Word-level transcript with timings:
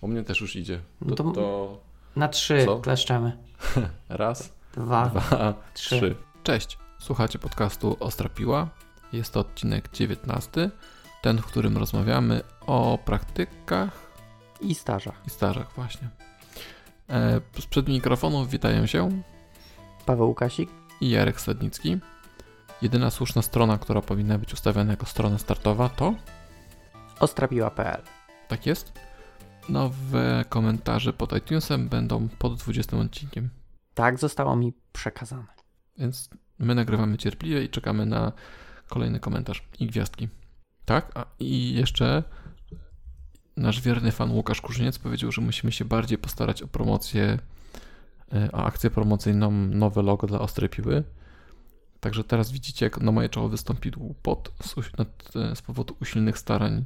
U 0.00 0.08
mnie 0.08 0.22
też 0.24 0.40
już 0.40 0.56
idzie. 0.56 0.80
No 1.00 1.16
To, 1.16 1.24
to- 1.24 1.32
to 1.32 1.78
Na 2.16 2.28
trzy 2.28 2.64
Co? 2.64 2.78
kleszczemy. 2.78 3.36
raz, 4.08 4.52
Dwa. 4.72 5.06
dwa, 5.06 5.54
trzy. 5.74 5.96
trzy. 5.96 6.16
Cześć, 6.42 6.78
słuchacie 6.98 7.38
podcastu 7.38 7.96
Ostra 8.00 8.28
Piła. 8.28 8.68
Jest 9.12 9.32
to 9.32 9.40
odcinek 9.40 9.88
19, 9.92 10.70
ten, 11.22 11.38
w 11.38 11.46
którym 11.46 11.78
rozmawiamy 11.78 12.40
o 12.66 12.98
praktykach 13.04 13.90
I 14.60 14.74
stażach. 14.74 15.22
i 15.26 15.30
stażach 15.30 15.72
właśnie. 15.76 16.08
E, 17.10 17.40
Sprzed 17.60 17.88
mikrofonu 17.88 18.46
witają 18.46 18.86
się 18.86 19.22
Paweł 20.06 20.28
Łukasik. 20.28 20.70
i 21.00 21.10
Jarek 21.10 21.40
Stadnicki. 21.40 21.98
Jedyna 22.82 23.10
słuszna 23.10 23.42
strona, 23.42 23.78
która 23.78 24.00
powinna 24.00 24.38
być 24.38 24.52
ustawiona 24.54 24.90
jako 24.90 25.06
strona 25.06 25.38
startowa 25.38 25.88
to 25.88 26.14
Ostrapiła.pl 27.20 28.02
Tak 28.48 28.66
jest. 28.66 28.92
Nowe 29.68 30.44
komentarze 30.48 31.12
pod 31.12 31.36
iTunesem 31.36 31.88
będą 31.88 32.28
pod 32.28 32.58
20 32.58 32.96
odcinkiem. 32.96 33.50
Tak 33.94 34.18
zostało 34.18 34.56
mi 34.56 34.72
przekazane. 34.92 35.46
Więc 35.98 36.30
my 36.58 36.74
nagrywamy 36.74 37.18
cierpliwie 37.18 37.64
i 37.64 37.68
czekamy 37.68 38.06
na 38.06 38.32
kolejny 38.88 39.20
komentarz 39.20 39.68
i 39.80 39.86
gwiazdki. 39.86 40.28
Tak, 40.84 41.12
a 41.14 41.26
i 41.40 41.74
jeszcze 41.74 42.22
nasz 43.56 43.80
wierny 43.80 44.12
fan 44.12 44.30
Łukasz 44.30 44.60
Kurzyniec 44.60 44.98
powiedział, 44.98 45.32
że 45.32 45.42
musimy 45.42 45.72
się 45.72 45.84
bardziej 45.84 46.18
postarać 46.18 46.62
o 46.62 46.68
promocję, 46.68 47.38
e, 48.32 48.52
o 48.52 48.64
akcję 48.64 48.90
promocyjną, 48.90 49.50
nowe 49.50 50.02
logo 50.02 50.26
dla 50.26 50.38
Ostrej 50.38 50.68
Piły. 50.68 51.04
Także 52.00 52.24
teraz 52.24 52.52
widzicie, 52.52 52.86
jak 52.86 53.00
na 53.00 53.12
moje 53.12 53.28
czoło 53.28 53.48
wystąpił 53.48 54.14
pot 54.22 54.52
z, 54.62 54.74
e, 55.36 55.56
z 55.56 55.62
powodu 55.62 55.96
usilnych 56.00 56.38
starań 56.38 56.84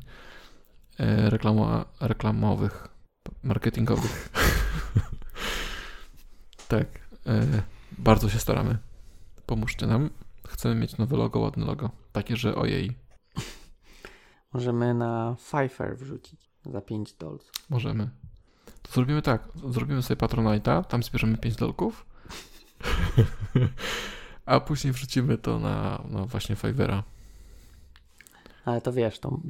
reklamo, 0.98 1.84
reklamowych, 2.00 2.88
marketingowych. 3.42 4.28
tak, 6.68 6.86
e, 7.26 7.62
bardzo 7.98 8.28
się 8.28 8.38
staramy. 8.38 8.78
Pomóżcie 9.46 9.86
nam. 9.86 10.10
Chcemy 10.48 10.74
mieć 10.74 10.98
nowe 10.98 11.16
logo, 11.16 11.40
ładne 11.40 11.64
logo. 11.64 11.90
Takie, 12.12 12.36
że 12.36 12.54
ojej, 12.54 12.96
Możemy 14.52 14.94
na 14.94 15.36
Pfeiffer 15.38 15.96
wrzucić 15.96 16.50
za 16.66 16.80
5 16.80 17.14
dolców. 17.14 17.52
możemy. 17.70 18.10
To 18.82 18.92
zrobimy 18.92 19.22
tak. 19.22 19.48
Zrobimy 19.68 20.02
sobie 20.02 20.18
Patronite'a, 20.20 20.84
tam 20.84 21.02
zbierzemy 21.02 21.38
5 21.38 21.56
dolków. 21.56 22.06
A 24.46 24.60
później 24.60 24.92
wrzucimy 24.92 25.38
to 25.38 25.58
na, 25.58 26.02
na 26.08 26.26
właśnie 26.26 26.56
Fivera. 26.56 27.02
Ale 28.64 28.80
to 28.80 28.92
wiesz, 28.92 29.18
to, 29.18 29.40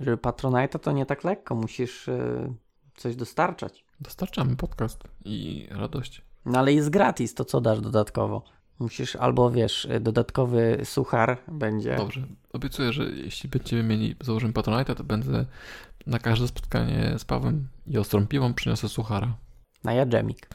żeby 0.00 0.16
Patronite'a 0.16 0.78
to 0.78 0.92
nie 0.92 1.06
tak 1.06 1.24
lekko. 1.24 1.54
Musisz 1.54 2.08
y, 2.08 2.52
coś 2.96 3.16
dostarczać. 3.16 3.84
Dostarczamy 4.00 4.56
podcast 4.56 5.04
i 5.24 5.68
radość. 5.70 6.22
No 6.46 6.58
ale 6.58 6.72
jest 6.72 6.90
gratis, 6.90 7.34
to 7.34 7.44
co 7.44 7.60
dasz 7.60 7.80
dodatkowo? 7.80 8.42
Musisz 8.78 9.16
albo 9.16 9.50
wiesz, 9.50 9.84
y, 9.84 10.00
dodatkowy 10.00 10.80
suchar 10.84 11.38
będzie. 11.48 11.96
Dobrze. 11.96 12.26
Obiecuję, 12.52 12.92
że 12.92 13.04
jeśli 13.04 13.48
będziemy 13.48 13.82
mieli, 13.82 14.16
założymy 14.20 14.52
Patronite'a, 14.52 14.94
to 14.94 15.04
będę 15.04 15.46
na 16.06 16.18
każde 16.18 16.48
spotkanie 16.48 17.14
z 17.18 17.24
Pawłem 17.24 17.68
i 17.86 17.98
ostrą 17.98 18.26
piwą 18.26 18.54
przyniosę 18.54 18.88
suchara. 18.88 19.36
Na 19.84 19.92
jadżemik. 19.92 20.48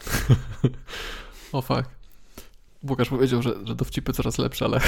O 1.52 1.62
fuck. 1.62 1.99
Łukasz 2.90 3.10
powiedział, 3.10 3.42
że, 3.42 3.54
że 3.64 3.76
dowcipy 3.76 4.14
coraz 4.14 4.38
lepsze, 4.38 4.66
ale 4.66 4.80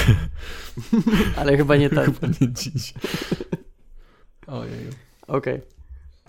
Ale 1.40 1.56
chyba 1.56 1.76
nie 1.76 1.90
ten. 1.90 2.04
chyba 2.04 2.26
nie 2.40 2.52
dziś. 2.52 2.94
Ojej. 4.46 4.86
Okej, 5.26 5.60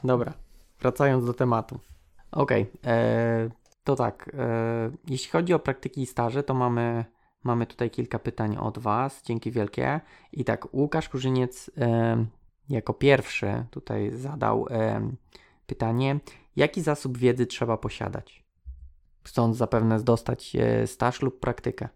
dobra. 0.04 0.34
Wracając 0.80 1.26
do 1.26 1.34
tematu. 1.34 1.80
Okej, 2.32 2.66
e, 2.86 3.50
to 3.84 3.96
tak. 3.96 4.32
E, 4.34 4.92
jeśli 5.08 5.32
chodzi 5.32 5.54
o 5.54 5.60
praktyki 5.60 6.02
i 6.02 6.06
staże, 6.06 6.44
to 6.44 6.54
mamy, 6.54 7.06
mamy 7.44 7.66
tutaj 7.66 7.90
kilka 7.90 8.20
pytań 8.20 8.58
od 8.58 8.80
Was. 8.80 9.24
Dzięki 9.24 9.52
wielkie. 9.52 10.02
I 10.32 10.44
tak, 10.46 10.74
Łukasz 10.74 11.10
Kurzyniec 11.10 11.72
e, 11.78 12.26
jako 12.70 12.94
pierwszy 12.94 13.66
tutaj 13.72 14.12
zadał 14.12 14.68
e, 14.70 15.12
pytanie: 15.68 16.20
jaki 16.56 16.82
zasób 16.82 17.18
wiedzy 17.18 17.46
trzeba 17.46 17.78
posiadać? 17.78 18.43
Chcąc 19.24 19.58
zapewne 19.58 20.04
dostać 20.04 20.58
staż 20.86 21.22
lub 21.22 21.40
praktykę. 21.40 21.90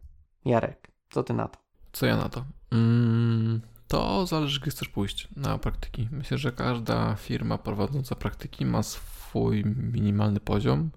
Jarek, 0.45 0.91
co 1.09 1.23
ty 1.23 1.33
na 1.33 1.47
to? 1.47 1.59
Co 1.91 2.05
ja 2.05 2.17
na 2.17 2.29
to? 2.29 2.45
Mm, 2.71 3.61
to 3.88 4.25
zależy, 4.25 4.59
gdzie 4.59 4.71
chcesz 4.71 4.89
pójść 4.89 5.27
na 5.35 5.57
praktyki. 5.57 6.09
Myślę, 6.11 6.37
że 6.37 6.51
każda 6.51 7.16
firma 7.16 7.57
prowadząca 7.57 8.16
praktyki 8.16 8.66
ma 8.66 8.83
swój 8.83 9.63
minimalny 9.66 10.39
poziom, 10.39 10.91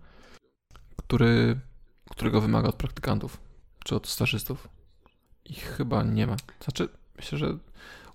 który, 0.96 1.60
którego 2.10 2.40
wymaga 2.40 2.68
od 2.68 2.76
praktykantów 2.76 3.40
czy 3.84 3.96
od 3.96 4.08
stażystów. 4.08 4.68
I 5.44 5.54
chyba 5.54 6.02
nie 6.02 6.26
ma. 6.26 6.36
Znaczy, 6.64 6.88
myślę, 7.16 7.38
że 7.38 7.58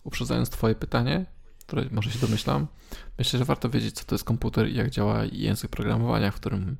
uprzedzając 0.03 0.49
Twoje 0.49 0.75
pytanie, 0.75 1.25
które 1.59 1.85
może 1.91 2.11
się 2.11 2.19
domyślam, 2.19 2.67
myślę, 3.17 3.39
że 3.39 3.45
warto 3.45 3.69
wiedzieć, 3.69 3.95
co 3.95 4.05
to 4.05 4.15
jest 4.15 4.25
komputer 4.25 4.69
i 4.69 4.75
jak 4.75 4.89
działa 4.89 5.23
język 5.31 5.71
programowania, 5.71 6.31
w 6.31 6.35
którym 6.35 6.77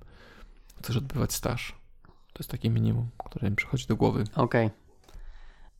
chcesz 0.86 0.98
odbywać 0.98 1.34
staż. 1.34 1.76
To 2.06 2.40
jest 2.40 2.52
takie 2.52 2.70
minimum, 2.70 3.10
które 3.26 3.50
mi 3.50 3.56
przychodzi 3.56 3.88
do 3.88 3.96
głowy. 3.96 4.24
Okej. 4.36 4.70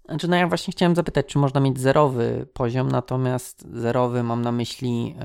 Znaczy, 0.06 0.28
no 0.28 0.36
ja 0.36 0.48
właśnie 0.48 0.72
chciałem 0.72 0.96
zapytać, 0.96 1.26
czy 1.26 1.40
można 1.40 1.62
mieć 1.62 1.80
zerowy 1.80 2.48
poziom, 2.54 2.88
natomiast 2.88 3.68
zerowy 3.74 4.24
mam 4.24 4.42
na 4.42 4.52
myśli, 4.52 5.16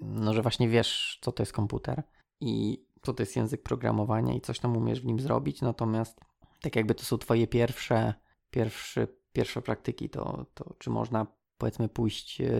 no, 0.00 0.34
że 0.34 0.42
właśnie 0.42 0.68
wiesz, 0.68 1.18
co 1.22 1.32
to 1.32 1.42
jest 1.42 1.52
komputer 1.52 2.02
i 2.40 2.84
co 3.02 3.14
to 3.14 3.22
jest 3.22 3.36
język 3.36 3.62
programowania 3.62 4.34
i 4.34 4.40
coś 4.40 4.58
tam 4.58 4.76
umiesz 4.76 5.00
w 5.00 5.04
nim 5.04 5.20
zrobić, 5.20 5.60
natomiast 5.60 6.20
tak 6.60 6.76
jakby 6.76 6.94
to 6.94 7.04
są 7.04 7.18
twoje 7.18 7.46
pierwsze, 7.46 8.14
pierwsze, 8.50 9.06
pierwsze 9.32 9.62
praktyki, 9.62 10.10
to, 10.10 10.46
to 10.54 10.74
czy 10.78 10.90
można 10.90 11.26
powiedzmy 11.58 11.88
pójść 11.88 12.40
e, 12.40 12.50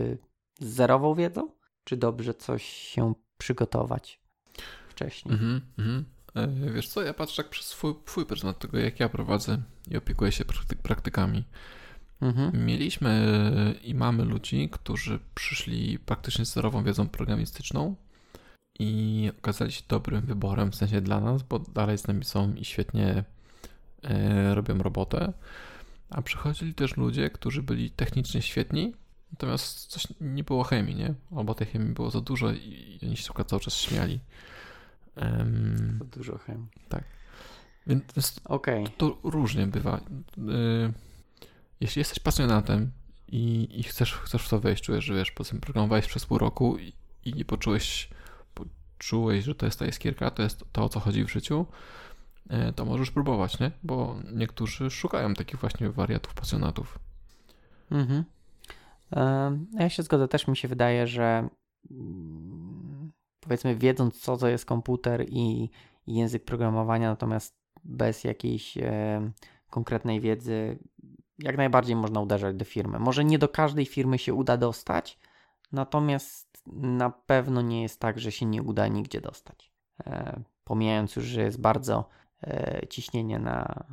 z 0.58 0.64
zerową 0.64 1.14
wiedzą, 1.14 1.50
czy 1.84 1.96
dobrze 1.96 2.34
coś 2.34 2.64
się 2.64 3.14
przygotować 3.38 4.20
wcześniej? 4.88 5.34
Mhm, 5.34 5.60
mhm. 5.78 6.15
E, 6.36 6.70
Wiesz 6.72 6.88
co, 6.88 7.02
ja 7.02 7.14
patrzę 7.14 7.42
tak 7.42 7.50
przez 7.50 7.66
swój, 7.66 7.94
swój 8.06 8.26
pryzmat 8.26 8.58
tego, 8.58 8.78
jak 8.78 9.00
ja 9.00 9.08
prowadzę 9.08 9.62
i 9.90 9.96
opiekuję 9.96 10.32
się 10.32 10.44
praktyk, 10.44 10.78
praktykami. 10.78 11.44
Mhm. 12.20 12.66
Mieliśmy 12.66 13.42
i 13.82 13.94
mamy 13.94 14.24
ludzi, 14.24 14.68
którzy 14.72 15.18
przyszli 15.34 15.98
praktycznie 15.98 16.44
z 16.44 16.52
zerową 16.52 16.84
wiedzą 16.84 17.08
programistyczną 17.08 17.96
i 18.78 19.30
okazali 19.38 19.72
się 19.72 19.82
dobrym 19.88 20.20
wyborem, 20.20 20.72
w 20.72 20.76
sensie 20.76 21.00
dla 21.00 21.20
nas, 21.20 21.42
bo 21.42 21.58
dalej 21.58 21.98
z 21.98 22.06
nami 22.06 22.24
są 22.24 22.54
i 22.54 22.64
świetnie 22.64 23.24
e, 24.02 24.54
robią 24.54 24.78
robotę. 24.78 25.32
A 26.10 26.22
przychodzili 26.22 26.74
też 26.74 26.96
ludzie, 26.96 27.30
którzy 27.30 27.62
byli 27.62 27.90
technicznie 27.90 28.42
świetni, 28.42 28.94
natomiast 29.32 29.86
coś 29.86 30.06
nie 30.20 30.44
było 30.44 30.64
chemii, 30.64 30.94
nie? 30.94 31.14
Albo 31.36 31.54
tej 31.54 31.66
chemii 31.66 31.94
było 31.94 32.10
za 32.10 32.20
dużo 32.20 32.52
i, 32.52 32.98
oni 33.02 33.16
się 33.16 33.32
cały 33.46 33.60
czas 33.60 33.74
śmiali. 33.74 34.20
Em, 35.16 35.98
Dużo 36.16 36.38
chemii. 36.38 36.66
więc 37.86 38.40
Okej. 38.44 38.86
to 38.96 39.18
różnie 39.22 39.66
bywa. 39.66 39.96
Y, 40.38 40.92
Jeśli 41.80 42.00
jesteś 42.00 42.18
pasjonatem 42.18 42.90
i, 43.28 43.68
i 43.80 43.82
chcesz, 43.82 44.12
chcesz 44.14 44.42
w 44.42 44.48
to 44.48 44.60
wejść, 44.60 44.84
czujesz, 44.84 45.04
że 45.04 45.14
wiesz, 45.14 45.30
powiedzmy 45.30 45.60
programowałeś 45.60 46.06
przez 46.06 46.26
pół 46.26 46.38
roku 46.38 46.78
i, 46.78 46.92
i 47.24 47.34
nie 47.34 47.44
poczułeś, 47.44 48.08
poczułeś, 48.54 49.44
że 49.44 49.54
to 49.54 49.66
jest 49.66 49.78
ta 49.78 49.86
iskierka, 49.86 50.30
to 50.30 50.42
jest 50.42 50.64
to, 50.72 50.84
o 50.84 50.88
co 50.88 51.00
chodzi 51.00 51.24
w 51.24 51.30
życiu, 51.30 51.66
y, 52.68 52.72
to 52.72 52.84
możesz 52.84 53.10
próbować, 53.10 53.60
nie? 53.60 53.70
Bo 53.82 54.16
niektórzy 54.32 54.90
szukają 54.90 55.34
takich 55.34 55.60
właśnie 55.60 55.90
wariatów, 55.90 56.34
pasjonatów. 56.34 56.98
Mhm. 57.90 58.24
Em, 59.10 59.66
Ja 59.78 59.88
się 59.90 60.02
zgodzę, 60.02 60.28
też 60.28 60.48
mi 60.48 60.56
się 60.56 60.68
wydaje, 60.68 61.06
że 61.06 61.48
mm, 61.90 62.75
powiedzmy, 63.46 63.76
wiedząc 63.76 64.20
co 64.20 64.36
to 64.36 64.48
jest 64.48 64.64
komputer 64.64 65.24
i, 65.28 65.70
i 66.06 66.14
język 66.14 66.44
programowania, 66.44 67.10
natomiast 67.10 67.56
bez 67.84 68.24
jakiejś 68.24 68.78
em, 68.78 69.32
konkretnej 69.70 70.20
wiedzy, 70.20 70.78
jak 71.38 71.56
najbardziej 71.56 71.96
można 71.96 72.20
uderzać 72.20 72.56
do 72.56 72.64
firmy. 72.64 72.98
Może 72.98 73.24
nie 73.24 73.38
do 73.38 73.48
każdej 73.48 73.86
firmy 73.86 74.18
się 74.18 74.34
uda 74.34 74.56
dostać, 74.56 75.18
natomiast 75.72 76.62
na 76.66 77.10
pewno 77.10 77.62
nie 77.62 77.82
jest 77.82 78.00
tak, 78.00 78.20
że 78.20 78.32
się 78.32 78.46
nie 78.46 78.62
uda 78.62 78.88
nigdzie 78.88 79.20
dostać. 79.20 79.72
E, 80.06 80.40
pomijając 80.64 81.16
już, 81.16 81.24
że 81.24 81.42
jest 81.42 81.60
bardzo 81.60 82.08
e, 82.42 82.80
ciśnienie 82.90 83.38
na, 83.38 83.84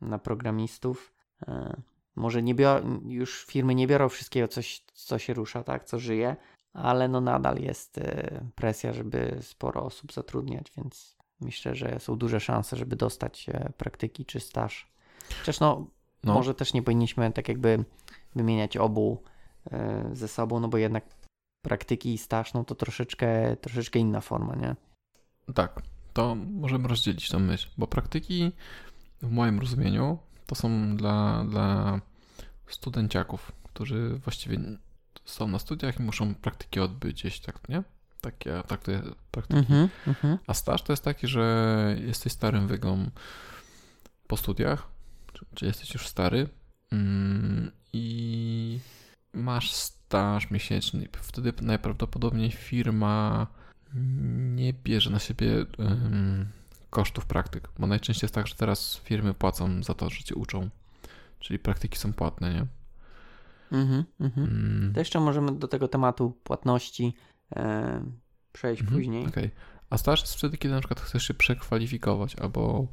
na 0.00 0.18
programistów. 0.18 1.14
E, 1.48 1.82
może 2.16 2.42
nie 2.42 2.54
bior- 2.54 3.08
już 3.08 3.44
firmy 3.44 3.74
nie 3.74 3.86
biorą 3.86 4.08
wszystkiego, 4.08 4.48
coś, 4.48 4.84
co 4.92 5.18
się 5.18 5.34
rusza, 5.34 5.64
tak, 5.64 5.84
co 5.84 5.98
żyje, 5.98 6.36
ale 6.72 7.08
no 7.08 7.20
nadal 7.20 7.58
jest 7.58 7.98
e, 7.98 8.40
presja, 8.54 8.92
żeby 8.92 9.38
sporo 9.40 9.84
osób 9.84 10.12
zatrudniać, 10.12 10.72
więc 10.76 11.16
myślę, 11.40 11.74
że 11.74 12.00
są 12.00 12.16
duże 12.16 12.40
szanse, 12.40 12.76
żeby 12.76 12.96
dostać 12.96 13.48
e, 13.48 13.72
praktyki 13.76 14.24
czy 14.24 14.40
staż. 14.40 14.90
Chociaż 15.38 15.60
no, 15.60 15.86
No, 16.24 16.34
może 16.34 16.54
też 16.54 16.72
nie 16.74 16.82
powinniśmy 16.82 17.32
tak 17.32 17.48
jakby 17.48 17.84
wymieniać 18.34 18.76
obu 18.76 19.22
e, 19.72 20.10
ze 20.12 20.28
sobą, 20.28 20.60
no 20.60 20.68
bo 20.68 20.78
jednak 20.78 21.04
praktyki 21.62 22.14
i 22.14 22.18
staż, 22.18 22.54
no 22.54 22.64
to 22.64 22.74
troszeczkę, 22.74 23.56
troszeczkę 23.56 23.98
inna 23.98 24.20
forma, 24.20 24.54
nie? 24.54 24.76
Tak, 25.54 25.82
to 26.12 26.34
możemy 26.34 26.88
rozdzielić 26.88 27.28
tę 27.28 27.38
myśl, 27.38 27.68
bo 27.78 27.86
praktyki 27.86 28.52
w 29.22 29.30
moim 29.30 29.60
rozumieniu 29.60 30.18
to 30.46 30.54
są 30.54 30.96
dla, 30.96 31.44
dla 31.44 32.00
studenciaków, 32.66 33.52
którzy 33.64 34.14
właściwie 34.14 34.58
są 35.24 35.48
na 35.48 35.58
studiach 35.58 36.00
i 36.00 36.02
muszą 36.02 36.34
praktyki 36.34 36.80
odbyć 36.80 37.20
gdzieś, 37.20 37.40
tak, 37.40 37.68
nie? 37.68 37.82
Takie, 38.20 38.62
tak 38.68 38.80
praktyki. 39.30 39.58
Mhm, 39.58 39.88
mhm. 40.06 40.38
A 40.46 40.54
staż 40.54 40.82
to 40.82 40.92
jest 40.92 41.04
taki, 41.04 41.26
że 41.26 41.96
jesteś 42.06 42.32
starym 42.32 42.68
wygą 42.68 43.10
po 44.26 44.36
studiach, 44.36 44.88
czy, 45.32 45.46
czy 45.54 45.66
jesteś 45.66 45.94
już 45.94 46.08
stary 46.08 46.48
mm, 46.92 47.70
i 47.92 48.80
masz 49.32 49.72
staż 49.72 50.50
miesięczny. 50.50 51.08
Wtedy 51.22 51.52
najprawdopodobniej 51.62 52.50
firma 52.50 53.46
nie 54.54 54.72
bierze 54.72 55.10
na 55.10 55.18
siebie 55.18 55.66
ym, 55.80 56.48
kosztów 56.90 57.26
praktyk, 57.26 57.68
bo 57.78 57.86
najczęściej 57.86 58.24
jest 58.24 58.34
tak, 58.34 58.46
że 58.46 58.54
teraz 58.54 58.96
firmy 58.96 59.34
płacą 59.34 59.82
za 59.82 59.94
to, 59.94 60.10
że 60.10 60.22
cię 60.22 60.34
uczą. 60.34 60.70
Czyli 61.38 61.58
praktyki 61.58 61.98
są 61.98 62.12
płatne, 62.12 62.54
nie? 62.54 62.66
Mhm, 63.72 64.04
mhm. 64.20 64.46
Mm, 64.48 64.92
To 64.94 65.00
jeszcze 65.00 65.20
możemy 65.20 65.52
do 65.52 65.68
tego 65.68 65.88
tematu 65.88 66.30
płatności 66.44 67.14
e, 67.56 68.02
przejść 68.52 68.82
Mhm, 68.82 68.98
później. 69.00 69.26
Okej. 69.26 69.50
A 69.90 69.98
staż 69.98 70.20
jest 70.20 70.34
wtedy, 70.34 70.58
kiedy 70.58 70.74
na 70.74 70.80
przykład 70.80 71.00
chcesz 71.00 71.26
się 71.28 71.34
przekwalifikować 71.34 72.36
albo 72.36 72.86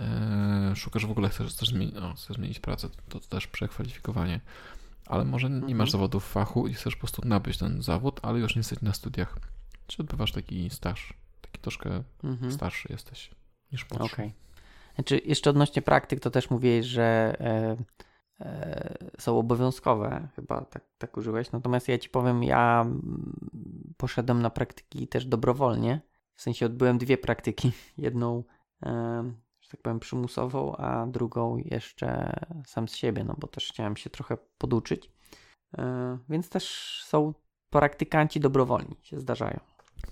e, 0.00 0.72
szukasz 0.76 1.06
w 1.06 1.10
ogóle, 1.10 1.28
chcesz, 1.28 1.52
chcesz, 1.52 1.68
zmienić, 1.68 1.94
chcesz 2.16 2.36
zmienić 2.36 2.60
pracę, 2.60 2.88
to, 3.08 3.20
to 3.20 3.28
też 3.28 3.46
przekwalifikowanie. 3.46 4.40
Ale 5.06 5.24
może 5.24 5.50
nie 5.50 5.56
Mhm. 5.56 5.76
masz 5.76 5.90
zawodu 5.90 6.20
w 6.20 6.24
fachu 6.24 6.68
i 6.68 6.74
chcesz 6.74 6.94
po 6.94 7.00
prostu 7.00 7.28
nabyć 7.28 7.58
ten 7.58 7.82
zawód, 7.82 8.20
ale 8.22 8.38
już 8.38 8.54
nie 8.54 8.60
jesteś 8.60 8.80
na 8.80 8.92
studiach. 8.92 9.36
Czy 9.86 10.02
odbywasz 10.02 10.32
taki 10.32 10.70
staż? 10.70 11.14
Taki 11.40 11.58
troszkę 11.60 12.02
Mhm. 12.24 12.52
starszy 12.52 12.88
jesteś 12.92 13.30
niż 13.72 13.90
młodszy. 13.90 14.14
Okej. 14.14 14.32
Znaczy, 14.94 15.20
jeszcze 15.24 15.50
odnośnie 15.50 15.82
praktyk, 15.82 16.20
to 16.20 16.30
też 16.30 16.50
mówiłeś, 16.50 16.86
że 16.86 17.36
e, 17.40 17.76
są 19.18 19.38
obowiązkowe, 19.38 20.28
chyba 20.36 20.60
tak, 20.64 20.84
tak 20.98 21.16
użyłeś. 21.16 21.52
Natomiast 21.52 21.88
ja 21.88 21.98
ci 21.98 22.08
powiem, 22.08 22.42
ja 22.42 22.80
mm, 22.80 23.94
poszedłem 23.96 24.42
na 24.42 24.50
praktyki 24.50 25.08
też 25.08 25.26
dobrowolnie. 25.26 26.00
W 26.34 26.42
sensie 26.42 26.66
odbyłem 26.66 26.98
dwie 26.98 27.18
praktyki. 27.18 27.72
Jedną, 27.98 28.44
e, 28.82 29.32
że 29.60 29.68
tak 29.70 29.82
powiem, 29.82 30.00
przymusową, 30.00 30.76
a 30.76 31.06
drugą 31.06 31.56
jeszcze 31.56 32.32
sam 32.66 32.88
z 32.88 32.96
siebie, 32.96 33.24
no 33.24 33.34
bo 33.38 33.46
też 33.46 33.68
chciałem 33.68 33.96
się 33.96 34.10
trochę 34.10 34.36
poduczyć. 34.58 35.10
E, 35.78 36.18
więc 36.28 36.48
też 36.48 36.96
są 37.06 37.34
praktykanci 37.70 38.40
dobrowolni, 38.40 38.96
się 39.02 39.20
zdarzają. 39.20 39.60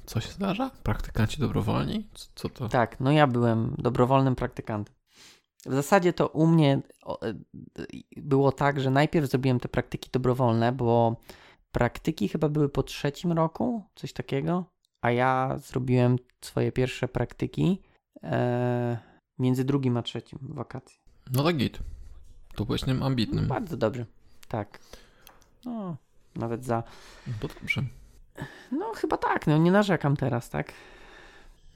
Co 0.06 0.20
się 0.20 0.32
zdarza? 0.32 0.70
Praktykanci 0.82 1.40
dobrowolni? 1.40 2.08
Co- 2.14 2.28
Co 2.34 2.48
to? 2.48 2.68
Tak, 2.68 3.00
no 3.00 3.10
ja 3.10 3.26
byłem 3.26 3.74
dobrowolnym 3.78 4.34
praktykantem. 4.34 4.94
W 5.66 5.74
zasadzie 5.74 6.12
to 6.12 6.28
u 6.28 6.46
mnie 6.46 6.80
e, 7.22 7.34
było 8.16 8.52
tak, 8.52 8.80
że 8.80 8.90
najpierw 8.90 9.30
zrobiłem 9.30 9.60
te 9.60 9.68
praktyki 9.68 10.10
dobrowolne, 10.12 10.72
bo 10.72 11.16
praktyki 11.72 12.28
chyba 12.28 12.48
były 12.48 12.68
po 12.68 12.82
trzecim 12.82 13.32
roku, 13.32 13.84
coś 13.94 14.12
takiego, 14.12 14.64
a 15.02 15.10
ja 15.10 15.58
zrobiłem 15.58 16.16
swoje 16.40 16.72
pierwsze 16.72 17.08
praktyki 17.08 17.82
e, 18.22 18.98
między 19.38 19.64
drugim 19.64 19.96
a 19.96 20.02
trzecim 20.02 20.38
wakacje. 20.42 20.98
No 21.32 21.42
to 21.42 21.52
git. 21.52 21.78
To 22.54 22.64
byłeś 22.64 22.82
tym 22.82 23.02
ambitnym. 23.02 23.46
Bardzo 23.46 23.76
dobrze, 23.76 24.06
tak. 24.48 24.80
No, 25.64 25.96
nawet 26.34 26.64
za. 26.64 26.82
Bo 27.42 27.48
dobrze. 27.48 27.82
No, 28.72 28.92
chyba 28.94 29.16
tak, 29.16 29.46
no 29.46 29.58
nie 29.58 29.72
narzekam 29.72 30.16
teraz, 30.16 30.50
tak? 30.50 30.72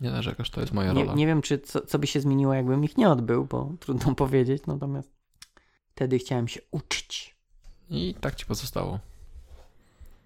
Nie 0.00 0.10
narzekasz, 0.10 0.50
to 0.50 0.60
jest 0.60 0.72
moja 0.72 0.92
Nie, 0.92 1.00
rola. 1.00 1.14
nie 1.14 1.26
wiem, 1.26 1.42
czy 1.42 1.58
co, 1.58 1.80
co 1.86 1.98
by 1.98 2.06
się 2.06 2.20
zmieniło, 2.20 2.54
jakbym 2.54 2.84
ich 2.84 2.96
nie 2.96 3.08
odbył, 3.10 3.44
bo 3.44 3.72
trudno 3.80 4.14
powiedzieć, 4.24 4.62
natomiast 4.66 5.10
wtedy 5.94 6.18
chciałem 6.18 6.48
się 6.48 6.60
uczyć. 6.70 7.36
I 7.90 8.14
tak 8.20 8.34
ci 8.34 8.46
pozostało. 8.46 8.98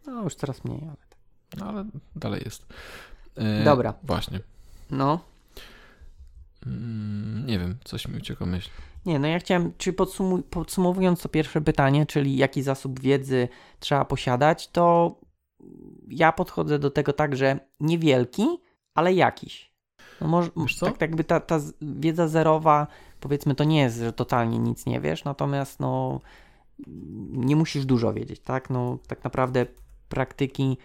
No, 0.06 0.22
już 0.22 0.34
coraz 0.34 0.64
mniej, 0.64 0.80
ale 0.82 0.96
tak. 0.96 1.18
No 1.58 1.66
ale 1.66 1.84
dalej 2.16 2.42
jest. 2.44 2.66
E, 3.36 3.64
Dobra. 3.64 3.94
Właśnie. 4.02 4.40
No, 4.90 5.20
Mm, 6.66 7.46
nie 7.46 7.58
wiem, 7.58 7.76
coś 7.84 8.08
mi 8.08 8.16
uciekło 8.16 8.46
myśl. 8.46 8.70
nie, 9.06 9.19
no 9.19 9.28
ja 9.28 9.38
chciałem, 9.38 9.72
czy 9.78 9.92
podsumu- 9.92 10.42
podsumowując 10.42 11.22
to 11.22 11.28
pierwsze 11.28 11.60
pytanie, 11.60 12.06
czyli 12.06 12.36
jaki 12.36 12.62
zasób 12.62 13.00
wiedzy 13.00 13.48
trzeba 13.80 14.04
posiadać, 14.04 14.69
to 14.69 15.16
ja 16.08 16.32
podchodzę 16.32 16.78
do 16.78 16.90
tego 16.90 17.12
tak, 17.12 17.36
że 17.36 17.58
niewielki, 17.80 18.46
ale 18.96 19.14
jakiś. 19.14 19.72
No 20.20 20.28
może, 20.28 20.50
co? 20.76 20.87
tak 20.87 21.00
jakby 21.00 21.25
ta, 21.25 21.40
ta 21.40 21.60
wiedza 21.81 22.28
zerowa, 22.28 22.87
powiedzmy, 23.20 23.54
to 23.54 23.64
nie 23.64 23.81
jest, 23.81 23.98
że 23.98 24.12
totalnie 24.12 24.58
nic 24.58 24.87
nie 24.87 25.00
wiesz, 25.00 25.25
natomiast 25.25 25.81
no 25.81 26.20
nie 27.31 27.56
musisz 27.56 27.84
dużo 27.87 28.12
wiedzieć, 28.12 28.40
tak? 28.40 28.70
No 28.70 28.98
tak 29.06 29.25
naprawdę 29.25 29.66
praktyki, 30.08 30.76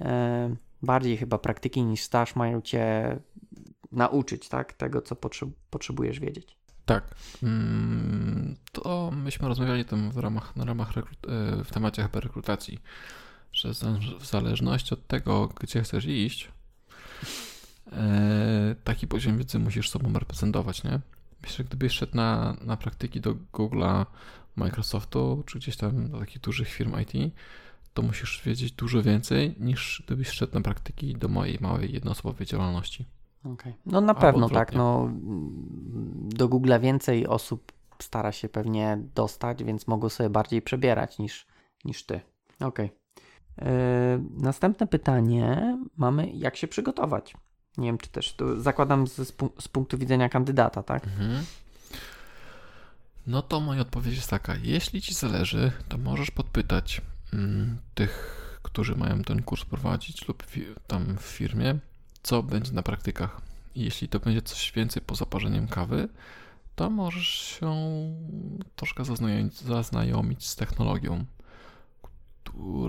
e, 0.00 0.56
bardziej 0.82 1.16
chyba 1.16 1.38
praktyki 1.38 1.82
niż 1.82 2.02
staż 2.02 2.36
mają 2.36 2.60
cię 2.60 3.16
nauczyć, 3.92 4.48
tak? 4.48 4.72
Tego, 4.72 5.02
co 5.02 5.14
potrze- 5.14 5.50
potrzebujesz 5.70 6.20
wiedzieć. 6.20 6.56
Tak. 6.86 7.14
Mm, 7.42 8.56
to 8.72 9.10
myśmy 9.10 9.48
rozmawiali 9.48 9.84
tam 9.84 10.10
w 10.10 10.16
ramach, 10.16 10.56
na 10.56 10.64
ramach 10.64 10.92
rekru- 10.92 11.30
e, 11.60 11.64
w 11.64 11.70
temacie 11.72 12.02
chyba 12.02 12.20
rekrutacji, 12.20 12.78
że 13.52 13.70
w 14.20 14.26
zależności 14.26 14.94
od 14.94 15.06
tego, 15.06 15.48
gdzie 15.60 15.82
chcesz 15.82 16.04
iść, 16.04 16.48
taki 18.84 19.06
poziom 19.06 19.38
wiedzy 19.38 19.58
musisz 19.58 19.90
sobą 19.90 20.12
reprezentować, 20.12 20.84
nie? 20.84 21.00
Myślę, 21.42 21.56
że 21.56 21.64
gdybyś 21.64 21.92
szedł 21.92 22.16
na, 22.16 22.56
na 22.64 22.76
praktyki 22.76 23.20
do 23.20 23.34
Google'a, 23.52 24.06
Microsoftu, 24.56 25.42
czy 25.46 25.58
gdzieś 25.58 25.76
tam 25.76 26.10
do 26.10 26.18
takich 26.18 26.40
dużych 26.40 26.68
firm 26.68 26.94
IT, 27.00 27.34
to 27.94 28.02
musisz 28.02 28.42
wiedzieć 28.44 28.72
dużo 28.72 29.02
więcej 29.02 29.54
niż 29.60 30.02
gdybyś 30.06 30.28
szedł 30.28 30.54
na 30.54 30.60
praktyki 30.60 31.14
do 31.14 31.28
mojej 31.28 31.58
małej 31.60 31.92
jednoosobowej 31.92 32.46
działalności. 32.46 33.06
Okay. 33.44 33.74
No 33.86 34.00
na 34.00 34.08
Albo 34.08 34.20
pewno 34.20 34.48
tak. 34.48 34.68
odwrotnie. 34.68 34.78
No, 34.78 35.10
do 36.36 36.48
Google 36.48 36.72
więcej 36.80 37.26
osób 37.26 37.72
stara 37.98 38.32
się 38.32 38.48
pewnie 38.48 38.98
dostać, 39.14 39.64
więc 39.64 39.86
mogą 39.86 40.08
sobie 40.08 40.30
bardziej 40.30 40.62
przebierać 40.62 41.18
niż, 41.18 41.46
niż 41.84 42.06
ty. 42.06 42.20
Okej. 42.60 42.90
Yy, 43.58 43.66
następne 44.36 44.86
pytanie 44.86 45.78
mamy, 45.96 46.30
jak 46.30 46.56
się 46.56 46.68
przygotować? 46.68 47.34
Nie 47.80 47.88
wiem, 47.88 47.98
czy 47.98 48.08
też 48.08 48.32
tu 48.32 48.60
zakładam 48.60 49.06
z, 49.06 49.16
z, 49.16 49.32
pu- 49.32 49.60
z 49.60 49.68
punktu 49.68 49.98
widzenia 49.98 50.28
kandydata, 50.28 50.82
tak? 50.82 51.04
Mhm. 51.04 51.44
No 53.26 53.42
to 53.42 53.60
moja 53.60 53.80
odpowiedź 53.80 54.16
jest 54.16 54.30
taka. 54.30 54.54
Jeśli 54.62 55.02
ci 55.02 55.14
zależy, 55.14 55.72
to 55.88 55.98
możesz 55.98 56.30
podpytać 56.30 57.00
mm, 57.32 57.78
tych, 57.94 58.36
którzy 58.62 58.96
mają 58.96 59.22
ten 59.22 59.42
kurs 59.42 59.64
prowadzić 59.64 60.28
lub 60.28 60.44
tam 60.86 61.16
w 61.18 61.22
firmie, 61.22 61.78
co 62.22 62.42
będzie 62.42 62.72
na 62.72 62.82
praktykach. 62.82 63.40
Jeśli 63.76 64.08
to 64.08 64.20
będzie 64.20 64.42
coś 64.42 64.72
więcej 64.72 65.02
poza 65.06 65.26
parzeniem 65.26 65.68
kawy, 65.68 66.08
to 66.76 66.90
możesz 66.90 67.28
się 67.28 67.74
troszkę 68.76 69.04
zaznajomić, 69.04 69.60
zaznajomić 69.60 70.46
z 70.46 70.56
technologią, 70.56 71.24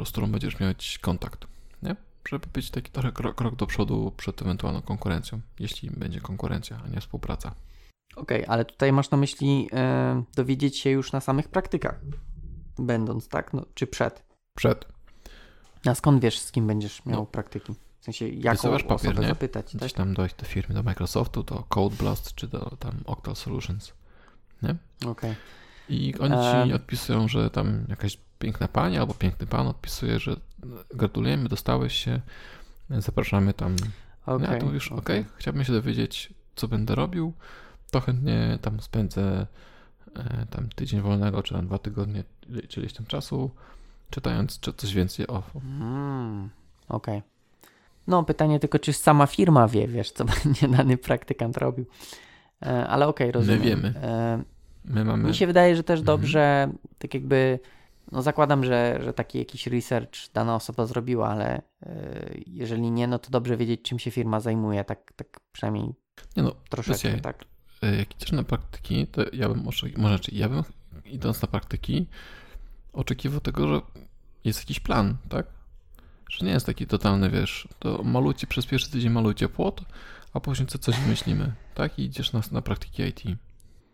z 0.06 0.10
którą 0.10 0.32
będziesz 0.32 0.60
mieć 0.60 0.98
kontakt? 0.98 1.48
Żeby 2.30 2.48
być 2.54 2.72
taki 2.72 2.92
trochę 2.92 3.12
krok, 3.12 3.36
krok 3.36 3.56
do 3.56 3.68
przodu 3.68 4.13
przed 4.18 4.42
ewentualną 4.42 4.82
konkurencją, 4.82 5.42
jeśli 5.60 5.90
będzie 5.92 6.22
konkurencja, 6.22 6.82
a 6.86 6.88
nie 6.88 7.01
współpraca. 7.01 7.56
Okej, 8.16 8.46
ale 8.48 8.66
tutaj 8.66 8.92
masz 8.94 9.12
na 9.12 9.18
myśli 9.18 9.70
e, 9.74 10.24
dowiedzieć 10.36 10.78
się 10.78 10.90
już 10.90 11.12
na 11.12 11.20
samych 11.22 11.48
praktykach, 11.48 12.01
będąc, 12.80 13.28
tak? 13.28 13.54
No, 13.54 13.66
czy 13.74 13.88
przed? 13.88 14.24
Przed. 14.58 14.86
A 15.86 15.96
skąd 15.96 16.22
wiesz, 16.22 16.40
z 16.40 16.51
kim 16.51 16.68
będziesz 16.68 17.06
miał 17.06 17.20
No. 17.20 17.25
praktyki? 17.25 17.74
W 18.00 18.04
sensie, 18.04 18.28
jaką 18.30 18.56
Wysyłasz 18.58 18.84
papier, 18.84 19.12
osobę 19.12 19.22
nie? 19.22 19.28
zapytać, 19.28 19.72
tak? 19.72 19.80
Gdzieś 19.80 19.94
tam 19.94 20.13
dojść 20.13 20.36
do 20.36 20.46
firmy, 20.46 20.75
do 20.75 20.84
Microsoftu, 20.84 21.44
do 21.44 21.63
Code 21.70 21.96
Blast 21.96 22.36
czy 22.36 22.48
do 22.48 22.60
tam 22.80 23.01
Octal 23.06 23.36
Solutions. 23.36 23.94
Okej. 25.08 25.36
I 25.90 26.13
oni 26.20 26.36
ci 26.68 26.74
odpisują, 26.74 27.28
że 27.28 27.50
tam 27.50 27.86
jakaś 27.90 28.18
piękna 28.42 28.68
pani 28.68 28.98
albo 28.98 29.14
piękny 29.14 29.48
pan 29.48 29.68
odpisuje, 29.68 30.20
że 30.20 30.36
gratulujemy, 30.96 31.50
dostałeś 31.50 31.94
się, 31.94 32.22
zapraszamy 32.90 33.54
tam. 33.54 33.76
Okej. 34.26 34.48
Ja 34.52 34.58
to 34.60 34.72
już 34.72 34.92
okej, 34.92 35.26
chciałbym 35.36 35.64
się 35.64 35.74
dowiedzieć, 35.74 36.34
co 36.56 36.68
będę 36.68 36.96
robił, 36.96 37.34
to 37.92 38.00
chętnie 38.00 38.60
tam 38.62 38.80
spędzę 38.82 39.48
e, 40.16 40.46
tam 40.50 40.70
tydzień 40.76 41.02
wolnego, 41.02 41.44
czy 41.44 41.54
tam 41.54 41.66
dwa 41.68 41.78
tygodnie, 41.78 42.24
czy 42.70 42.80
ileś 42.80 42.94
tam 42.94 43.06
czasu, 43.06 43.52
czytając 44.10 44.60
czy 44.60 44.74
coś 44.74 44.94
więcej 44.94 45.28
o 45.28 45.44
Mm, 45.56 46.50
Okej. 46.90 47.22
No, 48.08 48.24
pytanie 48.24 48.60
tylko, 48.60 48.80
czy 48.80 48.94
sama 48.94 49.28
firma 49.28 49.68
wie, 49.68 49.88
wiesz, 49.88 50.12
co 50.12 50.26
będzie 50.44 50.68
dany 50.68 50.98
praktykant 50.98 51.58
robił. 51.58 51.86
E, 52.62 52.88
ale 52.88 53.08
okej, 53.08 53.32
rozumiem. 53.32 53.62
wiemy. 53.62 53.94
E, 54.04 54.44
My 54.86 55.06
mamy... 55.06 55.28
mi 55.30 55.36
się 55.36 55.48
wydaje, 55.48 55.76
że 55.76 55.84
też 55.84 56.00
Mhm. 56.00 56.06
dobrze, 56.18 56.70
tak 57.00 57.14
jakby 57.14 57.60
no 58.12 58.22
zakładam, 58.22 58.63
że, 58.63 59.00
że 59.03 59.13
taki 59.13 59.38
jakiś 59.38 59.68
research 59.68 60.32
dana 60.34 60.56
osoba 60.56 60.86
zrobiła, 60.86 61.30
ale 61.30 61.62
yy, 61.86 62.44
jeżeli 62.48 62.91
nie, 62.91 63.08
no 63.08 63.20
to 63.20 63.30
dobrze 63.30 63.58
wiedzieć, 63.58 63.82
czym 63.82 64.00
się 64.00 64.12
firma 64.12 64.39
zajmuje, 64.39 64.84
tak, 64.84 65.13
tak 65.15 65.39
przynajmniej 65.51 65.94
Nie 66.38 66.44
no, 66.44 66.56
troszeczkę, 66.70 67.18
tak. 67.18 67.46
e, 67.82 67.96
jak 67.96 68.15
idziesz 68.15 68.32
na 68.32 68.44
praktyki, 68.44 69.08
to 69.08 69.22
ja 69.34 69.50
bym, 69.50 69.68
oczekiwał, 69.68 70.01
może 70.01 70.15
znaczy, 70.15 70.32
ja 70.36 70.50
bym 70.50 70.63
idąc 71.06 71.41
na 71.41 71.48
praktyki 71.48 72.08
oczekiwał 72.94 73.39
tego, 73.39 73.68
że 73.68 73.82
jest 74.44 74.60
jakiś 74.60 74.80
plan, 74.80 75.18
tak? 75.30 75.46
Że 76.30 76.46
nie 76.46 76.51
jest 76.51 76.65
taki 76.65 76.88
totalny, 76.88 77.30
wiesz, 77.30 77.68
to 77.80 78.03
malucie 78.03 78.48
przez 78.48 78.65
pierwszy 78.65 78.91
tydzień 78.91 79.12
malucie 79.12 79.50
płot, 79.50 79.82
a 80.34 80.39
później 80.39 80.68
co 80.68 80.77
coś 80.77 81.00
wymyślimy, 81.00 81.53
tak? 81.75 82.00
I 82.00 82.03
idziesz 82.03 82.34
na, 82.34 82.41
na 82.51 82.62
praktyki 82.62 83.03
IT. 83.03 83.24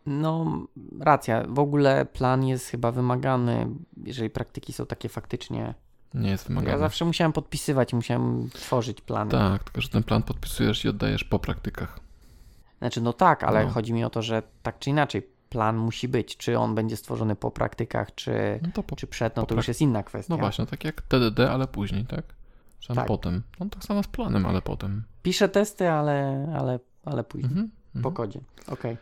No, 0.07 0.61
racja. 0.99 1.43
W 1.49 1.59
ogóle 1.59 2.05
plan 2.05 2.45
jest 2.45 2.67
chyba 2.67 2.91
wymagany, 2.91 3.67
jeżeli 4.03 4.29
praktyki 4.29 4.73
są 4.73 4.85
takie 4.85 5.09
faktycznie. 5.09 5.73
Nie 6.13 6.29
jest 6.29 6.47
wymagany. 6.47 6.71
Ja 6.71 6.77
zawsze 6.77 7.05
musiałem 7.05 7.33
podpisywać, 7.33 7.93
musiałem 7.93 8.49
tworzyć 8.53 9.01
plany. 9.01 9.31
Tak, 9.31 9.63
tylko 9.63 9.81
że 9.81 9.89
ten 9.89 10.03
plan 10.03 10.23
podpisujesz 10.23 10.85
i 10.85 10.89
oddajesz 10.89 11.23
po 11.23 11.39
praktykach. 11.39 11.99
Znaczy, 12.79 13.01
no 13.01 13.13
tak, 13.13 13.43
ale 13.43 13.65
No. 13.65 13.69
chodzi 13.71 13.93
mi 13.93 14.03
o 14.03 14.09
to, 14.09 14.21
że 14.21 14.43
tak 14.63 14.79
czy 14.79 14.89
inaczej 14.89 15.29
plan 15.49 15.77
musi 15.77 16.07
być. 16.07 16.37
Czy 16.37 16.59
on 16.59 16.75
będzie 16.75 16.97
stworzony 16.97 17.35
po 17.35 17.51
praktykach, 17.51 18.15
czy, 18.15 18.59
No 18.61 18.69
to 18.73 18.83
po, 18.83 18.95
czy 18.95 19.07
przed, 19.07 19.35
no 19.35 19.45
to 19.45 19.55
już 19.55 19.67
jest 19.67 19.81
inna 19.81 20.03
kwestia. 20.03 20.33
No 20.33 20.37
właśnie, 20.37 20.65
tak 20.65 20.83
jak 20.83 21.01
TDD, 21.01 21.51
ale 21.51 21.67
później, 21.67 22.05
tak? 22.05 22.25
Tam 22.87 22.95
Tak. 22.95 23.07
potem. 23.07 23.43
No 23.59 23.65
tak 23.69 23.83
samo 23.83 24.03
z 24.03 24.07
planem, 24.07 24.45
ale 24.45 24.61
potem. 24.61 25.03
Piszę 25.23 25.49
testy, 25.49 25.89
ale, 25.89 26.47
ale, 26.59 26.79
ale 27.05 27.23
później. 27.23 27.51
Mhm. 27.51 27.71
Po 27.93 27.97
mhm. 27.97 28.15
kodzie. 28.15 28.39
Okej. 28.67 28.97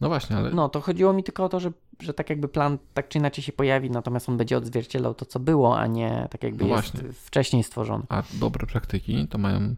No 0.00 0.08
właśnie, 0.08 0.36
ale 0.36 0.50
No, 0.50 0.68
to 0.68 0.80
chodziło 0.80 1.12
mi 1.12 1.24
tylko 1.24 1.44
o 1.44 1.48
to, 1.48 1.60
że, 1.60 1.72
że 2.00 2.14
tak 2.14 2.30
jakby 2.30 2.48
plan 2.48 2.78
tak 2.94 3.08
czy 3.08 3.18
inaczej 3.18 3.44
się 3.44 3.52
pojawi, 3.52 3.90
natomiast 3.90 4.28
on 4.28 4.36
będzie 4.36 4.56
odzwierciedlał 4.56 5.14
to, 5.14 5.24
co 5.26 5.40
było, 5.40 5.78
a 5.78 5.86
nie 5.86 6.28
tak 6.30 6.42
jakby 6.42 6.64
No 6.64 6.76
jest 6.76 6.92
właśnie. 6.92 7.12
wcześniej 7.12 7.64
stworzony. 7.64 8.04
A 8.08 8.22
dobre 8.32 8.66
praktyki 8.66 9.28
to 9.28 9.38
mają, 9.38 9.74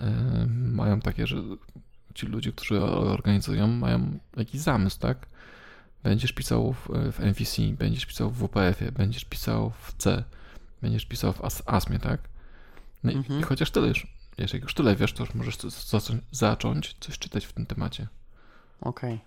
e, 0.00 0.46
mają 0.48 1.00
takie, 1.00 1.26
że 1.26 1.36
ci 2.14 2.26
ludzie, 2.26 2.52
którzy 2.52 2.82
organizują, 2.82 3.66
mają 3.66 4.18
jakiś 4.36 4.60
zamysł, 4.60 5.00
tak? 5.00 5.26
Będziesz 6.02 6.32
pisał 6.32 6.72
w, 6.72 6.88
w 7.12 7.20
MVC, 7.20 7.62
będziesz 7.78 8.06
pisał 8.06 8.30
w 8.30 8.36
WPF-ie, 8.38 8.92
będziesz 8.92 9.24
pisał 9.24 9.70
w 9.82 9.94
C, 9.98 10.24
będziesz 10.82 11.06
pisał 11.06 11.32
w 11.32 11.44
AS, 11.44 11.62
ASMie, 11.66 11.98
tak? 11.98 12.20
No 13.04 13.12
i, 13.12 13.16
Mhm. 13.16 13.40
i 13.40 13.42
chociaż 13.42 13.70
tyle 13.70 13.88
już, 13.88 14.06
jeżeli 14.38 14.62
już 14.62 14.74
tyle 14.74 14.96
wiesz, 14.96 15.12
to 15.12 15.22
już 15.24 15.34
możesz 15.34 15.56
zacząć 16.32 16.96
coś 17.00 17.18
czytać 17.18 17.46
w 17.46 17.52
tym 17.52 17.66
temacie. 17.66 18.06
Okej. 18.80 19.20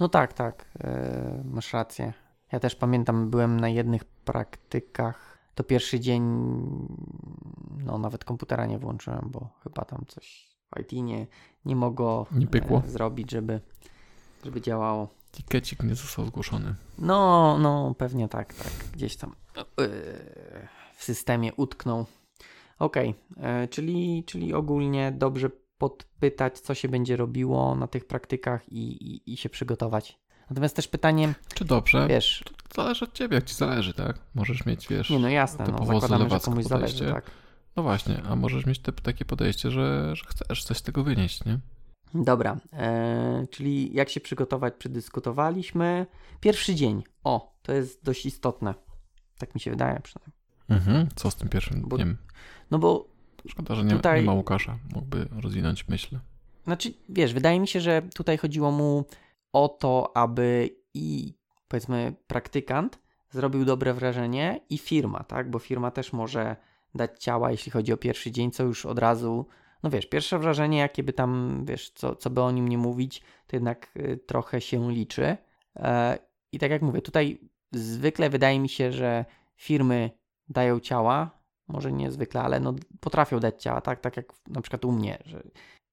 No 0.00 0.08
tak, 0.08 0.32
tak. 0.32 0.64
e, 0.80 1.42
masz 1.44 1.72
rację. 1.72 2.12
Ja 2.52 2.60
też 2.60 2.74
pamiętam, 2.74 3.30
byłem 3.30 3.60
na 3.60 3.68
jednych 3.68 4.04
praktykach. 4.04 5.38
To 5.54 5.64
pierwszy 5.64 6.00
dzień, 6.00 6.22
no 7.84 7.98
nawet 7.98 8.24
komputera 8.24 8.66
nie 8.66 8.78
włączyłem, 8.78 9.28
bo 9.32 9.48
chyba 9.62 9.84
tam 9.84 10.04
coś 10.08 10.48
w 10.74 10.80
IT 10.80 10.92
nie, 10.92 11.26
nie 11.64 11.76
mogło 11.76 12.26
Nie 12.32 12.46
pykło? 12.46 12.82
e, 12.86 12.90
zrobić, 12.90 13.30
żeby, 13.30 13.60
żeby 14.44 14.60
działało. 14.60 15.08
Tikecik 15.32 15.82
nie 15.82 15.94
został 15.94 16.26
zgłoszony. 16.26 16.74
No, 16.98 17.58
no, 17.58 17.94
pewnie 17.98 18.28
tak, 18.28 18.54
tak. 18.54 18.72
Gdzieś 18.92 19.16
tam 19.16 19.34
e, 19.56 19.64
w 20.96 21.04
systemie 21.04 21.54
utknął. 21.54 22.06
Okej, 22.78 23.14
e, 23.36 23.68
czyli, 23.68 24.24
czyli 24.24 24.54
ogólnie 24.54 25.12
dobrze 25.12 25.50
podpytać, 25.78 26.60
co 26.60 26.74
się 26.74 26.88
będzie 26.88 27.16
robiło 27.16 27.74
na 27.74 27.86
tych 27.86 28.06
praktykach 28.06 28.68
i, 28.72 29.12
i, 29.14 29.32
i 29.32 29.36
się 29.36 29.48
przygotować. 29.48 30.18
Natomiast 30.50 30.76
też 30.76 30.88
pytanie, 30.88 31.34
Czy 31.54 31.64
dobrze? 31.64 32.06
wiesz, 32.08 32.44
To 32.68 32.82
zależy 32.82 33.04
od 33.04 33.12
ciebie, 33.12 33.34
jak 33.34 33.44
ci 33.44 33.54
zależy, 33.54 33.94
tak? 33.94 34.18
Możesz 34.34 34.66
mieć, 34.66 34.88
wiesz... 34.88 35.10
nie 35.10 35.18
no 35.18 35.28
jasne, 35.28 35.64
no, 35.72 35.86
zakładamy, 35.86 36.30
że 36.30 36.40
komuś 36.40 36.64
zależy, 36.64 36.94
podejście. 36.94 37.12
tak. 37.14 37.30
No 37.76 37.82
właśnie, 37.82 38.22
a 38.28 38.36
możesz 38.36 38.66
mieć 38.66 38.78
te, 38.78 38.92
takie 38.92 39.24
podejście, 39.24 39.70
że, 39.70 40.16
że 40.16 40.24
chcesz 40.28 40.64
coś 40.64 40.76
z 40.76 40.82
tego 40.82 41.04
wynieść, 41.04 41.44
nie? 41.44 41.58
Dobra, 42.14 42.56
e, 42.72 43.46
czyli 43.50 43.94
jak 43.94 44.08
się 44.10 44.20
przygotować, 44.20 44.74
przedyskutowaliśmy. 44.78 46.06
Pierwszy 46.40 46.74
dzień, 46.74 47.02
o, 47.24 47.58
to 47.62 47.72
jest 47.72 48.04
dość 48.04 48.26
istotne. 48.26 48.74
Tak 49.38 49.54
mi 49.54 49.60
się 49.60 49.70
wydaje 49.70 50.00
przynajmniej. 50.00 50.34
Mhm. 50.68 51.08
Co 51.14 51.30
z 51.30 51.36
tym 51.36 51.48
pierwszym 51.48 51.82
Bo- 51.88 51.96
dniem? 51.96 52.16
No 52.70 52.78
bo 52.78 53.13
Szkoda, 53.48 53.74
że 53.74 53.84
nie, 53.84 53.90
tutaj- 53.90 54.20
nie 54.20 54.26
ma 54.26 54.34
Łukasza. 54.34 54.78
Mógłby 54.94 55.28
rozwinąć 55.42 55.88
myśl. 55.88 56.18
Znaczy, 56.64 56.92
wiesz, 57.08 57.34
wydaje 57.34 57.60
mi 57.60 57.68
się, 57.68 57.80
że 57.80 58.02
tutaj 58.14 58.38
chodziło 58.38 58.70
mu 58.70 59.04
o 59.52 59.68
to, 59.68 60.16
aby 60.16 60.70
i 60.94 61.34
powiedzmy 61.68 62.14
praktykant 62.26 62.98
zrobił 63.30 63.64
dobre 63.64 63.94
wrażenie 63.94 64.60
i 64.70 64.78
firma, 64.78 65.24
tak? 65.24 65.50
Bo 65.50 65.58
firma 65.58 65.90
też 65.90 66.12
może 66.12 66.56
dać 66.94 67.22
ciała, 67.22 67.50
jeśli 67.50 67.72
chodzi 67.72 67.92
o 67.92 67.96
pierwszy 67.96 68.30
dzień, 68.30 68.50
co 68.50 68.62
już 68.62 68.86
od 68.86 68.98
razu, 68.98 69.46
no 69.82 69.90
wiesz, 69.90 70.06
pierwsze 70.06 70.38
wrażenie, 70.38 70.78
jakie 70.78 71.02
by 71.02 71.12
tam, 71.12 71.62
wiesz, 71.68 71.90
co, 71.90 72.16
co 72.16 72.30
by 72.30 72.42
o 72.42 72.50
nim 72.50 72.68
nie 72.68 72.78
mówić, 72.78 73.22
to 73.46 73.56
jednak 73.56 73.92
y, 73.96 74.20
trochę 74.26 74.60
się 74.60 74.92
liczy. 74.92 75.36
E, 75.76 76.18
I 76.52 76.58
tak 76.58 76.70
jak 76.70 76.82
mówię, 76.82 77.02
tutaj 77.02 77.38
zwykle 77.72 78.30
wydaje 78.30 78.60
mi 78.60 78.68
się, 78.68 78.92
że 78.92 79.24
firmy 79.56 80.10
dają 80.48 80.80
ciała, 80.80 81.33
może 81.68 81.92
nie 81.92 82.10
zwykle, 82.12 82.42
ale 82.42 82.60
no 82.60 82.74
potrafią 83.00 83.40
dać 83.40 83.62
ciała, 83.62 83.80
tak? 83.80 84.00
Tak 84.00 84.16
jak 84.16 84.32
na 84.48 84.60
przykład 84.60 84.84
u 84.84 84.92
mnie, 84.92 85.18
że 85.24 85.42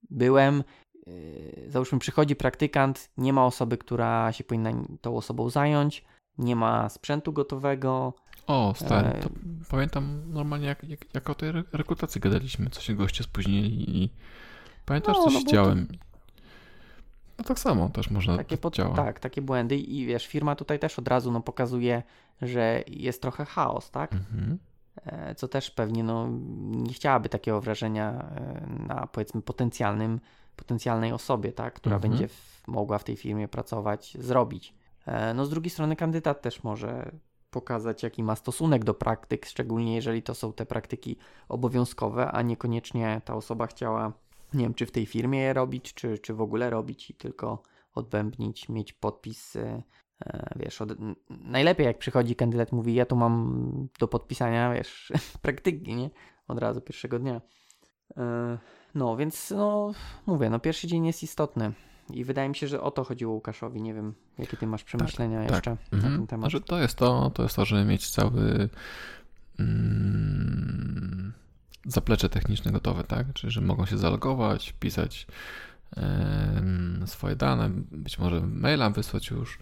byłem, 0.10 0.64
yy, 1.08 1.66
załóżmy 1.68 2.00
przychodzi 2.00 2.36
praktykant, 2.36 3.10
nie 3.18 3.34
ma 3.34 3.46
osoby, 3.46 3.78
która 3.78 4.32
się 4.32 4.44
powinna 4.44 4.72
tą 5.02 5.18
osobą 5.18 5.50
zająć, 5.50 6.04
nie 6.38 6.56
ma 6.56 6.90
sprzętu 6.90 7.34
gotowego, 7.34 8.14
O, 8.48 8.74
stary, 8.76 9.20
to 9.22 9.30
pamiętam 9.70 10.34
normalnie 10.34 10.68
jak, 10.68 10.84
jak, 10.84 11.00
jak 11.14 11.30
o 11.30 11.36
tej 11.36 11.50
re- 11.50 11.64
rekrutacji 11.74 12.22
gadaliśmy, 12.22 12.70
co 12.70 12.82
się 12.82 12.94
goście 12.94 13.24
spóźnili 13.24 14.04
i 14.04 14.10
pamiętasz, 14.86 15.18
No, 15.18 15.24
co 15.24 15.30
no 15.32 15.40
się 15.40 15.46
działem? 15.46 15.88
No 17.38 17.44
tak 17.44 17.60
samo 17.60 17.90
też 17.90 18.10
można 18.10 18.38
takie, 18.38 18.58
pod, 18.58 18.76
tak, 18.96 19.20
takie 19.20 19.42
błędy 19.42 19.78
i 19.78 20.06
wiesz, 20.06 20.28
firma 20.28 20.56
tutaj 20.56 20.80
też 20.80 21.00
od 21.00 21.08
razu 21.08 21.32
no, 21.32 21.42
pokazuje, 21.42 22.04
że 22.42 22.84
jest 22.88 23.22
trochę 23.22 23.46
chaos, 23.46 23.92
tak? 23.92 24.14
Mhm. 24.14 24.58
E, 25.06 25.36
co 25.36 25.48
też 25.48 25.72
pewnie 25.72 26.04
no, 26.04 26.28
nie 26.72 26.94
chciałaby 26.94 27.30
takiego 27.30 27.62
wrażenia 27.62 28.12
e, 28.12 28.68
na 28.88 29.08
powiedzmy 29.08 29.42
potencjalnym, 29.42 30.20
potencjalnej 30.56 31.12
osobie, 31.12 31.52
tak, 31.52 31.74
która 31.74 31.96
Mhm. 31.96 32.12
będzie 32.12 32.28
w, 32.28 32.64
mogła 32.68 32.98
w 32.98 33.04
tej 33.04 33.16
firmie 33.16 33.48
pracować, 33.48 34.18
zrobić. 34.20 34.74
E, 35.06 35.34
No 35.34 35.46
z 35.46 35.50
drugiej 35.50 35.70
strony 35.70 35.96
kandydat 35.96 36.42
też 36.42 36.64
może 36.64 37.12
pokazać, 37.52 38.04
jaki 38.04 38.24
ma 38.24 38.36
stosunek 38.36 38.84
do 38.84 38.94
praktyk, 38.94 39.46
szczególnie 39.46 39.96
jeżeli 39.96 40.24
to 40.24 40.36
są 40.36 40.54
te 40.54 40.66
praktyki 40.66 41.18
obowiązkowe, 41.50 42.32
a 42.32 42.42
niekoniecznie 42.42 43.22
ta 43.26 43.36
osoba 43.36 43.68
chciała, 43.68 44.14
nie 44.54 44.64
wiem, 44.64 44.74
czy 44.74 44.86
w 44.86 44.92
tej 44.92 45.06
firmie 45.06 45.40
je 45.40 45.54
robić, 45.54 45.94
czy, 45.94 46.18
czy 46.18 46.34
w 46.34 46.42
ogóle 46.42 46.70
robić 46.70 47.10
i 47.10 47.14
tylko 47.14 47.64
odbębnić, 47.96 48.70
mieć 48.70 48.94
podpis 48.94 49.58
Wiesz, 50.56 50.82
od, 50.82 50.90
najlepiej 51.30 51.86
jak 51.86 51.98
przychodzi 51.98 52.36
kandydat, 52.36 52.72
mówi, 52.72 52.94
ja 52.94 53.06
tu 53.06 53.16
mam 53.16 53.88
do 54.00 54.08
podpisania, 54.08 54.74
wiesz, 54.74 55.12
praktyki, 55.42 55.96
nie? 55.96 56.10
Od 56.48 56.60
razu 56.60 56.82
pierwszego 56.82 57.20
dnia. 57.20 57.42
E, 58.18 58.58
No, 58.96 59.18
więc 59.18 59.52
no, 59.52 59.92
mówię, 60.26 60.50
no 60.50 60.60
pierwszy 60.60 60.88
dzień 60.88 61.06
jest 61.06 61.24
istotny 61.24 61.72
i 62.14 62.24
wydaje 62.26 62.50
mi 62.50 62.56
się, 62.56 62.68
że 62.68 62.82
o 62.82 62.92
to 62.92 63.04
chodziło 63.04 63.34
Łukaszowi. 63.34 63.82
Nie 63.82 63.94
wiem, 63.94 64.14
jakie 64.38 64.58
ty 64.58 64.68
masz 64.68 64.84
przemyślenia 64.84 65.42
tak. 65.42 65.52
jeszcze 65.52 65.72
na 65.72 65.98
Mhm. 65.98 66.18
ten 66.18 66.28
temat. 66.28 66.52
Znaczy, 66.52 66.66
to 66.66 66.80
jest 66.80 66.96
to, 66.98 67.30
to 67.34 67.44
jest 67.44 67.56
to, 67.56 67.66
żeby 67.66 67.86
mieć 67.86 68.10
cały 68.10 68.70
mm, 69.60 71.34
zaplecze 71.86 72.30
techniczne 72.30 72.72
gotowe, 72.72 73.04
tak? 73.04 73.34
Czyli, 73.34 73.52
że 73.52 73.62
mogą 73.62 73.86
się 73.86 73.98
zalogować, 73.98 74.74
pisać 74.80 75.28
swoje 77.06 77.36
dane, 77.36 77.70
być 77.92 78.20
może 78.20 78.42
maila 78.42 78.90
wysłać 78.90 79.30
już. 79.30 79.60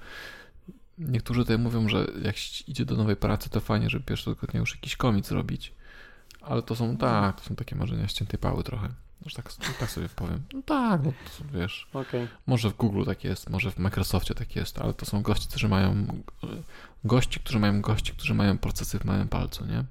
Niektórzy 1.00 1.42
tutaj 1.42 1.58
mówią, 1.58 1.90
że 1.90 2.08
jak 2.24 2.36
idzie 2.68 2.86
do 2.86 2.96
nowej 2.96 3.16
pracy, 3.16 3.50
to 3.50 3.60
fajnie, 3.60 3.90
żeby 3.90 4.06
pierwszego 4.06 4.48
dnia 4.48 4.60
już 4.60 4.76
jakiś 4.76 4.96
komit 4.96 5.28
zrobić. 5.28 5.74
Ale 6.42 6.62
to 6.62 6.76
są, 6.76 6.98
tak, 6.98 7.42
to 7.42 7.48
są 7.48 7.56
takie 7.56 7.76
marzenia 7.76 8.08
ściętej 8.08 8.40
pały 8.40 8.64
trochę. 8.64 8.90
Już 9.26 9.34
tak, 9.34 9.54
tak 9.80 9.92
sobie 9.92 10.10
powiem. 10.10 10.42
No 10.54 10.62
tak, 10.62 11.04
no 11.04 11.12
to, 11.12 11.60
wiesz. 11.60 11.88
Okej. 11.94 12.28
Może 12.48 12.70
w 12.70 12.76
Google 12.76 13.04
tak 13.06 13.24
jest, 13.24 13.50
może 13.50 13.72
w 13.72 13.78
Microsoftie 13.80 14.36
tak 14.36 14.56
jest, 14.56 14.80
ale 14.80 14.94
to 14.94 15.06
są 15.06 15.22
goście, 15.22 15.48
którzy 15.50 15.70
mają 15.70 16.06
gości, 17.04 17.40
którzy 17.40 17.60
mają 17.60 17.82
gości, 17.82 18.14
którzy 18.14 18.34
mają 18.34 18.58
procesy 18.58 19.00
w 19.00 19.06
małym 19.06 19.28
palcu, 19.28 19.66
nie? 19.66 19.84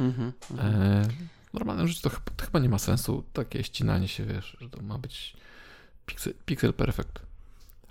Mhm, 0.00 0.32
mhm. 0.50 0.82
E, 0.82 1.08
w 1.50 1.54
normalnym 1.54 1.88
życiu 1.88 2.02
to, 2.02 2.10
chyba- 2.10 2.32
to 2.36 2.44
chyba 2.44 2.58
nie 2.58 2.68
ma 2.68 2.78
sensu 2.78 3.24
takie 3.32 3.64
ścinanie 3.64 4.08
się, 4.08 4.24
wiesz, 4.24 4.56
że 4.60 4.70
to 4.70 4.82
ma 4.82 4.98
być 4.98 5.36
pixel, 6.06 6.34
pixel 6.46 6.72
perfect. 6.72 7.20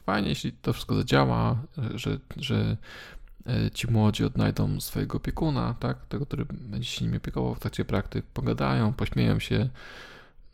Fajnie, 0.05 0.29
jeśli 0.29 0.51
to 0.51 0.73
wszystko 0.73 0.95
zadziała, 0.95 1.61
że, 1.95 2.19
że 2.37 2.77
e, 3.47 3.71
ci 3.71 3.91
młodzi 3.91 4.23
odnajdą 4.23 4.79
swojego 4.81 5.17
opiekuna, 5.17 5.75
tak? 5.79 6.05
Tego, 6.05 6.25
który 6.25 6.45
będzie 6.45 6.87
się 6.87 7.05
nimi 7.05 7.17
opiekował 7.17 7.55
w 7.55 7.59
trakcie 7.59 7.85
praktyk, 7.85 8.25
pogadają, 8.25 8.93
pośmieją 8.93 9.39
się, 9.39 9.69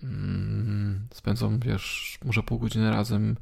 mm, 0.03 1.07
spędzą, 1.13 1.59
wiesz, 1.59 2.19
może 2.25 2.43
pół 2.43 2.59
godziny 2.59 2.91
razem, 2.91 3.35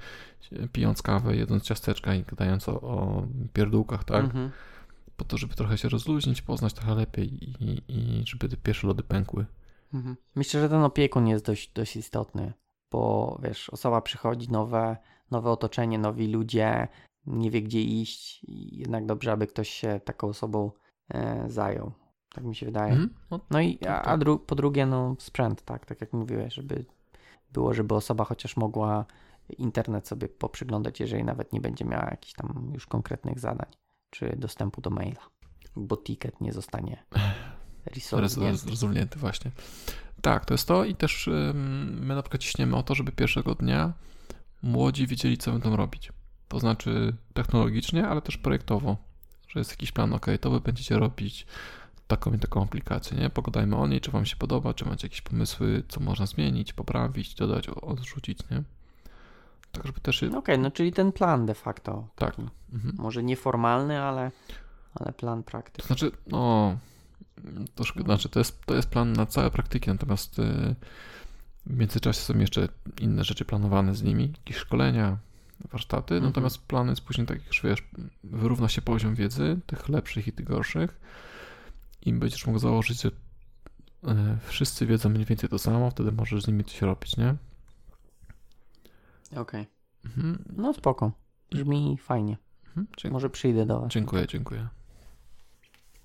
pijąc 0.72 1.02
kawę, 1.02 1.36
jedząc 1.36 1.64
ciasteczka 1.64 2.16
i 2.16 2.24
gadając 2.24 2.70
o, 2.70 2.82
o 2.82 3.28
pierdółkach, 3.54 4.04
tak? 4.04 4.26
Mhm. 4.26 4.52
po 5.18 5.26
to, 5.26 5.38
żeby 5.38 5.56
trochę 5.56 5.78
się 5.78 5.90
rozluźnić, 5.90 6.42
poznać 6.42 6.74
trochę 6.74 6.96
lepiej 6.96 7.44
i, 7.64 7.82
i 7.88 8.24
żeby 8.26 8.50
te 8.50 8.58
pierwsze 8.58 8.88
lody 8.88 9.04
pękły. 9.04 9.46
Mhm. 9.94 10.16
Myślę, 10.36 10.62
że 10.62 10.70
ten 10.70 10.82
opiekun 10.82 11.28
jest 11.28 11.46
dość, 11.46 11.72
dość 11.74 11.96
istotny, 11.96 12.54
bo 12.92 13.40
wiesz, 13.44 13.70
osoba 13.70 14.02
przychodzi, 14.02 14.52
nowe, 14.52 14.98
nowe 15.32 15.52
otoczenie, 15.52 16.00
nowi 16.00 16.28
ludzie, 16.28 16.88
nie 17.26 17.52
wie 17.52 17.62
gdzie 17.62 17.82
iść 17.82 18.44
i 18.44 18.78
jednak 18.78 19.06
dobrze, 19.06 19.32
aby 19.32 19.48
ktoś 19.48 19.70
się 19.70 20.00
taką 20.06 20.28
osobą 20.28 20.72
e, 21.10 21.46
zajął. 21.48 21.92
Tak 22.34 22.44
mi 22.44 22.56
się 22.56 22.66
wydaje. 22.66 22.92
Mhm. 22.92 23.10
No, 23.32 23.40
No 23.50 23.62
i 23.62 23.78
tak, 23.78 23.90
a, 23.90 23.96
tak. 23.96 24.08
a 24.08 24.18
dru, 24.18 24.40
po 24.40 24.56
drugie, 24.56 24.86
no 24.86 25.16
sprzęt, 25.20 25.62
tak, 25.66 25.86
tak 25.86 26.02
jak 26.02 26.14
mówiłeś, 26.14 26.54
żeby 26.54 26.86
było, 27.54 27.74
żeby 27.74 27.96
osoba 27.96 28.24
chociaż 28.26 28.58
mogła 28.58 29.06
internet 29.58 30.08
sobie 30.08 30.28
poprzyglądać, 30.28 31.00
jeżeli 31.00 31.24
nawet 31.24 31.54
nie 31.54 31.62
będzie 31.62 31.86
miała 31.86 32.06
jakichś 32.06 32.34
tam 32.34 32.72
już 32.74 32.86
konkretnych 32.86 33.40
zadań, 33.40 33.70
czy 34.10 34.36
dostępu 34.38 34.82
do 34.82 34.90
maila, 34.90 35.22
bo 35.76 35.98
ticket 35.98 36.42
nie 36.42 36.54
zostanie 36.54 37.04
roz, 38.12 38.66
rozumnięty 38.66 39.20
właśnie. 39.20 39.52
Tak, 40.22 40.46
to 40.46 40.54
jest 40.54 40.68
to 40.68 40.86
i 40.86 40.96
też 40.96 41.30
my 41.54 42.16
na 42.16 42.22
przykład 42.22 42.42
ciśniemy 42.42 42.76
o 42.76 42.84
to, 42.84 42.96
żeby 42.96 43.12
pierwszego 43.12 43.56
dnia 43.56 43.94
młodzi 44.64 45.08
wiedzieli, 45.08 45.38
co 45.38 45.52
będą 45.52 45.76
robić. 45.76 46.12
To 46.48 46.60
znaczy 46.60 47.14
technologicznie, 47.34 48.08
ale 48.08 48.22
też 48.22 48.38
projektowo, 48.38 48.98
że 49.48 49.60
jest 49.60 49.72
jakiś 49.72 49.92
plan, 49.92 50.14
ok, 50.14 50.26
to 50.42 50.50
wy 50.50 50.60
będziecie 50.60 51.00
robić 51.00 51.46
taką 52.08 52.34
i 52.34 52.40
taką 52.40 52.64
aplikację, 52.64 53.18
nie? 53.18 53.30
Pogadajmy 53.30 53.76
o 53.76 53.88
niej, 53.88 54.02
czy 54.02 54.12
wam 54.12 54.26
się 54.26 54.36
podoba, 54.36 54.74
czy 54.74 54.86
macie 54.86 55.06
jakieś 55.08 55.22
pomysły, 55.22 55.84
co 55.88 56.00
można 56.00 56.26
zmienić, 56.26 56.74
poprawić, 56.74 57.36
dodać, 57.36 57.70
odrzucić, 57.70 58.40
nie? 58.52 58.64
Tak, 59.72 59.86
żeby 59.88 60.00
też... 60.00 60.24
Okej, 60.24 60.60
no 60.60 60.72
czyli 60.72 60.92
ten 60.94 61.12
plan 61.12 61.46
de 61.46 61.54
facto. 61.54 62.08
Tak. 62.16 62.36
Mhm. 62.74 62.96
może 62.98 63.24
nieformalny, 63.24 64.02
ale, 64.02 64.32
ale 64.96 65.14
plan 65.14 65.44
To 65.44 65.52
praktyk. 65.52 65.86
znaczy, 65.86 66.12
no, 66.28 66.78
troszkę, 67.76 68.04
znaczy 68.04 68.30
to 68.30 68.40
jest, 68.40 68.66
to 68.66 68.76
jest 68.76 68.90
plan 68.90 69.14
na 69.14 69.26
całe 69.26 69.52
praktyki, 69.52 69.90
natomiast 69.90 70.40
y, 70.40 70.76
w 71.70 71.78
międzyczasie 71.78 72.20
są 72.22 72.40
jeszcze 72.40 72.70
inne 73.02 73.24
rzeczy 73.24 73.46
planowane 73.46 73.96
z 73.96 74.04
nimi, 74.04 74.34
jakieś 74.38 74.58
szkolenia, 74.58 75.18
warsztaty, 75.72 76.14
Mhm. 76.16 76.30
natomiast 76.32 76.58
plan 76.68 76.90
jest 76.90 77.02
później 77.02 77.28
taki, 77.28 77.44
że 77.52 77.68
wiesz, 77.70 77.84
wyrówna 78.24 78.70
się 78.70 78.82
poziom 78.82 79.16
wiedzy, 79.16 79.60
tych 79.66 79.90
lepszych 79.90 80.28
i 80.28 80.32
tych 80.32 80.46
gorszych 80.46 81.00
i 82.02 82.14
będziesz 82.14 82.48
mógł 82.48 82.60
założyć, 82.60 83.02
że 83.02 83.10
y, 83.10 83.14
wszyscy 84.48 84.86
wiedzą 84.86 85.10
mniej 85.10 85.26
więcej 85.26 85.50
to 85.50 85.60
samo, 85.60 85.92
wtedy 85.92 86.12
możesz 86.12 86.44
z 86.44 86.48
nimi 86.48 86.64
coś 86.64 86.82
robić, 86.82 87.18
nie? 87.18 87.36
Okej. 89.36 89.68
Mhm. 90.06 90.44
No 90.56 90.74
spoko. 90.74 91.12
Brzmi 91.52 91.98
fajnie. 92.02 92.38
Mhm. 92.78 93.14
Może 93.14 93.30
przyjdę 93.30 93.66
do 93.66 93.80
was. 93.82 93.94
Dziękuję, 93.94 94.28
dziękuję. 94.28 94.68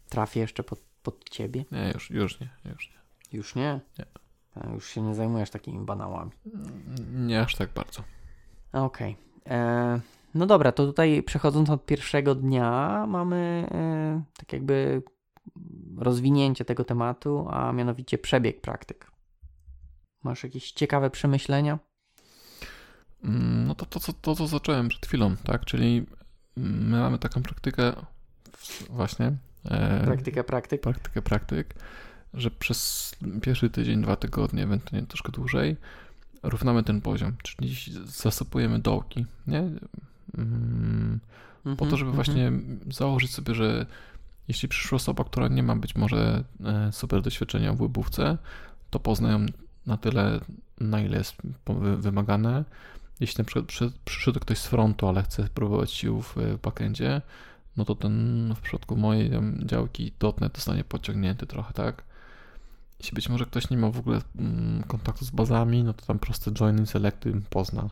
Trafię 0.09 0.41
jeszcze 0.41 0.63
pod, 0.63 0.81
pod 1.03 1.31
ciebie. 1.31 1.65
Nie, 1.73 1.91
już, 1.95 2.11
już 2.11 2.41
nie, 2.41 2.51
już 2.65 2.91
nie. 2.91 3.03
Już 3.39 3.55
nie? 3.55 3.81
Nie. 3.99 4.05
A, 4.55 4.71
już 4.71 4.87
się 4.89 5.03
nie 5.03 5.15
zajmujesz 5.15 5.51
takimi 5.51 5.85
banałami. 5.85 6.31
Nie 7.15 7.41
aż 7.41 7.55
tak 7.57 7.71
bardzo. 7.75 8.03
Okej. 8.73 9.17
E, 9.47 10.01
No 10.35 10.47
dobra, 10.47 10.73
to 10.73 10.87
tutaj 10.87 11.23
przechodząc 11.23 11.71
od 11.71 11.87
pierwszego 11.87 12.35
dnia 12.35 13.05
mamy 13.09 13.69
e, 13.71 14.23
tak 14.39 14.53
jakby 14.53 15.03
rozwinięcie 15.99 16.65
tego 16.65 16.85
tematu, 16.85 17.47
a 17.51 17.73
mianowicie 17.73 18.19
przebieg 18.19 18.61
praktyk. 18.61 19.11
Masz 20.23 20.45
jakieś 20.45 20.73
ciekawe 20.73 21.11
przemyślenia? 21.11 21.79
Mm, 23.25 23.67
No 23.67 23.75
to, 23.75 23.87
to, 23.87 24.01
co- 24.01 24.13
to, 24.13 24.35
co 24.35 24.47
zacząłem 24.47 24.89
przed 24.89 25.07
chwilą, 25.07 25.37
tak? 25.37 25.65
Czyli 25.65 26.07
my 26.57 26.99
mamy 27.01 27.19
taką 27.19 27.43
praktykę 27.43 27.93
właśnie. 28.91 29.33
E, 29.71 30.05
Praktyka 30.05 30.45
praktyk? 30.45 30.81
praktykę 30.81 31.23
praktyk, 31.23 31.75
że 32.35 32.51
przez 32.51 33.13
pierwszy 33.43 33.71
tydzień, 33.71 34.03
dwa 34.03 34.17
tygodnie, 34.17 34.63
ewentualnie 34.63 35.07
troszkę 35.07 35.33
dłużej, 35.33 35.77
równamy 36.43 36.83
ten 36.83 37.01
poziom, 37.01 37.33
czyli 37.43 37.75
zasypujemy 38.05 38.79
dołki, 38.79 39.27
nie? 39.47 39.71
Mm, 40.39 41.21
po 41.65 41.71
Mhm, 41.71 41.91
to, 41.91 41.97
żeby 41.97 42.11
mhm. 42.11 42.15
właśnie 42.15 42.53
założyć 42.95 43.35
sobie, 43.35 43.55
że 43.55 43.87
jeśli 44.49 44.69
przyszła 44.69 44.97
osoba, 44.97 45.25
która 45.25 45.49
nie 45.49 45.63
ma 45.63 45.77
być 45.77 45.95
może 45.95 46.45
e, 46.65 46.93
super 46.93 47.23
doświadczenia 47.23 47.73
w 47.73 47.81
łybówce, 47.81 48.39
to 48.91 49.01
poznają 49.01 49.47
na 49.87 49.97
tyle, 49.97 50.41
na 50.81 51.01
ile 51.01 51.19
jest 51.19 51.37
wymagane. 51.99 52.65
Jeśli 53.21 53.39
na 53.39 53.45
przykład 53.45 53.67
przy, 53.67 53.93
przyszedł 54.05 54.41
ktoś 54.41 54.59
z 54.59 54.67
frontu, 54.67 55.09
ale 55.09 55.23
chce 55.23 55.49
próbować 55.55 55.91
sił 55.91 56.23
w 56.23 56.37
backendzie, 56.63 57.23
no 57.77 57.85
to 57.85 57.95
ten 57.95 58.55
w 58.57 58.61
przypadku 58.61 58.97
mojej 58.97 59.31
działki 59.65 60.13
.NET 60.41 60.57
zostanie 60.57 60.85
podciągnięty 60.85 61.47
trochę, 61.47 61.73
tak? 61.73 62.05
Jeśli 63.03 63.15
być 63.15 63.29
może 63.29 63.47
ktoś 63.47 63.71
nie 63.71 63.77
ma 63.77 63.91
w 63.91 63.99
ogóle 63.99 64.21
mm, 64.39 64.83
kontaktu 64.87 65.25
z 65.25 65.31
bazami, 65.31 65.85
no 65.85 65.93
to 65.95 66.07
tam 66.07 66.19
proste 66.19 66.53
join 66.53 66.79
and 66.79 66.91
selecty 66.91 67.41
pozna. 67.51 67.91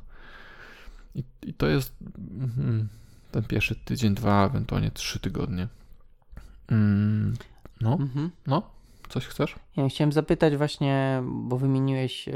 I, 1.14 1.24
i 1.42 1.54
to 1.54 1.66
jest 1.66 1.94
mm, 2.28 2.88
ten 3.30 3.44
pierwszy 3.44 3.74
tydzień, 3.74 4.14
dwa, 4.14 4.46
ewentualnie 4.46 4.90
trzy 4.90 5.20
tygodnie. 5.20 5.68
Mm, 6.70 7.34
no, 7.80 7.92
Mhm. 7.92 8.30
no, 8.46 8.70
coś 9.08 9.26
chcesz? 9.26 9.54
Ja 9.76 9.88
chciałem 9.88 10.12
zapytać 10.12 10.56
właśnie, 10.56 11.22
bo 11.24 11.58
wymieniłeś 11.58 12.28
e, 12.28 12.32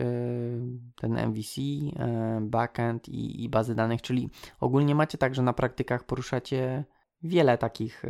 ten 0.96 1.18
MVC, 1.18 1.60
e, 1.96 2.38
backend 2.42 3.08
i, 3.08 3.44
i 3.44 3.48
bazy 3.48 3.74
danych, 3.74 4.02
czyli 4.02 4.30
ogólnie 4.60 4.94
macie 4.94 5.18
tak, 5.18 5.34
że 5.34 5.42
na 5.42 5.52
praktykach 5.52 6.04
poruszacie 6.04 6.84
wiele 7.22 7.58
takich, 7.58 8.02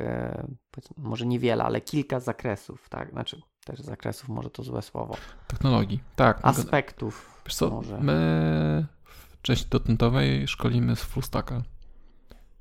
powiedzmy, 0.70 0.96
może 0.98 1.27
niewiele, 1.27 1.64
ale 1.64 1.81
kilka 1.81 2.20
zakresów, 2.20 2.88
tak? 2.88 3.11
Znaczy 3.11 3.40
też 3.64 3.81
zakresów, 3.81 4.29
może 4.29 4.50
to 4.50 4.62
złe 4.62 4.83
słowo. 4.83 5.16
Technologii. 5.46 6.00
Tak. 6.16 6.38
Aspektów. 6.42 7.42
Wiesz 7.46 7.55
co, 7.55 7.70
może. 7.70 8.00
my 8.00 8.87
w 9.05 9.42
części 9.42 9.66
dotnetowej 9.70 10.48
szkolimy 10.48 10.96
z 10.96 11.03
full 11.03 11.22
stacka. 11.22 11.62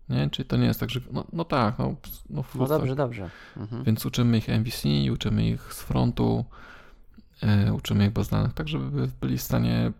Nie? 0.10 0.30
Czyli 0.30 0.48
to 0.48 0.58
nie 0.58 0.66
jest 0.66 0.80
tak, 0.80 0.90
że 0.90 1.00
no, 1.12 1.26
no 1.34 1.46
tak, 1.46 1.80
no, 1.80 1.96
no 2.30 2.44
No 2.56 2.68
dobrze, 2.68 2.96
dobrze. 2.96 3.30
Mhm. 3.58 3.84
Więc 3.84 4.06
uczymy 4.06 4.38
ich 4.38 4.50
MVC, 4.50 5.12
uczymy 5.14 5.48
ich 5.48 5.74
z 5.74 5.82
frontu, 5.82 6.46
e, 7.42 7.74
uczymy 7.74 8.06
ich 8.06 8.12
baz 8.12 8.30
danych, 8.30 8.54
tak 8.54 8.68
żeby 8.68 9.08
byli 9.22 9.38
w 9.38 9.42
stanie 9.42 9.92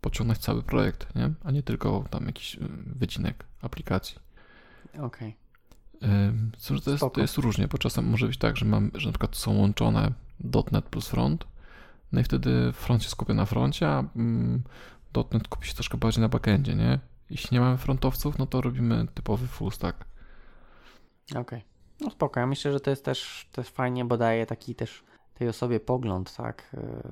pociągnąć 0.00 0.38
cały 0.38 0.62
projekt, 0.62 1.14
nie? 1.14 1.30
a 1.44 1.50
nie 1.50 1.62
tylko 1.62 2.04
tam 2.10 2.26
jakiś 2.26 2.56
e, 2.56 2.58
wycinek 2.86 3.44
aplikacji. 3.62 4.18
Okej. 5.00 5.36
E, 6.02 6.32
tym, 6.66 6.76
że 6.76 6.82
to, 6.82 6.90
jest, 6.90 7.04
to 7.14 7.20
jest 7.20 7.38
różnie, 7.38 7.68
bo 7.68 7.78
czasem 7.78 8.06
może 8.06 8.26
być 8.26 8.38
tak, 8.38 8.56
że, 8.56 8.64
mam, 8.64 8.90
że 8.94 9.08
na 9.08 9.12
przykład 9.12 9.36
są 9.36 9.56
łączone 9.56 10.12
.NET 10.72 10.84
plus 10.84 11.08
front, 11.08 11.46
no 12.12 12.20
i 12.20 12.24
wtedy 12.24 12.72
front 12.72 13.02
się 13.02 13.08
skupia 13.10 13.34
na 13.34 13.44
froncie, 13.44 13.88
a 13.88 14.04
mm, 14.16 14.62
.NET 15.32 15.48
kupi 15.48 15.68
się 15.68 15.74
troszkę 15.74 15.98
bardziej 15.98 16.22
na 16.22 16.28
backendzie, 16.28 16.74
nie? 16.74 16.98
Jeśli 17.30 17.54
nie 17.54 17.60
mamy 17.60 17.76
frontowców, 17.78 18.38
no 18.38 18.46
to 18.46 18.60
robimy 18.60 19.06
typowy 19.14 19.46
full 19.46 19.70
stack. 19.70 20.04
Okej. 21.36 21.64
No 22.00 22.10
spoko. 22.10 22.40
Ja 22.40 22.46
myślę, 22.46 22.72
że 22.72 22.80
to 22.80 22.90
jest 22.90 23.04
też, 23.04 23.48
też 23.52 23.68
fajnie, 23.68 24.04
bo 24.04 24.16
daje 24.16 24.46
taki 24.46 24.74
też 24.74 25.04
tej 25.34 25.48
osobie 25.48 25.80
pogląd, 25.80 26.36
tak? 26.36 26.70
e, 26.74 27.02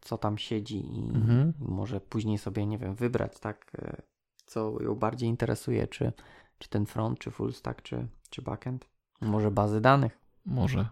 Co 0.00 0.18
tam 0.18 0.38
siedzi 0.38 0.98
i, 0.98 1.08
Mhm. 1.14 1.52
może 1.58 2.00
później 2.00 2.38
sobie, 2.38 2.66
nie 2.66 2.78
wiem, 2.78 2.94
wybrać, 2.94 3.38
tak? 3.40 3.72
e, 3.78 4.02
Co 4.46 4.82
ją 4.82 4.94
bardziej 4.94 5.28
interesuje, 5.28 5.86
czy, 5.88 6.12
czy 6.58 6.68
ten 6.68 6.86
front, 6.86 7.18
czy 7.18 7.30
full 7.30 7.52
stack, 7.52 7.82
czy, 7.82 8.06
czy 8.30 8.42
backend. 8.42 8.88
Może 9.20 9.50
bazy 9.50 9.80
danych. 9.80 10.18
Może. 10.44 10.88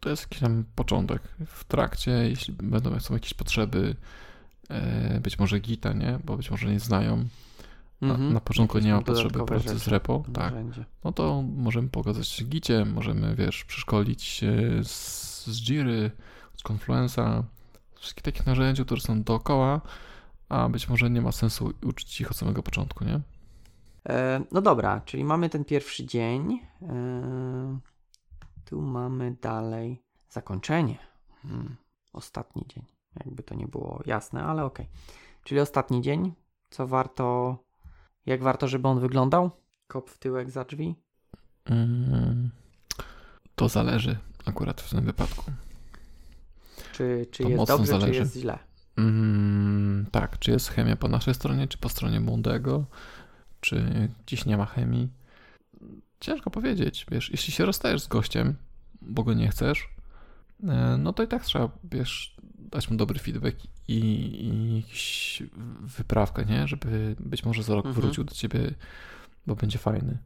To 0.00 0.08
jest 0.10 0.22
jakiś 0.22 0.38
tam 0.38 0.64
początek. 0.74 1.22
W 1.46 1.64
trakcie, 1.64 2.10
jeśli 2.10 2.54
będą 2.54 3.00
są 3.00 3.14
jakieś 3.14 3.34
potrzeby, 3.34 3.96
e, 4.70 5.20
być 5.20 5.38
może 5.38 5.60
Gita, 5.60 5.92
nie? 5.92 6.18
Bo 6.24 6.36
być 6.36 6.50
może 6.50 6.66
nie 6.72 6.80
znają. 6.80 7.24
Na, 8.00 8.14
Mhm. 8.14 8.32
na 8.32 8.40
początku 8.40 8.78
nie 8.78 8.92
ma 8.92 9.02
potrzeby 9.02 9.44
pracy 9.46 9.78
z 9.78 9.88
repo, 9.88 10.24
tak. 10.34 10.54
No 11.04 11.12
to 11.12 11.42
możemy 11.56 11.88
pogadać 11.88 12.36
z 12.36 12.44
Gicie, 12.44 12.84
możemy, 12.84 13.34
wiesz, 13.36 13.64
przeszkolić 13.64 14.22
się 14.22 14.52
z, 14.84 15.46
z 15.46 15.60
Jiry, 15.62 16.10
z 16.56 16.62
Confluence'a, 16.62 17.42
wszystkich 17.94 18.22
takich 18.22 18.46
narzędzi, 18.46 18.84
które 18.84 19.00
są 19.00 19.22
dookoła, 19.22 19.80
a 20.48 20.68
być 20.68 20.88
może 20.88 21.10
nie 21.10 21.20
ma 21.20 21.32
sensu 21.32 21.72
uczyć 21.82 22.20
ich 22.20 22.30
od 22.30 22.36
samego 22.36 22.62
początku, 22.62 23.04
nie? 23.04 23.20
E, 24.08 24.40
no 24.52 24.60
dobra, 24.62 25.00
czyli 25.04 25.24
mamy 25.24 25.48
ten 25.48 25.64
pierwszy 25.64 26.06
dzień. 26.06 26.60
Tu 28.70 28.80
mamy 28.82 29.36
dalej 29.42 30.02
zakończenie. 30.28 30.98
Hmm, 31.42 31.76
ostatni 32.12 32.64
dzień. 32.68 32.84
Jakby 33.24 33.42
to 33.42 33.54
nie 33.54 33.66
było 33.68 34.02
jasne, 34.06 34.42
ale 34.44 34.64
okej. 34.64 34.86
Czyli 35.44 35.60
ostatni 35.60 36.02
dzień. 36.02 36.32
Co 36.70 36.86
warto, 36.86 37.56
jak 38.26 38.42
warto, 38.42 38.68
żeby 38.68 38.88
on 38.88 39.00
wyglądał? 39.00 39.50
Kop 39.86 40.10
w 40.10 40.18
tyłek 40.18 40.50
za 40.50 40.64
drzwi? 40.64 40.94
Mm, 41.64 42.50
to 43.54 43.68
zależy 43.68 44.18
akurat 44.44 44.80
w 44.80 44.90
tym 44.90 45.04
wypadku. 45.04 45.44
Czy, 46.92 47.26
czy 47.30 47.42
To 47.42 47.48
jest 47.48 47.66
dobrze, 47.66 47.86
zależy. 47.86 48.12
czy 48.12 48.18
jest 48.18 48.36
źle? 48.36 48.58
Mm, 48.96 50.06
tak, 50.12 50.38
czy 50.38 50.50
jest 50.50 50.68
chemia 50.68 50.96
po 50.96 51.08
naszej 51.08 51.34
stronie, 51.34 51.68
czy 51.68 51.78
po 51.78 51.88
stronie 51.88 52.20
młodego, 52.20 52.84
czy 53.60 54.08
gdzieś 54.26 54.44
nie 54.46 54.56
ma 54.56 54.66
chemii. 54.66 55.08
Ciężko 56.20 56.50
powiedzieć, 56.50 57.06
wiesz, 57.10 57.30
jeśli 57.30 57.52
się 57.52 57.64
rozstajesz 57.64 58.02
z 58.02 58.08
gościem, 58.08 58.56
bo 59.02 59.24
go 59.24 59.34
nie 59.34 59.48
chcesz, 59.48 59.88
e, 60.68 60.96
no 60.98 61.12
to 61.12 61.22
i 61.22 61.28
tak 61.28 61.44
trzeba, 61.44 61.68
wiesz, 61.84 62.36
dać 62.58 62.90
mu 62.90 62.96
dobry 62.96 63.18
feedback 63.18 63.56
i, 63.88 63.98
i 64.44 64.76
jakiś 64.76 65.42
wyprawkę, 65.80 66.44
nie? 66.44 66.68
Żeby 66.68 67.16
być 67.20 67.44
może 67.44 67.62
za 67.62 67.74
rok 67.74 67.86
mhm. 67.86 68.02
wrócił 68.02 68.24
do 68.24 68.34
ciebie, 68.34 68.74
bo 69.46 69.56
będzie 69.56 69.78
fajny. 69.78 70.18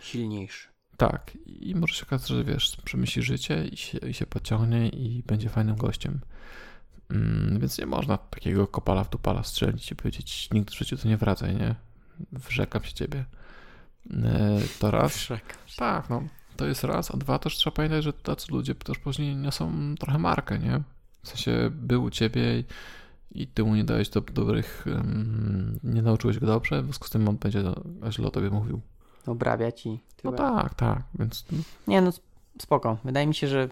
Silniejszy. 0.00 0.68
Tak. 0.96 1.38
I 1.46 1.74
może 1.74 1.94
się 1.94 2.06
okazać, 2.06 2.28
że 2.28 2.44
wiesz, 2.44 2.76
przemyśli 2.84 3.22
życie 3.22 3.64
i 3.66 3.76
się, 3.76 3.98
i 3.98 4.14
się 4.14 4.26
podciągnie 4.26 4.88
i 4.88 5.22
będzie 5.26 5.48
fajnym 5.48 5.76
gościem. 5.76 6.20
Mm, 7.10 7.60
więc 7.60 7.78
nie 7.78 7.86
można 7.86 8.18
takiego 8.18 8.66
kopala 8.66 9.04
w 9.04 9.10
dupala 9.10 9.42
strzelić 9.42 9.90
i 9.90 9.96
powiedzieć, 9.96 10.48
nigdy 10.52 10.72
w 10.72 10.78
życiu 10.78 10.96
to 10.96 11.08
nie 11.08 11.16
wracaj, 11.16 11.56
nie? 11.56 11.74
Wrzekam 12.32 12.84
się 12.84 12.92
ciebie. 12.92 13.24
E, 14.10 14.60
to 14.78 14.90
raz. 14.90 15.28
Tak, 15.76 16.10
no. 16.10 16.22
To 16.56 16.66
jest 16.66 16.84
raz, 16.84 17.14
a 17.14 17.16
dwa 17.16 17.38
też 17.38 17.56
trzeba 17.56 17.76
pamiętać, 17.76 18.04
że 18.04 18.12
tacy 18.12 18.46
ludzie 18.52 18.74
też 18.74 18.98
później 18.98 19.36
niosą 19.36 19.94
trochę 20.00 20.18
markę, 20.18 20.58
nie? 20.58 20.82
W 21.22 21.28
sensie 21.28 21.70
był 21.72 22.04
u 22.04 22.10
ciebie 22.10 22.58
i, 22.58 22.64
i 23.30 23.46
ty 23.46 23.64
mu 23.64 23.74
nie 23.74 23.84
dałeś 23.84 24.08
do, 24.08 24.20
dobrych, 24.20 24.84
um, 24.86 25.78
nie 25.84 26.02
nauczyłeś 26.02 26.38
go 26.38 26.46
dobrze, 26.46 26.82
w 26.82 26.84
związku 26.84 27.06
z 27.06 27.10
tym 27.10 27.28
on 27.28 27.36
będzie 27.36 27.62
źle 28.10 28.26
o 28.26 28.30
tobie 28.30 28.50
mówił. 28.50 28.80
Obrabiać 29.26 29.86
i 29.86 30.00
No 30.24 30.32
tak, 30.32 30.74
tak, 30.74 31.02
więc... 31.18 31.44
Nie 31.86 32.00
no, 32.00 32.10
spoko. 32.58 32.96
Wydaje 33.04 33.26
mi 33.26 33.34
się, 33.34 33.46
że 33.46 33.68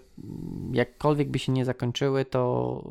jakkolwiek 0.72 1.30
by 1.30 1.38
się 1.38 1.52
nie 1.52 1.64
zakończyły, 1.64 2.24
to, 2.24 2.82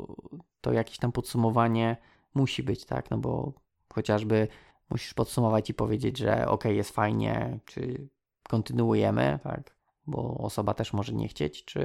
to 0.60 0.72
jakieś 0.72 0.98
tam 0.98 1.12
podsumowanie 1.12 1.96
musi 2.34 2.62
być, 2.62 2.84
tak? 2.84 3.10
No 3.10 3.18
bo 3.18 3.52
chociażby 3.94 4.48
musisz 4.90 5.14
podsumować 5.14 5.70
i 5.70 5.74
powiedzieć, 5.74 6.18
że 6.18 6.48
ok, 6.48 6.64
jest 6.64 6.90
fajnie, 6.90 7.58
czy 7.64 8.08
kontynuujemy, 8.48 9.38
tak? 9.42 9.76
Bo 10.06 10.38
osoba 10.38 10.74
też 10.74 10.92
może 10.92 11.12
nie 11.12 11.28
chcieć, 11.28 11.64
czy 11.64 11.80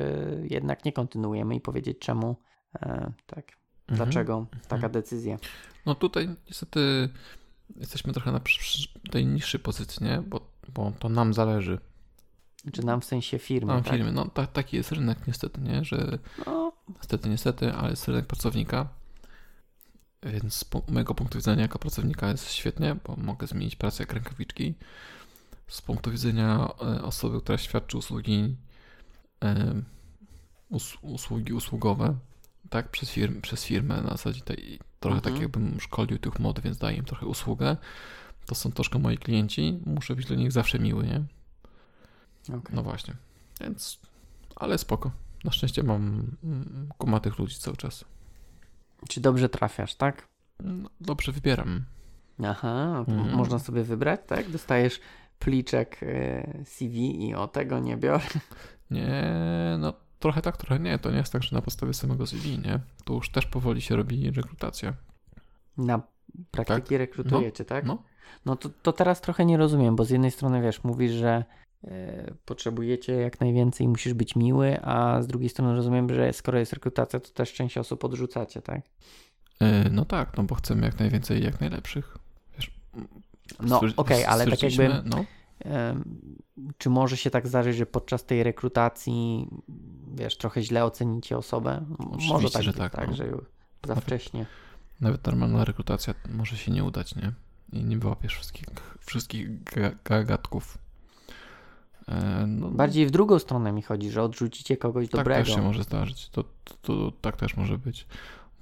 jednak 0.50 0.86
nie 0.86 0.94
kontynuujemy 0.94 1.56
i 1.56 1.62
powiedzieć 1.62 2.00
czemu, 2.00 2.36
e, 2.76 3.12
tak? 3.26 3.58
Mhm. 3.88 3.98
Dlaczego 3.98 4.38
mhm. 4.38 4.62
taka 4.68 4.90
decyzja? 4.90 5.38
No 5.86 5.96
tutaj 5.96 6.30
niestety 6.48 7.10
jesteśmy 7.76 8.14
trochę 8.14 8.32
na 8.32 8.42
tej 9.12 9.26
niższej 9.26 9.60
pozycji, 9.60 10.06
nie? 10.06 10.22
Bo, 10.22 10.42
bo 10.74 10.92
to 11.00 11.10
nam 11.10 11.34
zależy. 11.34 11.80
Czy 12.74 12.86
nam 12.86 13.02
w 13.02 13.06
sensie 13.06 13.40
firmy? 13.40 13.74
Nam 13.74 13.84
tak? 13.84 13.94
firmy. 13.94 14.12
No 14.12 14.26
ta, 14.26 14.48
taki 14.48 14.78
jest 14.78 14.92
rynek 14.92 15.28
niestety, 15.28 15.62
nie? 15.62 15.84
Że 15.84 16.20
no. 16.46 16.72
niestety, 16.98 17.30
niestety, 17.30 17.74
ale 17.74 17.90
jest 17.90 18.08
rynek 18.08 18.26
pracownika. 18.26 18.90
Więc 20.26 20.54
z 20.54 20.66
mojego 20.92 21.16
punktu 21.16 21.38
widzenia 21.38 21.62
jako 21.62 21.80
pracownika 21.80 22.30
jest 22.30 22.52
świetnie, 22.52 22.96
bo 23.08 23.16
mogę 23.16 23.48
zmienić 23.48 23.76
pracę 23.76 24.04
jak 24.04 24.14
rękawiczki. 24.14 24.74
Z 25.68 25.82
punktu 25.82 26.12
widzenia 26.12 26.70
e, 26.82 27.04
osoby, 27.04 27.42
która 27.42 27.58
świadczy 27.58 27.98
usługi 27.98 28.56
e, 29.44 29.82
usługi 31.02 31.54
usługowe, 31.54 32.16
tak, 32.70 32.90
przez, 32.92 33.10
firm, 33.10 33.42
przez 33.42 33.66
firmę 33.66 34.02
na 34.02 34.10
zasadzie 34.10 34.42
tej, 34.42 34.80
trochę 35.00 35.22
tak 35.22 35.34
mhm. 35.34 35.34
tak 35.34 35.42
jakbym 35.42 35.80
szkolił 35.80 36.20
tych 36.20 36.40
mod, 36.40 36.60
więc 36.60 36.78
daję 36.78 36.98
im 36.98 37.06
trochę 37.06 37.26
usługę. 37.26 37.78
To 38.46 38.56
są 38.56 38.72
troszkę 38.72 39.00
moi 39.00 39.18
klienci, 39.18 39.80
muszę 39.86 40.16
być 40.16 40.26
dla 40.26 40.36
nich 40.36 40.52
zawsze 40.52 40.80
miły, 40.80 41.04
nie? 41.04 41.24
Okay. 42.48 42.76
No 42.76 42.84
właśnie, 42.84 43.16
więc, 43.62 44.00
ale 44.56 44.78
spoko. 44.78 45.12
Na 45.44 45.52
szczęście 45.52 45.84
mam 45.84 46.32
mm, 46.44 46.90
kumatych 46.98 47.40
ludzi 47.40 47.56
cały 47.56 47.78
czas. 47.78 48.06
Czy 49.10 49.22
dobrze 49.22 49.50
trafiasz, 49.50 49.96
tak? 49.96 50.28
No, 50.60 50.90
dobrze 51.02 51.32
wybieram. 51.32 51.86
Aha, 52.44 53.06
mm. 53.08 53.36
można 53.36 53.60
sobie 53.60 53.84
wybrać, 53.84 54.22
tak? 54.28 54.50
Dostajesz 54.50 55.00
pliczek 55.40 55.98
e, 56.04 56.64
CV 56.66 57.28
i 57.28 57.36
o 57.36 57.48
tego 57.48 57.80
nie 57.80 57.98
biorę. 57.98 58.26
Nie, 58.92 59.24
no 59.80 59.94
trochę 60.20 60.42
tak, 60.42 60.58
trochę 60.58 60.80
nie. 60.80 61.00
To 61.00 61.12
nie 61.12 61.18
jest 61.18 61.34
tak, 61.34 61.44
że 61.44 61.56
na 61.56 61.62
podstawie 61.62 61.94
samego 61.94 62.28
CV, 62.28 62.60
nie? 62.60 62.80
Tu 63.04 63.14
już 63.14 63.30
też 63.30 63.46
powoli 63.46 63.82
się 63.82 63.96
robi 63.96 64.32
rekrutacja. 64.32 64.94
Na 65.78 66.02
praktyki 66.52 66.90
tak? 66.90 66.98
rekrutujecie, 66.98 67.64
no, 67.64 67.70
tak? 67.70 67.86
No, 67.86 68.04
no 68.46 68.56
to, 68.56 68.70
to 68.70 68.94
teraz 68.94 69.22
trochę 69.22 69.46
nie 69.46 69.58
rozumiem, 69.58 69.96
bo 69.96 70.06
z 70.06 70.10
jednej 70.10 70.32
strony 70.32 70.62
wiesz, 70.62 70.84
mówisz, 70.84 71.12
że 71.12 71.46
potrzebujecie 72.46 73.14
jak 73.14 73.40
najwięcej, 73.40 73.88
musisz 73.88 74.14
być 74.14 74.36
miły, 74.36 74.82
a 74.82 75.22
z 75.22 75.28
drugiej 75.28 75.50
strony 75.50 75.76
rozumiem, 75.76 76.10
że 76.14 76.34
skoro 76.34 76.60
jest 76.60 76.74
rekrutacja, 76.74 77.20
to 77.20 77.30
też 77.30 77.54
część 77.54 77.78
osób 77.78 78.04
odrzucacie, 78.04 78.62
tak? 78.62 78.82
E, 79.60 79.90
no 79.90 80.06
tak, 80.06 80.38
no 80.38 80.44
bo 80.44 80.56
chcemy 80.56 80.86
jak 80.86 81.00
najwięcej 81.00 81.44
jak 81.44 81.62
najlepszych. 81.62 82.18
Wiesz, 82.58 82.72
no 83.60 83.78
okej, 83.78 83.94
okay, 83.96 84.28
ale 84.28 84.48
tak 84.48 84.64
jakby... 84.64 84.90
No 85.06 85.26
czy 86.78 86.90
może 86.90 87.18
się 87.18 87.30
tak 87.30 87.48
zdarzyć, 87.48 87.76
że 87.76 87.86
podczas 87.86 88.26
tej 88.26 88.44
rekrutacji, 88.44 89.48
wiesz, 90.16 90.38
trochę 90.38 90.64
źle 90.64 90.86
ocenicie 90.86 91.38
osobę? 91.38 91.86
Oczywiście, 92.00 92.34
może 92.34 92.50
tak, 92.50 92.64
że 92.64 92.74
tak, 92.74 92.96
tak 92.96 93.10
no. 93.10 93.16
że 93.16 93.30
za 93.32 93.38
nawet, 93.88 94.04
wcześnie. 94.04 94.46
Nawet 95.02 95.26
normalna 95.26 95.66
rekrutacja 95.66 96.14
może 96.30 96.58
się 96.58 96.72
nie 96.72 96.84
udać, 96.84 97.16
nie? 97.16 97.32
I 97.74 97.86
nie 97.86 97.98
wyłapiesz 97.98 98.34
wszystkich, 98.34 98.66
wszystkich 99.00 99.50
gagatków. 100.04 100.78
E, 102.08 102.46
no, 102.48 102.72
Bardziej 102.72 103.08
w 103.08 103.12
drugą 103.12 103.40
stronę 103.40 103.72
mi 103.72 103.82
chodzi, 103.82 104.12
że 104.12 104.24
odrzucicie 104.24 104.78
kogoś 104.78 105.06
tak 105.10 105.20
dobrego. 105.20 105.40
Tak 105.40 105.46
też 105.46 105.56
się 105.56 105.62
może 105.62 105.84
zdarzyć. 105.84 106.30
To, 106.30 106.44
to, 106.44 106.74
to, 106.82 107.12
tak 107.22 107.38
też 107.38 107.58
może 107.58 107.78
być. 107.78 108.08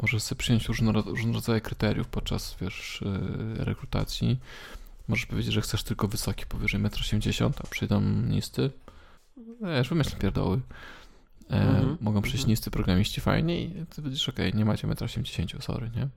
Możesz 0.02 0.24
sobie 0.24 0.40
przyjąć 0.40 0.68
różne, 0.68 0.92
różne 0.92 1.34
rodzaje 1.34 1.62
kryteriów 1.62 2.08
podczas 2.08 2.58
wiesz, 2.62 3.04
e, 3.60 3.64
rekrutacji 3.64 4.40
Możesz 5.08 5.26
powiedzieć, 5.26 5.54
że 5.54 5.62
chcesz 5.62 5.84
tylko 5.84 6.08
wysoki, 6.08 6.46
powyżej 6.46 6.82
1,80 6.82 7.46
m, 7.46 7.54
a 7.64 7.68
przyjdą 7.68 8.02
niscy. 8.02 8.72
Wiesz, 9.62 9.90
wymyśl 9.90 10.18
pierdoły. 10.18 10.60
E, 11.50 11.62
mm 11.62 11.86
-hmm. 11.86 11.98
Mogą 12.02 12.22
przyjść 12.22 12.38
mm 12.40 12.46
-hmm. 12.46 12.50
niscy 12.50 12.72
programiści 12.72 13.22
fajnie 13.22 13.62
i 13.62 13.86
ty 13.96 14.02
będziesz 14.02 14.30
ok, 14.30 14.38
nie 14.54 14.66
macie 14.66 14.88
1,80 14.88 15.56
m, 15.56 15.62
sorry, 15.62 15.92
nie? 15.96 16.08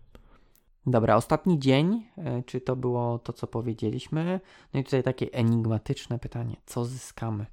Dobra, 0.87 1.17
ostatni 1.17 1.59
dzień, 1.59 2.07
e, 2.19 2.43
czy 2.43 2.61
to 2.61 2.77
było 2.77 3.19
to, 3.19 3.33
co 3.33 3.47
powiedzieliśmy? 3.47 4.41
No 4.75 4.81
i 4.81 4.85
tutaj 4.85 5.03
takie 5.03 5.33
enigmatyczne 5.33 6.19
pytanie, 6.19 6.57
co 6.67 6.85
zyskamy? 6.85 7.47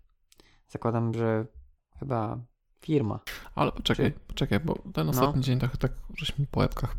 Zakładam, 0.67 1.13
że 1.13 1.45
chyba 1.99 2.39
firma. 2.81 3.19
Ale 3.55 3.71
poczekaj, 3.71 4.13
czy... 4.13 4.19
poczekaj, 4.19 4.59
bo 4.59 4.75
ten 4.93 5.05
no. 5.05 5.11
ostatni 5.11 5.35
no. 5.35 5.41
dzień 5.41 5.59
trochę 5.59 5.77
tak 5.77 5.91
żeśmy 6.17 6.45
po 6.51 6.59
łebkach 6.59 6.95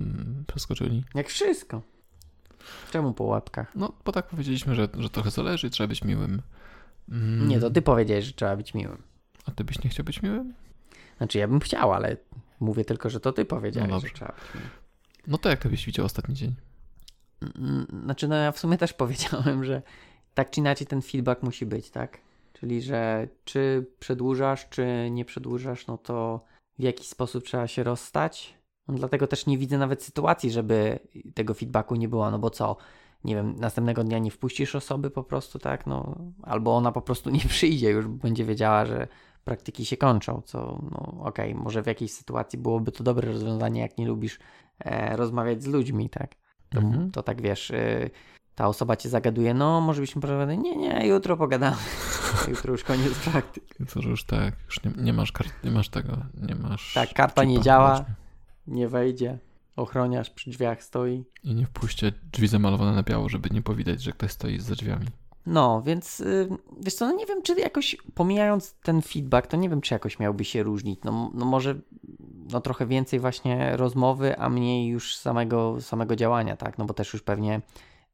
mm, 0.00 0.44
przeskoczyli. 0.46 1.04
Jak 1.14 1.28
wszystko. 1.28 1.82
Czemu 2.90 3.14
po 3.14 3.24
łapkach? 3.24 3.72
No, 3.74 3.92
bo 4.04 4.12
tak 4.12 4.26
powiedzieliśmy, 4.26 4.74
że, 4.74 4.88
że 4.98 5.10
trochę 5.10 5.30
zależy 5.30 5.66
i 5.66 5.70
trzeba 5.70 5.88
być 5.88 6.04
miłym. 6.04 6.42
Mm. 7.08 7.48
Nie, 7.48 7.60
to 7.60 7.70
ty 7.70 7.82
powiedziałeś, 7.82 8.24
że 8.24 8.32
trzeba 8.32 8.56
być 8.56 8.74
miłym. 8.74 9.02
A 9.46 9.50
ty 9.50 9.64
byś 9.64 9.84
nie 9.84 9.90
chciał 9.90 10.04
być 10.04 10.22
miłym? 10.22 10.54
Znaczy, 11.18 11.38
ja 11.38 11.48
bym 11.48 11.60
chciał, 11.60 11.92
ale 11.92 12.16
mówię 12.60 12.84
tylko, 12.84 13.10
że 13.10 13.20
to 13.20 13.32
ty 13.32 13.44
powiedziałeś, 13.44 13.90
no 13.90 14.00
że 14.00 14.08
trzeba 14.08 14.32
być 14.32 14.54
miłym. 14.54 14.70
No 15.26 15.38
to 15.38 15.48
jak 15.48 15.62
to 15.62 15.68
byś 15.68 15.86
widział 15.86 16.06
ostatni 16.06 16.34
dzień? 16.34 16.54
Mm, 17.42 17.86
znaczy, 18.04 18.28
no 18.28 18.36
ja 18.36 18.52
w 18.52 18.58
sumie 18.58 18.78
też 18.78 18.92
powiedziałem, 19.02 19.64
że 19.64 19.82
tak 20.34 20.50
czy 20.50 20.60
inaczej 20.60 20.86
ten 20.86 21.02
feedback 21.02 21.42
musi 21.42 21.66
być, 21.66 21.90
tak? 21.90 22.18
Czyli, 22.52 22.82
że 22.82 23.28
czy 23.44 23.86
przedłużasz, 23.98 24.68
czy 24.68 25.08
nie 25.10 25.24
przedłużasz, 25.24 25.86
no 25.86 25.98
to 25.98 26.44
w 26.78 26.82
jakiś 26.82 27.08
sposób 27.08 27.44
trzeba 27.44 27.66
się 27.66 27.82
rozstać, 27.82 28.54
no, 28.88 28.94
dlatego 28.94 29.26
też 29.26 29.46
nie 29.46 29.58
widzę 29.58 29.78
nawet 29.78 30.02
sytuacji, 30.02 30.50
żeby 30.50 30.98
tego 31.34 31.54
feedbacku 31.54 31.94
nie 31.94 32.08
było, 32.08 32.30
no 32.30 32.38
bo 32.38 32.50
co, 32.50 32.76
nie 33.24 33.34
wiem, 33.34 33.56
następnego 33.56 34.04
dnia 34.04 34.18
nie 34.18 34.30
wpuścisz 34.30 34.74
osoby 34.74 35.10
po 35.10 35.22
prostu, 35.22 35.58
tak, 35.58 35.86
no, 35.86 36.14
albo 36.42 36.76
ona 36.76 36.92
po 36.92 37.02
prostu 37.02 37.30
nie 37.38 37.40
przyjdzie, 37.40 37.90
już 37.90 38.06
będzie 38.06 38.44
wiedziała, 38.44 38.86
że 38.86 39.08
praktyki 39.44 39.84
się 39.84 39.96
kończą, 39.96 40.42
co, 40.44 40.82
no 40.90 41.24
okej, 41.24 41.52
okay, 41.52 41.64
może 41.64 41.82
w 41.82 41.86
jakiejś 41.86 42.12
sytuacji 42.12 42.58
byłoby 42.58 42.92
to 42.92 43.04
dobre 43.04 43.32
rozwiązanie, 43.32 43.80
jak 43.80 43.98
nie 43.98 44.06
lubisz 44.06 44.38
e, 44.84 45.16
rozmawiać 45.16 45.62
z 45.62 45.66
ludźmi, 45.66 46.10
tak, 46.10 46.34
to, 46.68 46.78
mhm. 46.78 47.10
to 47.10 47.22
tak 47.22 47.42
wiesz, 47.42 47.70
y, 47.70 48.10
ta 48.54 48.68
osoba 48.68 48.96
cię 48.96 49.08
zagaduje, 49.08 49.54
no 49.54 49.80
może 49.80 50.00
byśmy 50.00 50.20
porozmawiali, 50.20 50.58
nie, 50.58 50.76
nie, 50.76 51.06
jutro 51.06 51.36
pogadamy, 51.36 51.76
jutro 52.48 52.72
już 52.72 52.84
koniec 52.84 53.14
praktyki. 53.14 53.74
Jutro 53.80 54.02
już 54.10 54.24
tak, 54.24 54.54
już 54.66 54.84
nie, 54.84 54.90
nie 54.96 55.12
masz 55.12 55.32
kart, 55.32 55.64
nie 55.64 55.70
masz 55.70 55.88
tego, 55.88 56.16
nie 56.48 56.54
masz... 56.54 56.94
Tak, 56.94 57.12
karta 57.14 57.44
nie 57.44 57.60
działa. 57.60 57.94
Właśnie 57.94 58.28
nie 58.68 58.88
wejdzie. 58.88 59.38
Ochroniarz 59.76 60.30
przy 60.30 60.50
drzwiach 60.50 60.82
stoi. 60.82 61.24
I 61.44 61.54
nie 61.54 61.66
wpuśćcie 61.66 62.12
drzwi 62.32 62.48
zamalowane 62.48 62.92
na 62.92 63.02
biało, 63.02 63.28
żeby 63.28 63.50
nie 63.50 63.62
powidać, 63.62 64.02
że 64.02 64.12
ktoś 64.12 64.30
stoi 64.30 64.60
za 64.60 64.74
drzwiami. 64.74 65.06
No, 65.46 65.82
więc 65.82 66.18
yy, 66.18 66.48
wiesz 66.80 66.94
co, 66.94 67.06
no 67.06 67.12
nie 67.12 67.26
wiem, 67.26 67.42
czy 67.42 67.60
jakoś 67.60 67.96
pomijając 68.14 68.74
ten 68.74 69.02
feedback, 69.02 69.46
to 69.46 69.56
nie 69.56 69.68
wiem, 69.68 69.80
czy 69.80 69.94
jakoś 69.94 70.18
miałby 70.18 70.44
się 70.44 70.62
różnić. 70.62 71.00
No, 71.04 71.30
no 71.34 71.44
może 71.44 71.74
no 72.52 72.60
trochę 72.60 72.86
więcej 72.86 73.20
właśnie 73.20 73.76
rozmowy, 73.76 74.38
a 74.38 74.48
mniej 74.48 74.86
już 74.86 75.16
samego, 75.16 75.80
samego 75.80 76.16
działania, 76.16 76.56
tak? 76.56 76.78
No 76.78 76.84
bo 76.84 76.94
też 76.94 77.12
już 77.12 77.22
pewnie 77.22 77.60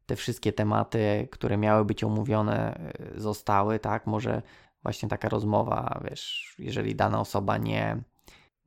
te 0.07 0.17
wszystkie 0.17 0.53
tematy, 0.53 1.29
które 1.31 1.57
miały 1.57 1.85
być 1.85 2.05
omówione, 2.05 2.81
y, 3.17 3.21
zostały, 3.21 3.79
tak? 3.79 4.07
Może 4.07 4.43
właśnie 4.83 5.09
taka 5.09 5.29
rozmowa, 5.29 6.01
wiesz, 6.11 6.55
jeżeli 6.59 6.95
dana 6.95 7.21
osoba 7.21 7.59
nie, 7.59 8.03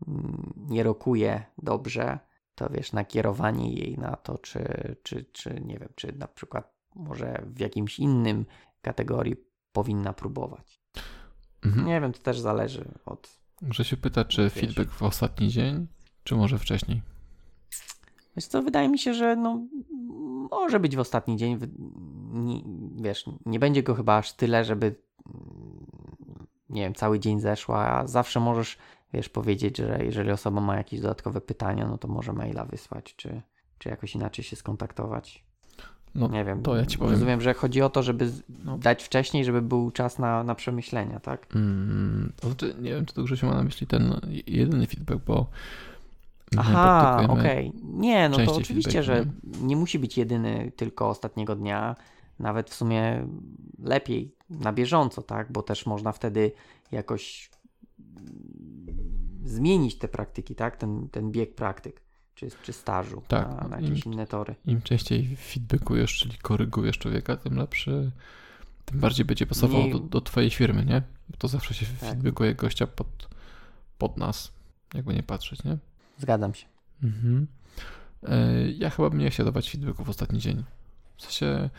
Mm, 0.08 0.54
nie 0.56 0.84
rokuje 0.84 1.44
dobrze, 1.58 2.20
to 2.56 2.70
wiesz, 2.70 2.94
nakierowanie 2.94 3.74
jej 3.74 3.98
na 3.98 4.16
to, 4.16 4.38
czy, 4.38 4.96
czy, 5.04 5.26
czy 5.32 5.62
nie 5.66 5.80
wiem, 5.80 5.90
czy 5.96 6.14
na 6.14 6.28
przykład 6.28 6.74
może 6.96 7.44
w 7.46 7.60
jakimś 7.60 8.00
innym 8.00 8.46
kategorii 8.82 9.36
powinna 9.72 10.14
próbować. 10.14 10.82
Mhm. 11.66 11.86
Nie 11.86 12.02
wiem, 12.02 12.14
to 12.14 12.20
też 12.20 12.40
zależy 12.40 12.86
od. 13.06 13.37
Że 13.62 13.86
się 13.86 13.98
pyta, 13.98 14.26
czy 14.26 14.50
feedback 14.50 14.92
w 14.92 15.04
ostatni 15.04 15.50
dzień, 15.50 15.88
czy 16.24 16.36
może 16.36 16.60
wcześniej? 16.60 17.02
Wiesz 18.36 18.46
co, 18.46 18.64
wydaje 18.64 18.90
mi 18.90 19.00
się, 19.00 19.14
że 19.14 19.36
no, 19.36 19.68
może 20.52 20.80
być 20.80 20.96
w 20.96 21.00
ostatni 21.00 21.38
dzień. 21.38 21.60
Wiesz, 22.96 23.26
nie 23.46 23.60
będzie 23.60 23.84
go 23.84 23.96
chyba 23.96 24.18
aż 24.18 24.34
tyle, 24.34 24.66
żeby 24.66 24.96
nie 26.70 26.82
wiem, 26.82 26.94
cały 26.94 27.20
dzień 27.20 27.40
zeszła, 27.40 27.88
a 27.88 28.08
zawsze 28.08 28.40
możesz, 28.40 28.78
wiesz, 29.14 29.30
powiedzieć, 29.30 29.78
że 29.78 30.00
jeżeli 30.04 30.32
osoba 30.32 30.62
ma 30.62 30.76
jakieś 30.76 31.00
dodatkowe 31.00 31.42
pytania, 31.42 31.88
no 31.88 31.98
to 31.98 32.08
może 32.08 32.34
maila 32.34 32.66
wysłać, 32.66 33.16
czy, 33.16 33.42
czy 33.78 33.90
jakoś 33.90 34.16
inaczej 34.16 34.46
się 34.46 34.56
skontaktować. 34.56 35.47
No, 36.18 36.28
nie 36.28 36.46
wiem. 36.46 36.62
To 36.62 36.76
ja 36.76 36.86
ci 36.86 36.98
powiem. 36.98 37.14
Rozumiem, 37.14 37.42
że 37.42 37.54
chodzi 37.54 37.82
o 37.82 37.90
to, 37.90 38.04
żeby 38.04 38.32
no. 38.66 38.78
dać 38.78 39.04
wcześniej, 39.04 39.46
żeby 39.46 39.62
był 39.62 39.92
czas 39.92 40.20
na, 40.20 40.44
na 40.44 40.56
przemyślenia, 40.56 41.20
tak? 41.20 41.48
Mm, 41.56 42.34
to 42.36 42.48
znaczy, 42.48 42.76
nie 42.82 42.90
wiem, 42.90 43.06
czy 43.06 43.14
to 43.14 43.24
Grzesiu 43.24 43.46
ma 43.46 43.56
na 43.56 43.64
myśli 43.64 43.88
ten 43.88 44.20
jedyny 44.48 44.88
feedback, 44.88 45.26
bo 45.26 45.48
Aha, 46.58 47.28
okej. 47.30 47.70
Okay. 47.70 47.82
Nie, 47.84 48.30
no 48.30 48.38
to 48.38 48.56
oczywiście, 48.56 49.04
że 49.04 49.26
nie 49.62 49.76
musi 49.76 50.00
być 50.00 50.18
jedyny 50.18 50.72
tylko 50.76 51.10
ostatniego 51.10 51.56
dnia. 51.56 51.96
Nawet 52.40 52.70
w 52.70 52.74
sumie 52.74 53.28
lepiej 53.80 54.36
na 54.50 54.74
bieżąco, 54.74 55.22
tak? 55.22 55.52
Bo 55.52 55.64
też 55.64 55.86
można 55.86 56.12
wtedy 56.12 56.52
jakoś 56.92 57.50
zmienić 59.44 59.98
te 59.98 60.08
praktyki, 60.08 60.56
tak? 60.56 60.78
Ten, 60.78 61.10
ten 61.12 61.32
bieg 61.32 61.56
praktyk 61.56 62.07
czy, 62.38 62.48
czy 62.64 62.74
stażu 62.74 63.22
tak, 63.28 63.50
na, 63.50 63.68
na 63.68 63.80
jakieś 63.80 64.06
im, 64.06 64.14
inne 64.14 64.28
tory. 64.28 64.56
Im 64.66 64.82
częściej 64.82 65.36
feedbackujesz, 65.36 66.18
czyli 66.18 66.38
korygujesz 66.38 66.98
człowieka, 66.98 67.38
tym 67.38 67.58
lepszy, 67.58 68.12
tym 68.86 69.00
bardziej 69.00 69.26
będzie 69.26 69.46
pasował 69.46 69.84
Nie... 69.84 69.92
do, 69.92 70.00
do 70.00 70.22
twojej 70.22 70.50
firmy, 70.50 70.86
nie? 70.86 71.02
To 71.38 71.48
zawsze 71.48 71.74
się 71.74 71.86
tak. 71.86 72.10
feedbackuje 72.10 72.56
gościa 72.56 72.88
pod, 72.88 73.30
pod 73.98 74.18
nas, 74.18 74.52
jakby 74.94 75.14
nie 75.14 75.24
patrzeć, 75.24 75.64
nie? 75.64 75.78
Zgadzam 76.18 76.54
się. 76.54 76.66
Mhm. 77.04 77.48
E, 78.24 78.72
ja 78.72 78.90
chyba 78.90 79.10
bym 79.10 79.20
nie 79.20 79.30
chciał 79.30 79.46
dawać 79.46 79.72
feedbacku 79.72 80.04
w 80.04 80.10
ostatni 80.10 80.40
dzień. 80.40 80.64
W 81.18 81.22
sensie... 81.22 81.70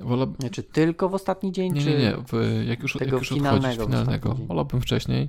Wola... 0.00 0.26
Nie, 0.40 0.50
czy 0.50 0.62
tylko 0.62 1.08
w 1.08 1.14
ostatni 1.14 1.52
dzień, 1.52 1.72
nie, 1.72 1.80
czy 1.80 1.90
nie, 1.90 1.98
nie. 1.98 2.16
W, 2.28 2.62
jak 2.66 2.82
już, 2.82 2.94
jak 3.00 3.10
już 3.10 3.28
finalnego, 3.28 3.86
finalnego 3.86 4.34
wolałbym 4.34 4.80
wcześniej, 4.80 5.28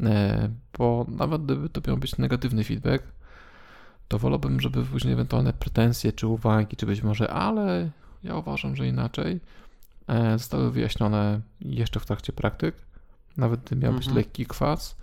e, 0.00 0.48
bo 0.78 1.06
nawet 1.08 1.44
gdyby 1.44 1.68
to 1.68 1.80
miał 1.86 1.96
być 1.96 2.18
negatywny 2.18 2.64
feedback, 2.64 3.04
to 4.08 4.18
wolałbym, 4.18 4.60
żeby 4.60 4.84
później 4.84 5.12
ewentualne 5.14 5.52
pretensje 5.52 6.12
czy 6.12 6.26
uwagi, 6.26 6.76
czy 6.76 6.86
być 6.86 7.02
może, 7.02 7.30
ale 7.30 7.90
ja 8.24 8.36
uważam, 8.36 8.76
że 8.76 8.88
inaczej, 8.88 9.40
e, 10.08 10.38
zostały 10.38 10.70
wyjaśnione 10.70 11.40
jeszcze 11.60 12.00
w 12.00 12.06
trakcie 12.06 12.32
praktyk. 12.32 12.74
Nawet 13.36 13.60
gdy 13.60 13.76
miał 13.76 13.92
być 13.92 14.06
mhm. 14.06 14.16
lekki 14.16 14.46
kwas, 14.46 14.96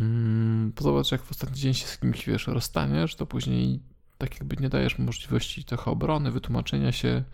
Mm, 0.00 0.72
zobacz, 0.80 1.12
jak 1.12 1.22
w 1.22 1.30
ostatni 1.30 1.56
dzień 1.56 1.74
się 1.74 1.86
z 1.86 1.98
kimś, 1.98 2.26
wiesz, 2.26 2.46
rozstaniesz, 2.46 3.14
to 3.14 3.26
później 3.26 3.80
tak 4.18 4.40
jakby 4.40 4.56
nie 4.56 4.68
dajesz 4.68 4.98
możliwości 4.98 5.64
trochę 5.64 5.90
obrony, 5.90 6.30
wytłumaczenia 6.30 6.92
się, 6.92 7.24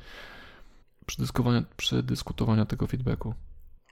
przedyskutowania, 1.07 1.63
przedyskutowania 1.77 2.65
tego 2.65 2.87
feedbacku. 2.87 3.35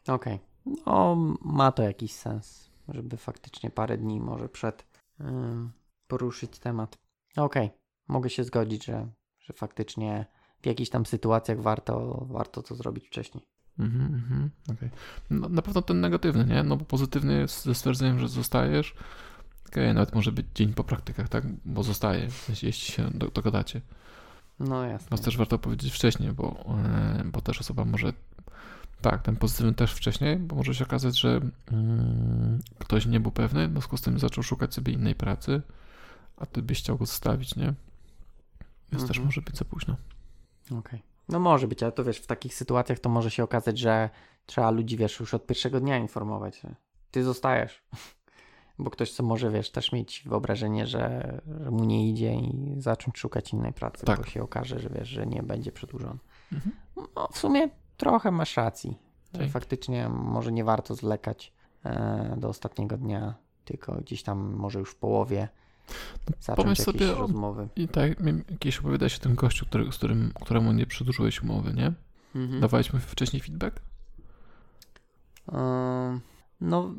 Okej. 0.08 0.34
Okay. 0.34 0.76
No, 0.86 1.16
ma 1.42 1.72
to 1.72 1.82
jakiś 1.82 2.12
sens, 2.12 2.70
żeby 2.88 3.16
faktycznie 3.16 3.70
parę 3.70 3.98
dni 3.98 4.20
może 4.20 4.48
przed 4.48 4.86
poruszyć 6.08 6.58
temat. 6.58 6.98
Okej, 7.36 7.66
okay. 7.66 7.78
mogę 8.08 8.30
się 8.30 8.44
zgodzić, 8.44 8.84
że, 8.84 9.08
że 9.40 9.52
faktycznie 9.52 10.26
w 10.62 10.66
jakichś 10.66 10.90
tam 10.90 11.06
sytuacjach 11.06 11.60
warto, 11.60 12.26
warto 12.30 12.62
to 12.62 12.74
zrobić 12.74 13.06
wcześniej. 13.06 13.44
Mhm, 13.78 14.14
mhm, 14.14 14.50
okay. 14.72 14.90
no, 15.30 15.48
na 15.48 15.62
pewno 15.62 15.82
ten 15.82 16.00
negatywny, 16.00 16.44
nie? 16.44 16.62
No 16.62 16.76
bo 16.76 16.84
pozytywny 16.84 17.38
jest 17.38 17.64
ze 17.64 17.74
stwierdzeniem, 17.74 18.18
że 18.18 18.28
zostajesz. 18.28 18.94
Okej, 19.68 19.84
okay, 19.84 19.94
nawet 19.94 20.14
może 20.14 20.32
być 20.32 20.46
dzień 20.54 20.74
po 20.74 20.84
praktykach, 20.84 21.28
tak? 21.28 21.44
Bo 21.64 21.82
zostaje, 21.82 22.28
w 22.28 22.34
sensie, 22.34 22.66
jeśli 22.66 22.92
się 22.92 23.10
dogadacie. 23.34 23.80
No 24.60 24.84
jasne. 24.84 25.08
No 25.10 25.18
też 25.18 25.36
warto 25.36 25.58
powiedzieć 25.58 25.92
wcześniej, 25.92 26.32
bo, 26.32 26.64
e, 26.84 27.22
bo 27.24 27.40
też 27.40 27.60
osoba 27.60 27.84
może 27.84 28.12
tak, 29.00 29.22
ten 29.22 29.36
pozytywny 29.36 29.74
też 29.74 29.92
wcześniej, 29.92 30.36
bo 30.36 30.56
może 30.56 30.74
się 30.74 30.84
okazać, 30.84 31.20
że 31.20 31.40
mm, 31.72 32.60
ktoś 32.78 33.06
nie 33.06 33.20
był 33.20 33.32
pewny, 33.32 33.68
w 33.68 33.72
związku 33.72 33.96
z 33.96 34.00
tym 34.02 34.18
zaczął 34.18 34.44
szukać 34.44 34.74
sobie 34.74 34.92
innej 34.92 35.14
pracy, 35.14 35.62
a 36.40 36.46
ty 36.46 36.62
byś 36.62 36.78
chciał 36.78 36.98
go 36.98 37.06
zostawić, 37.06 37.56
nie? 37.56 37.74
Więc 38.92 39.02
mhm. 39.02 39.08
też 39.08 39.18
może 39.18 39.42
być 39.42 39.56
za 39.56 39.64
późno. 39.64 39.96
Okej. 40.66 40.78
Okay. 40.78 41.00
No 41.28 41.38
może 41.40 41.68
być, 41.68 41.82
ale 41.82 41.92
to 41.92 42.04
wiesz, 42.04 42.18
w 42.18 42.26
takich 42.26 42.54
sytuacjach 42.54 42.98
to 42.98 43.08
może 43.08 43.30
się 43.30 43.44
okazać, 43.44 43.78
że 43.78 44.10
trzeba 44.46 44.70
ludzi, 44.70 44.96
wiesz, 44.96 45.20
już 45.20 45.34
od 45.34 45.46
pierwszego 45.46 45.80
dnia 45.80 45.98
informować, 45.98 46.60
że 46.60 46.74
ty 47.10 47.24
zostajesz. 47.24 47.82
Bo 48.78 48.90
ktoś 48.90 49.12
co 49.12 49.22
może, 49.22 49.50
wiesz, 49.50 49.70
też 49.70 49.92
mieć 49.92 50.22
wyobrażenie, 50.26 50.86
że, 50.86 51.40
że 51.64 51.70
mu 51.70 51.84
nie 51.84 52.10
idzie 52.10 52.34
i 52.34 52.74
zacząć 52.76 53.18
szukać 53.18 53.52
innej 53.52 53.72
pracy, 53.72 54.06
tak. 54.06 54.18
bo 54.18 54.26
się 54.26 54.42
okaże, 54.42 54.80
że 54.80 54.88
wiesz, 54.88 55.08
że 55.08 55.26
nie 55.26 55.42
będzie 55.42 55.72
przedłużony. 55.72 56.18
Mhm. 56.52 56.76
No, 57.16 57.28
w 57.32 57.38
sumie 57.38 57.68
trochę 57.96 58.30
masz 58.30 58.56
racji. 58.56 58.98
Tak. 59.32 59.50
Faktycznie 59.50 60.08
może 60.08 60.52
nie 60.52 60.64
warto 60.64 60.94
zwlekać 60.94 61.52
e, 61.84 62.34
do 62.38 62.48
ostatniego 62.48 62.96
dnia, 62.96 63.34
tylko 63.64 63.92
gdzieś 63.92 64.22
tam 64.22 64.52
może 64.52 64.78
już 64.78 64.90
w 64.90 64.96
połowie 64.96 65.48
no, 66.48 66.54
jakieś 66.64 66.78
sobie, 66.78 67.14
rozmowy. 67.14 67.68
I 67.76 67.88
tak, 67.88 68.12
jakieś 68.50 68.78
opowiadać 68.78 69.16
o 69.16 69.18
tym 69.18 69.34
gościu, 69.34 69.66
który, 69.66 69.92
z 69.92 69.96
którym, 69.96 70.32
któremu 70.42 70.72
nie 70.72 70.86
przedłużyłeś 70.86 71.42
umowy, 71.42 71.74
nie? 71.74 71.92
Mhm. 72.34 72.60
Dawaliśmy 72.60 73.00
wcześniej 73.00 73.42
feedback? 73.42 73.80
no, 76.60 76.94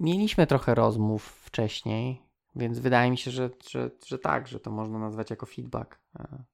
mieliśmy 0.00 0.46
trochę 0.46 0.74
rozmów 0.74 1.24
wcześniej, 1.24 2.22
więc 2.56 2.78
wydaje 2.78 3.10
mi 3.10 3.18
się, 3.18 3.30
że, 3.30 3.50
że, 3.70 3.90
że 4.06 4.18
tak, 4.18 4.48
że 4.48 4.60
to 4.60 4.70
można 4.70 4.98
nazwać 4.98 5.30
jako 5.30 5.46
feedback. 5.46 6.00
E, 6.18 6.44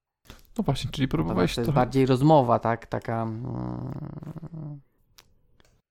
no 0.59 0.65
właśnie, 0.65 0.91
czyli 0.91 1.09
próbowałeś 1.09 1.55
to 1.55 1.61
jest 1.61 1.67
trochę... 1.67 1.81
bardziej 1.81 2.07
rozmowa, 2.07 2.59
tak, 2.59 2.87
taka... 2.87 3.23
Mm, 3.23 4.81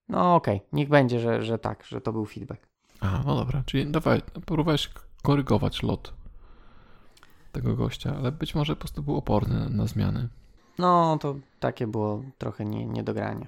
no 0.09 0.35
okej, 0.35 0.55
okay. 0.57 0.67
niech 0.73 0.89
będzie, 0.89 1.19
że, 1.19 1.43
że 1.43 1.59
tak, 1.59 1.83
że 1.83 2.01
to 2.01 2.13
był 2.13 2.25
feedback. 2.25 2.67
A, 2.99 3.23
no 3.25 3.35
dobra, 3.35 3.63
czyli 3.65 3.91
dawaj, 3.91 4.21
próbowałeś 4.45 4.89
korygować 5.27 5.83
lot 5.83 6.13
tego 7.51 7.75
gościa, 7.75 8.15
ale 8.17 8.31
być 8.31 8.55
może 8.55 8.75
po 8.75 8.79
prostu 8.79 9.03
był 9.03 9.17
oporny 9.17 9.59
na, 9.59 9.69
na 9.69 9.87
zmiany. 9.87 10.27
No, 10.77 11.17
to 11.21 11.35
takie 11.59 11.87
było 11.87 12.23
trochę 12.37 12.65
nie, 12.65 12.85
niedogranie. 12.85 13.47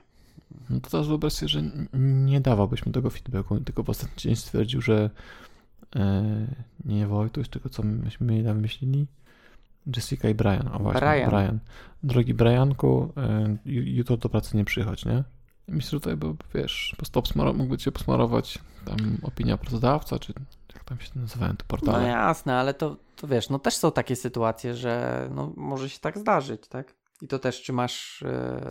No 0.69 0.79
to 0.79 0.89
teraz 0.89 1.07
wyobraź 1.07 1.33
sobie, 1.33 1.49
że 1.49 1.61
nie 1.93 2.41
dawałbyś 2.41 2.85
mu 2.85 2.91
tego 2.91 3.09
feedbacku, 3.09 3.59
tylko 3.59 3.83
w 3.83 3.89
ostatni 3.89 4.15
dzień 4.17 4.35
stwierdził, 4.35 4.81
że 4.81 5.09
e, 5.95 6.47
nie 6.85 7.07
Wojtuś, 7.07 7.49
tylko 7.49 7.69
co 7.69 7.83
myśmy 7.83 8.27
mieli 8.27 8.43
na 8.43 8.53
myśli? 8.53 9.07
Jessica 9.95 10.29
i 10.29 10.35
Brian. 10.35 10.67
O 10.73 10.79
właśnie, 10.79 11.01
Brian. 11.01 11.29
Brian. 11.29 11.59
Drogi 12.03 12.33
Brianku, 12.33 13.13
e, 13.17 13.57
jutro 13.65 14.17
do 14.17 14.29
pracy 14.29 14.57
nie 14.57 14.65
przychodź, 14.65 15.05
nie? 15.05 15.23
Myślę, 15.67 15.89
że 15.89 15.99
tutaj, 15.99 16.17
bo 16.17 16.35
wiesz, 16.53 16.95
po 16.97 16.97
prostu 16.97 17.43
mógłby 17.53 17.77
cię 17.77 17.91
posmarować 17.91 18.59
tam 18.85 18.97
opinia 19.23 19.57
pracodawca, 19.57 20.19
czy 20.19 20.33
tam 20.89 20.99
się 20.99 21.09
nazywają 21.15 21.55
te 21.55 21.63
portale. 21.67 22.01
No 22.01 22.07
jasne, 22.07 22.55
ale 22.55 22.73
to, 22.73 22.95
to 23.15 23.27
wiesz, 23.27 23.49
no 23.49 23.59
też 23.59 23.75
są 23.75 23.91
takie 23.91 24.15
sytuacje, 24.15 24.75
że 24.75 25.27
no, 25.35 25.53
może 25.55 25.89
się 25.89 25.99
tak 25.99 26.17
zdarzyć, 26.17 26.67
tak? 26.67 26.99
I 27.21 27.27
to 27.27 27.39
też, 27.39 27.61
czy 27.61 27.73
masz 27.73 28.21
e, 28.21 28.61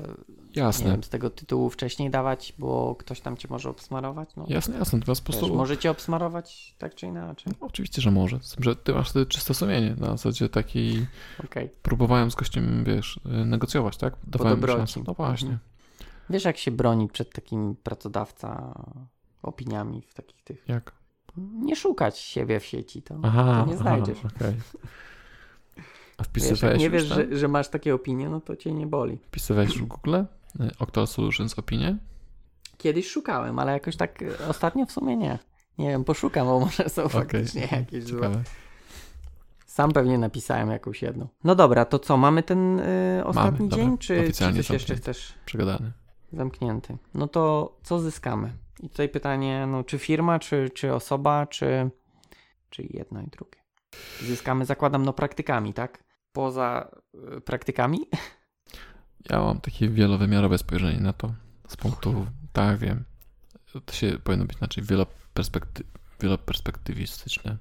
jasne. 0.55 0.85
Nie 0.85 0.93
wiem, 0.93 1.03
z 1.03 1.09
tego 1.09 1.31
tytułu 1.31 1.71
wcześniej 1.71 2.11
dawać, 2.11 2.55
bo 2.59 2.95
ktoś 2.95 3.21
tam 3.21 3.37
cię 3.37 3.49
może 3.51 3.71
obsmarować? 3.71 4.37
No, 4.37 4.45
jasne, 4.49 4.79
jasne. 4.79 5.01
Teraz 5.01 5.21
po 5.21 5.33
prostu... 5.33 5.55
Może 5.55 5.79
cię 5.79 5.91
obsmarować 5.91 6.75
tak 6.79 6.95
czy 6.95 7.07
inaczej? 7.07 7.53
No, 7.61 7.67
oczywiście, 7.67 8.03
że 8.03 8.11
może. 8.11 8.39
Z 8.43 8.55
tym, 8.55 8.65
że 8.65 8.77
ty 8.77 8.95
masz 8.95 9.11
wtedy 9.11 9.27
czyste 9.27 9.55
sumienie 9.55 9.95
na 9.99 10.07
zasadzie 10.07 10.49
takiej... 10.49 11.07
Okay. 11.45 11.71
Próbowałem 11.83 12.31
z 12.31 12.35
gościem, 12.35 12.85
wiesz, 12.85 13.21
negocjować, 13.25 13.97
tak? 13.97 14.15
Dawałem 14.27 14.67
szansę. 14.67 15.01
No 15.07 15.15
właśnie. 15.15 15.51
Mhm. 15.51 15.69
Wiesz, 16.31 16.45
jak 16.45 16.57
się 16.57 16.71
bronić 16.71 17.13
przed 17.13 17.33
takim 17.33 17.77
pracodawca 17.77 18.75
opiniami 19.43 20.03
w 20.03 20.15
takich 20.15 20.43
tych... 20.43 20.69
Jak? 20.69 20.93
Nie 21.39 21.77
szukać 21.77 22.19
siebie 22.19 22.61
w 22.61 22.65
sieci, 22.65 23.03
to, 23.03 23.15
aha, 23.23 23.63
to 23.65 23.71
nie 23.71 23.77
znajdziesz. 23.77 24.19
Aha, 24.19 24.35
okay. 24.37 24.55
A 26.17 26.23
wpisywałeś 26.23 26.75
wiesz, 26.75 26.83
nie 26.83 26.91
wiesz, 26.91 27.05
że, 27.05 27.39
że, 27.39 27.49
masz 27.49 27.69
takie 27.69 27.95
opinie, 27.95 28.29
no 28.29 28.41
to 28.41 28.57
cię 28.57 28.73
nie 28.73 28.87
boli. 28.87 29.19
Wpisywałeś 29.27 29.79
w 29.79 29.85
Google 29.85 30.17
Octal 30.79 31.07
Solutions 31.07 31.59
opinie? 31.59 31.99
Kiedyś 32.79 33.09
szukałem, 33.09 33.59
ale 33.59 33.73
jakoś 33.73 33.97
tak 33.97 34.25
ostatnio 34.49 34.87
w 34.87 34.93
sumie 34.93 35.17
nie. 35.17 35.39
Nie 35.79 35.89
wiem, 35.89 36.05
poszukam, 36.05 36.47
bo 36.47 36.61
może 36.61 36.89
są 36.89 37.05
okay. 37.05 37.21
faktycznie 37.21 37.69
jakieś 37.73 38.05
Ciekawe. 38.05 38.35
złe. 38.35 38.43
Sam 39.67 39.93
pewnie 39.93 40.19
napisałem 40.19 40.71
jakąś 40.71 41.03
jedną. 41.03 41.29
No 41.45 41.55
dobra, 41.55 41.85
to 41.85 41.99
co, 41.99 42.17
mamy 42.17 42.43
ten 42.43 42.81
y, 42.81 43.23
ostatni 43.25 43.69
mamy, 43.69 43.77
dzień, 43.77 43.85
dobra. 43.85 43.99
czy, 43.99 44.33
czy 44.33 44.33
coś 44.33 44.71
jeszcze 44.71 44.97
chcesz? 44.97 45.35
Przegadany. 45.45 45.93
Zamknięty. 46.33 46.99
No 47.15 47.29
to 47.29 47.73
co 47.83 48.01
zyskamy? 48.01 48.53
I 48.81 48.89
tutaj 48.89 49.09
pytanie, 49.09 49.67
no, 49.67 49.85
czy 49.85 49.99
firma, 49.99 50.39
czy, 50.39 50.71
czy 50.75 50.95
osoba, 50.95 51.47
czy, 51.47 51.91
czy 52.71 52.83
jedno 52.91 53.23
i 53.23 53.27
drugie. 53.27 53.59
Zyskamy, 54.21 54.65
zakładam, 54.65 55.05
no 55.05 55.13
praktykami, 55.13 55.75
tak? 55.75 56.05
Poza 56.33 56.91
y, 57.37 57.41
praktykami? 57.41 57.99
Ja 59.31 59.41
mam 59.41 59.61
takie 59.61 59.89
wielowymiarowe 59.89 60.59
spojrzenie 60.59 61.01
na 61.01 61.13
to. 61.13 61.35
z 61.69 61.77
punktu, 61.77 62.27
tak 62.53 62.79
wiem, 62.79 63.05
to 63.85 63.93
się 63.93 64.19
powinno 64.25 64.45
być 64.45 64.59
inaczej, 64.59 64.85
wieloperspekty, 64.85 65.85
wieloperspektywistyczne. 66.21 67.57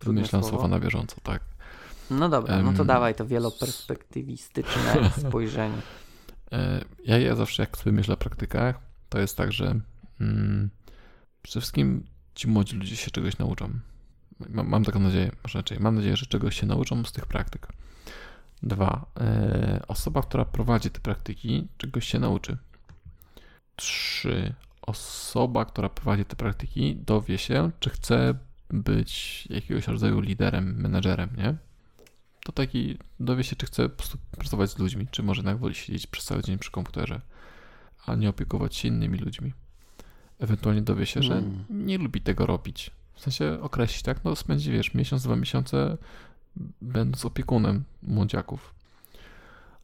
Wymyślam 0.00 0.44
słowa 0.44 0.68
na 0.68 0.80
bieżąco, 0.80 1.16
tak. 1.22 1.42
No 2.10 2.28
dobra, 2.28 2.62
no 2.62 2.72
to 2.72 2.84
dawaj 2.84 3.14
to 3.14 3.26
wieloperspektywistyczne 3.26 5.10
spojrzenie. 5.28 5.78
E, 6.52 6.84
ja, 7.04 7.18
ja 7.18 7.34
zawsze 7.34 7.62
jak 7.62 7.78
sobie 7.78 7.92
myślę 7.92 8.14
o 8.14 8.16
praktykach, 8.16 8.87
to 9.08 9.18
jest 9.18 9.36
tak, 9.36 9.52
że 9.52 9.80
mm, 10.20 10.70
przede 11.42 11.60
wszystkim 11.60 12.04
ci 12.34 12.48
młodzi 12.48 12.76
ludzie 12.76 12.96
się 12.96 13.10
czegoś 13.10 13.38
nauczą. 13.38 13.70
Mam, 14.48 14.68
mam 14.68 14.84
taką 14.84 14.98
nadzieję, 14.98 15.30
może 15.42 15.58
raczej, 15.58 15.80
mam 15.80 15.94
nadzieję, 15.94 16.16
że 16.16 16.26
czegoś 16.26 16.60
się 16.60 16.66
nauczą 16.66 17.04
z 17.04 17.12
tych 17.12 17.26
praktyk. 17.26 17.68
Dwa, 18.62 19.06
e, 19.20 19.82
osoba, 19.88 20.22
która 20.22 20.44
prowadzi 20.44 20.90
te 20.90 21.00
praktyki, 21.00 21.68
czegoś 21.78 22.08
się 22.08 22.18
nauczy. 22.18 22.56
Trzy, 23.76 24.54
osoba, 24.82 25.64
która 25.64 25.88
prowadzi 25.88 26.24
te 26.24 26.36
praktyki, 26.36 26.96
dowie 26.96 27.38
się, 27.38 27.70
czy 27.80 27.90
chce 27.90 28.34
być 28.70 29.46
jakiegoś 29.50 29.86
rodzaju 29.86 30.20
liderem, 30.20 30.80
menedżerem, 30.80 31.30
nie? 31.36 31.54
To 32.44 32.52
taki 32.52 32.98
dowie 33.20 33.44
się, 33.44 33.56
czy 33.56 33.66
chce 33.66 33.88
po 33.88 33.96
prostu 33.96 34.18
pracować 34.30 34.70
z 34.70 34.78
ludźmi, 34.78 35.06
czy 35.10 35.22
może 35.22 35.38
jednak 35.38 35.58
woli 35.58 35.74
siedzieć 35.74 36.06
przez 36.06 36.24
cały 36.24 36.42
dzień 36.42 36.58
przy 36.58 36.70
komputerze, 36.70 37.20
a 38.08 38.14
nie 38.14 38.28
opiekować 38.28 38.76
się 38.76 38.88
innymi 38.88 39.18
ludźmi. 39.18 39.52
Ewentualnie 40.38 40.82
dowie 40.82 41.06
się, 41.06 41.22
że 41.22 41.34
hmm. 41.34 41.64
nie 41.70 41.98
lubi 41.98 42.20
tego 42.20 42.46
robić. 42.46 42.90
W 43.14 43.20
sensie 43.20 43.58
określić, 43.62 44.02
tak? 44.02 44.24
No 44.24 44.36
spędzi, 44.36 44.72
wiesz, 44.72 44.94
miesiąc, 44.94 45.22
dwa 45.22 45.36
miesiące 45.36 45.96
będąc 46.82 47.24
opiekunem 47.24 47.84
młodziaków. 48.02 48.74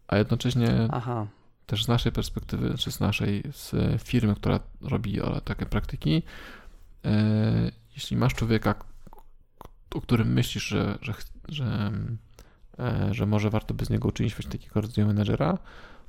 A 0.08 0.16
jednocześnie 0.16 0.88
Aha. 0.90 1.26
też 1.66 1.84
z 1.84 1.88
naszej 1.88 2.12
perspektywy, 2.12 2.74
czy 2.78 2.92
z 2.92 3.00
naszej 3.00 3.42
z 3.52 4.02
firmy, 4.02 4.34
która 4.34 4.60
robi 4.80 5.20
takie 5.44 5.66
praktyki, 5.66 6.22
e, 7.04 7.70
jeśli 7.94 8.16
masz 8.16 8.34
człowieka, 8.34 8.74
o 9.94 10.00
którym 10.00 10.32
myślisz, 10.32 10.64
że, 10.64 10.98
że, 11.02 11.14
że, 11.48 11.92
e, 12.78 13.14
że 13.14 13.26
może 13.26 13.50
warto 13.50 13.74
by 13.74 13.84
z 13.84 13.90
niego 13.90 14.08
uczynić 14.08 14.34
właśnie 14.34 14.52
takiego 14.52 14.80
rodzaju 14.80 15.08
menedżera, 15.08 15.58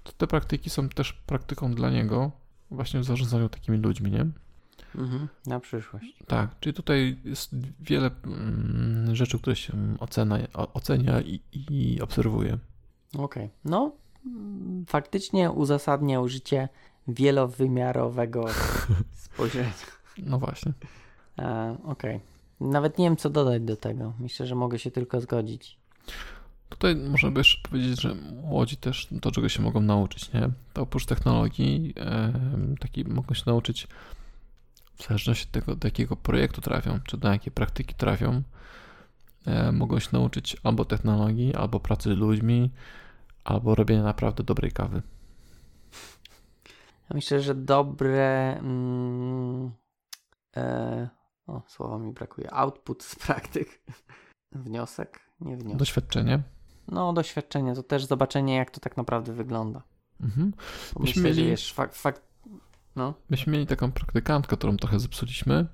to 0.06 0.12
te 0.12 0.28
praktyki 0.28 0.70
są 0.70 0.90
też 0.90 1.14
praktyką 1.14 1.74
dla 1.74 1.90
niego 1.90 2.32
właśnie 2.72 3.00
w 3.00 3.04
zarządzaniu 3.04 3.50
takimi 3.50 3.78
ludźmi, 3.78 4.12
nie? 4.12 4.26
Mhm, 4.96 5.28
na 5.46 5.60
przyszłość. 5.60 6.20
Tak, 6.28 6.60
czyli 6.60 6.74
tutaj 6.74 7.18
jest 7.24 7.56
wiele 7.80 8.12
mm, 8.26 9.16
rzeczy, 9.16 9.40
które 9.40 9.56
się 9.56 9.74
ocena, 10.00 10.38
ocenia 10.74 11.22
i, 11.22 11.42
i 11.54 12.02
obserwuje. 12.02 12.58
Okej, 13.14 13.24
okay. 13.24 13.50
no 13.66 13.92
faktycznie 14.88 15.52
uzasadnia 15.52 16.22
użycie 16.22 16.70
wielowymiarowego 17.08 18.46
spojrzenia. 19.26 19.74
No 20.18 20.40
właśnie. 20.40 20.74
Okej. 21.84 22.16
Okay. 22.16 22.20
Nawet 22.60 22.98
nie 22.98 23.06
wiem, 23.06 23.18
co 23.18 23.30
dodać 23.30 23.62
do 23.62 23.76
tego. 23.76 24.14
Myślę, 24.20 24.48
że 24.48 24.56
mogę 24.56 24.80
się 24.80 24.92
tylko 24.92 25.22
zgodzić. 25.22 25.80
Tutaj 26.70 26.96
można 26.96 27.32
by 27.32 27.40
jeszcze 27.40 27.70
powiedzieć, 27.70 28.02
że 28.02 28.16
młodzi 28.44 28.78
też 28.78 29.08
to, 29.22 29.32
czego 29.32 29.50
się 29.50 29.62
mogą 29.62 29.82
nauczyć, 29.82 30.34
nie? 30.34 30.50
To 30.74 30.82
oprócz 30.82 31.06
technologii, 31.06 31.94
e, 31.98 32.34
taki 32.80 33.06
mogą 33.06 33.34
się 33.34 33.44
nauczyć 33.46 33.88
w 34.96 35.08
zależności 35.08 35.46
od 35.46 35.52
tego, 35.52 35.76
do 35.76 35.88
jakiego 35.88 36.16
projektu 36.16 36.62
trafią, 36.62 37.00
czy 37.00 37.18
do 37.18 37.32
jakiej 37.32 37.52
praktyki 37.52 37.96
trafią, 37.96 38.42
e, 39.46 39.72
mogą 39.72 40.00
się 40.00 40.10
nauczyć 40.14 40.58
albo 40.64 40.86
technologii, 40.86 41.56
albo 41.56 41.80
pracy 41.80 42.16
z 42.16 42.18
ludźmi, 42.18 42.72
albo 43.44 43.76
robienia 43.76 44.04
naprawdę 44.04 44.44
dobrej 44.44 44.72
kawy. 44.72 45.02
Ja 47.10 47.14
myślę, 47.14 47.42
że 47.42 47.56
dobre. 47.56 48.58
Mm, 48.60 49.72
e, 50.58 51.10
o, 51.48 51.62
słowa 51.68 51.98
mi 51.98 52.14
brakuje. 52.14 52.54
Output 52.54 53.04
z 53.04 53.16
praktyk. 53.16 53.82
Wniosek? 54.52 55.20
Nie 55.40 55.58
wniosek. 55.58 55.80
Doświadczenie. 55.80 56.44
No, 56.88 57.14
doświadczenie 57.14 57.76
to 57.76 57.84
też 57.84 58.06
zobaczenie, 58.06 58.56
jak 58.56 58.72
to 58.72 58.80
tak 58.80 58.98
naprawdę 58.98 59.34
wygląda. 59.34 59.82
Mhm. 60.22 60.54
Myślę, 61.00 61.24
mieli... 61.24 61.36
że 61.36 61.42
wiesz, 61.42 61.74
fakt, 61.74 61.98
fakt, 61.98 62.22
no. 62.96 63.14
Myśmy 63.30 63.54
mieli 63.54 63.68
taką 63.68 63.92
praktykantkę, 63.92 64.58
którą 64.58 64.78
trochę 64.78 65.00
zepsuliśmy, 65.00 65.66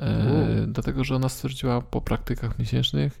e, 0.00 0.66
dlatego 0.68 1.04
że 1.04 1.16
ona 1.16 1.28
stwierdziła 1.28 1.80
po 1.80 2.00
praktykach 2.00 2.58
miesięcznych, 2.58 3.20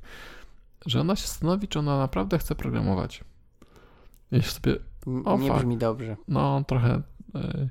że 0.86 1.00
ona 1.00 1.16
się 1.16 1.26
stanowi, 1.26 1.68
czy 1.68 1.78
ona 1.78 1.98
naprawdę 1.98 2.38
chce 2.38 2.54
programować. 2.54 3.24
Ja 4.30 4.42
sobie. 4.42 4.76
O, 5.24 5.38
nie 5.38 5.48
fuck. 5.48 5.60
brzmi 5.60 5.78
dobrze. 5.78 6.16
No, 6.28 6.64
trochę. 6.66 7.02
E, 7.34 7.68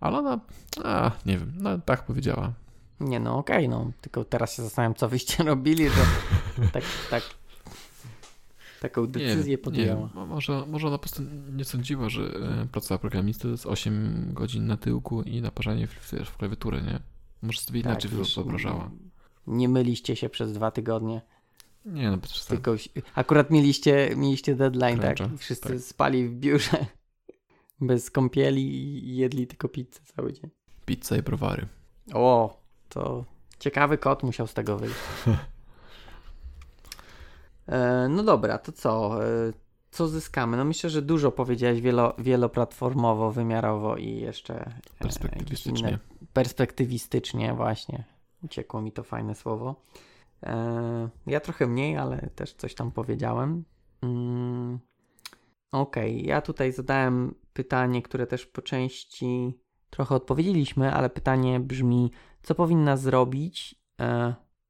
ale 0.00 0.18
ona. 0.18 0.40
A, 0.84 1.10
nie 1.26 1.38
wiem, 1.38 1.52
no 1.56 1.78
tak 1.78 2.02
powiedziała. 2.02 2.52
Nie, 3.00 3.20
no 3.20 3.38
okej, 3.38 3.66
okay, 3.66 3.68
no. 3.68 3.90
Tylko 4.00 4.24
teraz 4.24 4.56
się 4.56 4.62
zastanawiam, 4.62 4.94
co 4.94 5.08
wyście 5.08 5.44
robili, 5.52 5.88
że 5.88 6.00
tak, 6.72 6.82
tak 7.10 7.22
taką 8.80 9.06
decyzję 9.06 9.50
nie, 9.50 9.58
podjęła. 9.58 10.10
Nie, 10.14 10.26
może, 10.26 10.66
może 10.66 10.86
ona 10.86 10.98
po 10.98 11.02
prostu 11.02 11.22
nie 11.52 11.64
sądziła, 11.64 12.08
że 12.08 12.22
e, 12.22 12.66
praca 12.72 12.98
programisty 12.98 13.42
to 13.42 13.48
jest 13.48 13.66
8 13.66 14.30
godzin 14.32 14.66
na 14.66 14.76
tyłku 14.76 15.22
i 15.22 15.40
naparzanie 15.40 15.86
w, 15.86 16.12
w 16.24 16.36
klawiaturę, 16.36 16.82
nie? 16.82 17.00
Może 17.42 17.60
sobie 17.60 17.82
tak, 17.82 17.92
inaczej 17.92 18.10
wyobrażała. 18.36 18.90
Nie 19.46 19.68
myliście 19.68 20.16
się 20.16 20.28
przez 20.28 20.52
dwa 20.52 20.70
tygodnie. 20.70 21.20
Nie, 21.84 22.10
no 22.10 22.16
bez 22.16 22.46
Tylko 22.46 22.74
akurat 23.14 23.50
mieliście, 23.50 24.10
mieliście 24.16 24.54
deadline, 24.54 24.98
Cruncha, 24.98 25.14
tak? 25.28 25.38
Wszyscy 25.38 25.68
tak. 25.68 25.80
spali 25.80 26.28
w 26.28 26.34
biurze 26.34 26.86
bez 27.80 28.10
kąpieli 28.10 28.62
i 29.08 29.16
jedli 29.16 29.46
tylko 29.46 29.68
pizzę 29.68 30.00
cały 30.16 30.32
dzień. 30.32 30.50
Pizza 30.86 31.16
i 31.16 31.22
browary. 31.22 31.66
O, 32.14 32.60
to 32.88 33.24
ciekawy 33.58 33.98
kot 33.98 34.22
musiał 34.22 34.46
z 34.46 34.54
tego 34.54 34.78
wyjść. 34.78 34.96
E, 37.68 38.08
no 38.08 38.22
dobra, 38.22 38.58
to 38.58 38.72
co? 38.72 39.24
E, 39.24 39.52
co 39.90 40.08
zyskamy? 40.08 40.56
No 40.56 40.64
myślę, 40.64 40.90
że 40.90 41.02
dużo 41.02 41.32
powiedziałeś 41.32 41.80
wielo, 41.80 42.14
wieloplatformowo, 42.18 43.32
wymiarowo 43.32 43.96
i 43.96 44.16
jeszcze 44.16 44.66
e, 44.66 44.72
perspektywistycznie. 44.98 45.98
perspektywistycznie 46.32 47.54
właśnie. 47.54 48.04
Uciekło 48.44 48.82
mi 48.82 48.92
to 48.92 49.02
fajne 49.02 49.34
słowo. 49.34 49.82
Ja 51.26 51.40
trochę 51.40 51.66
mniej, 51.66 51.96
ale 51.96 52.30
też 52.34 52.54
coś 52.54 52.74
tam 52.74 52.92
powiedziałem. 52.92 53.64
Mm, 54.02 54.78
okej, 55.72 56.14
okay. 56.16 56.26
ja 56.26 56.40
tutaj 56.40 56.72
zadałem 56.72 57.34
pytanie, 57.52 58.02
które 58.02 58.26
też 58.26 58.46
po 58.46 58.62
części 58.62 59.58
trochę 59.90 60.14
odpowiedzieliśmy, 60.14 60.92
ale 60.92 61.10
pytanie 61.10 61.60
brzmi, 61.60 62.10
co 62.42 62.54
powinna 62.54 62.96
zrobić, 62.96 63.74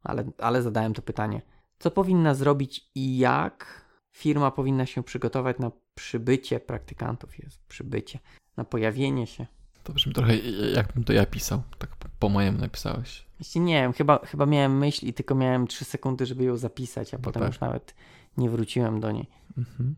ale, 0.02 0.24
ale 0.38 0.62
zadałem 0.62 0.94
to 0.94 1.02
pytanie 1.02 1.42
co 1.78 1.90
powinna 1.90 2.34
zrobić 2.34 2.90
i 2.94 3.18
jak 3.18 3.86
firma 4.12 4.50
powinna 4.50 4.86
się 4.86 5.02
przygotować 5.02 5.58
na 5.58 5.70
przybycie 5.94 6.60
praktykantów, 6.60 7.38
jest 7.38 7.64
przybycie, 7.66 8.18
na 8.56 8.64
pojawienie 8.64 9.26
się. 9.26 9.46
To 9.82 9.92
brzmi 9.92 10.12
trochę 10.12 10.36
jakbym 10.74 11.04
to 11.04 11.12
ja 11.12 11.26
pisał, 11.26 11.62
tak 11.78 11.96
po 12.18 12.28
mojemu 12.28 12.58
napisałeś. 12.58 13.26
Jeśli 13.38 13.60
nie 13.60 13.82
wiem, 13.82 13.92
chyba, 13.92 14.18
chyba 14.18 14.46
miałem 14.46 14.78
myśl 14.78 15.06
i 15.06 15.14
tylko 15.14 15.34
miałem 15.34 15.66
3 15.66 15.84
sekundy, 15.84 16.26
żeby 16.26 16.44
ją 16.44 16.56
zapisać, 16.56 17.14
a 17.14 17.16
no 17.16 17.22
potem 17.22 17.42
tak. 17.42 17.52
już 17.52 17.60
nawet 17.60 17.94
nie 18.36 18.50
wróciłem 18.50 19.00
do 19.00 19.12
niej. 19.12 19.26
Mhm. 19.58 19.94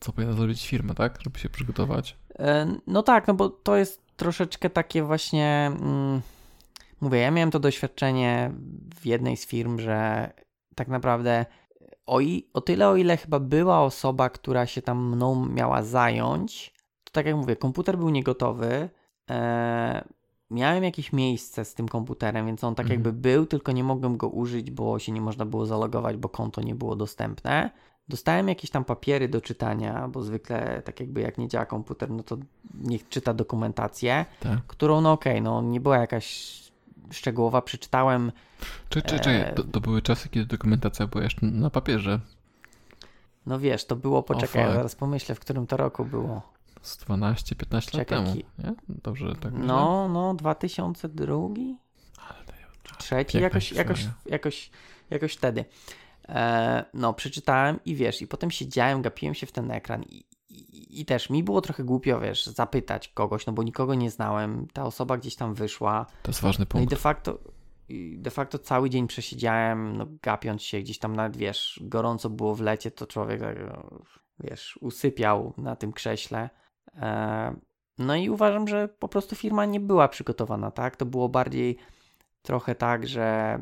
Co 0.00 0.12
powinna 0.12 0.32
zrobić 0.32 0.68
firma, 0.68 0.94
tak? 0.94 1.18
Żeby 1.24 1.38
się 1.38 1.48
przygotować? 1.48 2.16
E, 2.38 2.76
no 2.86 3.02
tak, 3.02 3.28
no 3.28 3.34
bo 3.34 3.48
to 3.48 3.76
jest 3.76 4.02
troszeczkę 4.16 4.70
takie 4.70 5.02
właśnie. 5.02 5.72
Mm, 5.80 6.20
mówię, 7.00 7.18
ja 7.18 7.30
miałem 7.30 7.50
to 7.50 7.60
doświadczenie 7.60 8.52
w 9.00 9.06
jednej 9.06 9.36
z 9.36 9.46
firm, 9.46 9.78
że 9.78 10.30
tak 10.76 10.88
naprawdę 10.88 11.46
o, 12.06 12.20
i, 12.20 12.48
o 12.54 12.60
tyle, 12.60 12.88
o 12.88 12.96
ile 12.96 13.16
chyba 13.16 13.40
była 13.40 13.82
osoba, 13.82 14.30
która 14.30 14.66
się 14.66 14.82
tam 14.82 15.08
mną 15.08 15.46
miała 15.46 15.82
zająć, 15.82 16.74
to 17.04 17.12
tak 17.12 17.26
jak 17.26 17.36
mówię, 17.36 17.56
komputer 17.56 17.98
był 17.98 18.10
niegotowy. 18.10 18.88
E, 19.30 20.04
miałem 20.50 20.84
jakieś 20.84 21.12
miejsce 21.12 21.64
z 21.64 21.74
tym 21.74 21.88
komputerem, 21.88 22.46
więc 22.46 22.64
on 22.64 22.74
tak 22.74 22.86
mhm. 22.86 23.00
jakby 23.00 23.12
był, 23.12 23.46
tylko 23.46 23.72
nie 23.72 23.84
mogłem 23.84 24.16
go 24.16 24.28
użyć, 24.28 24.70
bo 24.70 24.98
się 24.98 25.12
nie 25.12 25.20
można 25.20 25.46
było 25.46 25.66
zalogować, 25.66 26.16
bo 26.16 26.28
konto 26.28 26.60
nie 26.60 26.74
było 26.74 26.96
dostępne. 26.96 27.70
Dostałem 28.08 28.48
jakieś 28.48 28.70
tam 28.70 28.84
papiery 28.84 29.28
do 29.28 29.40
czytania, 29.40 30.08
bo 30.08 30.22
zwykle 30.22 30.82
tak 30.84 31.00
jakby 31.00 31.20
jak 31.20 31.38
nie 31.38 31.48
działa 31.48 31.66
komputer, 31.66 32.10
no 32.10 32.22
to 32.22 32.36
niech 32.74 33.08
czyta 33.08 33.34
dokumentację, 33.34 34.24
tak. 34.40 34.58
którą 34.66 35.00
no 35.00 35.12
okej, 35.12 35.32
okay, 35.32 35.42
no 35.42 35.62
nie 35.62 35.80
była 35.80 35.98
jakaś 35.98 36.65
szczegółowa, 37.10 37.62
przeczytałem. 37.62 38.32
Czy, 38.88 39.02
czy, 39.02 39.20
czy, 39.20 39.52
to, 39.56 39.64
to, 39.64 39.80
były 39.80 40.02
czasy, 40.02 40.28
kiedy 40.28 40.46
dokumentacja 40.46 41.06
była 41.06 41.24
jeszcze 41.24 41.46
na 41.46 41.70
papierze. 41.70 42.20
No 43.46 43.58
wiesz, 43.58 43.84
to 43.84 43.96
było, 43.96 44.22
poczekaj, 44.22 44.62
ja 44.62 44.72
zaraz 44.74 44.96
pomyślę, 44.96 45.34
w 45.34 45.40
którym 45.40 45.66
to 45.66 45.76
roku 45.76 46.04
było. 46.04 46.42
Z 46.82 46.98
12-15 46.98 47.98
lat 47.98 48.08
temu, 48.08 48.34
nie? 48.34 48.74
Dobrze, 48.88 49.34
tak 49.40 49.52
No, 49.52 50.08
no, 50.08 50.34
2002? 50.34 51.34
Ale 52.28 52.46
Trzeci, 52.98 53.40
jakoś, 53.40 53.72
jakoś, 53.72 54.06
jakoś, 54.26 54.70
jakoś 55.10 55.32
wtedy. 55.32 55.64
E, 56.28 56.84
no, 56.94 57.14
przeczytałem 57.14 57.80
i 57.84 57.94
wiesz, 57.94 58.22
i 58.22 58.26
potem 58.26 58.50
siedziałem, 58.50 59.02
gapiłem 59.02 59.34
się 59.34 59.46
w 59.46 59.52
ten 59.52 59.70
ekran 59.70 60.02
i, 60.02 60.24
i 60.56 61.00
i 61.00 61.04
też 61.04 61.30
mi 61.30 61.44
było 61.44 61.60
trochę 61.60 61.84
głupio, 61.84 62.20
wiesz, 62.20 62.46
zapytać 62.46 63.08
kogoś, 63.08 63.46
no 63.46 63.52
bo 63.52 63.62
nikogo 63.62 63.94
nie 63.94 64.10
znałem, 64.10 64.66
ta 64.72 64.84
osoba 64.84 65.16
gdzieś 65.16 65.36
tam 65.36 65.54
wyszła. 65.54 66.06
To 66.22 66.30
jest 66.30 66.40
ważny 66.40 66.66
punkt. 66.66 66.74
No 66.74 66.84
i 66.84 66.86
de 66.86 66.96
facto, 66.96 67.38
de 68.16 68.30
facto 68.30 68.58
cały 68.58 68.90
dzień 68.90 69.06
przesiedziałem, 69.06 69.96
no 69.96 70.06
gapiąc 70.22 70.62
się 70.62 70.80
gdzieś 70.80 70.98
tam 70.98 71.16
nawet, 71.16 71.36
wiesz, 71.36 71.80
gorąco 71.82 72.30
było 72.30 72.54
w 72.54 72.60
lecie, 72.60 72.90
to 72.90 73.06
człowiek, 73.06 73.40
tak, 73.40 73.56
wiesz, 74.40 74.78
usypiał 74.80 75.52
na 75.56 75.76
tym 75.76 75.92
krześle. 75.92 76.50
E, 76.94 77.56
no 77.98 78.16
i 78.16 78.30
uważam, 78.30 78.68
że 78.68 78.88
po 78.88 79.08
prostu 79.08 79.36
firma 79.36 79.64
nie 79.64 79.80
była 79.80 80.08
przygotowana, 80.08 80.70
tak? 80.70 80.96
To 80.96 81.06
było 81.06 81.28
bardziej 81.28 81.76
trochę 82.42 82.74
tak, 82.74 83.06
że 83.06 83.58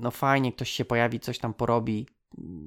no 0.00 0.10
fajnie, 0.10 0.52
ktoś 0.52 0.70
się 0.70 0.84
pojawi, 0.84 1.20
coś 1.20 1.38
tam 1.38 1.54
porobi, 1.54 2.06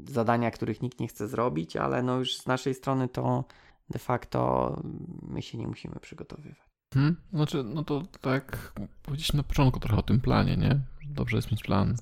zadania, 0.07 0.51
których 0.51 0.81
nikt 0.81 0.99
nie 0.99 1.07
chce 1.07 1.27
zrobić, 1.27 1.75
ale 1.75 2.03
no 2.03 2.17
już 2.17 2.37
z 2.37 2.45
naszej 2.45 2.73
strony 2.73 3.09
to 3.09 3.43
de 3.89 3.99
facto 3.99 4.81
my 5.21 5.41
się 5.41 5.57
nie 5.57 5.67
musimy 5.67 5.95
przygotowywać. 5.99 6.71
Hmm? 6.93 7.15
Znaczy, 7.33 7.63
no 7.63 7.83
to 7.83 8.03
tak 8.21 8.73
powiedzieliśmy 9.03 9.37
na 9.37 9.43
początku 9.43 9.79
trochę 9.79 9.97
o 9.97 10.03
tym 10.03 10.21
planie, 10.21 10.57
nie? 10.57 10.79
Dobrze 11.09 11.37
jest 11.37 11.51
mieć 11.51 11.63
plan. 11.63 11.95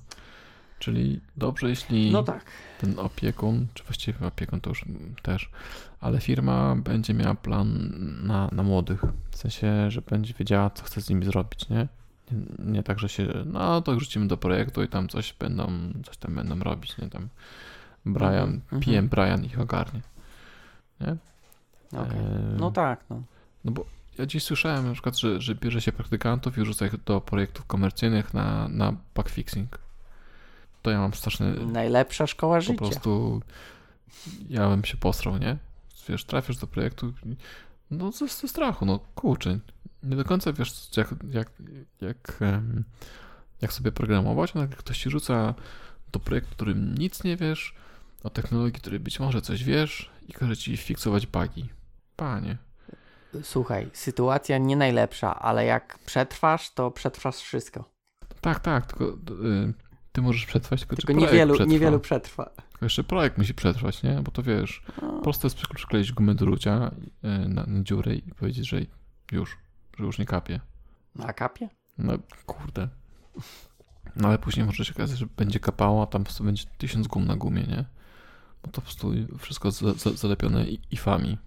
Czyli 0.78 1.20
dobrze, 1.36 1.68
jeśli 1.68 2.10
no 2.12 2.22
tak. 2.22 2.44
ten 2.80 2.98
opiekun, 2.98 3.66
czy 3.74 3.84
właściwie 3.84 4.26
opiekun 4.26 4.60
to 4.60 4.70
już 4.70 4.84
też, 5.22 5.50
ale 6.00 6.20
firma 6.20 6.76
będzie 6.76 7.14
miała 7.14 7.34
plan 7.34 7.90
na, 8.26 8.48
na 8.52 8.62
młodych. 8.62 9.04
W 9.30 9.36
sensie, 9.36 9.90
że 9.90 10.02
będzie 10.02 10.34
wiedziała, 10.34 10.70
co 10.70 10.84
chce 10.84 11.00
z 11.00 11.10
nimi 11.10 11.24
zrobić, 11.24 11.68
nie? 11.68 11.88
Nie, 12.58 12.82
tak, 12.82 12.98
że 12.98 13.08
się, 13.08 13.26
no 13.46 13.82
to 13.82 13.96
wrzucimy 13.96 14.28
do 14.28 14.36
projektu 14.36 14.82
i 14.82 14.88
tam 14.88 15.08
coś 15.08 15.32
będą, 15.32 15.66
coś 16.06 16.16
tam 16.16 16.34
będą 16.34 16.58
robić, 16.58 16.98
nie? 16.98 17.10
Tam 17.10 17.28
Brian, 18.06 18.60
mhm. 18.72 18.82
PM 18.82 19.08
Brian 19.08 19.44
ich 19.44 19.60
ogarnie. 19.60 20.00
Nie? 21.00 21.16
Okay. 21.92 22.22
No 22.58 22.70
tak, 22.70 23.00
no. 23.10 23.22
No 23.64 23.72
bo 23.72 23.84
ja 24.18 24.26
dziś 24.26 24.44
słyszałem 24.44 24.86
na 24.86 24.92
przykład, 24.92 25.18
że, 25.18 25.40
że 25.40 25.54
bierze 25.54 25.80
się 25.80 25.92
praktykantów 25.92 26.58
i 26.58 26.64
rzuca 26.64 26.86
ich 26.86 27.04
do 27.04 27.20
projektów 27.20 27.66
komercyjnych 27.66 28.34
na, 28.34 28.68
na 28.68 28.94
bugfixing. 29.14 29.78
To 30.82 30.90
ja 30.90 30.98
mam 30.98 31.14
straszny... 31.14 31.66
Najlepsza 31.66 32.26
szkoła 32.26 32.56
po 32.56 32.60
życia. 32.60 32.78
Po 32.78 32.90
prostu 32.90 33.40
ja 34.48 34.68
bym 34.68 34.84
się 34.84 34.96
posrał, 34.96 35.38
nie? 35.38 35.56
Wiesz, 36.08 36.24
trafiasz 36.24 36.56
do 36.56 36.66
projektu 36.66 37.12
no 37.90 38.12
ze, 38.12 38.28
ze 38.28 38.48
strachu, 38.48 38.86
no 38.86 39.00
kurczę. 39.14 39.58
Nie 40.02 40.16
do 40.16 40.24
końca 40.24 40.52
wiesz, 40.52 40.96
jak, 40.96 41.14
jak, 41.30 41.50
jak, 42.00 42.38
jak 43.60 43.72
sobie 43.72 43.92
programować, 43.92 44.56
a 44.56 44.58
jak 44.58 44.76
ktoś 44.76 44.98
ci 44.98 45.10
rzuca 45.10 45.54
do 46.12 46.20
projektu, 46.20 46.50
którym 46.52 46.94
nic 46.94 47.24
nie 47.24 47.36
wiesz, 47.36 47.74
o 48.22 48.30
technologii, 48.30 48.80
której 48.80 49.00
być 49.00 49.20
może 49.20 49.42
coś 49.42 49.64
wiesz 49.64 50.10
i 50.28 50.32
każe 50.32 50.56
ci 50.56 50.76
fiksować 50.76 51.26
bugi. 51.26 51.68
Panie. 52.16 52.56
Słuchaj, 53.42 53.90
sytuacja 53.92 54.58
nie 54.58 54.76
najlepsza, 54.76 55.40
ale 55.40 55.64
jak 55.64 55.98
przetrwasz, 56.06 56.74
to 56.74 56.90
przetrwasz 56.90 57.36
wszystko. 57.36 57.84
Tak, 58.40 58.60
tak, 58.60 58.86
tylko 58.86 59.04
y, 59.04 59.72
ty 60.12 60.22
możesz 60.22 60.46
przetrwać, 60.46 60.80
tylko, 60.80 60.96
tylko 60.96 61.12
niewielu, 61.12 61.54
przetrwa. 61.54 61.72
niewielu 61.72 62.00
przetrwa. 62.00 62.44
Tylko 62.44 62.86
jeszcze 62.86 63.04
projekt 63.04 63.38
musi 63.38 63.54
przetrwać, 63.54 64.02
nie? 64.02 64.20
Bo 64.22 64.30
to 64.30 64.42
wiesz, 64.42 64.82
no. 65.02 65.20
prosto 65.22 65.46
jest 65.46 65.56
przykleić 65.56 66.12
gumę 66.12 66.34
do 66.34 66.44
rucia 66.44 66.90
y, 67.24 67.48
na, 67.48 67.66
na 67.66 67.82
dziurę 67.82 68.14
i 68.14 68.22
powiedzieć, 68.22 68.68
że 68.68 68.80
już, 69.32 69.56
że 70.00 70.06
już 70.06 70.18
nie 70.18 70.26
kapie. 70.26 70.60
No, 71.14 71.26
a 71.26 71.32
kapie? 71.32 71.68
No 71.98 72.12
kurde. 72.46 72.88
No 74.16 74.28
ale 74.28 74.38
później 74.38 74.66
może 74.66 74.84
się 74.84 74.94
okazać, 74.94 75.18
że 75.18 75.26
będzie 75.36 75.60
kapało, 75.60 76.02
a 76.02 76.06
tam 76.06 76.22
po 76.22 76.26
prostu 76.26 76.44
będzie 76.44 76.64
tysiąc 76.78 77.06
gum 77.06 77.24
na 77.24 77.36
gumie, 77.36 77.62
nie? 77.62 77.84
Bo 78.62 78.70
to 78.70 78.72
po 78.72 78.80
prostu 78.80 79.12
wszystko 79.38 79.70
za, 79.70 79.92
za, 79.92 80.10
zalepione 80.10 80.64
ifami 80.90 81.38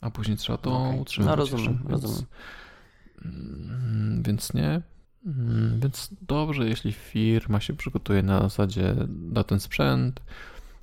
a 0.00 0.10
później 0.10 0.36
trzeba 0.36 0.58
to 0.58 0.78
okay. 0.78 1.00
utrzymać. 1.00 1.28
No 1.28 1.36
rozumiem, 1.36 1.78
więc, 1.88 2.02
rozumiem. 2.02 2.26
Mm, 3.24 4.22
więc 4.22 4.54
nie. 4.54 4.82
Mm, 5.26 5.80
więc 5.80 6.10
dobrze, 6.22 6.68
jeśli 6.68 6.92
firma 6.92 7.60
się 7.60 7.74
przygotuje 7.74 8.22
na 8.22 8.40
zasadzie 8.40 8.94
na 9.08 9.44
ten 9.44 9.60
sprzęt, 9.60 10.20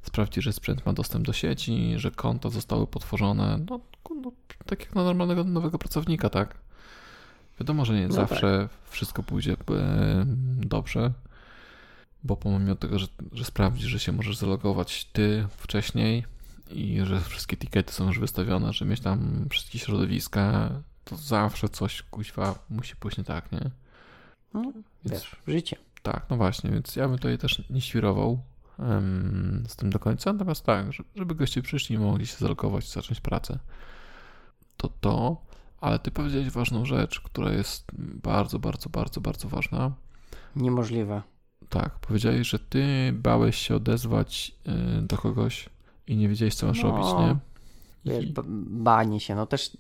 sprawdzi, 0.01 0.41
że 0.41 0.53
sprzęt 0.53 0.85
ma 0.85 0.93
dostęp 0.93 1.25
do 1.25 1.33
sieci, 1.33 1.93
że 1.97 2.11
konta 2.11 2.49
zostały 2.49 2.87
potworzone, 2.87 3.59
no, 3.69 3.79
no 4.09 4.31
tak 4.65 4.79
jak 4.79 4.95
na 4.95 5.03
normalnego 5.03 5.43
nowego 5.43 5.79
pracownika, 5.79 6.29
tak? 6.29 6.57
Wiadomo, 7.59 7.85
że 7.85 7.93
nie 7.93 8.07
no 8.07 8.13
zawsze 8.13 8.67
tak. 8.71 8.91
wszystko 8.91 9.23
pójdzie 9.23 9.53
e, 9.53 10.25
dobrze, 10.57 11.13
bo 12.23 12.37
pomimo 12.37 12.75
tego, 12.75 12.99
że, 12.99 13.07
że 13.33 13.45
sprawdzi, 13.45 13.87
że 13.87 13.99
się 13.99 14.11
możesz 14.11 14.37
zalogować 14.37 15.05
ty 15.05 15.47
wcześniej, 15.57 16.25
i 16.71 16.99
że 17.03 17.21
wszystkie 17.21 17.57
tikety 17.57 17.93
są 17.93 18.07
już 18.07 18.19
wystawione, 18.19 18.73
że 18.73 18.85
mieć 18.85 18.99
tam 18.99 19.45
wszystkie 19.49 19.79
środowiska, 19.79 20.69
to 21.03 21.15
zawsze 21.15 21.69
coś 21.69 22.01
kuźwa 22.01 22.55
musi 22.69 22.95
pójść 22.95 23.17
nie 23.17 23.23
tak, 23.23 23.51
nie? 23.51 23.71
No, 24.53 24.61
więc, 24.61 24.85
wiesz, 25.05 25.35
życie. 25.47 25.75
Tak, 26.01 26.25
no 26.29 26.37
właśnie, 26.37 26.69
więc 26.71 26.95
ja 26.95 27.07
bym 27.07 27.17
tutaj 27.17 27.37
też 27.37 27.63
nie 27.69 27.81
świrował 27.81 28.39
um, 28.79 29.63
z 29.67 29.75
tym 29.75 29.89
do 29.89 29.99
końca, 29.99 30.33
natomiast 30.33 30.65
tak, 30.65 30.85
żeby 31.15 31.35
goście 31.35 31.61
przyszli 31.61 31.95
i 31.95 31.99
mogli 31.99 32.27
się 32.27 32.37
zalogować 32.37 32.91
zacząć 32.91 33.21
pracę. 33.21 33.59
To 34.77 34.89
to, 35.01 35.41
ale 35.81 35.99
ty 35.99 36.11
powiedziałeś 36.11 36.49
ważną 36.49 36.85
rzecz, 36.85 37.21
która 37.21 37.51
jest 37.51 37.91
bardzo, 38.23 38.59
bardzo, 38.59 38.89
bardzo, 38.89 39.21
bardzo 39.21 39.49
ważna. 39.49 39.91
Niemożliwe. 40.55 41.21
Tak, 41.69 41.99
powiedziałeś, 41.99 42.47
że 42.47 42.59
ty 42.59 43.13
bałeś 43.13 43.57
się 43.57 43.75
odezwać 43.75 44.55
y, 44.99 45.01
do 45.01 45.17
kogoś, 45.17 45.69
i 46.07 46.17
nie 46.17 46.29
wiedziałeś, 46.29 46.55
co 46.55 46.67
masz 46.67 46.83
no, 46.83 46.91
robić, 46.91 47.07
nie? 47.19 47.37
Wiesz, 48.05 48.25
banie 48.67 49.19
się, 49.19 49.35
no 49.35 49.45
też 49.45 49.77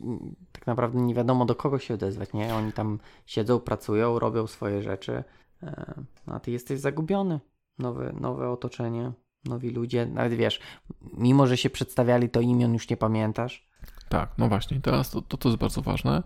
tak 0.51 0.67
naprawdę 0.67 1.01
nie 1.01 1.13
wiadomo 1.13 1.45
do 1.45 1.55
kogo 1.55 1.79
się 1.79 1.93
odezwać, 1.93 2.33
nie? 2.33 2.55
Oni 2.55 2.73
tam 2.73 2.99
siedzą, 3.25 3.59
pracują, 3.59 4.19
robią 4.19 4.47
swoje 4.47 4.81
rzeczy, 4.81 5.23
e, 5.63 5.93
a 6.25 6.39
ty 6.39 6.51
jesteś 6.51 6.79
zagubiony. 6.79 7.39
Nowe, 7.79 8.13
nowe 8.19 8.49
otoczenie, 8.49 9.11
nowi 9.45 9.69
ludzie, 9.69 10.05
nawet 10.05 10.33
wiesz, 10.33 10.59
mimo 11.13 11.47
że 11.47 11.57
się 11.57 11.69
przedstawiali, 11.69 12.29
to 12.29 12.41
imion 12.41 12.73
już 12.73 12.89
nie 12.89 12.97
pamiętasz. 12.97 13.67
Tak, 14.09 14.31
no 14.37 14.47
właśnie, 14.47 14.81
teraz 14.81 15.09
to, 15.09 15.21
to, 15.21 15.37
to 15.37 15.49
jest 15.49 15.59
bardzo 15.59 15.81
ważne, 15.81 16.23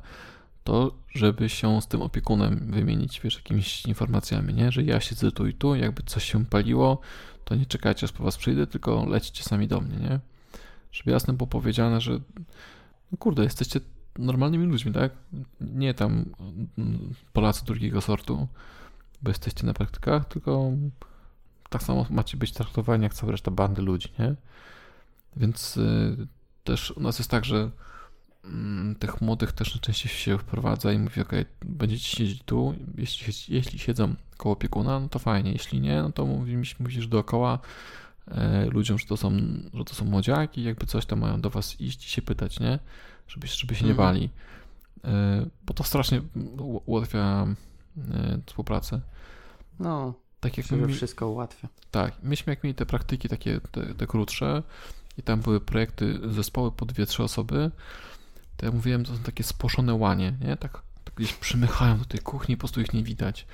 to 0.63 0.91
żeby 1.15 1.49
się 1.49 1.81
z 1.81 1.87
tym 1.87 2.01
opiekunem 2.01 2.71
wymienić, 2.71 3.21
wiesz, 3.21 3.35
jakimiś 3.35 3.85
informacjami, 3.85 4.53
nie? 4.53 4.71
Że 4.71 4.83
ja 4.83 4.99
siedzę 4.99 5.31
tu 5.31 5.47
i 5.47 5.53
tu, 5.53 5.75
jakby 5.75 6.03
coś 6.03 6.23
się 6.23 6.45
paliło, 6.45 6.99
to 7.43 7.55
nie 7.55 7.65
czekajcie, 7.65 8.05
aż 8.05 8.11
po 8.11 8.23
was 8.23 8.37
przyjdę, 8.37 8.67
tylko 8.67 9.05
lećcie 9.05 9.43
sami 9.43 9.67
do 9.67 9.81
mnie, 9.81 9.97
nie? 9.97 10.19
Żeby 10.91 11.11
jasno 11.11 11.33
było 11.33 11.47
powiedziane, 11.47 12.01
że 12.01 12.19
no 13.11 13.17
kurde, 13.19 13.43
jesteście 13.43 13.79
normalnymi 14.19 14.65
ludźmi, 14.65 14.91
tak? 14.91 15.11
Nie 15.61 15.93
tam 15.93 16.25
mm, 16.77 17.13
Polacy 17.33 17.65
drugiego 17.65 18.01
sortu, 18.01 18.47
bo 19.21 19.29
jesteście 19.29 19.65
na 19.65 19.73
praktykach, 19.73 20.25
tylko 20.25 20.71
tak 21.71 21.83
samo 21.83 22.05
macie 22.09 22.37
być 22.37 22.51
traktowani 22.51 23.03
jak 23.03 23.13
cała 23.13 23.31
reszta 23.31 23.51
bandy 23.51 23.81
ludzi, 23.81 24.09
nie? 24.19 24.35
Więc 25.35 25.77
y, 25.77 26.27
też 26.63 26.91
u 26.91 27.01
nas 27.01 27.19
jest 27.19 27.31
tak, 27.31 27.45
że 27.45 27.71
y, 28.45 28.49
tych 28.99 29.21
młodych 29.21 29.51
też 29.51 29.75
najczęściej 29.75 30.11
się 30.11 30.37
wprowadza 30.37 30.91
i 30.93 30.99
mówi, 30.99 31.21
ok, 31.21 31.31
będziecie 31.65 32.17
siedzieć 32.17 32.43
tu, 32.43 32.75
jeśli, 32.97 33.55
jeśli 33.55 33.79
siedzą 33.79 34.15
koło 34.37 34.53
opiekuna, 34.53 34.99
no 34.99 35.09
to 35.09 35.19
fajnie. 35.19 35.51
Jeśli 35.51 35.81
nie, 35.81 36.01
no 36.01 36.11
to 36.11 36.25
mówisz, 36.25 36.79
mówisz 36.79 37.07
dookoła 37.07 37.59
e, 38.27 38.65
ludziom, 38.65 38.99
że 38.99 39.05
to, 39.05 39.17
są, 39.17 39.31
że 39.73 39.85
to 39.85 39.95
są 39.95 40.05
młodziaki, 40.05 40.63
jakby 40.63 40.85
coś 40.85 41.05
to 41.05 41.15
mają 41.15 41.41
do 41.41 41.49
was 41.49 41.81
iść 41.81 42.05
i 42.05 42.09
się 42.09 42.21
pytać, 42.21 42.59
nie? 42.59 42.79
Żeby, 43.27 43.47
żeby 43.47 43.75
się 43.75 43.85
nie 43.85 43.91
mhm. 43.91 44.07
bali. 44.09 44.29
E, 45.03 45.45
bo 45.65 45.73
to 45.73 45.83
strasznie 45.83 46.21
ułatwia 46.85 47.47
e, 47.97 48.39
współpracę. 48.45 49.01
No, 49.79 50.13
tak 50.41 50.57
jak 50.57 50.71
my, 50.71 50.93
wszystko 50.93 51.29
ułatwia. 51.29 51.67
Tak, 51.91 52.13
myśmy 52.23 52.51
jak 52.51 52.63
mieli 52.63 52.75
te 52.75 52.85
praktyki 52.85 53.29
takie, 53.29 53.61
te, 53.71 53.93
te 53.95 54.07
krótsze 54.07 54.63
i 55.17 55.23
tam 55.23 55.39
były 55.39 55.61
projekty, 55.61 56.19
zespoły 56.29 56.71
po 56.71 56.85
dwie, 56.85 57.05
trzy 57.05 57.23
osoby, 57.23 57.71
to 58.57 58.65
ja 58.65 58.71
mówiłem, 58.71 59.05
to 59.05 59.15
są 59.15 59.23
takie 59.23 59.43
spłoszone 59.43 59.93
łanie, 59.93 60.33
nie? 60.41 60.57
Tak, 60.57 60.81
tak 61.03 61.13
gdzieś 61.15 61.33
przymychają 61.33 61.97
do 61.97 62.05
tej 62.05 62.19
kuchni, 62.19 62.57
po 62.57 62.59
prostu 62.59 62.81
ich 62.81 62.93
nie 62.93 63.03
widać. 63.03 63.45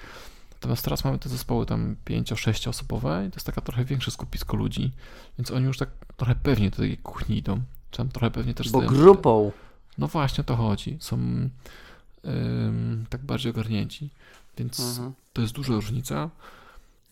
Natomiast 0.54 0.84
teraz 0.84 1.04
mamy 1.04 1.20
te 1.20 1.30
zespoły 1.30 1.66
tam 1.66 1.96
5-6 2.06 2.70
osobowe 2.70 3.26
i 3.28 3.32
to 3.32 3.36
jest 3.36 3.46
taka 3.46 3.62
trochę 3.62 3.86
większe 3.86 4.12
skupisko 4.12 4.58
ludzi, 4.58 4.92
więc 5.38 5.52
oni 5.52 5.66
już 5.66 5.78
tak 5.78 5.90
trochę 6.18 6.36
pewnie 6.36 6.70
do 6.70 6.78
tej 6.78 6.98
kuchni 6.98 7.38
idą. 7.38 7.62
Czy 7.92 7.98
tam 7.98 8.10
trochę 8.10 8.32
pewnie 8.32 8.54
też... 8.54 8.70
Bo 8.70 8.82
grupą. 8.82 9.52
No 9.98 10.08
właśnie 10.08 10.42
o 10.42 10.44
to 10.44 10.56
chodzi. 10.56 10.98
Są 11.00 11.18
ym, 11.18 13.06
tak 13.10 13.22
bardziej 13.22 13.52
ogarnięci, 13.52 14.10
więc 14.58 14.80
mhm. 14.80 15.14
to 15.34 15.42
jest 15.42 15.54
duża 15.54 15.74
różnica. 15.74 16.30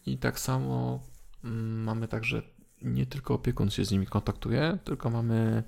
I 0.05 0.17
tak 0.17 0.39
samo 0.39 0.99
mm, 1.43 1.83
mamy 1.83 2.07
także 2.07 2.41
nie 2.81 3.05
tylko 3.05 3.33
opiekun 3.33 3.69
się 3.69 3.85
z 3.85 3.91
nimi 3.91 4.07
kontaktuje, 4.07 4.77
tylko 4.83 5.09
mamy 5.09 5.63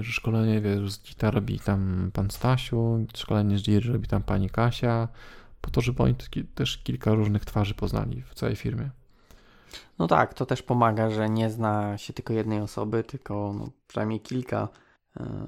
y, 0.00 0.04
szkolenie, 0.04 0.60
wiesz, 0.60 0.92
z 0.92 1.02
gitar 1.02 1.34
robi 1.34 1.60
tam 1.60 2.10
pan 2.12 2.30
Stasiu, 2.30 3.06
szkolenie 3.16 3.58
z 3.58 3.62
gitar 3.62 3.92
robi 3.92 4.08
tam 4.08 4.22
pani 4.22 4.50
Kasia, 4.50 5.08
po 5.60 5.70
to, 5.70 5.80
żeby 5.80 6.02
oni 6.02 6.14
też 6.54 6.78
kilka 6.78 7.14
różnych 7.14 7.44
twarzy 7.44 7.74
poznali 7.74 8.22
w 8.22 8.34
całej 8.34 8.56
firmie. 8.56 8.90
No 9.98 10.06
tak, 10.06 10.34
to 10.34 10.46
też 10.46 10.62
pomaga, 10.62 11.10
że 11.10 11.30
nie 11.30 11.50
zna 11.50 11.98
się 11.98 12.12
tylko 12.12 12.32
jednej 12.32 12.60
osoby, 12.60 13.04
tylko 13.04 13.52
no, 13.58 13.70
przynajmniej 13.86 14.20
kilka 14.20 14.68
e, 15.16 15.46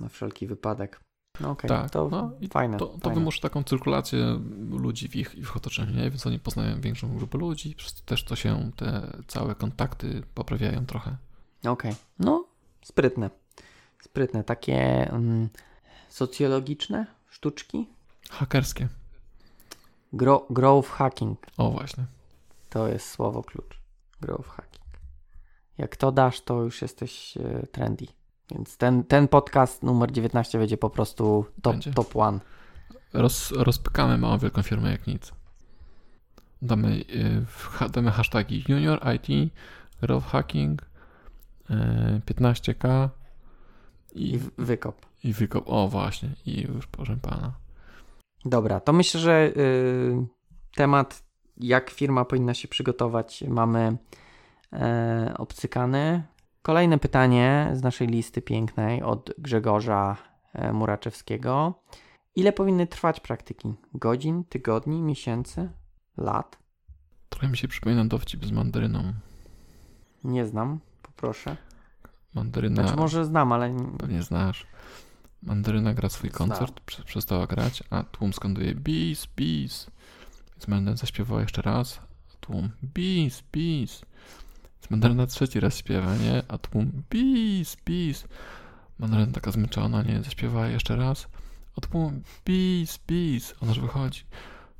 na 0.00 0.08
wszelki 0.08 0.46
wypadek. 0.46 1.00
No 1.40 1.50
okej, 1.50 1.68
Tak, 1.68 1.90
to 1.90 2.08
no 2.10 2.30
i 2.40 2.48
fajne. 2.48 2.76
To, 2.78 2.86
to 2.86 2.98
fajne. 2.98 3.14
wymusza 3.14 3.40
taką 3.40 3.62
cyrkulację 3.64 4.40
ludzi 4.70 5.08
w 5.08 5.16
ich, 5.16 5.34
ich 5.34 5.56
otoczeniu, 5.56 5.96
nie? 5.96 6.10
więc 6.10 6.26
oni 6.26 6.38
poznają 6.38 6.80
większą 6.80 7.16
grupę 7.16 7.38
ludzi, 7.38 7.74
przez 7.74 7.94
to 7.94 8.00
też 8.04 8.24
to 8.24 8.36
się 8.36 8.70
te 8.76 9.12
całe 9.26 9.54
kontakty 9.54 10.22
poprawiają 10.34 10.86
trochę. 10.86 11.16
Okej, 11.66 11.94
no 12.18 12.44
sprytne. 12.84 13.30
Sprytne, 14.00 14.44
takie 14.44 15.10
mm, 15.10 15.48
socjologiczne 16.08 17.06
sztuczki. 17.28 17.88
Hakerskie. 18.30 18.88
Grow, 20.12 20.42
growth 20.50 20.88
hacking 20.90 21.38
O 21.56 21.70
właśnie. 21.70 22.04
to 22.70 22.88
jest 22.88 23.10
słowo 23.10 23.42
klucz. 23.42 23.80
Growth 24.20 24.48
hacking. 24.48 24.84
Jak 25.78 25.96
to 25.96 26.12
dasz, 26.12 26.40
to 26.40 26.62
już 26.62 26.82
jesteś 26.82 27.36
e, 27.36 27.66
trendy. 27.72 28.06
Więc 28.50 28.76
ten, 28.76 29.04
ten 29.04 29.28
podcast 29.28 29.82
numer 29.82 30.12
19 30.12 30.58
będzie 30.58 30.76
po 30.76 30.90
prostu 30.90 31.44
top, 31.62 31.72
Będzie. 31.72 31.92
top 31.92 32.16
one. 32.16 32.40
Roz, 33.12 33.52
rozpykamy 33.52 34.18
małą 34.18 34.38
wielką 34.38 34.62
firmę 34.62 34.90
jak 34.90 35.06
nic. 35.06 35.32
Damy, 36.62 36.88
y, 37.80 37.88
damy 37.92 38.10
hashtagi 38.10 38.64
junior 38.68 39.00
IT, 39.14 39.52
growth 40.02 40.26
hacking, 40.26 40.82
y, 41.70 41.74
15k 42.26 43.08
I 44.14 44.34
i, 44.34 44.38
w- 44.38 44.50
wykop. 44.58 45.06
i 45.24 45.32
wykop. 45.32 45.64
O 45.66 45.88
właśnie, 45.88 46.28
i 46.46 46.60
już 46.62 46.86
proszę 46.86 47.16
pana. 47.22 47.52
Dobra, 48.44 48.80
to 48.80 48.92
myślę, 48.92 49.20
że 49.20 49.52
y, 49.56 50.26
temat, 50.74 51.22
jak 51.56 51.90
firma 51.90 52.24
powinna 52.24 52.54
się 52.54 52.68
przygotować, 52.68 53.44
mamy 53.48 53.96
e, 54.72 55.34
obcykany. 55.38 56.22
Kolejne 56.66 56.98
pytanie 56.98 57.70
z 57.74 57.82
naszej 57.82 58.08
listy 58.08 58.42
pięknej 58.42 59.02
od 59.02 59.30
Grzegorza 59.38 60.16
e, 60.52 60.72
Muraczewskiego. 60.72 61.82
Ile 62.36 62.52
powinny 62.52 62.86
trwać 62.86 63.20
praktyki? 63.20 63.74
Godzin, 63.94 64.44
tygodni, 64.44 65.02
miesięcy, 65.02 65.70
lat? 66.16 66.58
Trochę 67.28 67.48
mi 67.48 67.56
się 67.56 67.68
przypomina 67.68 68.04
dowcip 68.04 68.46
z 68.46 68.52
mandaryną. 68.52 69.12
Nie 70.24 70.46
znam, 70.46 70.80
poproszę. 71.02 71.56
Mandaryna, 72.34 72.82
Znaczy 72.82 72.96
może 72.96 73.24
znam, 73.24 73.52
ale 73.52 73.76
pewnie 73.98 74.22
znasz. 74.22 74.66
Mandaryna 75.42 75.94
gra 75.94 76.08
swój 76.08 76.30
koncert, 76.30 76.80
prze- 76.80 77.04
przestała 77.04 77.46
grać, 77.46 77.82
a 77.90 78.02
tłum 78.02 78.32
skanduje 78.32 78.74
bis, 78.74 79.26
bis. 79.36 79.90
Więc 80.50 80.68
mandaryna 80.68 80.96
zaśpiewała 80.96 81.40
jeszcze 81.40 81.62
raz, 81.62 82.00
a 82.34 82.36
tłum 82.40 82.70
bis, 82.82 83.42
bis. 83.52 84.02
Mandaryna 84.90 85.26
trzeci 85.26 85.60
raz 85.60 85.78
śpiewa, 85.78 86.16
nie? 86.16 86.42
A 86.48 86.58
tłum 86.58 87.02
bis, 87.10 87.76
bis. 87.84 88.24
Mandaryna 88.98 89.32
taka 89.32 89.50
zmęczona, 89.50 90.02
nie? 90.02 90.22
Zaśpiewała 90.22 90.68
jeszcze 90.68 90.96
raz, 90.96 91.28
a 91.76 91.80
tłum 91.80 92.22
bis, 92.44 92.98
bis. 93.06 93.54
Ona 93.60 93.70
już 93.70 93.80
wychodzi. 93.80 94.24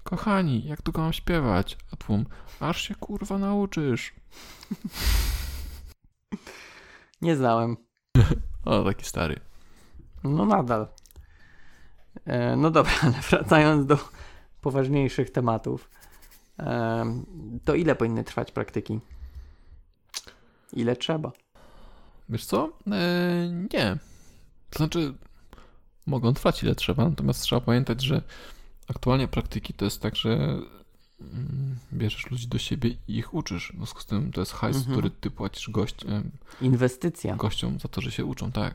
Kochani, 0.03 0.65
jak 0.65 0.83
długo 0.83 1.03
mam 1.03 1.13
śpiewać? 1.13 1.77
A 1.93 1.97
tłum, 1.97 2.25
aż 2.61 2.83
się 2.83 2.95
kurwa 2.95 3.39
nauczysz. 3.39 4.15
nie 7.23 7.37
znałem. 7.37 7.77
O, 8.65 8.85
taki 8.85 9.05
stary. 9.05 9.41
No 10.25 10.47
nadal. 10.47 10.89
E, 12.25 12.57
no 12.57 12.71
dobra, 12.71 12.93
ale 13.03 13.15
wracając 13.31 13.87
do 13.87 13.99
poważniejszych 14.61 15.31
tematów. 15.31 15.91
E, 16.59 17.05
to 17.65 17.75
ile 17.75 17.95
powinny 17.95 18.25
trwać 18.25 18.53
praktyki? 18.53 19.01
Ile 20.77 20.97
trzeba? 20.97 21.33
Wiesz 22.29 22.45
co? 22.45 22.73
Eee, 22.93 23.51
nie. 23.75 23.97
To 24.71 24.77
znaczy, 24.79 25.15
mogą 26.07 26.35
trwać 26.35 26.63
ile 26.63 26.75
trzeba, 26.75 27.09
natomiast 27.09 27.43
trzeba 27.43 27.61
pamiętać, 27.61 28.03
że 28.03 28.23
aktualnie 28.89 29.29
praktyki 29.29 29.75
to 29.75 29.85
jest 29.85 30.03
tak, 30.03 30.17
że 30.17 30.31
mm, 31.21 31.77
bierzesz 31.93 32.31
ludzi 32.31 32.49
do 32.49 32.59
siebie 32.59 32.91
i 33.09 33.17
ich 33.17 33.35
uczysz. 33.35 33.73
W 33.73 33.77
związku 33.77 34.01
z 34.01 34.07
tym 34.07 34.33
to 34.33 34.41
jest 34.41 34.53
hajs, 34.53 34.77
Mhm. 34.77 34.95
który 34.97 35.11
ty 35.11 35.31
płacisz 35.31 35.71
gość, 35.71 35.97
Inwestycja. 36.61 37.37
gościom 37.37 37.81
za 37.81 37.89
to, 37.89 38.01
że 38.01 38.11
się 38.11 38.25
uczą, 38.25 38.53
tak. 38.53 38.75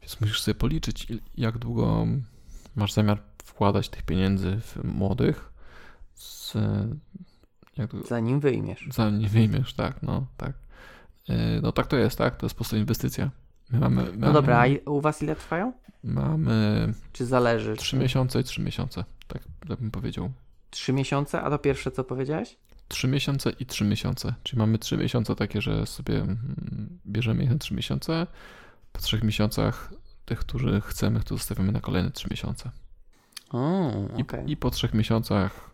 Więc 0.00 0.20
musisz 0.20 0.40
sobie 0.42 0.54
policzyć, 0.54 1.06
jak 1.36 1.58
długo 1.58 2.06
masz 2.76 2.92
zamiar 2.92 3.22
wkładać 3.44 3.88
tych 3.88 4.02
pieniędzy 4.02 4.60
w 4.60 4.84
młodych. 4.84 5.52
Z, 6.14 6.54
jak 7.76 7.90
Zanim 8.08 8.40
wyjmiesz. 8.40 8.88
zanim 8.90 9.28
wyjmiesz, 9.28 9.74
tak, 9.74 10.02
no, 10.02 10.26
tak. 10.36 10.52
Yy, 11.28 11.36
No 11.62 11.72
tak 11.72 11.86
to 11.86 11.96
jest, 11.96 12.18
tak, 12.18 12.36
to 12.36 12.46
jest 12.46 12.54
po 12.54 12.58
prostu 12.58 12.76
inwestycja. 12.76 13.30
My 13.70 13.78
mamy, 13.78 14.02
mamy, 14.02 14.16
No 14.16 14.32
dobra, 14.32 14.58
a 14.58 14.66
i- 14.66 14.78
u 14.80 15.00
was 15.00 15.22
ile 15.22 15.36
trwają? 15.36 15.72
mamy 16.04 16.92
Czy 17.12 17.26
zależy? 17.26 17.76
3 17.76 17.96
miesiące 17.96 18.40
i 18.40 18.44
3 18.44 18.60
miesiące, 18.62 19.04
tak, 19.28 19.42
tak 19.68 19.80
bym 19.80 19.90
powiedział. 19.90 20.30
Trzy 20.70 20.92
miesiące, 20.92 21.40
a 21.42 21.50
to 21.50 21.58
pierwsze 21.58 21.90
co 21.90 22.04
powiedziałeś? 22.04 22.56
3 22.88 23.08
miesiące 23.08 23.50
i 23.50 23.66
3 23.66 23.84
miesiące, 23.84 24.34
czyli 24.42 24.58
mamy 24.58 24.78
3 24.78 24.96
miesiące 24.96 25.36
takie, 25.36 25.60
że 25.60 25.86
sobie 25.86 26.16
mm, 26.20 26.98
bierzemy 27.06 27.42
ich 27.44 27.50
na 27.50 27.58
3 27.58 27.74
miesiące, 27.74 28.26
po 28.92 29.00
3 29.00 29.20
miesiącach 29.24 29.92
tych, 30.24 30.38
których 30.38 30.84
chcemy, 30.84 31.20
to 31.20 31.36
zostawiamy 31.36 31.72
na 31.72 31.80
kolejne 31.80 32.10
3 32.10 32.28
miesiące. 32.30 32.70
O, 33.50 33.90
I, 34.16 34.22
okej. 34.22 34.50
I 34.50 34.56
po 34.56 34.70
3 34.70 34.88
miesiącach 34.94 35.70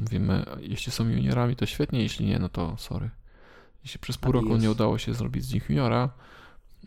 mówimy, 0.00 0.44
jeśli 0.60 0.92
są 0.92 1.08
juniorami, 1.08 1.56
to 1.56 1.66
świetnie, 1.66 2.02
jeśli 2.02 2.26
nie, 2.26 2.38
no 2.38 2.48
to 2.48 2.76
sorry. 2.78 3.10
Jeśli 3.86 4.00
przez 4.00 4.18
pół 4.18 4.32
roku 4.32 4.46
Adios. 4.46 4.62
nie 4.62 4.70
udało 4.70 4.98
się 4.98 5.14
zrobić 5.14 5.44
z 5.44 5.54
nich 5.54 5.68
juniora, 5.68 6.10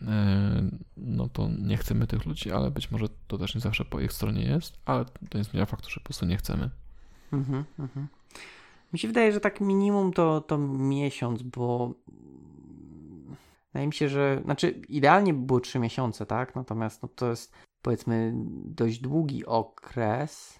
e, 0.02 0.70
no 0.96 1.28
to 1.28 1.48
nie 1.58 1.76
chcemy 1.76 2.06
tych 2.06 2.26
ludzi, 2.26 2.52
ale 2.52 2.70
być 2.70 2.90
może 2.90 3.06
to 3.28 3.38
też 3.38 3.54
nie 3.54 3.60
zawsze 3.60 3.84
po 3.84 4.00
ich 4.00 4.12
stronie 4.12 4.42
jest, 4.42 4.78
ale 4.84 5.04
to 5.28 5.38
nie 5.38 5.44
zmienia 5.44 5.66
faktu, 5.66 5.90
że 5.90 6.00
po 6.00 6.04
prostu 6.04 6.26
nie 6.26 6.36
chcemy. 6.36 6.70
Mhm, 7.32 7.64
mhm. 7.78 8.08
Mi 8.92 8.98
się 8.98 9.08
wydaje, 9.08 9.32
że 9.32 9.40
tak 9.40 9.60
minimum 9.60 10.12
to, 10.12 10.40
to 10.40 10.58
miesiąc, 10.58 11.42
bo 11.42 11.94
wydaje 13.66 13.86
mi 13.86 13.92
się, 13.92 14.08
że 14.08 14.40
znaczy 14.44 14.70
idealnie 14.70 15.34
by 15.34 15.46
było 15.46 15.60
trzy 15.60 15.78
miesiące, 15.78 16.26
tak? 16.26 16.54
Natomiast 16.54 17.02
no, 17.02 17.08
to 17.08 17.30
jest 17.30 17.52
powiedzmy 17.82 18.32
dość 18.64 18.98
długi 18.98 19.46
okres. 19.46 20.59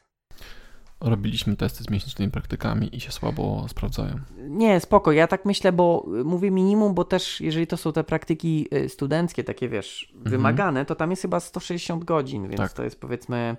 Robiliśmy 1.01 1.57
testy 1.57 1.85
z 1.85 1.91
miesięcznymi 1.91 2.33
praktykami 2.33 2.97
i 2.97 3.01
się 3.01 3.11
słabo 3.13 3.67
sprawdzają. 3.69 4.15
Nie, 4.39 4.81
spoko, 4.81 5.13
ja 5.13 5.27
tak 5.27 5.45
myślę, 5.45 5.73
bo 5.73 6.07
y, 6.21 6.25
mówię 6.25 6.51
minimum, 6.51 6.95
bo 6.95 7.05
też 7.05 7.41
jeżeli 7.41 7.67
to 7.67 7.77
są 7.77 7.93
te 7.93 8.05
praktyki 8.05 8.69
y, 8.75 8.89
studenckie, 8.89 9.45
takie 9.45 9.69
wiesz, 9.69 10.13
wymagane, 10.15 10.85
to 10.85 10.95
tam 10.95 11.11
jest 11.11 11.23
chyba 11.23 11.41
160 11.41 12.05
godzin, 12.05 12.43
więc 12.49 12.57
Tak. 12.57 12.73
to 12.73 12.85
jest 12.85 13.01
powiedzmy 13.01 13.57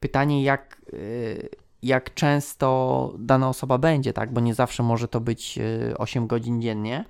pytanie, 0.00 0.42
jak, 0.42 0.82
y, 0.92 1.48
jak 1.82 2.14
często 2.14 3.12
dana 3.18 3.48
osoba 3.48 3.78
będzie, 3.78 4.12
tak? 4.12 4.32
Bo 4.32 4.40
nie 4.40 4.54
zawsze 4.54 4.82
może 4.82 5.08
to 5.08 5.20
być 5.20 5.58
y, 5.58 5.94
8 5.98 6.26
godzin 6.26 6.62
dziennie. 6.62 7.04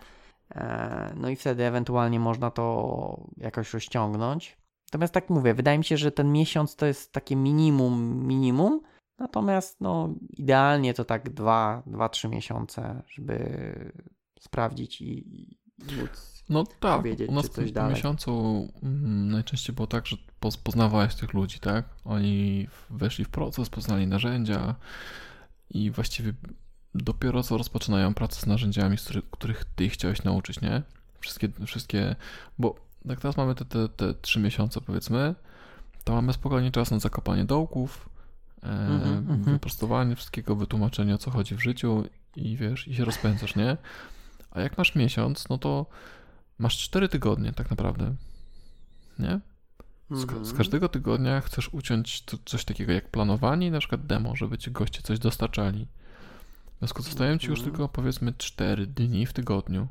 E, 0.55 1.15
No 1.17 1.29
i 1.29 1.37
wtedy 1.37 1.65
ewentualnie 1.65 2.21
można 2.21 2.51
to 2.51 3.21
jakoś 3.37 3.75
rozciągnąć. 3.75 4.57
Natomiast 4.93 5.15
tak 5.15 5.31
mówię, 5.31 5.55
wydaje 5.55 5.79
mi 5.79 5.85
się, 5.85 5.97
że 5.97 6.13
ten 6.13 6.33
miesiąc 6.33 6.77
to 6.77 6.87
jest 6.87 7.13
takie 7.13 7.37
minimum, 7.37 8.27
minimum. 8.27 8.81
Natomiast 9.21 9.81
no, 9.81 10.15
idealnie 10.31 10.95
to 10.95 11.05
tak 11.05 11.31
2-3 11.31 12.29
miesiące, 12.29 13.03
żeby 13.09 13.93
sprawdzić 14.41 15.01
i, 15.01 15.41
i 15.41 15.59
móc. 16.01 16.45
No 16.49 16.65
tak, 16.65 16.97
Powiedzieć, 16.97 17.31
u 17.31 17.33
nas 17.35 17.45
czy 17.45 17.51
coś 17.51 17.73
dalej. 17.73 17.95
miesiącu 17.95 18.31
mm, 18.83 19.31
najczęściej 19.31 19.77
było 19.77 19.87
tak, 19.87 20.07
że 20.07 20.17
poz- 20.41 20.59
poznawałeś 20.63 21.15
tych 21.15 21.35
ludzi, 21.35 21.61
tak? 21.61 21.85
Oni 22.05 22.67
weszli 22.91 23.25
w 23.25 23.29
proces, 23.29 23.71
poznali 23.71 24.07
narzędzia 24.07 24.75
i 25.71 25.91
właściwie 25.91 26.33
dopiero 26.95 27.43
co 27.43 27.59
rozpoczynają 27.59 28.15
pracę 28.15 28.41
z 28.41 28.47
narzędziami, 28.47 28.99
z 28.99 29.05
których, 29.05 29.31
których 29.31 29.65
ty 29.65 29.89
chciałeś 29.89 30.25
nauczyć, 30.25 30.61
nie? 30.61 30.83
Wszystkie, 31.21 31.49
wszystkie, 31.67 32.17
bo 32.59 32.75
jak 33.05 33.21
teraz 33.21 33.37
mamy 33.37 33.55
te, 33.55 33.65
te, 33.65 33.89
te 33.89 34.15
trzy 34.15 34.41
miesiące 34.41 34.81
powiedzmy, 34.81 35.35
to 36.05 36.13
mamy 36.13 36.33
spokojnie 36.33 36.71
czas 36.71 36.91
na 36.91 36.99
zakopanie 36.99 37.45
dołków, 37.45 38.10
mhm. 38.63 39.43
wyprostowanie 39.43 40.17
wszystkiego, 40.17 40.57
wytłumaczenie 40.57 41.15
o 41.15 41.19
co 41.19 41.31
chodzi 41.31 41.55
w 41.57 41.63
życiu 41.63 42.05
i 42.37 42.57
wiesz, 42.57 42.89
i 42.89 42.95
się 42.95 43.05
rozpędzasz, 43.05 43.57
nie? 43.57 43.77
A 44.51 44.61
jak 44.61 44.79
masz 44.79 44.95
miesiąc, 44.95 45.49
no 45.49 45.59
to 45.59 45.87
masz 46.59 46.79
4 46.79 47.09
tygodnie 47.09 47.53
tak 47.53 47.71
naprawdę. 47.71 48.15
Nie? 49.19 49.41
Z, 50.11 50.27
ka- 50.27 50.35
z 50.35 50.39
Mhm. 50.39 50.57
każdego 50.57 50.89
tygodnia 50.89 51.41
chcesz 51.41 51.69
uciąć 51.75 52.25
coś 52.45 52.65
takiego 52.65 52.93
jak 52.93 53.09
planowanie 53.11 53.67
i 53.67 53.71
na 53.71 53.79
przykład 53.79 54.07
demo, 54.07 54.37
żeby 54.37 54.59
ci 54.59 54.71
goście 54.71 55.03
coś 55.03 55.19
dostarczali. 55.19 55.87
W 56.75 56.79
związku 56.79 57.03
z 57.03 57.05
tym 57.05 57.11
zostają 57.13 57.39
ci 57.39 57.47
już 57.49 57.59
Mhm. 57.59 57.71
tylko 57.73 57.89
powiedzmy 57.89 58.33
4 58.39 58.87
dni 58.87 59.27
w 59.27 59.33
tygodniu. 59.33 59.89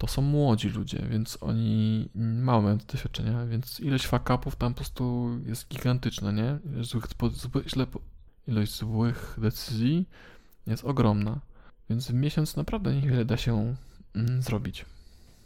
To 0.00 0.06
są 0.06 0.22
młodzi 0.22 0.68
ludzie, 0.68 1.06
więc 1.10 1.38
oni 1.40 2.08
mało 2.14 2.62
mają 2.62 2.78
doświadczenia, 2.92 3.46
więc 3.46 3.80
ilość 3.80 4.06
fuck-upów 4.06 4.56
tam 4.56 4.74
po 4.74 4.76
prostu 4.76 5.30
jest 5.46 5.68
gigantyczna, 5.68 6.32
nie? 6.32 6.58
Ilość 6.72 6.90
złych, 6.90 7.04
zły, 7.32 7.62
źle, 7.66 7.86
ilość 8.48 8.76
złych 8.76 9.36
decyzji 9.38 10.08
jest 10.66 10.84
ogromna. 10.84 11.40
Więc 11.90 12.10
w 12.10 12.14
miesiąc 12.14 12.56
naprawdę 12.56 12.94
niewiele 12.94 13.24
da 13.24 13.36
się 13.36 13.74
mm, 14.14 14.42
zrobić. 14.42 14.84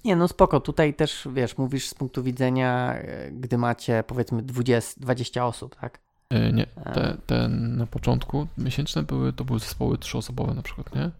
Nie, 0.04 0.16
no 0.16 0.28
spoko. 0.28 0.60
Tutaj 0.60 0.94
też, 0.94 1.28
wiesz, 1.32 1.58
mówisz 1.58 1.88
z 1.88 1.94
punktu 1.94 2.22
widzenia, 2.22 2.94
e, 2.94 3.30
gdy 3.30 3.58
macie 3.58 4.04
powiedzmy 4.06 4.42
20, 4.42 5.00
20 5.00 5.46
osób, 5.46 5.76
tak? 5.76 6.00
E, 6.30 6.52
nie, 6.52 6.66
te, 6.66 7.16
te 7.26 7.48
na 7.48 7.86
początku 7.86 8.46
miesięczne 8.58 9.02
były, 9.02 9.32
to 9.32 9.44
były 9.44 9.58
zespoły 9.58 9.98
trzyosobowe 9.98 10.54
na 10.54 10.62
przykład, 10.62 10.94
nie? 10.94 11.10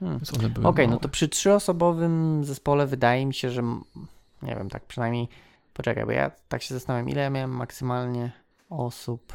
Hmm. 0.00 0.20
Okej, 0.42 0.64
okay, 0.64 0.88
no 0.88 0.96
to 0.96 1.08
przy 1.08 1.28
trzyosobowym 1.28 2.44
zespole 2.44 2.86
wydaje 2.86 3.26
mi 3.26 3.34
się, 3.34 3.50
że 3.50 3.62
nie 4.42 4.56
wiem, 4.56 4.68
tak 4.68 4.84
przynajmniej 4.84 5.28
poczekaj, 5.74 6.04
bo 6.04 6.12
ja 6.12 6.30
tak 6.48 6.62
się 6.62 6.74
zastanawiam, 6.74 7.08
ile 7.08 7.22
ja 7.22 7.30
miałem 7.30 7.50
maksymalnie 7.50 8.32
osób. 8.70 9.32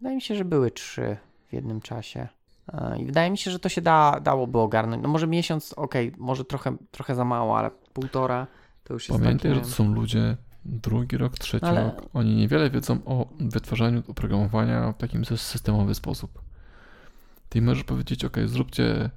Wydaje 0.00 0.16
mi 0.16 0.22
się, 0.22 0.34
że 0.34 0.44
były 0.44 0.70
trzy 0.70 1.16
w 1.48 1.52
jednym 1.52 1.80
czasie. 1.80 2.28
E, 2.72 2.98
I 2.98 3.06
wydaje 3.06 3.30
mi 3.30 3.38
się, 3.38 3.50
że 3.50 3.58
to 3.58 3.68
się 3.68 3.80
da, 3.80 4.20
dałoby 4.22 4.58
ogarnąć. 4.58 5.02
No 5.02 5.08
może 5.08 5.26
miesiąc, 5.26 5.72
okej, 5.72 6.08
okay, 6.08 6.20
może 6.20 6.44
trochę, 6.44 6.76
trochę 6.90 7.14
za 7.14 7.24
mało, 7.24 7.58
ale 7.58 7.70
półtora 7.92 8.46
to 8.84 8.94
już 8.94 9.08
jest 9.08 9.20
Pamiętaj, 9.20 9.54
że 9.54 9.60
to 9.60 9.68
są 9.68 9.94
ludzie 9.94 10.36
drugi 10.64 11.16
rok, 11.16 11.38
trzeci 11.38 11.66
ale... 11.66 11.84
rok. 11.84 12.02
Oni 12.14 12.34
niewiele 12.34 12.70
wiedzą 12.70 12.98
o 13.04 13.26
wytwarzaniu 13.40 14.02
oprogramowania 14.08 14.92
w 14.92 14.96
takim 14.96 15.24
systemowy 15.24 15.94
sposób. 15.94 16.42
Ty 17.48 17.62
możesz 17.62 17.84
powiedzieć, 17.84 18.24
ok, 18.24 18.36
zróbcie, 18.44 19.10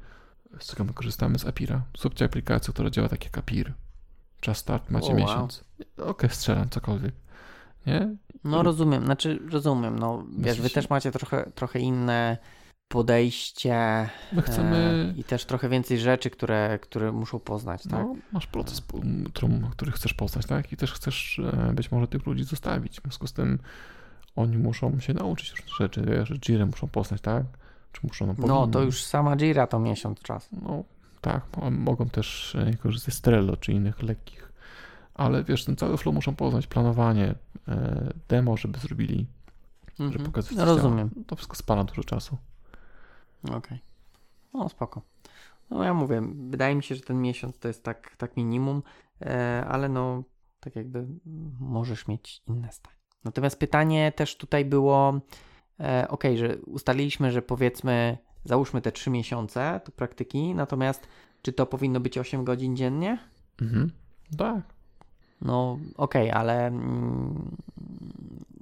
z 0.60 0.68
czego 0.68 0.84
my 0.84 0.93
korzystamy 0.93 1.39
z 1.39 1.45
Apira, 1.45 1.82
zróbcie 1.97 2.26
aplikację, 2.26 2.74
która 2.74 2.89
działa 2.89 3.10
tak 3.10 3.24
jak 3.24 3.38
Apir. 3.38 3.74
Czas 4.39 4.58
start 4.58 4.89
macie 4.89 5.14
miesiąc. 5.14 5.64
Wow. 5.97 6.08
Ok, 6.10 6.24
strzelam, 6.30 6.70
cokolwiek. 6.70 7.14
Nie? 7.86 8.16
No 8.43 8.64
rozumiem, 8.64 9.06
znaczy 9.06 9.39
rozumiem, 9.52 9.99
no 9.99 10.26
wiesz, 10.38 10.62
wy 10.62 10.70
też 10.70 10.89
macie 10.89 11.12
trochę, 11.12 11.52
trochę 11.56 11.80
inne 11.80 12.38
podejście 12.88 14.10
My 14.34 14.41
chcemy... 14.41 15.14
E, 15.18 15.20
i 15.20 15.24
też 15.24 15.45
trochę 15.45 15.70
więcej 15.70 15.99
rzeczy, 15.99 16.30
które, 16.30 16.80
które 16.82 17.12
muszą 17.12 17.39
poznać, 17.39 17.84
tak? 17.84 17.91
No, 17.91 18.16
masz 18.32 18.47
proces, 18.47 18.82
który 19.72 19.91
chcesz 19.91 20.14
poznać, 20.14 20.45
tak? 20.45 20.72
I 20.72 20.78
też 20.78 20.93
chcesz 20.93 21.39
e, 21.39 21.74
być 21.74 21.91
może 21.91 22.08
tych 22.08 22.26
ludzi 22.26 22.43
zostawić. 22.43 22.99
W 22.99 23.02
związku 23.02 23.28
z 23.28 23.34
tym 23.34 23.60
oni 24.36 24.58
muszą 24.58 24.99
się 24.99 25.14
nauczyć 25.14 25.52
różnych 25.52 25.76
rzeczy, 25.76 26.02
wiesz, 26.02 26.30
Jira 26.39 26.66
muszą 26.66 26.88
poznać, 26.88 27.22
tak? 27.22 27.43
Czy 27.91 28.01
muszą, 28.03 28.27
no, 28.27 28.47
no 28.47 28.67
to 28.67 28.81
już 28.81 29.03
sama 29.03 29.35
Jira 29.35 29.67
to 29.67 29.79
miesiąc 29.79 30.19
czas. 30.19 30.49
No 30.51 30.83
tak, 31.21 31.43
mogą 31.71 32.09
też 32.09 32.55
e, 32.55 32.77
korzystać 32.77 33.13
z 33.13 33.21
Trello 33.21 33.57
czy 33.57 33.71
innych 33.71 34.03
lekkich, 34.03 34.51
ale 35.13 35.43
wiesz, 35.43 35.65
ten 35.65 35.75
cały 35.75 35.97
flow 35.97 36.15
muszą 36.15 36.35
poznać, 36.35 36.67
planowanie, 36.67 37.35
demo, 38.27 38.57
żeby 38.57 38.79
zrobili, 38.79 39.27
żeby 39.99 40.09
mhm. 40.09 40.25
pokazać, 40.25 40.57
no, 40.57 40.65
rozumiem. 40.65 41.09
To 41.27 41.35
wszystko 41.35 41.55
spala 41.55 41.83
dużo 41.83 42.03
czasu. 42.03 42.37
Okej. 43.43 43.57
Okay. 43.57 43.79
No 44.53 44.69
spoko. 44.69 45.01
No 45.69 45.83
ja 45.83 45.93
mówię, 45.93 46.21
wydaje 46.49 46.75
mi 46.75 46.83
się, 46.83 46.95
że 46.95 47.01
ten 47.01 47.21
miesiąc 47.21 47.59
to 47.59 47.67
jest 47.67 47.83
tak, 47.83 48.15
tak 48.17 48.37
minimum, 48.37 48.83
e, 49.21 49.65
ale 49.69 49.89
no 49.89 50.23
tak 50.59 50.75
jakby 50.75 51.07
możesz 51.59 52.07
mieć 52.07 52.41
inne 52.47 52.69
zdanie. 52.71 52.97
Natomiast 53.23 53.59
pytanie 53.59 54.11
też 54.11 54.37
tutaj 54.37 54.65
było, 54.65 55.09
e, 55.09 55.21
ok, 56.09 56.23
że 56.36 56.57
ustaliliśmy, 56.57 57.32
że 57.32 57.41
powiedzmy, 57.41 58.17
załóżmy 58.45 58.82
te 58.82 58.91
3 58.91 59.09
miesiące 59.09 59.82
to 59.86 59.91
praktyki, 59.91 60.55
natomiast 60.55 61.07
czy 61.41 61.53
to 61.53 61.65
powinno 61.65 61.99
być 61.99 62.17
8 62.17 62.43
godzin 62.43 62.75
dziennie? 62.75 63.17
Mhm. 63.61 63.91
Tak. 64.38 64.61
No 65.41 65.79
okej, 65.97 66.29
okay, 66.29 66.34
ale 66.34 66.67
mm, 66.67 67.57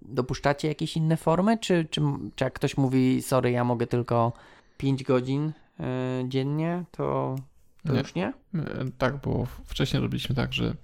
dopuszczacie 0.01 0.67
jakieś 0.67 0.97
inne 0.97 1.17
formy, 1.17 1.57
czy, 1.57 1.87
czy, 1.89 2.01
czy 2.35 2.43
jak 2.43 2.53
ktoś 2.53 2.77
mówi, 2.77 3.21
sorry, 3.21 3.51
ja 3.51 3.63
mogę 3.63 3.87
tylko 3.87 4.33
5 4.77 5.03
godzin 5.03 5.47
y, 5.79 5.83
dziennie, 6.27 6.83
to, 6.91 7.35
to 7.87 7.93
nie. 7.93 7.99
już 7.99 8.15
nie? 8.15 8.33
Tak, 8.97 9.17
bo 9.17 9.45
wcześniej 9.65 10.01
robiliśmy 10.01 10.35
tak, 10.35 10.53
że 10.53 10.75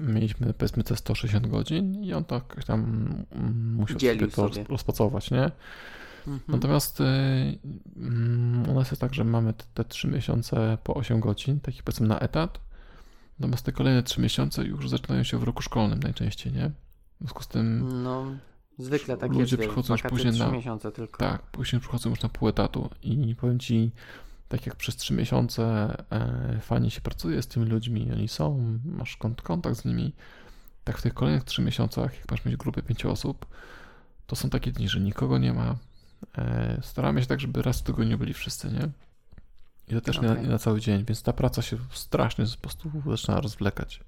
mieliśmy 0.00 0.52
powiedzmy 0.54 0.84
te 0.84 0.96
160 0.96 1.46
godzin 1.46 2.04
i 2.04 2.12
on 2.12 2.24
tak 2.24 2.64
tam 2.64 2.80
mm, 3.32 3.74
musiał 3.74 3.98
Dzielił 3.98 4.30
sobie 4.30 4.48
to 4.48 4.54
sobie. 4.54 4.66
rozpracować, 4.68 5.30
nie? 5.30 5.42
Mhm. 6.26 6.40
Natomiast 6.48 7.00
y, 7.00 7.04
u 8.70 8.74
nas 8.74 8.90
jest 8.90 9.00
tak, 9.00 9.14
że 9.14 9.24
mamy 9.24 9.52
te, 9.52 9.64
te 9.74 9.84
3 9.84 10.08
miesiące 10.08 10.78
po 10.84 10.94
8 10.94 11.20
godzin, 11.20 11.60
takich 11.60 11.82
powiedzmy 11.82 12.06
na 12.08 12.18
etat. 12.18 12.60
Natomiast 13.38 13.64
te 13.64 13.72
kolejne 13.72 14.02
3 14.02 14.20
miesiące 14.20 14.64
już 14.64 14.88
zaczynają 14.88 15.22
się 15.22 15.38
w 15.38 15.42
roku 15.42 15.62
szkolnym 15.62 16.00
najczęściej, 16.00 16.52
nie? 16.52 16.70
W 16.70 17.18
związku 17.18 17.42
z 17.42 17.48
tym. 17.48 17.88
No, 18.02 18.24
Zwykle 18.78 19.16
tak 19.16 19.30
ludzie 19.32 19.56
jest. 19.56 19.56
przychodzą 19.58 19.94
już 19.94 20.02
później 20.02 20.32
na. 20.38 20.50
miesiące 20.50 20.92
tylko. 20.92 21.18
Tak, 21.18 21.42
później 21.42 21.80
przychodzą 21.80 22.10
już 22.10 22.22
na 22.22 22.28
pół 22.28 22.48
etatu 22.48 22.90
i 23.02 23.34
powiem 23.34 23.58
ci, 23.58 23.90
tak 24.50 24.66
jak 24.66 24.76
przez 24.76 24.96
trzy 24.96 25.14
miesiące 25.14 25.62
e, 26.10 26.58
fajnie 26.60 26.90
się 26.90 27.00
pracuje 27.00 27.42
z 27.42 27.46
tymi 27.46 27.66
ludźmi, 27.66 28.12
oni 28.12 28.28
są, 28.28 28.78
masz 28.84 29.16
kontakt 29.42 29.76
z 29.76 29.84
nimi, 29.84 30.12
tak 30.84 30.98
w 30.98 31.02
tych 31.02 31.14
kolejnych 31.14 31.44
trzy 31.44 31.62
miesiącach, 31.62 32.18
jak 32.18 32.30
masz 32.30 32.44
mieć 32.44 32.56
grupę 32.56 32.82
pięciu 32.82 33.10
osób, 33.10 33.46
to 34.26 34.36
są 34.36 34.50
takie 34.50 34.72
dni, 34.72 34.88
że 34.88 35.00
nikogo 35.00 35.38
nie 35.38 35.52
ma. 35.52 35.76
E, 36.38 36.78
staramy 36.82 37.20
się 37.20 37.26
tak, 37.26 37.40
żeby 37.40 37.62
raz 37.62 37.80
w 37.80 37.82
tygodniu 37.82 38.18
byli 38.18 38.34
wszyscy, 38.34 38.72
nie? 38.72 38.88
I 39.88 39.94
to 39.94 40.00
też 40.00 40.18
okay. 40.18 40.28
nie, 40.28 40.36
na, 40.36 40.42
nie 40.42 40.48
na 40.48 40.58
cały 40.58 40.80
dzień, 40.80 41.04
więc 41.04 41.22
ta 41.22 41.32
praca 41.32 41.62
się 41.62 41.76
strasznie 41.92 42.44
po 42.44 42.60
prostu 42.60 42.90
zaczyna 43.06 43.40
rozwlekać. 43.40 44.00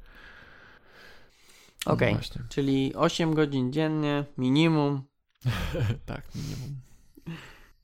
Okej, 1.86 2.14
okay. 2.14 2.28
no 2.36 2.42
czyli 2.48 2.94
8 2.94 3.34
godzin 3.34 3.72
dziennie, 3.72 4.24
minimum. 4.38 5.02
tak, 6.06 6.34
minimum. 6.34 6.76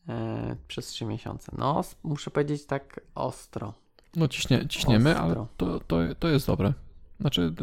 E, 0.08 0.56
przez 0.68 0.86
3 0.86 1.04
miesiące. 1.04 1.52
No, 1.58 1.84
muszę 2.02 2.30
powiedzieć 2.30 2.66
tak 2.66 3.00
ostro. 3.14 3.74
No 4.16 4.28
ciśnie, 4.28 4.68
ciśniemy, 4.68 5.10
ostro. 5.10 5.24
ale 5.24 5.46
to, 5.56 5.80
to, 5.80 5.96
to 6.18 6.28
jest 6.28 6.46
dobre. 6.46 6.72
Znaczy, 7.20 7.54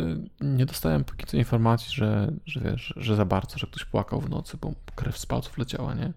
y, 0.42 0.46
nie 0.46 0.66
dostałem 0.66 1.04
póki 1.04 1.26
co 1.26 1.38
informacji, 1.38 1.94
że, 1.96 2.32
że 2.46 2.60
wiesz, 2.60 2.94
że 2.98 3.16
za 3.16 3.26
bardzo, 3.26 3.58
że 3.58 3.68
ktoś 3.68 3.86
płakał 3.86 4.22
w 4.22 4.30
nocy, 4.30 4.58
bo 4.62 4.72
krew 4.96 5.18
z 5.18 5.26
palców 5.26 5.58
leciała, 5.58 5.94
nie? 5.94 6.14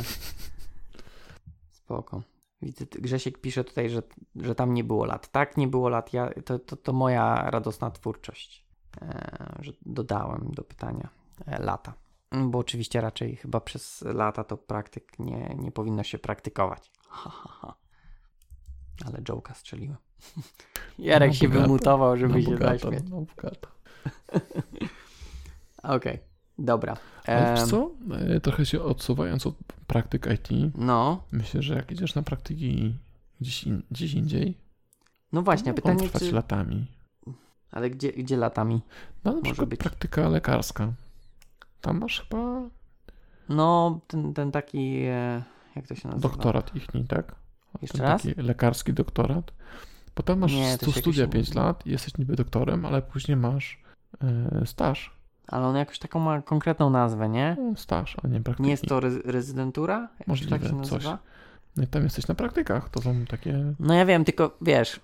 Spoko. 1.70 2.22
Widzę, 2.62 2.86
Grzesiek 2.86 3.38
pisze 3.38 3.64
tutaj, 3.64 3.90
że, 3.90 4.02
że 4.36 4.54
tam 4.54 4.74
nie 4.74 4.84
było 4.84 5.04
lat. 5.04 5.32
Tak, 5.32 5.56
nie 5.56 5.68
było 5.68 5.88
lat. 5.88 6.12
Ja, 6.12 6.30
to, 6.44 6.58
to, 6.58 6.76
to 6.76 6.92
moja 6.92 7.50
radosna 7.50 7.90
twórczość. 7.90 8.66
E, 9.02 9.56
że 9.60 9.72
dodałem 9.86 10.50
do 10.54 10.64
pytania 10.64 11.08
e, 11.46 11.62
lata. 11.62 11.94
Bo 12.32 12.58
oczywiście 12.58 13.00
raczej 13.00 13.36
chyba 13.36 13.60
przez 13.60 14.02
lata 14.02 14.44
to 14.44 14.56
praktyk 14.56 15.18
nie, 15.18 15.56
nie 15.58 15.72
powinno 15.72 16.02
się 16.02 16.18
praktykować. 16.18 16.90
Ha, 17.08 17.30
ha, 17.30 17.48
ha. 17.60 17.74
Ale 19.06 19.18
Joe'ka 19.18 19.54
strzeliłem. 19.54 19.96
Jarek 20.98 21.30
no, 21.30 21.34
się 21.34 21.48
bogato, 21.48 21.66
wymutował, 21.66 22.16
żeby 22.16 22.34
no, 22.34 22.40
się 22.40 22.50
bogato, 22.50 22.78
zaśmiać. 22.78 23.04
No, 23.10 23.16
Okej, 25.82 26.12
okay, 26.12 26.18
dobra. 26.58 26.96
Ale 27.26 27.54
wiesz 27.54 27.64
co? 27.64 27.90
E, 28.14 28.40
trochę 28.40 28.66
się 28.66 28.82
odsuwając 28.82 29.46
od 29.46 29.54
praktyk 29.86 30.26
IT, 30.26 30.48
no. 30.74 31.24
myślę, 31.32 31.62
że 31.62 31.74
jak 31.74 31.90
idziesz 31.90 32.14
na 32.14 32.22
praktyki 32.22 32.94
gdzieś, 33.40 33.64
in, 33.64 33.82
gdzieś 33.90 34.14
indziej, 34.14 34.58
no 35.32 35.42
właśnie, 35.42 35.74
pytanie 35.74 36.08
trwać 36.08 36.22
czy... 36.22 36.32
latami. 36.32 36.86
Ale 37.70 37.90
gdzie, 37.90 38.12
gdzie 38.12 38.36
latami? 38.36 38.80
No 39.24 39.32
na 39.32 39.42
przykład 39.42 39.68
być? 39.68 39.80
praktyka 39.80 40.28
lekarska. 40.28 40.92
Tam 41.82 41.98
masz 41.98 42.20
chyba... 42.20 42.62
No, 43.48 44.00
ten, 44.06 44.34
ten 44.34 44.52
taki, 44.52 45.02
e, 45.04 45.42
jak 45.76 45.86
to 45.86 45.94
się 45.94 46.08
nazywa? 46.08 46.28
Doktorat 46.28 46.76
ichni, 46.76 47.04
tak? 47.04 47.34
Jeszcze 47.82 47.98
ten 47.98 48.06
raz? 48.06 48.22
Taki 48.22 48.42
lekarski 48.42 48.92
doktorat. 48.92 49.52
Potem 50.14 50.38
masz 50.38 50.52
Nie, 50.52 50.78
tu 50.78 50.92
studia 50.92 51.26
5 51.26 51.54
lat 51.54 51.86
i 51.86 51.90
jesteś 51.90 52.18
niby 52.18 52.36
doktorem, 52.36 52.86
ale 52.86 53.02
później 53.02 53.36
masz 53.36 53.82
e, 54.22 54.66
staż. 54.66 55.16
Ale 55.46 55.66
on 55.66 55.76
jakoś 55.76 55.98
taką 55.98 56.20
ma 56.20 56.42
konkretną 56.42 56.90
nazwę, 56.90 57.28
nie? 57.28 57.56
No, 57.58 57.76
staż, 57.76 58.16
a 58.22 58.28
nie 58.28 58.40
praktyki. 58.40 58.62
Nie 58.62 58.70
jest 58.70 58.86
to 58.86 58.98
re 58.98 59.10
rezydentura? 59.24 60.08
Możliwe, 60.26 60.58
tak 60.58 60.68
się 60.68 60.76
nazywa? 60.76 60.98
coś. 60.98 61.18
No 61.76 61.82
i 61.82 61.86
tam 61.86 62.02
jesteś 62.02 62.26
na 62.26 62.34
praktykach, 62.34 62.88
to 62.88 63.02
są 63.02 63.24
takie... 63.24 63.74
No 63.80 63.94
ja 63.94 64.06
wiem, 64.06 64.24
tylko 64.24 64.56
wiesz, 64.60 65.00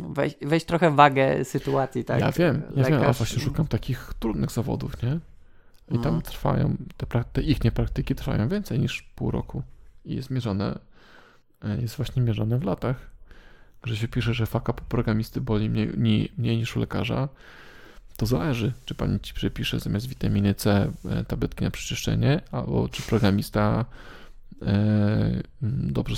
weź, 0.00 0.34
weź 0.42 0.64
trochę 0.64 0.90
wagę 0.90 1.44
sytuacji, 1.44 2.04
tak? 2.04 2.20
Ja 2.20 2.32
wiem, 2.32 2.62
ja 2.70 2.82
Lekarz... 2.82 3.00
wiem, 3.00 3.10
a 3.10 3.12
właśnie 3.12 3.42
szukam 3.42 3.66
takich 3.66 4.14
trudnych 4.18 4.50
zawodów, 4.50 5.02
nie? 5.02 5.18
I 5.90 5.98
tam 5.98 6.14
no. 6.14 6.22
trwają, 6.22 6.76
te, 7.32 7.42
ich 7.42 7.58
praktyki 7.58 8.14
trwają 8.14 8.48
więcej 8.48 8.78
niż 8.78 9.02
pół 9.02 9.30
roku. 9.30 9.62
I 10.04 10.14
jest 10.14 10.30
mierzone, 10.30 10.78
e, 11.62 11.80
jest 11.80 11.96
właśnie 11.96 12.22
mierzone 12.22 12.58
w 12.58 12.64
latach. 12.64 13.10
Że 13.84 13.96
się 13.96 14.08
pisze, 14.08 14.34
że 14.34 14.46
faka 14.46 14.72
po 14.72 14.82
programisty 14.84 15.40
boli 15.40 15.70
mniej, 15.70 15.88
mniej, 15.88 16.32
mniej 16.38 16.56
niż 16.56 16.76
u 16.76 16.80
lekarza, 16.80 17.28
to 18.16 18.26
zależy, 18.26 18.72
czy 18.84 18.94
pani 18.94 19.20
ci 19.20 19.34
przepisze 19.34 19.80
zamiast 19.80 20.06
witaminy 20.06 20.54
C 20.54 20.92
e, 21.04 21.24
tabletki 21.24 21.64
na 21.64 21.70
przeczyszczenie, 21.70 22.40
albo 22.52 22.88
czy 22.88 23.02
programista 23.02 23.84
e, 24.62 25.42
dobrze 25.62 26.16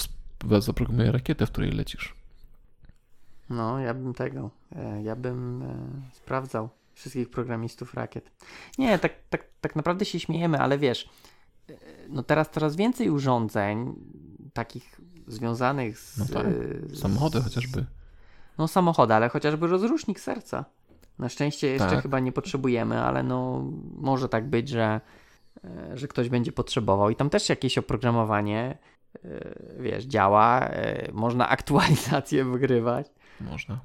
zaprogramuje 0.59 1.12
rakietę, 1.12 1.47
w 1.47 1.51
której 1.51 1.73
lecisz. 1.73 2.14
No, 3.51 3.79
ja 3.79 3.95
bym 3.95 4.14
tego, 4.14 4.51
e, 4.77 5.03
ja 5.03 5.16
bym 5.16 5.64
sprawdzał 6.12 6.69
wszystkich 6.99 7.30
programistów 7.30 7.94
rakiet. 7.94 8.30
Nie, 8.78 8.99
tak, 8.99 9.12
tak, 9.30 9.44
tak 9.61 9.76
naprawdę 9.76 10.05
się 10.05 10.20
śmiejemy, 10.20 10.59
ale 10.59 10.78
wiesz, 10.78 11.09
e, 11.70 11.74
no 12.09 12.22
teraz 12.22 12.51
coraz 12.51 12.76
więcej 12.76 13.11
urządzeń 13.11 13.94
takich 14.53 15.01
związanych 15.26 15.99
z... 15.99 16.18
No 16.18 16.26
tak, 16.26 16.46
samochody 16.94 17.42
chociażby. 17.42 17.84
No 18.59 18.68
samochody, 18.68 19.14
ale 19.14 19.28
chociażby 19.28 19.66
rozrusznik 19.66 20.20
serca. 20.20 20.64
Na 21.18 21.28
szczęście 21.28 21.66
jeszcze 21.66 21.90
Tak. 21.90 22.03
chyba 22.03 22.20
nie 22.20 22.32
potrzebujemy, 22.32 23.01
ale 23.03 23.22
no 23.22 23.64
może 23.94 24.28
tak 24.28 24.51
być, 24.51 24.68
że, 24.68 25.01
e, 25.64 25.99
że 25.99 26.09
ktoś 26.09 26.28
będzie 26.28 26.53
potrzebował. 26.53 27.11
I 27.11 27.16
tam 27.16 27.30
też 27.30 27.49
jakieś 27.49 27.78
oprogramowanie, 27.78 28.78
e, 29.24 29.55
wiesz, 29.78 30.05
działa, 30.05 30.70
można 31.12 31.49
aktualizację 31.49 32.44
wygrywać. 32.44 33.07
Można. 33.40 33.80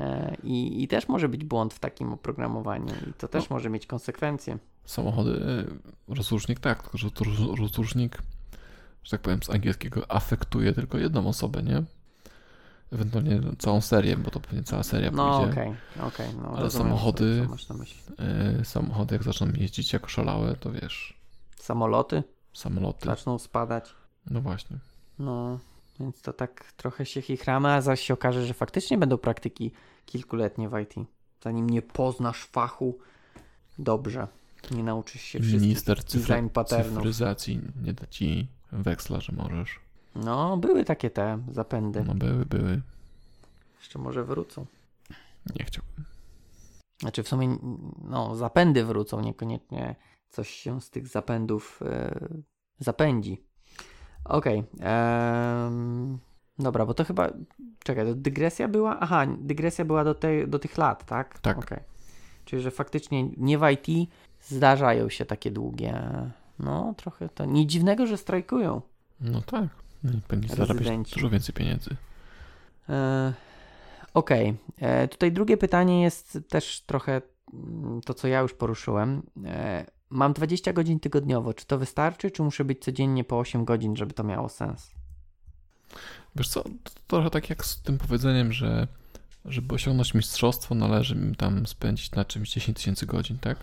E, 0.00 0.36
I, 0.42 0.82
I 0.82 0.88
też 0.88 1.08
może 1.08 1.28
być 1.28 1.44
błąd 1.44 1.74
w 1.74 1.78
takim 1.78 2.12
oprogramowaniu, 2.12 2.94
i 3.10 3.12
to 3.12 3.28
też 3.28 3.50
No. 3.50 3.56
może 3.56 3.70
mieć 3.70 3.86
konsekwencje. 3.86 4.58
Samochody, 4.84 5.30
y, 5.30 6.14
rozrusznik 6.14 6.60
tak, 6.60 6.82
tylko 6.82 6.98
że 6.98 7.10
to 7.10 7.24
roz- 7.24 7.58
rozrusznik, 7.60 8.18
że 9.04 9.10
tak 9.10 9.20
powiem 9.20 9.42
z 9.42 9.50
angielskiego, 9.50 10.10
afektuje 10.10 10.72
tylko 10.72 10.98
jedną 10.98 11.26
osobę, 11.28 11.62
nie? 11.62 11.82
Ewentualnie 12.92 13.40
całą 13.58 13.80
serię, 13.80 14.16
bo 14.16 14.30
to 14.30 14.40
pewnie 14.40 14.62
cała 14.62 14.82
seria 14.82 15.10
No 15.10 15.38
pójdzie. 15.38 15.52
okej, 15.52 15.74
okej. 16.06 16.28
no, 16.42 16.48
Ale 16.48 16.60
rozumiem, 16.62 16.86
samochody-. 16.88 17.46
Y, 18.60 18.64
samochody 18.64 19.14
jak 19.14 19.22
zaczną 19.22 19.46
jeździć 19.56 19.92
jako 19.92 20.08
szalałe, 20.08 20.56
to 20.56 20.72
wiesz, 20.72 21.20
Samoloty 21.56 22.22
samoloty. 22.52 23.06
zaczną 23.06 23.38
spadać. 23.38 23.94
No 24.30 24.40
właśnie. 24.40 24.78
No, 25.18 25.58
więc 26.00 26.22
to 26.22 26.32
tak 26.32 26.72
trochę 26.72 27.06
się 27.06 27.22
chichramy, 27.22 27.68
a 27.68 27.80
zaś 27.80 28.00
się 28.00 28.14
okaże, 28.14 28.46
że 28.46 28.54
faktycznie 28.54 28.98
będą 28.98 29.18
praktyki 29.18 29.72
kilkuletnie 30.06 30.68
w 30.68 30.78
IT. 30.78 30.94
Zanim 31.42 31.70
nie 31.70 31.82
poznasz 31.82 32.44
fachu 32.44 32.98
dobrze, 33.78 34.28
nie 34.70 34.82
nauczysz 34.82 35.22
się 35.22 35.38
wszystkich 35.38 35.62
Minister 35.62 35.96
design 35.96 36.18
cyfry, 36.18 36.50
patternów. 36.50 36.94
cyfryzacji 36.94 37.60
nie 37.82 37.92
da 37.92 38.06
ci 38.06 38.48
weksla, 38.72 39.20
że 39.20 39.32
możesz. 39.32 39.80
No, 40.14 40.56
były 40.56 40.84
takie 40.84 41.10
te 41.10 41.38
zapędy. 41.52 42.04
No 42.06 42.14
były, 42.14 42.46
były. 42.46 42.82
Jeszcze 43.78 43.98
może 43.98 44.24
wrócą. 44.24 44.66
Nie 45.58 45.64
chciałbym. 45.64 46.04
Znaczy 47.00 47.22
w 47.22 47.28
sumie, 47.28 47.58
no, 48.04 48.36
zapędy 48.36 48.84
wrócą, 48.84 49.20
niekoniecznie 49.20 49.96
coś 50.28 50.50
się 50.50 50.80
z 50.80 50.90
tych 50.90 51.08
zapędów 51.08 51.80
e, 51.82 52.28
zapędzi. 52.78 53.44
Okej. 54.24 54.64
em, 54.80 56.18
dobra, 56.58 56.86
bo 56.86 56.94
to 56.94 57.04
chyba. 57.04 57.30
Czekaj, 57.84 58.06
to 58.06 58.14
dygresja 58.14 58.68
była? 58.68 59.00
Aha, 59.00 59.26
dygresja 59.38 59.84
była 59.84 60.04
do, 60.04 60.14
tej, 60.14 60.48
do 60.48 60.58
tych 60.58 60.78
lat, 60.78 61.06
tak? 61.06 61.38
Tak. 61.38 61.58
Okej. 61.58 61.78
Czyli, 62.44 62.62
że 62.62 62.70
faktycznie 62.70 63.28
nie 63.36 63.58
w 63.58 63.62
IT 63.70 64.10
zdarzają 64.40 65.08
się 65.08 65.24
takie 65.24 65.50
długie. 65.50 66.02
No, 66.58 66.94
trochę 66.96 67.28
to. 67.28 67.44
Nic 67.44 67.70
dziwnego, 67.70 68.06
że 68.06 68.16
strajkują. 68.16 68.82
No 69.20 69.40
tak. 69.42 69.64
No 70.04 70.12
Pewnie 70.28 70.48
zarabiać 70.48 71.10
dużo 71.14 71.30
więcej 71.30 71.54
pieniędzy. 71.54 71.96
E, 72.88 73.32
Okej. 74.14 74.56
E, 74.78 75.08
Tutaj 75.08 75.32
drugie 75.32 75.56
pytanie 75.56 76.02
jest 76.02 76.38
też 76.48 76.80
trochę 76.86 77.22
mm, 77.54 78.00
to, 78.00 78.14
co 78.14 78.28
ja 78.28 78.40
już 78.40 78.54
poruszyłem. 78.54 79.22
E, 79.44 79.86
Mam 80.12 80.32
20 80.32 80.72
godzin 80.72 81.00
tygodniowo. 81.00 81.54
Czy 81.54 81.66
to 81.66 81.78
wystarczy, 81.78 82.30
czy 82.30 82.42
muszę 82.42 82.64
być 82.64 82.84
codziennie 82.84 83.24
po 83.24 83.38
8 83.38 83.64
godzin, 83.64 83.96
żeby 83.96 84.14
to 84.14 84.24
miało 84.24 84.48
sens? 84.48 84.90
Wiesz 86.36 86.48
co, 86.48 86.62
to 86.62 86.90
trochę 87.06 87.30
tak 87.30 87.50
jak 87.50 87.64
z 87.64 87.82
tym 87.82 87.98
powiedzeniem, 87.98 88.52
że 88.52 88.86
żeby 89.44 89.74
osiągnąć 89.74 90.14
mistrzostwo 90.14 90.74
należy 90.74 91.16
mi 91.16 91.36
tam 91.36 91.66
spędzić 91.66 92.10
na 92.10 92.24
czymś 92.24 92.52
10 92.52 92.76
tysięcy 92.76 93.06
godzin, 93.06 93.38
tak? 93.38 93.58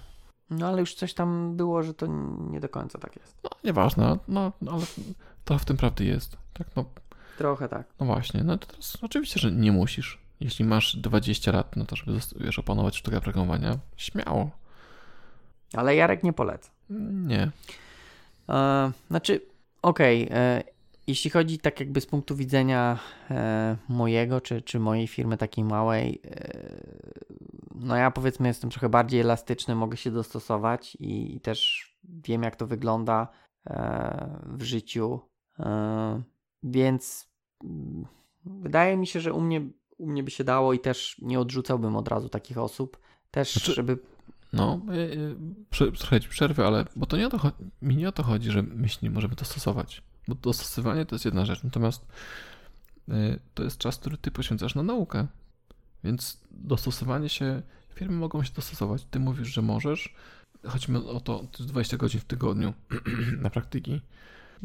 No 0.50 0.68
ale 0.68 0.80
już 0.80 0.94
coś 0.94 1.14
tam 1.14 1.56
było, 1.58 1.84
że 1.84 1.94
to 1.94 2.08
nie 2.52 2.60
do 2.60 2.70
końca 2.70 3.00
tak 3.00 3.16
jest. 3.16 3.38
No 3.44 3.50
nieważne, 3.64 4.18
no 4.28 4.52
no, 4.62 4.72
ale 4.72 4.84
to 5.46 5.58
w 5.58 5.66
tym 5.66 5.78
prawdy 5.78 6.06
jest. 6.06 6.38
Tak, 6.54 6.68
no, 6.76 6.86
Trochę 7.38 7.70
tak. 7.70 7.88
no 8.00 8.06
właśnie, 8.06 8.44
no 8.44 8.58
to 8.58 8.68
teraz 8.68 8.98
oczywiście, 9.02 9.40
że 9.40 9.52
nie 9.52 9.72
musisz. 9.72 10.18
Jeśli 10.40 10.66
masz 10.66 10.96
20 10.96 11.52
lat 11.52 11.76
na 11.76 11.86
to, 11.86 11.96
żeby 11.96 12.20
wiesz, 12.40 12.60
opanować 12.60 12.98
sztukę 12.98 13.22
programowania, 13.22 13.78
śmiało. 13.98 14.59
Ale 15.74 15.96
Jarek 15.96 16.24
nie 16.24 16.34
poleca. 16.34 16.72
Nie. 16.90 17.52
E, 18.50 18.92
znaczy, 19.10 19.42
okej, 19.82 20.28
e, 20.32 20.64
jeśli 21.08 21.32
chodzi 21.32 21.60
tak 21.60 21.80
jakby 21.80 22.02
z 22.02 22.06
punktu 22.06 22.36
widzenia 22.36 23.00
e, 23.32 23.78
mojego 23.90 24.42
czy, 24.42 24.62
czy 24.62 24.80
mojej 24.80 25.08
firmy 25.08 25.38
takiej 25.38 25.64
małej, 25.64 26.22
e, 26.26 27.20
no 27.76 27.96
ja 27.96 28.12
powiedzmy 28.12 28.48
jestem 28.48 28.70
trochę 28.70 28.90
bardziej 28.90 29.22
elastyczny, 29.22 29.76
mogę 29.76 29.98
się 29.98 30.12
dostosować 30.12 30.96
i, 30.96 31.36
i 31.36 31.40
też 31.40 31.90
wiem 32.04 32.44
jak 32.44 32.56
to 32.56 32.68
wygląda 32.68 33.28
e, 33.68 34.40
w 34.46 34.64
życiu, 34.64 35.20
e, 35.60 36.22
więc 36.64 37.30
wydaje 38.46 38.98
mi 38.98 39.08
się, 39.08 39.20
że 39.20 39.34
u 39.34 39.42
mnie, 39.42 39.62
u 39.98 40.08
mnie 40.08 40.24
by 40.24 40.32
się 40.32 40.44
dało 40.44 40.74
i 40.74 40.80
też 40.80 41.16
nie 41.22 41.40
odrzucałbym 41.40 41.96
od 41.96 42.08
razu 42.08 42.30
takich 42.30 42.58
osób. 42.58 43.00
Też, 43.32 43.54
Znaczy- 43.54 43.74
żeby 43.74 43.98
No, 44.54 44.82
y, 44.94 45.88
y, 45.88 45.92
trochę 45.92 46.22
ci 46.22 46.30
przerwę, 46.30 46.68
ale 46.68 46.86
bo 46.96 47.06
to 47.06 47.18
nie 47.18 47.28
o 47.28 47.30
to 47.30 47.52
mi 47.82 47.96
nie 47.96 48.10
o 48.10 48.12
to 48.12 48.24
chodzi, 48.24 48.52
że 48.52 48.64
my 48.64 48.88
nie 49.02 49.10
możemy 49.10 49.36
dostosować. 49.36 50.02
Bo 50.28 50.36
dostosowanie 50.36 51.06
to 51.06 51.16
jest 51.16 51.26
jedna 51.26 51.46
rzecz, 51.46 51.64
natomiast 51.64 52.08
y, 53.10 53.40
to 53.54 53.64
jest 53.64 53.78
czas, 53.78 53.98
który 53.98 54.18
ty 54.18 54.32
poświęcasz 54.32 54.76
na 54.76 54.84
naukę. 54.84 55.28
Więc 56.04 56.42
dostosowanie 56.52 57.30
się, 57.30 57.62
firmy 57.96 58.16
mogą 58.18 58.44
się 58.44 58.54
dostosować. 58.54 59.06
Ty 59.12 59.20
mówisz, 59.20 59.48
że 59.48 59.62
możesz. 59.62 60.16
Chodzi 60.66 60.92
mi 60.92 60.98
o 60.98 61.20
to, 61.20 61.40
to 61.40 61.64
jest 61.64 61.72
20 61.72 61.98
godzin 61.98 62.22
w 62.22 62.26
tygodniu 62.26 62.74
na 63.44 63.50
praktyki. 63.50 64.02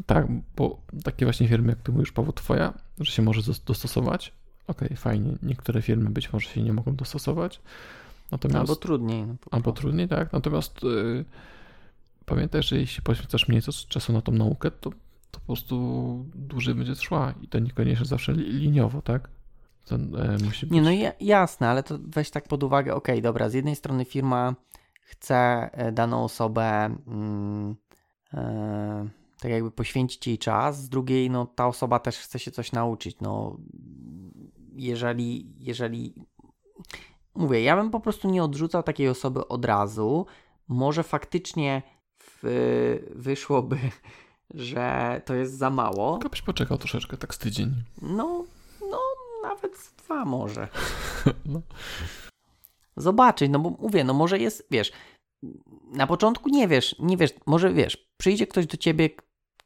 Tak, 0.05 0.27
bo 0.55 0.81
takie 1.03 1.25
właśnie 1.25 1.47
firmy, 1.47 1.69
jak 1.69 1.81
ty 1.81 1.91
mówisz, 1.91 2.11
Paweł, 2.11 2.33
twoja, 2.33 2.73
że 2.99 3.11
się 3.11 3.21
może 3.21 3.41
dos- 3.41 3.63
dostosować. 3.63 4.33
Okej, 4.67 4.97
fajnie. 4.97 5.37
Niektóre 5.43 5.81
firmy 5.81 6.09
być 6.09 6.33
może 6.33 6.49
się 6.49 6.63
nie 6.63 6.73
mogą 6.73 6.95
dostosować. 6.95 7.61
Natomiast... 8.31 8.59
albo 8.59 8.75
trudniej. 8.75 9.27
No, 9.27 9.35
Albo 9.51 9.71
trudniej, 9.71 10.07
tak. 10.07 10.33
Natomiast 10.33 10.83
y, 10.83 11.25
pamiętaj, 12.25 12.63
że 12.63 12.77
jeśli 12.77 13.03
poświęcasz 13.03 13.47
mniej 13.47 13.61
czasu- 13.61 13.87
czasu 13.87 14.13
na 14.13 14.21
tą 14.21 14.31
naukę, 14.31 14.71
to, 14.71 14.89
to 15.31 15.39
po 15.39 15.45
prostu 15.45 16.25
dłużej 16.35 16.75
będzie 16.75 16.95
trwała 16.95 17.33
i 17.41 17.47
to 17.47 17.59
niekoniecznie 17.59 18.05
zawsze 18.05 18.31
li, 18.33 18.51
liniowo, 18.51 19.01
tak? 19.01 19.29
To, 19.85 19.95
e, 19.95 20.37
musi 20.45 20.65
być. 20.65 20.71
Nie, 20.71 20.81
no 20.81 20.91
ja, 20.91 21.11
jasne, 21.19 21.69
ale 21.69 21.83
to 21.83 21.97
weź 22.01 22.29
tak 22.29 22.47
pod 22.47 22.63
uwagę, 22.63 22.95
okej, 22.95 23.21
dobra, 23.21 23.49
z 23.49 23.53
jednej 23.53 23.75
strony 23.75 24.05
firma 24.05 24.55
chce 25.01 25.69
e, 25.73 25.91
daną 25.91 26.23
osobę 26.23 26.95
e, 28.33 29.09
tak 29.39 29.51
jakby 29.51 29.71
poświęcić 29.71 30.27
jej 30.27 30.37
czas, 30.37 30.83
z 30.83 30.89
drugiej, 30.89 31.29
no 31.29 31.45
ta 31.45 31.67
osoba 31.67 31.99
też 31.99 32.17
chce 32.17 32.39
się 32.39 32.51
coś 32.51 32.71
nauczyć, 32.71 33.17
no 33.21 33.57
jeżeli, 34.75 35.53
jeżeli 35.59 36.13
mówię, 37.35 37.61
ja 37.61 37.75
bym 37.75 37.91
po 37.91 37.99
prostu 37.99 38.29
nie 38.29 38.43
odrzucał 38.43 38.83
takiej 38.83 39.09
osoby 39.09 39.47
od 39.47 39.65
razu, 39.65 40.25
może 40.67 41.03
faktycznie 41.03 41.81
w, 42.19 42.43
wyszłoby, 43.15 43.77
że 44.53 45.21
to 45.25 45.33
jest 45.33 45.57
za 45.57 45.69
mało, 45.69 46.13
Tylko 46.13 46.29
byś 46.29 46.41
poczekał 46.41 46.77
troszeczkę, 46.77 47.17
tak 47.17 47.35
z 47.35 47.37
tydzień. 47.37 47.71
no, 48.01 48.45
no 48.81 48.99
nawet 49.43 49.77
z 49.77 49.93
dwa 49.93 50.25
może. 50.25 50.67
No. 51.45 51.61
zobaczyć, 52.97 53.51
no 53.51 53.59
bo 53.59 53.69
mówię, 53.69 54.03
no 54.03 54.13
może 54.13 54.39
jest, 54.39 54.67
wiesz, 54.71 54.91
na 55.91 56.07
początku 56.07 56.49
nie 56.49 56.67
wiesz, 56.67 56.95
nie 56.99 57.17
wiesz, 57.17 57.33
może 57.45 57.73
wiesz, 57.73 58.07
przyjdzie 58.17 58.47
ktoś 58.47 58.67
do 58.67 58.77
ciebie, 58.77 59.09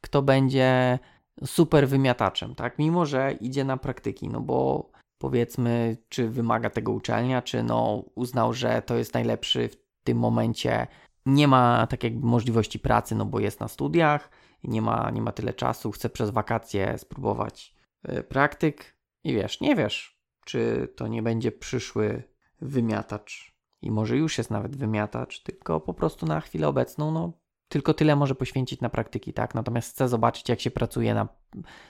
kto 0.00 0.22
będzie 0.22 0.98
super 1.44 1.88
wymiataczem, 1.88 2.54
tak, 2.54 2.78
mimo 2.78 3.06
że 3.06 3.32
idzie 3.32 3.64
na 3.64 3.76
praktyki, 3.76 4.28
no 4.28 4.40
bo 4.40 4.90
powiedzmy, 5.20 5.96
czy 6.08 6.28
wymaga 6.28 6.70
tego 6.70 6.92
uczelnia, 6.92 7.42
czy 7.42 7.62
no 7.62 8.04
uznał, 8.14 8.52
że 8.52 8.82
to 8.82 8.96
jest 8.96 9.14
najlepszy 9.14 9.68
w 9.68 9.76
tym 10.04 10.18
momencie, 10.18 10.86
nie 11.26 11.48
ma 11.48 11.86
tak 11.86 12.04
jakby 12.04 12.26
możliwości 12.26 12.78
pracy, 12.78 13.14
no 13.14 13.24
bo 13.24 13.40
jest 13.40 13.60
na 13.60 13.68
studiach, 13.68 14.30
nie 14.64 14.82
ma, 14.82 15.10
nie 15.10 15.22
ma 15.22 15.32
tyle 15.32 15.54
czasu, 15.54 15.90
chce 15.90 16.10
przez 16.10 16.30
wakacje 16.30 16.98
spróbować 16.98 17.74
y, 18.08 18.22
praktyk 18.22 18.96
i 19.24 19.34
wiesz, 19.34 19.60
nie 19.60 19.76
wiesz, 19.76 20.20
czy 20.44 20.88
to 20.96 21.08
nie 21.08 21.22
będzie 21.22 21.52
przyszły 21.52 22.22
wymiatacz. 22.60 23.54
I 23.82 23.90
może 23.90 24.16
już 24.16 24.38
jest 24.38 24.50
nawet 24.50 24.76
wymiatacz, 24.76 25.42
tylko 25.42 25.80
po 25.80 25.94
prostu 25.94 26.26
na 26.26 26.40
chwilę 26.40 26.68
obecną, 26.68 27.10
no, 27.10 27.32
tylko 27.68 27.94
tyle 27.94 28.16
może 28.16 28.34
poświęcić 28.34 28.80
na 28.80 28.88
praktyki, 28.88 29.32
tak? 29.32 29.54
Natomiast 29.54 29.90
chcę 29.90 30.08
zobaczyć, 30.08 30.48
jak 30.48 30.60
się 30.60 30.70
pracuje 30.70 31.14
na, 31.14 31.28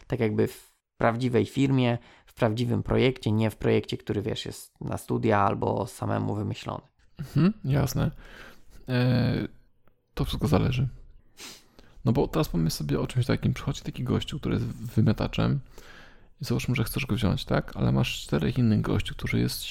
tak 0.07 0.21
jakby 0.21 0.47
w 0.47 0.71
prawdziwej 1.01 1.47
firmie, 1.47 1.99
w 2.31 2.35
prawdziwym 2.35 2.83
projekcie, 2.83 3.33
nie 3.33 3.51
w 3.51 3.57
projekcie, 3.57 3.97
który 3.97 4.23
wiesz, 4.23 4.47
jest 4.47 4.81
na 4.81 4.99
studia 4.99 5.41
albo 5.41 5.87
samemu 5.87 6.35
wymyślony. 6.35 6.83
Mhm, 7.19 7.53
jasne. 7.65 8.11
E, 8.89 9.49
to 10.15 10.25
wszystko 10.25 10.49
zależy. 10.49 10.89
No 12.05 12.13
bo 12.13 12.29
teraz 12.29 12.49
pomyśl 12.49 12.77
sobie 12.77 13.01
o 13.01 13.07
czymś 13.07 13.27
takim. 13.27 13.55
Przychodzi 13.55 13.83
taki 13.83 14.05
gościu, 14.05 14.41
który 14.41 14.55
jest 14.55 14.67
wymiataczem 14.67 15.61
i 16.43 16.45
załóżmy, 16.45 16.75
że 16.75 16.85
chcesz 16.85 17.07
go 17.07 17.15
wziąć, 17.15 17.45
tak? 17.45 17.77
Ale 17.77 17.93
masz 17.93 18.23
czterech 18.23 18.59
innych 18.59 18.81
gościów, 18.81 19.17
którzy 19.17 19.41
jest 19.41 19.63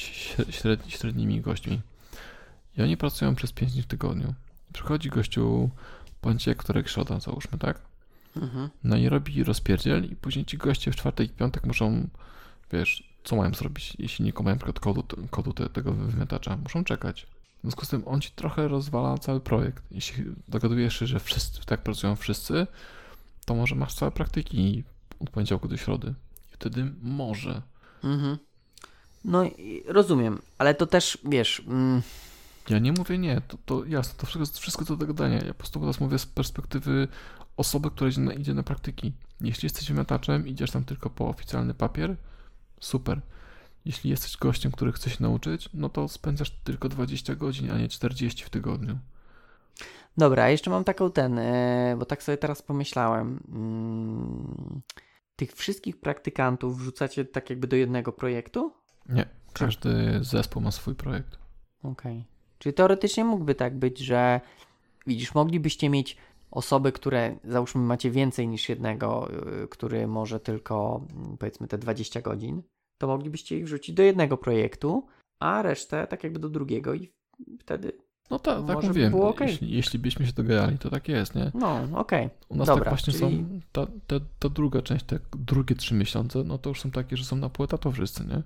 średni, 0.50 0.92
średnimi 0.92 1.42
gośćmi. 1.42 1.82
I 2.78 2.82
oni 2.82 2.98
pracują 2.98 3.36
przez 3.36 3.52
5 3.52 3.72
dni 3.72 3.82
w 3.82 3.88
tygodniu. 3.88 4.34
Przychodzi 4.74 5.10
gościu 5.10 5.70
poniedziałek, 6.22 6.58
którego 6.58 6.90
środa, 6.90 7.20
załóżmy, 7.20 7.58
tak? 7.58 7.82
Mhm. 8.36 8.70
No 8.84 8.98
i 8.98 9.10
robi 9.10 9.44
rozpierdziel 9.44 10.06
i 10.06 10.16
później 10.16 10.46
ci 10.46 10.58
goście 10.58 10.92
w 10.92 10.96
czwartek 10.96 11.32
i 11.32 11.34
piątek 11.34 11.66
muszą, 11.66 12.08
wiesz, 12.72 13.10
co 13.24 13.36
mają 13.36 13.54
zrobić, 13.54 13.94
jeśli 14.00 14.26
nie 14.26 14.34
mają 14.44 14.58
kodu, 14.82 15.04
kodu 15.32 15.54
tego 15.54 15.94
wymiatacza? 15.94 16.58
Muszą 16.58 16.84
czekać. 16.84 17.28
W 17.60 17.62
związku 17.62 17.86
z 17.86 17.90
tym 17.90 18.04
on 18.06 18.22
ci 18.22 18.32
trochę 18.32 18.68
rozwala 18.68 19.18
cały 19.18 19.40
projekt. 19.40 19.84
Jeśli 19.92 20.26
dogadujesz 20.48 21.00
się, 21.00 21.08
że 21.08 21.20
wszyscy 21.20 21.66
tak 21.66 21.82
pracują 21.82 22.16
wszyscy, 22.16 22.68
to 23.46 23.56
może 23.56 23.76
masz 23.76 23.94
całe 23.94 24.12
praktyki 24.12 24.84
od 25.20 25.30
poniedziałku 25.30 25.68
do 25.68 25.78
środy. 25.78 26.14
I 26.52 26.54
wtedy 26.54 26.92
może. 27.02 27.62
Mhm. 28.04 28.38
No 29.26 29.44
rozumiem, 29.88 30.42
ale 30.58 30.76
to 30.76 30.88
też 30.88 31.18
wiesz. 31.26 31.62
Mm... 31.68 32.02
Ja 32.70 32.80
nie 32.80 32.92
mówię 32.92 33.18
nie, 33.18 33.42
to, 33.48 33.58
to 33.66 33.86
jasne, 33.86 34.20
to 34.20 34.26
wszystko, 34.26 34.60
wszystko 34.60 34.86
do 34.86 34.96
dogadania. 34.96 35.38
Ja 35.38 35.48
po 35.48 35.54
prostu 35.54 35.80
teraz 35.80 36.00
mówię 36.00 36.20
z 36.20 36.26
perspektywy 36.26 37.08
osoby, 37.58 37.92
która 37.92 38.10
idzie 38.10 38.22
na, 38.22 38.34
idzie 38.34 38.54
na 38.54 38.64
praktyki. 38.64 39.14
Jeśli 39.42 39.66
jesteś 39.66 39.88
wymiataczem, 39.88 40.48
idziesz 40.48 40.72
tam 40.72 40.86
tylko 40.86 41.10
po 41.10 41.30
oficjalny 41.30 41.74
papier, 41.74 42.16
super. 42.80 43.22
Jeśli 43.86 44.10
jesteś 44.10 44.38
gościem, 44.38 44.72
który 44.72 44.92
chce 44.92 45.10
się 45.10 45.18
nauczyć, 45.20 45.70
no 45.74 45.90
to 45.90 46.08
spędzasz 46.08 46.52
tylko 46.64 46.90
20 46.90 47.36
godzin, 47.36 47.72
a 47.72 47.78
nie 47.78 47.88
40 47.88 48.44
w 48.44 48.50
tygodniu. 48.50 48.98
Dobra, 50.18 50.50
jeszcze 50.50 50.70
mam 50.70 50.84
taką 50.84 51.12
ten, 51.12 51.40
e, 51.40 51.96
bo 52.00 52.06
tak 52.06 52.24
sobie 52.24 52.38
teraz 52.38 52.62
pomyślałem. 52.62 53.40
Mm, 53.48 54.82
tych 55.36 55.54
wszystkich 55.54 56.00
praktykantów 56.00 56.80
wrzucacie 56.80 57.26
tak 57.26 57.50
jakby 57.50 57.68
do 57.68 57.76
jednego 57.76 58.12
projektu? 58.12 58.74
Nie, 59.10 59.26
każdy 59.54 60.20
zespół 60.22 60.62
ma 60.62 60.72
swój 60.72 60.96
projekt. 60.96 61.38
Okej. 61.84 62.18
Okay. 62.18 62.24
Czyli 62.60 62.74
teoretycznie 62.74 63.26
mógłby 63.26 63.56
tak 63.56 63.80
być, 63.80 64.00
że 64.00 64.42
widzisz, 65.08 65.34
moglibyście 65.34 65.90
mieć 65.90 66.18
osoby, 66.52 66.92
które 66.92 67.36
załóżmy 67.44 67.82
macie 67.82 68.12
więcej 68.12 68.48
niż 68.48 68.70
jednego, 68.70 69.30
y, 69.64 69.68
który 69.68 70.08
może 70.08 70.40
tylko 70.40 71.06
mm, 71.16 71.38
powiedzmy 71.38 71.68
te 71.68 71.78
20 71.78 72.22
godzin, 72.22 72.64
to 72.98 73.08
moglibyście 73.08 73.58
ich 73.58 73.66
wrzucić 73.66 73.96
do 73.96 74.04
jednego 74.04 74.38
projektu, 74.38 75.08
a 75.40 75.62
resztę 75.62 76.08
tak 76.08 76.24
jakby 76.24 76.40
do 76.40 76.50
drugiego 76.50 76.94
i 76.94 77.14
wtedy 77.60 77.92
no 78.30 78.40
tak, 78.40 78.66
tak 78.66 78.84
mówiłem. 78.84 79.12
By 79.12 79.18
okay. 79.18 79.48
jeśli, 79.48 79.72
jeśli 79.72 80.00
byśmy 80.00 80.26
się 80.26 80.34
dogadali, 80.34 80.78
to 80.78 80.90
tak 80.90 81.08
jest, 81.08 81.36
nie? 81.36 81.52
No, 81.54 81.84
okej. 81.94 82.26
Okay. 82.26 82.30
U 82.50 82.56
nas 82.56 82.68
tak 82.68 82.76
Dobra, 82.76 82.92
tak 82.92 82.94
właśnie 82.94 83.14
czyli... 83.14 83.38
są, 83.38 83.60
ta, 83.72 83.88
ta, 84.08 84.26
ta, 84.40 84.50
druga 84.50 84.82
część, 84.82 85.06
te 85.06 85.20
drugie 85.38 85.76
trzy 85.76 85.96
miesiące, 85.96 86.44
no 86.44 86.58
to 86.58 86.70
już 86.70 86.82
są 86.82 86.92
takie, 86.92 87.18
że 87.18 87.26
są 87.26 87.36
na 87.36 87.50
pół 87.50 87.64
etatu 87.64 87.92
wszyscy, 87.92 88.28
nie? 88.28 88.44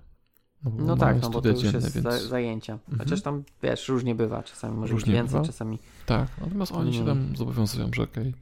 No, 0.63 0.71
no 0.85 0.97
tak, 0.97 1.21
no 1.21 1.29
bo 1.29 1.41
to 1.41 1.49
już 1.49 1.63
jest 1.63 2.01
więc... 2.01 2.21
zajęcia. 2.21 2.73
Mhm. 2.73 2.99
Chociaż 2.99 3.21
tam, 3.21 3.43
wiesz, 3.63 3.87
różnie 3.87 4.15
bywa. 4.15 4.43
Czasami 4.43 4.77
może 4.77 4.93
różnie 4.93 5.13
więcej, 5.13 5.33
bywa. 5.39 5.45
czasami... 5.45 5.79
Tak, 6.05 6.27
natomiast 6.41 6.71
oni 6.71 6.93
się 6.93 7.05
tam 7.05 7.35
zobowiązują, 7.35 7.89
że 7.93 8.03
okej, 8.03 8.29
okay, 8.29 8.41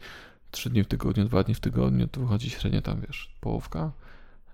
trzy 0.51 0.69
dni 0.69 0.83
w 0.83 0.87
tygodniu, 0.87 1.25
dwa 1.25 1.43
dni 1.43 1.55
w 1.55 1.59
tygodniu, 1.59 2.07
to 2.07 2.21
wychodzi 2.21 2.49
średnio 2.49 2.81
tam, 2.81 3.01
wiesz, 3.01 3.35
połówka. 3.41 3.91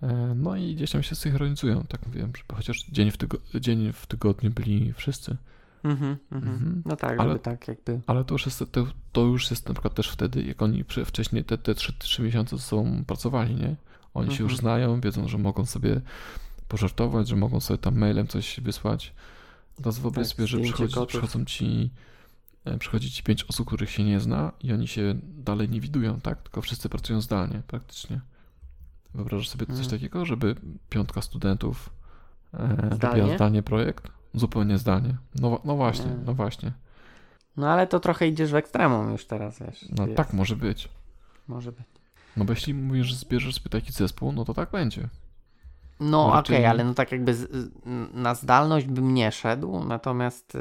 E, 0.04 0.34
no 0.36 0.56
i 0.56 0.76
gdzieś 0.76 0.92
tam 0.92 1.04
się 1.04 1.16
synchronizują, 1.16 1.84
tak 1.84 2.02
wiem, 2.10 2.32
chociaż 2.56 2.86
dzień 2.86 3.12
w, 3.12 3.18
tygo- 3.18 3.60
dzień 3.60 3.94
w 3.94 4.06
tygodniu 4.06 4.52
byli 4.52 4.94
wszyscy. 4.94 5.38
Mhm, 5.84 6.18
mhm. 6.32 6.54
mhm. 6.54 6.82
No 6.86 6.96
tak, 6.96 7.20
ale, 7.20 7.40
tak 7.40 7.68
jakby. 7.68 8.02
Ale 8.08 8.24
to 8.24 8.36
już, 8.36 8.46
jest, 8.46 8.64
to, 8.72 8.88
to, 9.12 9.22
już 9.22 9.52
jest 9.52 9.68
na 9.68 9.74
przykład 9.74 9.94
też 9.94 10.10
wtedy, 10.10 10.44
jak 10.44 10.62
oni 10.62 10.84
wcześniej 11.06 11.44
te, 11.44 11.58
te 11.58 11.76
3, 11.76 11.94
3 12.00 12.22
miesiące 12.22 12.58
ze 12.58 12.64
sobą 12.64 13.04
pracowali, 13.06 13.56
nie? 13.56 13.76
Oni 14.14 14.24
mhm. 14.24 14.38
się 14.38 14.44
już 14.44 14.54
mhm. 14.54 14.58
znają, 14.60 15.02
wiedzą, 15.02 15.28
że 15.28 15.38
mogą 15.38 15.66
sobie 15.66 16.02
pożartować, 16.68 17.28
że 17.28 17.36
mogą 17.36 17.60
sobie 17.60 17.78
tam 17.78 17.98
mailem 17.98 18.28
coś 18.28 18.60
wysłać. 18.60 19.14
Teraz 19.76 20.00
wyobraź 20.00 20.28
tak, 20.28 20.36
sobie, 20.36 20.48
że 20.48 20.60
przychodzi, 20.60 20.96
przychodzą 21.08 21.46
ci 21.46 21.90
e, 22.66 22.78
przychodzi 22.78 23.12
ci 23.12 23.24
pięć 23.24 23.44
osób, 23.44 23.68
których 23.68 23.90
się 23.90 24.04
nie 24.04 24.20
zna 24.20 24.52
i 24.64 24.74
oni 24.74 24.88
się 24.88 25.16
dalej 25.24 25.70
nie 25.70 25.82
widują, 25.82 26.22
tak? 26.22 26.42
Tylko 26.42 26.62
wszyscy 26.62 26.90
pracują 26.90 27.22
zdalnie 27.22 27.62
praktycznie. 27.68 28.22
Wyobrażasz 29.14 29.50
sobie 29.50 29.66
coś 29.66 29.76
mhm. 29.76 29.92
takiego, 29.92 30.26
żeby 30.26 30.56
piątka 30.90 31.22
studentów 31.22 31.90
e, 32.54 32.90
zdalnie? 32.96 33.36
zdalnie 33.36 33.64
projekt? 33.64 34.08
Zupełnie 34.34 34.78
zdalnie. 34.78 35.18
No, 35.36 35.62
no 35.66 35.76
właśnie, 35.76 36.06
nie. 36.06 36.18
no 36.26 36.34
właśnie. 36.34 36.72
No 37.58 37.70
ale 37.70 37.88
to 37.88 38.00
trochę 38.00 38.28
idziesz 38.28 38.52
w 38.52 38.56
ekstremum 38.56 39.12
już 39.12 39.26
teraz, 39.26 39.60
wiesz. 39.60 39.86
No 39.98 40.06
jest. 40.06 40.18
tak 40.18 40.34
może 40.34 40.56
być. 40.56 40.90
Może 41.48 41.72
być. 41.72 41.86
No 42.38 42.46
bo 42.46 42.54
jeśli 42.54 42.74
mówisz, 42.74 43.08
że 43.08 43.16
zbierzesz 43.16 43.56
sobie 43.56 43.70
taki 43.70 43.92
zespół, 43.92 44.32
no 44.32 44.46
to 44.46 44.54
tak 44.54 44.72
będzie. 44.72 45.10
No 46.00 46.28
okej, 46.28 46.40
okay, 46.40 46.70
ale 46.70 46.84
no 46.84 46.94
tak 46.94 47.12
jakby 47.12 47.34
z, 47.34 47.72
na 48.14 48.36
zdalność 48.36 48.88
bym 48.88 49.14
nie 49.14 49.32
szedł, 49.32 49.84
natomiast 49.84 50.56
y, 50.56 50.60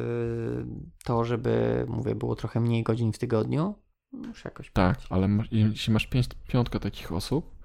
to, 1.05 1.24
żeby, 1.24 1.84
mówię, 1.89 2.14
było 2.14 2.37
trochę 2.37 2.61
mniej 2.61 2.82
godzin 2.82 3.12
w 3.12 3.18
tygodniu, 3.18 3.74
już 4.12 4.45
jakoś 4.45 4.70
Tak, 4.70 4.99
ale 5.11 5.28
jeśli 5.51 5.93
masz 5.93 6.07
pięć, 6.07 6.26
piątkę 6.49 6.80
takich 6.80 7.12
osób, 7.12 7.57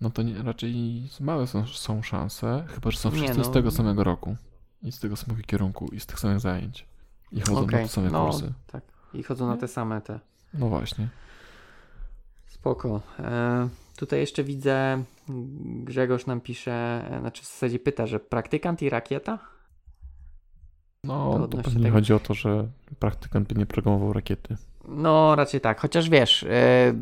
no 0.00 0.10
to 0.10 0.22
nie, 0.22 0.42
raczej 0.42 1.02
małe 1.20 1.46
są, 1.46 1.66
są 1.66 2.02
szanse, 2.02 2.64
chyba 2.68 2.90
że 2.90 2.98
są 2.98 3.10
wszyscy 3.10 3.38
no, 3.38 3.44
z 3.44 3.50
tego 3.50 3.70
samego 3.70 4.04
roku 4.04 4.36
i 4.82 4.92
z 4.92 5.00
tego 5.00 5.16
samego 5.16 5.42
kierunku 5.42 5.88
i 5.92 6.00
z 6.00 6.06
tych 6.06 6.20
samych 6.20 6.40
zajęć. 6.40 6.86
I 7.32 7.40
chodzą 7.40 7.60
okay, 7.60 7.80
na 7.80 7.86
te 7.86 7.88
same 7.88 8.10
no, 8.10 8.26
kursy. 8.26 8.52
Tak, 8.66 8.82
i 9.14 9.22
chodzą 9.22 9.46
na 9.46 9.56
te 9.56 9.68
same 9.68 10.00
te. 10.00 10.20
No 10.54 10.68
właśnie. 10.68 11.08
Spoko. 12.46 13.00
E, 13.18 13.68
tutaj 13.96 14.20
jeszcze 14.20 14.44
widzę, 14.44 15.04
Grzegorz 15.84 16.26
nam 16.26 16.40
pisze, 16.40 17.04
e, 17.10 17.20
znaczy 17.20 17.42
w 17.42 17.46
zasadzie 17.46 17.78
pyta, 17.78 18.06
że 18.06 18.20
praktykant 18.20 18.82
i 18.82 18.90
rakieta? 18.90 19.38
No, 21.04 21.48
to, 21.48 21.58
pewnie 21.58 21.82
tego... 21.82 21.94
chodzi 21.94 22.12
o 22.12 22.18
to, 22.18 22.34
że 22.34 22.68
praktykant 22.98 23.48
by 23.48 23.54
nie 23.54 23.66
programował 23.66 24.12
rakiety. 24.12 24.56
No, 24.88 25.36
raczej 25.36 25.60
tak. 25.60 25.80
Chociaż 25.80 26.10
wiesz, 26.10 26.42
e, 26.42 26.92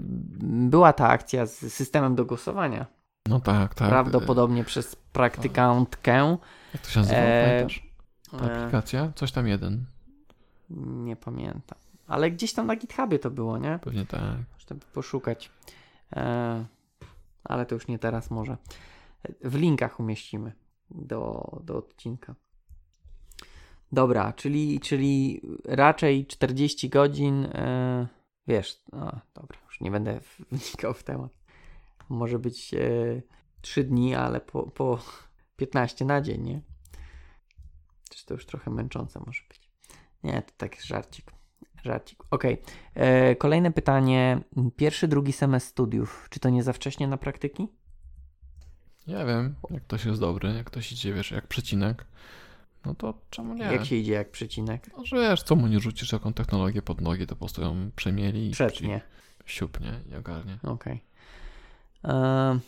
była 0.71 0.93
ta 0.93 1.09
akcja 1.09 1.47
z 1.47 1.59
systemem 1.59 2.15
do 2.15 2.25
głosowania. 2.25 2.87
No 3.29 3.41
tak, 3.41 3.75
tak. 3.75 3.89
Prawdopodobnie 3.89 4.65
przez 4.65 4.97
praktykantkę. 4.97 6.39
Jak 6.73 6.83
to 6.83 6.91
się 6.91 7.01
nazywa, 7.01 7.19
e... 7.19 7.67
Ta 8.31 8.53
aplikacja? 8.53 9.13
Coś 9.15 9.33
tam 9.33 9.49
jeden. 9.49 9.85
Nie 10.87 11.17
pamiętam. 11.17 11.79
Ale 12.07 12.31
gdzieś 12.31 12.53
tam 12.53 12.67
na 12.67 12.77
GitHubie 12.77 13.19
to 13.19 13.31
było, 13.31 13.59
nie? 13.59 13.79
Pewnie 13.83 14.07
tak. 14.07 14.21
Można 14.55 14.77
poszukać. 14.93 15.51
E... 16.17 16.65
Ale 17.45 17.67
to 17.67 17.75
już 17.75 17.89
nie 17.89 17.99
teraz 17.99 18.31
może. 18.31 18.57
W 19.41 19.55
linkach 19.55 20.01
umieścimy 20.01 20.53
do, 20.91 21.51
do 21.65 21.77
odcinka. 21.77 22.35
Dobra, 23.93 24.33
czyli, 24.33 24.81
czyli 24.81 25.41
raczej 25.65 26.27
40 26.27 26.89
godzin. 26.89 27.45
E... 27.45 28.07
Wiesz, 28.47 28.83
no 28.93 29.21
dobra, 29.35 29.59
już 29.67 29.81
nie 29.81 29.91
będę 29.91 30.21
wnikał 30.53 30.95
w 30.95 31.03
temat. 31.03 31.33
Może 32.09 32.39
być 32.39 32.75
e... 32.75 33.23
3 33.65 33.85
dni, 33.85 34.15
ale 34.15 34.41
po, 34.41 34.63
po 34.63 34.99
15 35.57 36.05
na 36.05 36.21
dzień, 36.21 36.43
nie? 36.43 36.61
Czy 38.11 38.27
to 38.27 38.35
już 38.35 38.47
trochę 38.47 38.71
męczące 38.71 39.21
może 39.27 39.43
być? 39.49 39.71
Nie, 40.23 40.43
to 40.43 40.53
tak 40.57 40.83
żarcik. 40.83 41.33
Żarcik. 41.85 42.23
Okej. 42.31 42.63
Okay. 42.63 43.05
E, 43.05 43.37
kolejne 43.37 43.73
pytanie. 43.73 44.41
Pierwszy, 44.77 45.09
drugi 45.09 45.33
semestr 45.33 45.71
studiów. 45.71 46.27
Czy 46.31 46.41
to 46.41 46.51
nie 46.51 46.63
za 46.63 46.73
wcześnie 46.73 47.09
na 47.09 47.17
praktyki? 47.17 47.69
Ja 49.07 49.25
wiem, 49.25 49.55
jak 49.71 49.83
ktoś 49.83 50.05
jest 50.05 50.21
dobry, 50.21 50.55
jak 50.55 50.67
ktoś 50.67 50.93
idzie, 50.93 51.13
wiesz, 51.13 51.31
jak 51.31 51.47
przecinek, 51.47 52.05
no 52.87 52.95
to 52.95 53.15
czemu 53.31 53.55
nie? 53.55 53.65
Jak 53.65 53.85
się 53.85 53.97
idzie 53.97 54.13
jak 54.13 54.31
przecinek? 54.31 54.91
No, 54.97 55.05
że 55.05 55.17
wiesz, 55.17 55.43
co 55.43 55.57
mu 55.57 55.67
nie 55.67 55.81
rzucisz, 55.81 56.13
jaką 56.13 56.33
technologię 56.33 56.83
pod 56.83 57.01
nogi, 57.01 57.27
to 57.27 57.35
po 57.35 57.39
prostu 57.39 57.63
ją 57.63 57.91
przemieli 57.97 58.51
Przetnie. 58.51 59.01
i 59.47 59.51
siupnie 59.51 60.01
i 60.13 60.17
ogarnie. 60.17 60.59
Okej. 60.63 61.01
Okay. 62.03 62.15
E, 62.15 62.59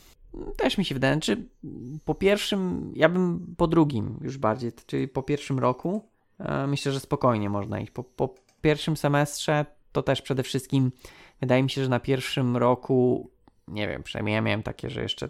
też 0.57 0.79
mi 0.79 0.85
się 0.85 0.95
wydaje, 0.95 1.21
czy 1.21 1.49
po 2.05 2.15
pierwszym, 2.15 2.93
ja 2.97 3.09
bym 3.09 3.55
po 3.57 3.67
drugim 3.67 4.19
już 4.23 4.39
bardziej, 4.39 4.73
czyli 4.87 5.09
po 5.09 5.23
pierwszym 5.23 5.59
roku, 5.59 6.09
e, 6.39 6.67
myślę, 6.67 6.93
że 6.93 7.01
spokojnie 7.01 7.51
można 7.51 7.81
iść. 7.81 7.91
Po, 7.91 8.05
po 8.05 8.35
pierwszym 8.61 8.97
semestrze 8.97 9.67
to 9.93 10.03
też 10.03 10.23
przede 10.23 10.43
wszystkim 10.43 10.93
wydaje 11.41 11.63
mi 11.63 11.71
się, 11.71 11.83
że 11.83 11.89
na 11.89 12.01
pierwszym 12.01 12.57
roku, 12.57 13.31
nie 13.69 13.89
wiem, 13.89 14.03
przynajmniej 14.03 14.35
ja 14.35 14.43
miałem 14.43 14.63
takie, 14.63 14.91
że 14.91 15.03
jeszcze 15.03 15.29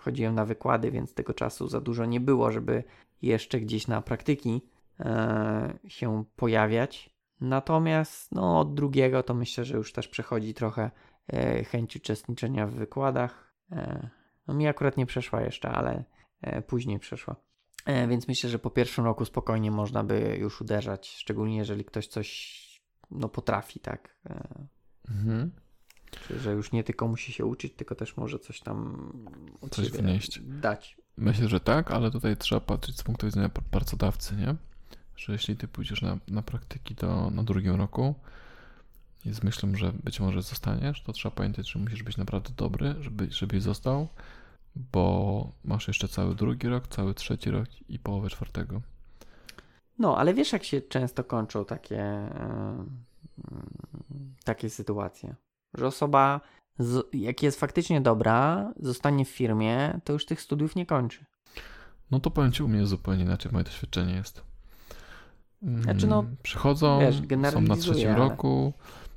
chodziłem 0.00 0.34
na 0.34 0.44
wykłady, 0.44 0.90
więc 0.90 1.14
tego 1.14 1.34
czasu 1.34 1.68
za 1.68 1.80
dużo 1.80 2.04
nie 2.04 2.20
było, 2.20 2.52
żeby 2.52 2.84
jeszcze 3.22 3.60
gdzieś 3.60 3.88
na 3.88 4.02
praktyki 4.02 4.62
e, 5.00 5.78
się 5.88 6.24
pojawiać. 6.36 7.10
Natomiast 7.40 8.32
no, 8.32 8.60
od 8.60 8.74
drugiego 8.74 9.22
to 9.22 9.34
myślę, 9.34 9.64
że 9.64 9.76
już 9.76 9.92
też 9.92 10.08
przechodzi 10.08 10.54
trochę 10.54 10.90
e, 11.32 11.64
chęć 11.64 11.96
uczestniczenia 11.96 12.66
w 12.66 12.70
wykładach. 12.70 13.54
E, 13.72 14.08
no 14.46 14.54
mi 14.54 14.66
akurat 14.68 14.96
nie 14.96 15.06
przeszła 15.06 15.42
jeszcze, 15.42 15.68
ale 15.70 16.04
później 16.66 16.98
przeszła. 16.98 17.36
E, 17.84 18.08
więc 18.08 18.28
myślę, 18.28 18.50
że 18.50 18.58
po 18.58 18.70
pierwszym 18.70 19.04
roku 19.04 19.24
spokojnie 19.24 19.70
można 19.70 20.04
by 20.04 20.36
już 20.40 20.60
uderzać, 20.60 21.08
szczególnie 21.08 21.56
jeżeli 21.56 21.84
ktoś 21.84 22.06
coś 22.06 22.62
no, 23.10 23.28
potrafi, 23.28 23.80
tak. 23.80 24.16
E, 24.26 24.66
mhm. 25.08 25.50
że 26.40 26.52
już 26.52 26.72
nie 26.72 26.84
tylko 26.84 27.08
musi 27.08 27.32
się 27.32 27.44
uczyć, 27.44 27.74
tylko 27.74 27.94
też 27.94 28.16
może 28.16 28.38
coś 28.38 28.60
tam 28.60 29.10
coś 29.70 29.90
wnieść. 29.90 30.40
dać. 30.42 30.96
Myślę, 31.16 31.48
że 31.48 31.60
tak, 31.60 31.90
ale 31.90 32.10
tutaj 32.10 32.36
trzeba 32.36 32.60
patrzeć 32.60 32.98
z 32.98 33.02
punktu 33.02 33.26
widzenia 33.26 33.48
pracodawcy, 33.48 34.36
nie? 34.36 34.54
Że 35.16 35.32
jeśli 35.32 35.56
ty 35.56 35.68
pójdziesz 35.68 36.02
na, 36.02 36.18
na 36.28 36.42
praktyki 36.42 36.94
to 36.96 37.30
na 37.30 37.42
drugim 37.42 37.74
roku 37.74 38.14
i 39.24 39.32
z 39.32 39.42
myślą, 39.42 39.76
że 39.76 39.92
być 39.92 40.20
może 40.20 40.42
zostaniesz, 40.42 41.02
to 41.02 41.12
trzeba 41.12 41.34
pamiętać, 41.34 41.70
że 41.70 41.78
musisz 41.78 42.02
być 42.02 42.16
naprawdę 42.16 42.50
dobry, 42.56 42.94
żeby, 43.00 43.26
żebyś 43.30 43.62
został 43.62 44.08
bo 44.76 45.52
masz 45.64 45.88
jeszcze 45.88 46.08
cały 46.08 46.34
drugi 46.34 46.68
rok, 46.68 46.88
cały 46.88 47.14
trzeci 47.14 47.50
rok 47.50 47.68
i 47.88 47.98
połowę 47.98 48.30
czwartego. 48.30 48.80
No, 49.98 50.16
ale 50.16 50.34
wiesz, 50.34 50.52
jak 50.52 50.64
się 50.64 50.80
często 50.80 51.24
kończą 51.24 51.64
takie, 51.64 52.00
e, 52.00 52.84
takie 54.44 54.70
sytuacje, 54.70 55.34
że 55.74 55.86
osoba, 55.86 56.40
z, 56.78 57.06
jak 57.12 57.42
jest 57.42 57.60
faktycznie 57.60 58.00
dobra, 58.00 58.72
zostanie 58.80 59.24
w 59.24 59.28
firmie, 59.28 60.00
to 60.04 60.12
już 60.12 60.26
tych 60.26 60.40
studiów 60.40 60.76
nie 60.76 60.86
kończy. 60.86 61.24
No 62.10 62.20
to 62.20 62.30
powiem 62.30 62.52
Ci, 62.52 62.62
u 62.62 62.68
mnie 62.68 62.86
zupełnie 62.86 63.22
inaczej 63.22 63.52
moje 63.52 63.64
doświadczenie 63.64 64.14
jest. 64.14 64.42
Znaczy 65.82 66.06
no, 66.06 66.24
Przychodzą, 66.42 67.00
wiesz, 67.00 67.22
są 67.52 67.60
na 67.60 67.76
trzecim 67.76 68.08
ale... 68.08 68.18
roku, 68.18 68.72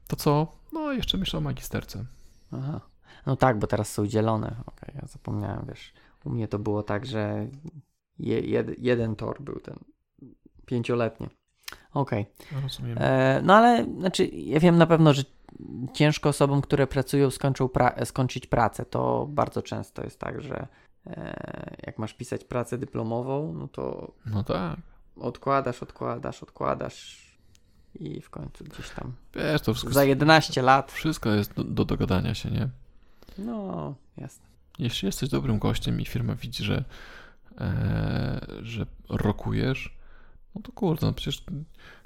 to 0.07 0.15
co? 0.15 0.55
No 0.73 0.91
jeszcze 0.91 1.17
myślę 1.17 1.39
o 1.39 1.41
magisterce. 1.41 2.05
Aha. 2.51 2.81
No 3.25 3.35
tak, 3.35 3.59
bo 3.59 3.67
teraz 3.67 3.93
są 3.93 4.07
dzielone. 4.07 4.47
Okej, 4.47 4.89
okay, 4.89 5.01
ja 5.01 5.07
zapomniałem, 5.07 5.65
wiesz. 5.67 5.93
U 6.25 6.29
mnie 6.29 6.47
to 6.47 6.59
było 6.59 6.83
tak, 6.83 7.05
że 7.05 7.47
je, 8.19 8.39
jed, 8.39 8.79
jeden 8.79 9.15
tor 9.15 9.41
był 9.41 9.59
ten 9.59 9.79
pięcioletni. 10.65 11.27
Okej. 11.93 12.25
Okay. 12.51 12.95
E, 12.97 13.41
no 13.43 13.55
ale 13.55 13.85
znaczy, 13.99 14.25
ja 14.25 14.59
wiem 14.59 14.77
na 14.77 14.85
pewno, 14.85 15.13
że 15.13 15.23
ciężko 15.93 16.29
osobom, 16.29 16.61
które 16.61 16.87
pracują, 16.87 17.29
pra 17.73 18.05
skończyć 18.05 18.47
pracę. 18.47 18.85
To 18.85 19.27
bardzo 19.29 19.61
często 19.61 20.03
jest 20.03 20.19
tak, 20.19 20.41
że 20.41 20.67
e, 21.07 21.75
jak 21.85 21.99
masz 21.99 22.13
pisać 22.13 22.43
pracę 22.43 22.77
dyplomową, 22.77 23.53
no 23.53 23.67
to. 23.67 24.11
No 24.25 24.43
tak. 24.43 24.77
Odkładasz, 25.15 25.83
odkładasz, 25.83 26.43
odkładasz 26.43 27.25
i 27.99 28.21
w 28.21 28.29
końcu 28.29 28.63
gdzieś 28.63 28.89
tam. 28.89 29.13
Wiesz, 29.35 29.61
to 29.61 29.73
wszystko. 29.73 29.93
Za 29.93 30.03
11 30.03 30.61
lat. 30.61 30.91
Wszystko 30.91 31.29
jest 31.29 31.53
do, 31.53 31.63
do 31.63 31.85
dogadania 31.85 32.33
się, 32.33 32.51
nie? 32.51 32.69
No, 33.37 33.95
jasne. 34.17 34.45
Jeśli 34.79 35.05
jesteś 35.05 35.29
dobrym 35.29 35.59
gościem 35.59 36.01
i 36.01 36.05
firma 36.05 36.35
widzi, 36.35 36.63
że, 36.63 36.83
e, 37.57 38.45
że 38.61 38.85
rokujesz, 39.09 39.97
no 40.55 40.61
to 40.61 40.71
kurde, 40.71 41.05
no 41.05 41.13
przecież 41.13 41.43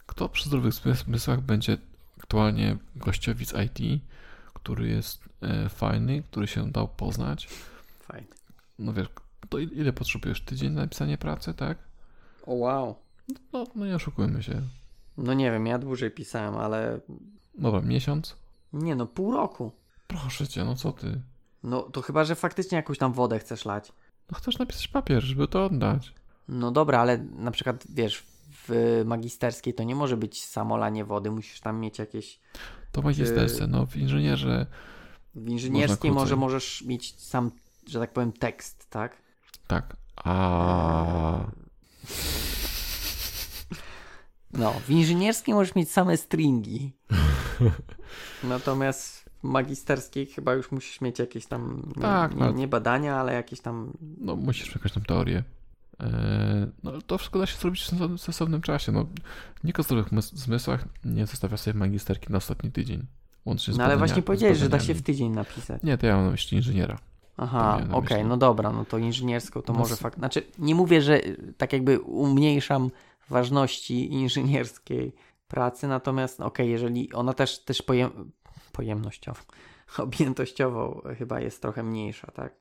kto 0.06 0.30
przy 0.30 0.46
zdrowych 0.46 0.74
zmysłach 0.74 1.42
będzie 1.42 1.78
aktualnie 2.20 2.78
gościowi 2.96 3.46
z 3.46 3.54
IT, 3.54 4.02
który 4.54 4.88
jest 4.88 5.30
e, 5.42 5.70
fajny, 5.70 6.24
który 6.24 6.48
się 6.48 6.72
dał 6.72 6.88
poznać. 6.88 7.48
Fajny. 8.00 8.28
No 8.80 8.94
wiesz, 8.94 9.08
to 9.50 9.60
ile 9.60 9.94
potrzebujesz? 9.94 10.42
Tydzień 10.42 10.74
na 10.74 10.82
napisanie 10.82 11.18
pracy, 11.18 11.54
tak? 11.54 11.78
O 12.46 12.54
wow. 12.54 12.96
No, 13.54 13.64
no 13.76 13.86
nie 13.86 13.96
oszukujmy 13.96 14.44
się. 14.44 14.62
No 15.18 15.34
nie 15.34 15.52
wiem, 15.52 15.66
ja 15.66 15.80
dłużej 15.80 16.12
pisałem, 16.12 16.56
ale... 16.58 17.00
Dobra, 17.56 17.82
miesiąc? 17.82 18.36
Nie 18.74 18.96
no, 18.96 19.06
pół 19.06 19.32
roku. 19.32 19.72
Proszę 20.10 20.48
cię, 20.48 20.66
no 20.66 20.76
co 20.76 20.92
ty? 20.92 21.22
No 21.64 21.82
to 21.82 22.02
chyba, 22.02 22.24
że 22.24 22.36
faktycznie 22.36 22.76
jakąś 22.76 22.98
tam 22.98 23.14
wodę 23.14 23.40
chcesz 23.40 23.66
lać. 23.66 23.92
No 24.32 24.38
chcesz 24.38 24.58
napisać 24.58 24.88
papier, 24.88 25.24
żeby 25.24 25.48
to 25.48 25.66
oddać. 25.66 26.14
No 26.48 26.72
dobra, 26.72 27.00
ale 27.00 27.18
na 27.18 27.52
przykład, 27.52 27.84
wiesz, 27.90 28.24
w 28.68 29.02
magisterskiej 29.06 29.74
to 29.74 29.84
nie 29.84 29.96
może 29.96 30.18
być 30.18 30.46
samolanie 30.46 31.06
wody, 31.06 31.32
musisz 31.32 31.60
tam 31.60 31.80
mieć 31.80 32.00
jakieś... 32.00 32.40
To 32.92 33.02
magisterce, 33.02 33.68
no 33.68 33.86
w 33.86 33.96
inżynierze... 33.96 34.66
W 35.36 35.50
inżynierskiej 35.50 36.12
może 36.12 36.36
możesz 36.36 36.82
mieć 36.82 37.22
sam, 37.22 37.52
że 37.88 38.00
tak 38.00 38.14
powiem, 38.14 38.32
tekst, 38.32 38.90
tak? 38.90 39.22
Tak. 39.68 39.96
A. 40.16 41.46
No, 44.54 44.74
w 44.74 44.90
inżynierskiej 44.90 45.54
możesz 45.54 45.76
mieć 45.76 45.92
same 45.92 46.18
stringi. 46.18 46.94
Natomiast 48.44 49.20
w 49.20 49.29
magisterskiej 49.44 50.26
chyba 50.26 50.54
już 50.54 50.72
musisz 50.72 51.02
mieć 51.02 51.20
jakieś 51.20 51.46
tam, 51.46 51.92
tak, 52.02 52.36
nie, 52.36 52.48
nie, 52.48 52.54
nie 52.54 52.68
badania, 52.68 53.16
ale 53.16 53.34
jakieś 53.34 53.62
tam... 53.62 53.94
No, 54.18 54.36
musisz 54.36 54.76
jakąś 54.76 54.92
tam 54.92 55.04
teorię. 55.04 55.44
E, 56.00 56.68
no, 56.84 57.02
to 57.02 57.18
wszystko 57.18 57.40
da 57.40 57.46
się 57.46 57.58
zrobić 57.58 57.92
w 58.18 58.22
stosownym 58.22 58.62
czasie. 58.62 58.92
No, 58.92 59.06
nikt 59.64 59.80
o 59.80 59.84
zdrowych 59.84 60.08
zmysłach 60.22 60.86
nie 61.06 61.26
zostawia 61.26 61.58
sobie 61.58 61.80
magisterki 61.80 62.32
na 62.32 62.38
ostatni 62.38 62.72
tydzień. 62.72 63.06
Łącznie 63.46 63.74
z 63.74 63.78
No 63.78 63.84
ale 63.84 63.98
właśnie 63.98 64.22
powiedziałeś, 64.22 64.58
że 64.58 64.70
da 64.70 64.80
się 64.80 64.94
w 64.94 65.02
tydzień 65.02 65.32
napisać. 65.32 65.84
Nie, 65.84 65.98
to 65.98 66.08
ja 66.08 66.16
mam 66.16 66.26
na 66.26 66.32
myśli 66.32 66.58
inżyniera. 66.58 67.00
Aha, 67.38 67.76
okej, 67.76 67.92
okay, 67.92 68.24
no 68.26 68.38
dobra, 68.38 68.72
no 68.72 68.86
to 68.86 68.98
inżynierską 68.98 69.62
to 69.62 69.74
no, 69.74 69.80
może 69.80 69.96
fakt. 69.96 70.18
Znaczy, 70.18 70.44
nie 70.58 70.76
mówię, 70.76 71.02
że 71.02 71.22
tak 71.58 71.74
jakby 71.74 72.00
umniejszam 72.00 72.92
ważności 73.30 74.14
inżynierskiej 74.14 75.16
pracy, 75.48 75.88
natomiast 75.88 76.40
okej, 76.40 76.48
okay, 76.48 76.68
jeżeli 76.68 77.14
ona 77.14 77.34
też, 77.34 77.60
też 77.60 77.82
pojem, 77.82 78.32
pojemnościowo, 78.80 79.42
objętościowo 79.98 81.04
chyba 81.18 81.40
jest 81.40 81.62
trochę 81.62 81.84
mniejsza, 81.84 82.32
tak? 82.32 82.54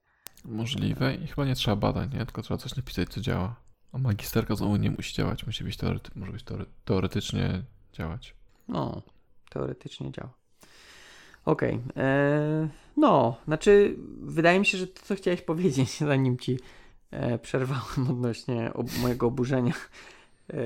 Możliwe 0.44 1.14
i 1.14 1.26
chyba 1.26 1.44
nie 1.44 1.54
trzeba 1.54 1.76
badań, 1.76 2.10
nie? 2.12 2.26
Tylko 2.26 2.42
trzeba 2.42 2.58
coś 2.58 2.76
napisać, 2.76 3.08
co 3.08 3.20
działa. 3.20 3.56
A 3.92 3.98
magisterka 3.98 4.56
znowu 4.56 4.76
nie 4.76 4.90
musi 4.90 5.14
działać, 5.14 5.46
musi 5.46 5.64
być 5.64 5.76
teorety 5.76 6.10
może 6.14 6.32
być 6.32 6.42
teore 6.42 6.64
teoretycznie 6.84 7.62
działać. 7.92 8.34
No, 8.68 9.02
teoretycznie 9.50 10.12
działa. 10.12 10.32
Okej. 11.44 11.74
Okay. 11.74 12.04
E, 12.04 12.68
no, 12.96 13.36
znaczy, 13.44 13.96
wydaje 14.20 14.58
mi 14.58 14.66
się, 14.66 14.78
że 14.78 14.86
to, 14.86 15.02
co 15.02 15.14
chciałeś 15.14 15.42
powiedzieć, 15.42 15.98
zanim 16.12 16.38
ci 16.38 16.58
e, 17.10 17.38
przerwałem 17.38 18.10
odnośnie 18.10 18.70
ob 18.74 18.86
mojego 19.02 19.26
oburzenia 19.26 19.74
e, 20.50 20.56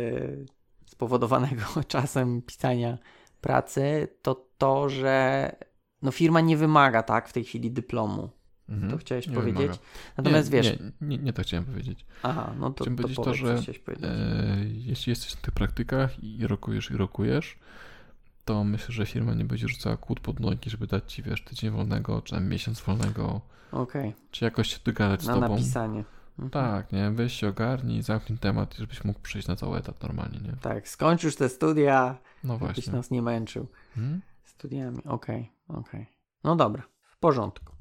spowodowanego 0.87 1.65
czasem 1.89 2.43
pisania 2.43 2.99
pracy, 3.41 4.09
to 4.23 4.52
to, 4.63 4.89
że 4.89 5.57
no 6.03 6.11
firma 6.11 6.41
nie 6.41 6.57
wymaga 6.57 7.03
tak 7.03 7.29
w 7.29 7.33
tej 7.33 7.45
chwili 7.45 7.71
dyplomu. 7.71 8.31
Mhm, 8.69 8.93
to 8.93 8.99
chciałeś 8.99 9.29
powiedzieć. 9.29 9.63
Wymaga. 9.63 9.79
Natomiast 10.17 10.53
nie, 10.53 10.63
wiesz. 10.63 10.81
Nie, 10.81 11.09
nie, 11.09 11.19
nie, 11.19 11.33
to 11.33 11.43
chciałem 11.43 11.65
powiedzieć. 11.65 12.07
Aha, 12.23 12.55
no 12.59 12.71
to. 12.71 12.85
Chciałem 12.85 12.97
to 12.97 13.03
powiedzieć 13.03 13.25
to, 13.25 13.35
że 13.35 13.55
e, 14.03 14.65
jeśli 14.65 15.11
jesteś 15.11 15.35
na 15.35 15.41
tych 15.41 15.55
praktykach 15.55 16.25
i 16.25 16.47
rokujesz 16.47 16.91
i 16.91 16.97
rokujesz, 16.97 17.59
to 18.45 18.65
myślę, 18.65 18.95
że 18.95 19.07
firma 19.07 19.35
nie 19.35 19.45
będzie 19.45 19.69
rzucała 19.69 19.97
kłód 19.97 20.21
pod 20.21 20.41
nogi, 20.41 20.71
żeby 20.71 20.87
dać 20.87 21.13
ci, 21.13 21.23
wiesz, 21.23 21.45
tydzień 21.45 21.71
wolnego, 21.71 22.23
czy 22.23 22.41
miesiąc 22.41 22.81
wolnego. 22.81 23.41
Okej. 23.73 24.09
Okay. 24.09 24.23
Czy 24.31 24.45
jakoś 24.45 24.69
się 24.69 24.79
dogadać 24.85 25.27
na 25.27 25.33
z 25.33 25.41
tobą. 25.41 25.49
napisanie. 25.49 26.05
Mhm. 26.39 26.51
Tak, 26.51 26.93
nie? 26.93 27.11
Weź 27.11 27.33
się 27.33 27.49
ogarnij, 27.49 28.03
zamknij 28.03 28.39
temat, 28.39 28.75
żebyś 28.75 29.05
mógł 29.05 29.21
przyjść 29.21 29.49
na 29.49 29.57
cały 29.57 29.79
etat 29.79 30.03
normalnie, 30.03 30.39
nie? 30.39 30.53
Tak, 30.61 30.89
skończysz 30.89 31.37
te 31.37 31.49
studia, 31.49 32.19
no 32.45 32.59
właśnie. 32.59 32.83
żebyś 32.83 32.95
nas 32.95 33.11
nie 33.11 33.23
męczył. 33.23 33.67
Hmm? 33.95 34.21
Studiami, 34.63 34.99
okej, 35.05 35.51
okay, 35.69 35.81
okej. 35.81 36.01
Okay. 36.01 36.07
No 36.45 36.57
dobra, 36.57 36.83
w 37.03 37.19
porządku. 37.19 37.73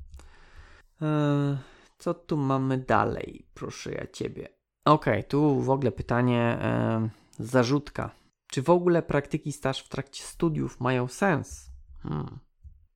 Eee, 1.01 1.57
co 1.97 2.13
tu 2.13 2.37
mamy 2.37 2.77
dalej, 2.77 3.45
proszę 3.53 3.91
ja 3.91 4.07
ciebie? 4.07 4.49
Okej, 4.85 5.19
okay, 5.19 5.23
tu 5.23 5.61
w 5.61 5.69
ogóle 5.69 5.91
pytanie, 5.91 6.39
e, 6.39 7.09
zarzutka. 7.39 8.11
Czy 8.47 8.61
w 8.61 8.69
ogóle 8.69 9.01
praktyki 9.01 9.51
staż 9.51 9.83
w 9.83 9.89
trakcie 9.89 10.23
studiów 10.23 10.79
mają 10.79 11.07
sens? 11.07 11.71
Hmm. 12.03 12.39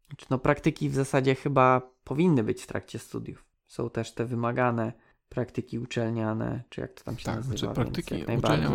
Znaczy, 0.08 0.26
no, 0.30 0.40
praktyki 0.40 0.90
w 0.90 0.96
zasadzie 0.96 1.36
chyba 1.36 1.82
powinny 2.04 2.44
być 2.44 2.64
w 2.64 2.68
trakcie 2.68 3.00
studiów. 3.00 3.46
Są 3.68 3.90
też 3.90 4.14
te 4.14 4.26
wymagane 4.26 4.94
praktyki 5.30 5.80
uczelniane, 5.80 6.64
czy 6.70 6.82
jak 6.82 6.94
to 6.94 7.04
tam 7.04 7.18
się 7.18 7.26
tak, 7.26 7.36
nazywa. 7.36 7.58
Znaczy 7.58 7.74
praktyki 7.76 8.16
uczelnia 8.38 8.70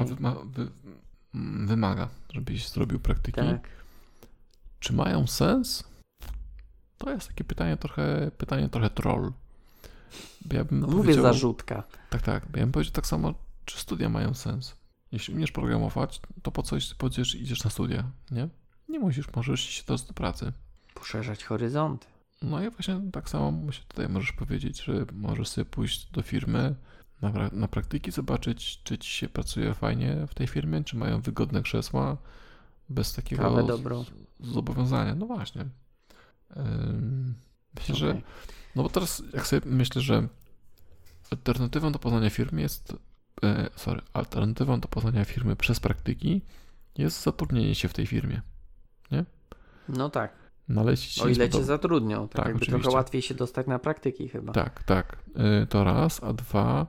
wy 0.45 0.69
wymaga, 1.67 2.09
żebyś 2.33 2.69
zrobił 2.69 3.01
praktyki. 3.01 3.41
Tak. 3.41 3.81
Czy 4.81 4.93
mają 4.93 5.27
sens? 5.27 5.85
To 6.99 7.11
jest 7.11 7.29
takie 7.29 7.45
pytanie 7.45 7.77
trochę, 7.77 8.31
pytanie 8.39 8.69
trochę 8.69 8.91
troll. 8.91 9.33
Ja 10.53 10.65
no 10.71 10.87
mówię 10.87 11.15
zarzutka. 11.15 11.83
Tak, 12.11 12.23
tak. 12.23 12.45
Ja 12.45 12.63
bym 12.63 12.73
powiedział 12.73 12.93
tak 12.93 13.07
samo, 13.07 13.35
czy 13.65 13.79
studia 13.79 14.09
mają 14.09 14.35
sens. 14.35 14.77
Jeśli 15.13 15.35
umiesz 15.35 15.53
programować, 15.53 16.21
to 16.43 16.51
po 16.51 16.63
coś 16.63 16.95
pójdziesz 16.95 17.35
idziesz 17.35 17.65
na 17.65 17.71
studia, 17.71 18.05
nie? 18.31 18.49
Nie 18.89 18.99
musisz, 18.99 19.35
możesz 19.37 19.69
iść 19.69 19.85
do, 19.85 19.97
do 19.97 20.13
pracy. 20.13 20.53
Poszerzać 20.95 21.45
horyzonty. 21.45 22.07
No 22.43 22.63
i 22.63 22.71
właśnie 22.71 23.01
tak 23.13 23.29
samo 23.29 23.53
myślę, 23.53 23.85
tutaj 23.89 24.09
możesz 24.09 24.33
powiedzieć, 24.33 24.83
że 24.83 25.07
możesz 25.13 25.49
sobie 25.49 25.65
pójść 25.65 26.11
do 26.11 26.23
firmy 26.23 26.75
na, 27.23 27.51
na 27.53 27.69
praktyki, 27.69 28.11
zobaczyć, 28.11 28.81
czy 28.85 28.99
ci 28.99 29.11
się 29.11 29.29
pracuje 29.29 29.75
fajnie 29.75 30.27
w 30.27 30.35
tej 30.35 30.47
firmie, 30.47 30.85
czy 30.85 30.97
mają 30.97 31.21
wygodne 31.21 31.63
krzesła, 31.63 32.17
bez 32.91 33.13
takiego 33.13 33.67
zobowiązania. 34.41 35.15
No 35.15 35.27
właśnie. 35.27 35.65
Myślę, 37.75 37.95
okay. 37.95 37.97
że. 37.97 38.21
No 38.77 38.83
bo 38.83 38.89
teraz, 38.89 39.23
jak 39.35 39.47
sobie 39.47 39.63
myślę, 39.65 40.03
że 40.03 40.29
alternatywą 41.31 41.93
do 41.93 41.99
poznania 41.99 42.31
firmy 42.31 42.61
jest. 42.61 42.97
E, 43.45 43.71
sorry, 43.77 44.03
alternatywą 44.13 44.81
do 44.81 44.89
poznania 44.89 45.25
firmy 45.25 45.57
przez 45.57 45.81
praktyki 45.81 46.43
jest 46.99 47.23
zatrudnienie 47.23 47.75
się 47.75 47.89
w 47.89 47.95
tej 47.95 48.07
firmie. 48.07 48.43
Nie? 49.11 49.25
No 49.89 50.11
tak. 50.11 50.33
No, 50.69 50.81
ale 50.81 50.95
o 51.23 51.29
ile 51.29 51.51
cię 51.51 51.65
zatrudnią, 51.65 52.29
tak, 52.29 52.37
tak 52.37 52.45
jakby 52.45 52.63
oczywiście. 52.63 52.83
trochę 52.83 52.97
łatwiej 52.97 53.23
się 53.23 53.35
dostać 53.35 53.67
na 53.67 53.79
praktyki 53.79 54.29
chyba. 54.29 54.53
Tak, 54.53 54.83
tak. 54.83 55.19
E, 55.37 55.67
to 55.67 55.85
raz, 55.85 56.23
a 56.25 56.33
dwa, 56.33 56.87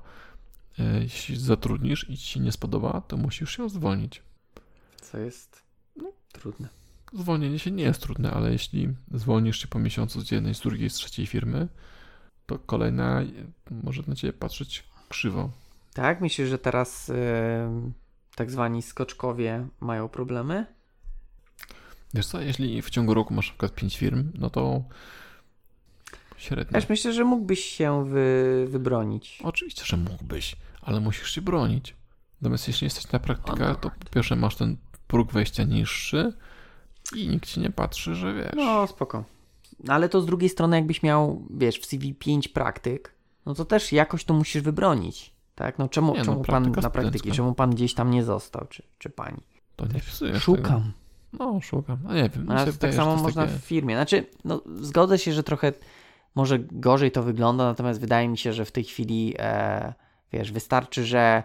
e, 0.80 1.00
jeśli 1.02 1.38
zatrudnisz 1.38 2.10
i 2.10 2.18
ci 2.18 2.28
się 2.28 2.40
nie 2.40 2.52
spodoba, 2.52 3.02
to 3.02 3.18
musisz 3.18 3.58
się 3.58 3.70
zwolnić. 3.70 4.24
Co 5.02 5.18
jest 5.18 5.61
no, 5.96 6.12
trudne. 6.32 6.68
Zwolnienie 7.14 7.60
się 7.60 7.72
nie 7.72 7.84
jest 7.84 8.02
trudne, 8.02 8.32
ale 8.32 8.52
jeśli 8.52 8.90
zwolnisz 9.14 9.62
się 9.62 9.68
po 9.68 9.80
miesiącu 9.80 10.22
z 10.22 10.32
jednej, 10.32 10.56
z 10.56 10.60
drugiej, 10.60 10.90
z 10.90 10.94
trzeciej 10.94 11.26
firmy, 11.28 11.68
to 12.46 12.60
kolejna 12.60 13.22
może 13.72 14.04
na 14.08 14.16
ciebie 14.16 14.34
patrzeć 14.34 14.84
krzywo. 15.10 15.52
Tak? 15.94 16.22
Myślisz, 16.22 16.50
że 16.50 16.58
teraz 16.58 17.08
yy, 17.08 17.16
tak 18.36 18.52
zwani 18.52 18.82
skoczkowie 18.82 19.68
mają 19.80 20.10
problemy? 20.10 20.66
Wiesz 22.14 22.26
co, 22.26 22.42
jeśli 22.42 22.82
w 22.82 22.90
ciągu 22.90 23.14
roku 23.14 23.34
masz 23.34 23.48
na 23.48 23.52
przykład 23.52 23.76
5 23.76 23.98
firm, 23.98 24.32
no 24.36 24.50
to 24.50 24.84
średnio. 26.38 26.80
Wiesz, 26.80 26.90
myślę, 26.90 27.14
że 27.14 27.24
mógłbyś 27.26 27.66
się 27.66 28.06
wy, 28.06 28.66
wybronić. 28.70 29.40
Oczywiście, 29.44 29.86
że 29.86 29.98
mógłbyś, 29.98 30.56
ale 30.82 31.00
musisz 31.00 31.32
się 31.32 31.42
bronić. 31.42 31.96
Natomiast 32.42 32.68
jeśli 32.68 32.86
jesteś 32.86 33.12
na 33.12 33.20
praktykach, 33.20 33.80
to 33.80 33.90
po 33.90 34.10
pierwsze 34.10 34.36
masz 34.36 34.56
ten 34.56 34.78
próg 35.12 35.32
wejścia 35.32 35.64
niższy 35.64 36.34
i 37.16 37.28
nikt 37.28 37.46
ci 37.46 37.60
nie 37.60 37.72
patrzy, 37.72 38.16
że 38.16 38.34
wiesz. 38.34 38.52
No, 38.56 38.88
spoko. 38.88 39.24
Ale 39.88 40.10
to 40.10 40.22
z 40.22 40.26
drugiej 40.26 40.50
strony, 40.50 40.76
jakbyś 40.76 41.04
miał, 41.04 41.48
wiesz, 41.50 41.80
w 41.80 41.86
CV 41.86 42.14
5 42.14 42.48
praktyk, 42.48 43.14
no 43.46 43.54
to 43.54 43.66
też 43.66 43.92
jakoś 43.92 44.24
to 44.24 44.34
musisz 44.34 44.62
wybronić. 44.62 45.34
Tak? 45.56 45.80
No 45.80 45.90
czemu, 45.90 46.14
Nie, 46.14 46.20
no, 46.20 46.26
czemu 46.26 46.38
pan 46.38 46.46
praktyka 46.64 46.82
na 46.82 46.90
praktyki, 46.90 47.32
czemu 47.32 47.54
pan 47.54 47.72
gdzieś 47.72 47.94
tam 47.94 48.12
nie 48.12 48.24
został, 48.24 48.68
czy, 48.70 48.84
czy 48.98 49.10
pani? 49.10 49.42
To 49.76 49.86
nie 49.88 50.00
wpisujesz 50.00 50.44
Szukam. 50.44 50.64
Tego. 50.64 50.82
No, 51.34 51.62
szukam. 51.62 51.98
No 52.04 52.14
nie 52.14 52.30
wiem. 52.30 52.48
tak 52.48 52.72
wydaje, 52.72 52.94
samo 52.94 53.16
można 53.16 53.46
takie- 53.46 53.58
w 53.58 53.62
firmie. 53.62 53.96
Znaczy, 53.96 54.26
no, 54.46 54.62
zgodzę 54.76 55.20
się, 55.20 55.34
że 55.34 55.44
trochę 55.44 55.74
może 56.36 56.60
gorzej 56.60 57.12
to 57.12 57.24
wygląda, 57.24 57.64
natomiast 57.64 58.00
wydaje 58.00 58.28
mi 58.28 58.38
się, 58.38 58.54
że 58.54 58.66
w 58.66 58.72
tej 58.72 58.84
chwili, 58.84 59.36
e, 59.40 59.94
wiesz, 60.34 60.52
wystarczy, 60.52 61.06
że 61.06 61.44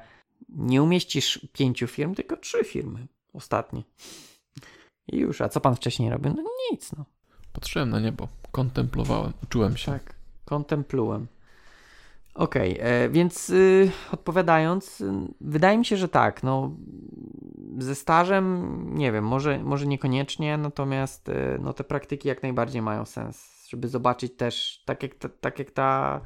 nie 0.48 0.82
umieścisz 0.82 1.48
pięciu 1.52 1.86
firm, 1.86 2.14
tylko 2.14 2.36
trzy 2.36 2.64
firmy 2.64 3.06
ostatnie. 3.36 3.82
I 5.08 5.16
już, 5.16 5.40
a 5.40 5.48
co 5.48 5.60
pan 5.60 5.76
wcześniej 5.76 6.10
robił? 6.10 6.34
No 6.36 6.42
nic, 6.72 6.92
no. 6.92 7.04
Patrzyłem 7.52 7.90
na 7.90 8.00
niebo, 8.00 8.28
kontemplowałem, 8.52 9.32
uczyłem 9.42 9.76
się. 9.76 9.92
Tak, 9.92 10.14
kontemplułem. 10.44 11.26
Okej, 12.34 12.76
e, 12.80 13.08
więc 13.08 13.50
y, 13.50 13.90
odpowiadając, 14.12 15.00
y, 15.00 15.12
wydaje 15.40 15.78
mi 15.78 15.84
się, 15.84 15.96
że 15.96 16.08
tak, 16.08 16.42
no 16.42 16.76
ze 17.78 17.94
stażem, 17.94 18.66
nie 18.94 19.12
wiem, 19.12 19.24
może, 19.24 19.58
może 19.58 19.86
niekoniecznie, 19.86 20.56
natomiast 20.56 21.28
y, 21.28 21.58
no, 21.60 21.72
te 21.72 21.84
praktyki 21.84 22.28
jak 22.28 22.42
najbardziej 22.42 22.82
mają 22.82 23.04
sens, 23.04 23.66
żeby 23.68 23.88
zobaczyć 23.88 24.36
też, 24.36 24.82
tak 24.84 25.02
jak 25.02 25.14
ta, 25.14 25.28
tak 25.28 25.58
jak 25.58 25.70
ta 25.70 26.20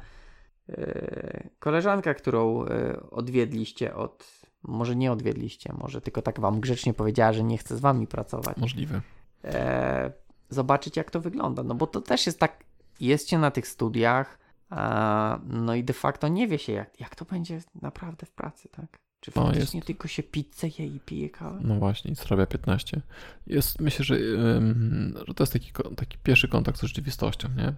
y, 0.69 1.49
koleżanka, 1.59 2.13
którą 2.13 2.65
y, 2.65 3.09
odwiedliście 3.09 3.95
od, 3.95 4.40
może 4.63 4.95
nie 4.95 5.11
odwiedliście, 5.11 5.73
może 5.77 6.01
tylko 6.01 6.21
tak 6.21 6.39
wam 6.39 6.59
grzecznie 6.59 6.93
powiedziała, 6.93 7.33
że 7.33 7.43
nie 7.43 7.57
chce 7.57 7.77
z 7.77 7.79
wami 7.79 8.07
pracować 8.07 8.57
Możliwe. 8.57 9.01
e, 9.43 10.11
zobaczyć, 10.49 10.97
jak 10.97 11.11
to 11.11 11.21
wygląda. 11.21 11.63
No 11.63 11.75
bo 11.75 11.87
to 11.87 12.01
też 12.01 12.25
jest 12.25 12.39
tak, 12.39 12.63
jest 12.99 13.29
się 13.29 13.37
na 13.39 13.51
tych 13.51 13.67
studiach, 13.67 14.39
a, 14.69 15.39
no 15.47 15.75
i 15.75 15.83
de 15.83 15.93
facto 15.93 16.27
nie 16.27 16.47
wie 16.47 16.57
się, 16.57 16.73
jak, 16.73 16.99
jak 16.99 17.15
to 17.15 17.25
będzie 17.25 17.61
naprawdę 17.81 18.25
w 18.25 18.31
pracy, 18.31 18.69
tak? 18.71 18.99
Czy 19.19 19.31
No, 19.35 19.45
faktycznie 19.45 19.81
tylko 19.81 20.07
się 20.07 20.23
pizzę 20.23 20.67
je 20.79 20.87
i 20.87 20.99
pije 20.99 21.29
kawę? 21.29 21.59
No 21.63 21.75
właśnie, 21.75 22.15
zarabia 22.15 22.45
15. 22.45 23.01
Jest, 23.47 23.79
myślę, 23.81 24.05
że, 24.05 24.15
ym, 24.15 25.13
że 25.27 25.33
to 25.33 25.43
jest 25.43 25.53
taki, 25.53 25.71
taki 25.95 26.17
pierwszy 26.23 26.47
kontakt 26.47 26.79
z 26.79 26.81
rzeczywistością, 26.81 27.49
nie? 27.57 27.73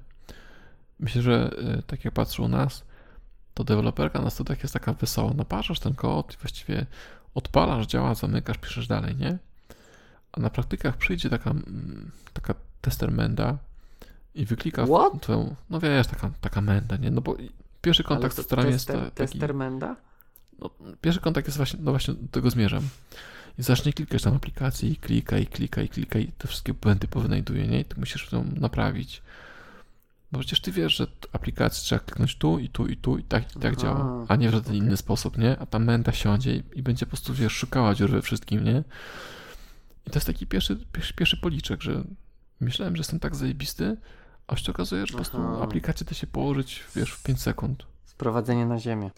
Myślę, 0.99 1.21
że 1.21 1.55
y, 1.79 1.83
tak 1.83 2.05
jak 2.05 2.13
patrzą 2.13 2.43
u 2.43 2.47
nas, 2.47 2.85
to 3.53 3.63
deweloperka 3.63 4.21
na 4.21 4.29
studiach 4.29 4.63
jest 4.63 4.73
taka 4.73 4.93
wesoła. 4.93 5.33
Naparzasz 5.33 5.79
ten 5.79 5.93
kod 5.93 6.33
i 6.33 6.37
właściwie 6.37 6.85
odpalasz, 7.35 7.87
działa, 7.87 8.15
zamykasz, 8.15 8.57
piszesz 8.57 8.87
dalej, 8.87 9.15
nie? 9.15 9.37
A 10.31 10.39
na 10.39 10.49
praktykach 10.49 10.97
przyjdzie 10.97 11.29
taka, 11.29 11.49
mm, 11.49 12.11
taka 12.33 12.53
tester 12.81 13.11
menda 13.11 13.57
i 14.35 14.45
wyklika 14.45 14.85
w 14.85 14.89
What? 14.89 15.21
twoją, 15.21 15.55
no 15.69 15.79
wiesz, 15.79 16.07
taka, 16.07 16.31
taka 16.41 16.61
menda, 16.61 16.97
nie? 16.97 17.11
No 17.11 17.21
bo 17.21 17.35
pierwszy 17.81 18.03
kontakt 18.03 18.33
z 18.33 18.37
to 18.37 18.43
sterami 18.43 18.71
jest 18.71 18.87
taki... 18.87 19.11
tester 19.11 19.53
Menda? 19.53 19.95
No, 20.59 20.69
pierwszy 21.01 21.21
kontakt 21.21 21.47
jest 21.47 21.57
właśnie, 21.57 21.79
no 21.83 21.91
właśnie 21.91 22.13
do 22.13 22.27
tego 22.31 22.49
zmierzam. 22.49 22.83
I 23.59 23.63
zacznie 23.63 23.93
klikać 23.93 24.23
tam 24.23 24.35
aplikacji, 24.35 24.91
i 24.91 24.95
klika, 24.95 25.37
i 25.37 25.47
klika, 25.47 25.81
i 25.81 25.89
klika, 25.89 26.19
i 26.19 26.27
te 26.27 26.47
wszystkie 26.47 26.73
błędy 26.73 27.07
powynajduje, 27.07 27.67
nie? 27.67 27.79
I 27.79 27.85
ty 27.85 27.99
musisz 27.99 28.31
ją 28.31 28.45
naprawić. 28.55 29.21
No 30.33 30.39
przecież 30.39 30.61
ty 30.61 30.71
wiesz, 30.71 30.95
że 30.95 31.07
aplikacji 31.31 31.83
trzeba 31.83 31.99
kliknąć 31.99 32.37
tu, 32.37 32.59
i 32.59 32.69
tu, 32.69 32.87
i 32.87 32.97
tu, 32.97 33.17
i 33.17 33.23
tak, 33.23 33.55
i 33.55 33.59
tak 33.59 33.73
Aha, 33.73 33.81
działa, 33.81 34.25
a 34.27 34.35
nie 34.35 34.49
w 34.49 34.51
żaden 34.51 34.67
okej. 34.71 34.77
inny 34.77 34.97
sposób, 34.97 35.37
nie? 35.37 35.59
A 35.59 35.65
ta 35.65 35.79
menda 35.79 36.11
siądzie 36.11 36.55
i, 36.55 36.63
i 36.75 36.83
będzie 36.83 37.05
po 37.05 37.09
prostu, 37.09 37.33
wiesz, 37.33 37.53
szukała 37.53 37.95
dziur 37.95 38.11
we 38.11 38.21
wszystkim, 38.21 38.63
nie? 38.63 38.83
I 40.07 40.09
to 40.09 40.15
jest 40.15 40.27
taki 40.27 40.47
pierwszy, 40.47 40.85
pierwszy, 40.91 41.13
pierwszy 41.13 41.37
policzek, 41.37 41.81
że 41.81 42.03
myślałem, 42.59 42.95
że 42.95 42.99
jestem 42.99 43.19
tak 43.19 43.35
zajebisty, 43.35 43.97
a 44.47 44.55
się 44.55 44.71
okazuje, 44.71 45.05
że 45.05 45.11
po 45.11 45.17
prostu 45.17 45.37
aplikację 45.63 46.05
da 46.05 46.13
się 46.13 46.27
położyć, 46.27 46.83
wiesz, 46.95 47.11
w 47.11 47.23
5 47.23 47.41
sekund. 47.41 47.85
Sprowadzenie 48.05 48.65
na 48.65 48.79
ziemię. 48.79 49.11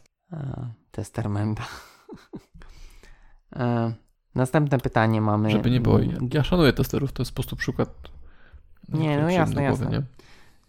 Tester 0.91 1.29
Menda. 1.29 1.67
e, 3.55 3.93
następne 4.35 4.77
pytanie 4.77 5.21
mamy. 5.21 5.51
Żeby 5.51 5.71
nie 5.71 5.81
było. 5.81 5.99
Ja, 5.99 6.05
Mm, 6.05 6.29
ja 6.33 6.43
szanuję 6.43 6.73
testerów, 6.73 7.11
to 7.11 7.21
jest 7.21 7.31
po 7.31 7.35
prostu 7.35 7.55
przykład. 7.55 7.89
Nie, 8.89 9.21
no 9.21 9.29
jasne, 9.29 9.63
jasne. 9.63 9.89
Nie? 9.89 10.01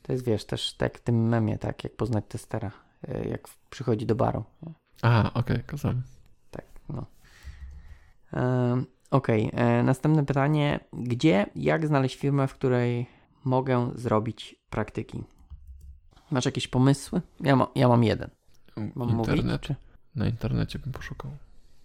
To 0.06 0.12
jest, 0.12 0.24
wiesz, 0.24 0.44
też 0.44 0.74
tak 0.74 0.98
w 0.98 1.00
tym 1.00 1.28
memie, 1.28 1.58
tak, 1.58 1.84
jak 1.84 1.96
poznać 1.96 2.24
testera, 2.28 2.72
e, 3.08 3.28
jak 3.28 3.48
przychodzi 3.70 4.06
do 4.06 4.14
baru. 4.14 4.44
Aha, 5.02 5.30
okej, 5.34 5.62
kazam. 5.66 6.02
Tak, 6.50 6.64
no. 6.88 7.06
Em, 8.32 8.86
Okej, 9.10 9.50
e, 9.52 9.82
następne 9.82 10.26
pytanie. 10.26 10.80
Gdzie, 10.92 11.46
jak 11.56 11.86
znaleźć 11.86 12.16
firmę, 12.16 12.48
w 12.48 12.54
której 12.54 13.06
mogę 13.44 13.90
zrobić 13.94 14.56
praktyki? 14.70 15.24
Masz 16.30 16.44
jakieś 16.44 16.68
pomysły? 16.68 17.20
Ja, 17.40 17.56
ma, 17.56 17.68
ja 17.74 17.88
mam 17.88 18.04
jeden. 18.04 18.30
Mam 18.76 19.08
Internet. 19.10 19.44
mówić? 19.44 19.60
Czy? 19.60 19.74
Na 20.14 20.26
internecie 20.26 20.78
bym 20.78 20.92
poszukał. 20.92 21.30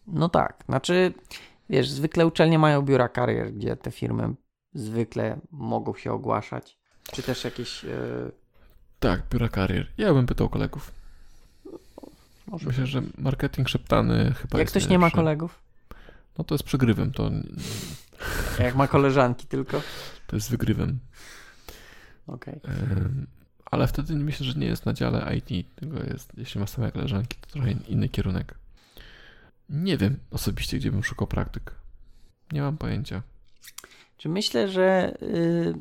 No 0.08 0.30
tak, 0.30 0.64
znaczy, 0.66 1.14
wiesz, 1.70 1.90
zwykle 1.90 2.28
uczelnie 2.28 2.60
mają 2.60 2.82
biura 2.82 3.10
karier, 3.10 3.54
gdzie 3.54 3.76
te 3.76 3.92
firmy 3.92 4.36
zwykle 4.74 5.40
mogą 5.52 5.94
się 5.96 6.12
ogłaszać. 6.14 6.81
Czy 7.12 7.24
też 7.24 7.44
jakieś... 7.44 7.86
E, 7.86 7.90
Tak, 9.00 9.22
biura 9.32 9.50
karier. 9.50 9.88
Ja 9.98 10.14
bym 10.14 10.26
pytał 10.26 10.50
kolegów. 10.50 10.92
może 12.48 12.68
Myślę, 12.68 12.88
że 12.88 13.02
marketing 13.18 13.70
szeptany 13.70 14.34
chyba 14.34 14.58
jak 14.60 14.66
jest 14.66 14.72
ktoś 14.72 14.90
nie 14.90 15.00
ma 15.00 15.12
kolegów? 15.12 15.60
No 16.38 16.44
to 16.44 16.56
jest 16.56 16.64
przegrywem, 16.64 17.12
to, 17.12 17.32
A 18.60 18.64
Jak 18.64 18.76
ma 18.76 18.88
koleżanki 18.88 19.48
tylko? 19.48 19.82
to 20.28 20.36
jest 20.36 20.50
wygrywem. 20.52 21.00
Okej. 22.28 22.60
Ym, 22.68 23.28
Ale 23.66 23.88
wtedy 23.88 24.16
myślę, 24.16 24.46
że 24.46 24.60
nie 24.60 24.68
jest 24.68 24.86
na 24.86 24.94
dziale 24.94 25.36
IT, 25.38 25.76
tylko 25.76 26.04
jest, 26.04 26.32
jeśli 26.38 26.60
ma 26.62 26.68
same 26.68 26.92
koleżanki, 26.92 27.38
to 27.42 27.48
trochę 27.50 27.72
inny 27.72 28.10
kierunek. 28.10 28.56
Nie 29.70 29.98
wiem 29.98 30.20
osobiście, 30.32 30.78
gdzie 30.78 30.92
bym 30.92 31.04
szukał 31.04 31.28
praktyk. 31.28 31.76
Nie 32.52 32.62
mam 32.62 32.78
pojęcia. 32.78 33.22
Czy 34.18 34.30
myślę, 34.30 34.70
że 34.70 35.14
y, 35.22 35.74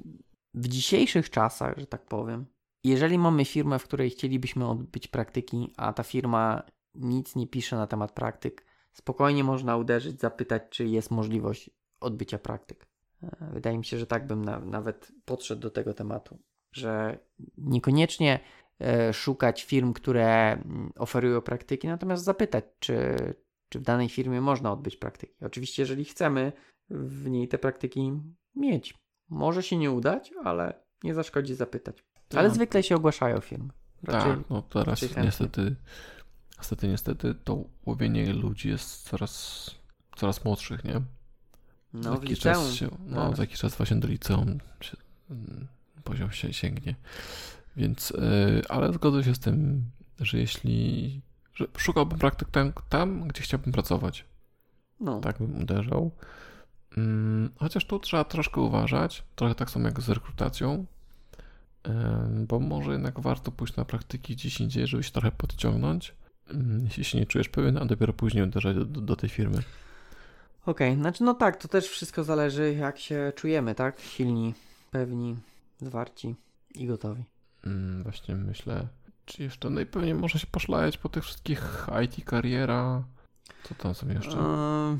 w 0.54 0.68
dzisiejszych 0.68 1.30
czasach, 1.30 1.78
że 1.78 1.86
tak 1.86 2.06
powiem, 2.06 2.46
jeżeli 2.84 3.18
mamy 3.18 3.44
firmę, 3.44 3.78
w 3.78 3.84
której 3.84 4.10
chcielibyśmy 4.10 4.68
odbyć 4.68 5.08
praktyki, 5.08 5.72
a 5.76 5.92
ta 5.92 6.02
firma 6.02 6.62
nic 6.94 7.36
nie 7.36 7.46
pisze 7.46 7.76
na 7.76 7.86
temat 7.86 8.12
praktyk, 8.12 8.64
spokojnie 8.92 9.44
można 9.44 9.76
uderzyć, 9.76 10.20
zapytać, 10.20 10.62
czy 10.70 10.86
jest 10.86 11.10
możliwość 11.10 11.70
odbycia 12.00 12.38
praktyk. 12.38 12.86
E, 13.22 13.50
Wydaje 13.52 13.78
mi 13.78 13.84
się, 13.84 13.98
że 13.98 14.06
tak 14.06 14.26
bym 14.26 14.44
na, 14.44 14.60
nawet 14.60 15.12
podszedł 15.24 15.62
do 15.62 15.70
tego 15.70 15.94
tematu, 15.94 16.38
że 16.72 17.18
niekoniecznie 17.58 18.40
e, 18.80 19.12
szukać 19.12 19.64
firm, 19.64 19.92
które 19.92 20.52
mm, 20.52 20.92
oferują 20.98 21.40
praktyki, 21.40 21.88
natomiast 21.88 22.24
zapytać, 22.24 22.64
czy, 22.78 23.16
czy 23.68 23.78
w 23.78 23.82
danej 23.82 24.08
firmie 24.08 24.40
można 24.40 24.72
odbyć 24.72 24.96
praktyki. 24.96 25.44
Oczywiście, 25.44 25.82
jeżeli 25.82 26.04
chcemy 26.04 26.52
w 26.90 27.30
niej 27.30 27.48
te 27.48 27.58
praktyki 27.58 28.12
mieć. 28.54 28.94
Może 29.30 29.62
się 29.62 29.76
nie 29.76 29.90
udać, 29.90 30.32
ale 30.44 30.74
nie 31.04 31.14
zaszkodzi 31.14 31.54
zapytać. 31.54 32.04
Ale 32.34 32.48
Tak. 32.48 32.54
zwykle 32.54 32.82
się 32.82 32.96
ogłaszają 32.96 33.40
firmy. 33.40 33.68
Raczej, 34.02 34.32
Tak, 34.36 34.50
no 34.50 34.62
teraz 34.62 35.02
niestety, 35.16 35.76
niestety, 36.58 36.88
niestety 36.88 37.34
to 37.44 37.64
łowienie 37.86 38.32
ludzi 38.32 38.68
jest 38.68 39.08
coraz, 39.08 39.70
coraz 40.16 40.44
młodszych, 40.44 40.84
nie? 40.84 41.00
no, 41.92 42.02
za 42.02 42.10
jakiś 42.10 42.38
czas 42.38 42.72
się, 42.72 42.88
no, 43.06 43.26
tak. 43.28 43.36
za 43.36 43.42
jakiś 43.42 43.60
czas 43.60 43.76
właśnie 43.76 43.96
do 43.96 44.08
liceum 44.08 44.58
się, 44.80 44.96
mm, 45.30 45.66
poziom 46.04 46.30
się 46.30 46.52
sięgnie. 46.52 46.94
Więc, 47.76 48.10
yy, 48.10 48.62
ale 48.68 48.92
zgodzę 48.92 49.24
się 49.24 49.34
z 49.34 49.38
tym, 49.38 49.84
że 50.20 50.38
jeśli, 50.38 51.20
że 51.54 51.66
szukałbym 51.76 52.18
praktyk 52.18 52.50
tam, 52.50 52.72
tam 52.88 53.28
gdzie 53.28 53.42
chciałbym 53.42 53.72
pracować. 53.72 54.24
No, 55.00 55.20
Tak 55.20 55.38
bym 55.38 55.62
uderzał. 55.62 56.10
Mm, 56.96 57.50
chociaż 57.56 57.84
tu 57.84 57.98
trzeba 57.98 58.24
troszkę 58.24 58.60
uważać, 58.60 59.22
trochę 59.36 59.54
tak 59.54 59.70
samo 59.70 59.88
jak 59.88 60.00
z 60.00 60.08
rekrutacją, 60.08 60.86
bo 62.48 62.60
może 62.60 62.92
jednak 62.92 63.20
warto 63.20 63.52
pójść 63.52 63.76
na 63.76 63.84
praktyki 63.84 64.36
gdzieś 64.36 64.60
indziej, 64.60 64.86
żeby 64.86 65.02
się 65.02 65.10
trochę 65.10 65.30
podciągnąć, 65.32 66.14
ym, 66.50 66.84
jeśli 66.84 67.04
się 67.04 67.18
nie 67.18 67.26
czujesz 67.26 67.48
pewien, 67.48 67.78
a 67.78 67.84
dopiero 67.84 68.12
później 68.12 68.44
uderzać 68.44 68.76
do, 68.76 68.84
do, 68.84 69.16
tej 69.16 69.28
firmy. 69.28 69.62
Okej, 70.66 70.94
znaczy 70.96 71.24
no 71.24 71.34
tak, 71.34 71.56
to 71.56 71.68
też 71.68 71.88
wszystko 71.88 72.24
zależy 72.24 72.74
jak 72.74 72.98
się 72.98 73.32
czujemy, 73.36 73.74
tak? 73.74 74.00
Silni, 74.00 74.54
pewni, 74.90 75.36
zwarci 75.80 76.34
i 76.74 76.86
gotowi. 76.86 77.24
Mm, 77.66 78.02
Właśnie 78.02 78.34
myślę, 78.34 78.86
Czy 79.24 79.42
jeszcze, 79.42 79.70
no 79.70 79.80
i 79.80 79.86
pewnie 79.86 80.14
może 80.14 80.38
się 80.38 80.46
poszlajać 80.46 80.98
po 80.98 81.08
tych 81.08 81.24
wszystkich 81.24 81.86
IT 82.04 82.24
kariera. 82.24 83.04
Co 83.62 83.74
tam 83.74 83.94
są 83.94 84.08
jeszcze? 84.08 84.36
Yy, 84.36 84.98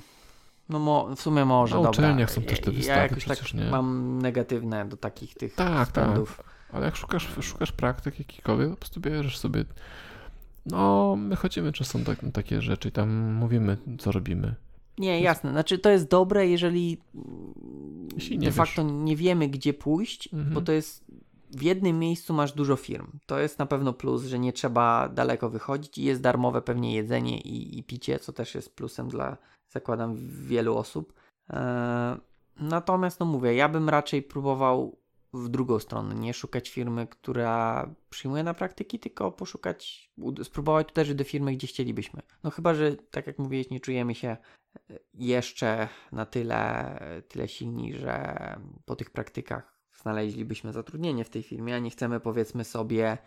no 0.71 0.79
mo, 0.79 1.17
w 1.17 1.21
sumie 1.21 1.45
może, 1.45 1.77
Na 1.77 1.83
dobra. 1.83 1.91
uczelniach 1.91 2.31
są 2.31 2.43
też 2.43 2.61
te 2.61 2.71
Ja 2.71 2.77
wystawy 2.77 3.01
jakoś 3.01 3.25
przecież, 3.25 3.53
tak 3.53 3.61
nie? 3.61 3.71
mam 3.71 4.19
negatywne 4.23 4.89
do 4.89 4.97
takich 4.97 5.35
tych 5.35 5.55
Tak, 5.55 5.89
względów. 5.89 6.41
Ale 6.73 6.87
jak 6.87 6.97
szukasz, 6.97 7.29
szukasz 7.41 7.73
praktyk 7.73 8.19
jakikolwiek, 8.19 8.69
to 8.69 8.75
po 8.75 8.81
prostu 8.81 9.01
bierzesz 9.01 9.39
sobie. 9.39 9.65
No, 10.67 11.17
my 11.19 11.37
chodzimy 11.37 11.73
czasem 11.73 12.05
tak, 12.05 12.23
na 12.23 12.31
takie 12.31 12.63
rzeczy 12.63 12.89
i 12.89 12.93
tam 12.93 13.33
mówimy, 13.33 13.77
co 13.99 14.13
robimy. 14.13 14.55
Nie, 14.99 15.21
jasne. 15.21 15.51
Znaczy 15.51 15.79
to 15.79 15.91
jest 15.91 16.09
dobre, 16.09 16.49
jeżeli 16.49 16.99
Jeśli 18.15 18.39
de 18.39 18.47
nie 18.47 18.53
facto 18.53 18.83
nie 18.83 19.17
wiemy, 19.17 19.49
gdzie 19.49 19.75
pójść, 19.75 20.29
Mhm. 20.33 20.55
bo 20.55 20.61
to 20.61 20.73
jest 20.73 21.05
w 21.51 21.63
jednym 21.63 21.99
miejscu 21.99 22.35
masz 22.35 22.53
dużo 22.53 22.77
firm. 22.77 23.07
To 23.27 23.39
jest 23.39 23.59
na 23.59 23.67
pewno 23.67 23.93
plus, 23.93 24.25
że 24.25 24.39
nie 24.39 24.53
trzeba 24.53 25.09
daleko 25.09 25.51
wychodzić 25.51 25.99
i 25.99 26.05
jest 26.05 26.21
darmowe 26.21 26.63
pewnie 26.63 26.95
jedzenie 26.95 27.41
i, 27.41 27.79
i 27.79 27.83
picie, 27.83 28.19
co 28.19 28.33
też 28.33 28.55
jest 28.55 28.77
plusem 28.77 29.09
dla, 29.09 29.37
zakładam, 29.71 30.17
wielu 30.47 30.77
osób. 30.77 31.13
Eee, 31.49 32.17
natomiast, 32.57 33.21
no 33.21 33.27
mówię, 33.27 33.55
ja 33.55 33.69
bym 33.69 33.89
raczej 33.89 34.23
próbował 34.23 35.01
w 35.33 35.49
drugą 35.49 35.79
stronę, 35.79 36.15
nie 36.15 36.35
szukać 36.35 36.71
firmy, 36.71 37.07
która 37.07 37.87
przyjmuje 38.11 38.43
na 38.43 38.55
praktyki, 38.55 38.99
tylko 38.99 39.33
poszukać, 39.33 40.11
spróbować 40.43 40.91
uderzyć 40.91 41.15
do 41.15 41.25
firmy, 41.25 41.53
gdzie 41.53 41.67
chcielibyśmy. 41.67 42.23
No 42.45 42.51
chyba, 42.51 42.75
że 42.75 42.97
tak 42.97 43.27
jak 43.27 43.39
mówiłeś, 43.39 43.71
nie 43.71 43.81
czujemy 43.81 44.15
się 44.15 44.29
e, 44.29 44.99
jeszcze 45.15 45.89
na 46.13 46.27
tyle, 46.27 46.99
tyle 47.29 47.49
silni, 47.49 47.95
że 47.95 48.37
po 48.85 48.97
tych 48.97 49.11
praktykach 49.11 49.77
znaleźlibyśmy 50.03 50.73
zatrudnienie 50.73 51.25
w 51.25 51.31
tej 51.31 51.43
firmie, 51.43 51.77
a 51.77 51.79
nie 51.79 51.91
chcemy 51.91 52.21
powiedzmy 52.21 52.65
sobie, 52.65 53.19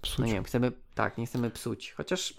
Psuć. 0.00 0.18
no 0.18 0.26
nie 0.26 0.32
wiem, 0.32 0.44
chcemy, 0.44 0.72
tak, 0.94 1.18
nie 1.18 1.26
chcemy 1.26 1.50
psuć. 1.50 1.92
Chociaż 1.92 2.34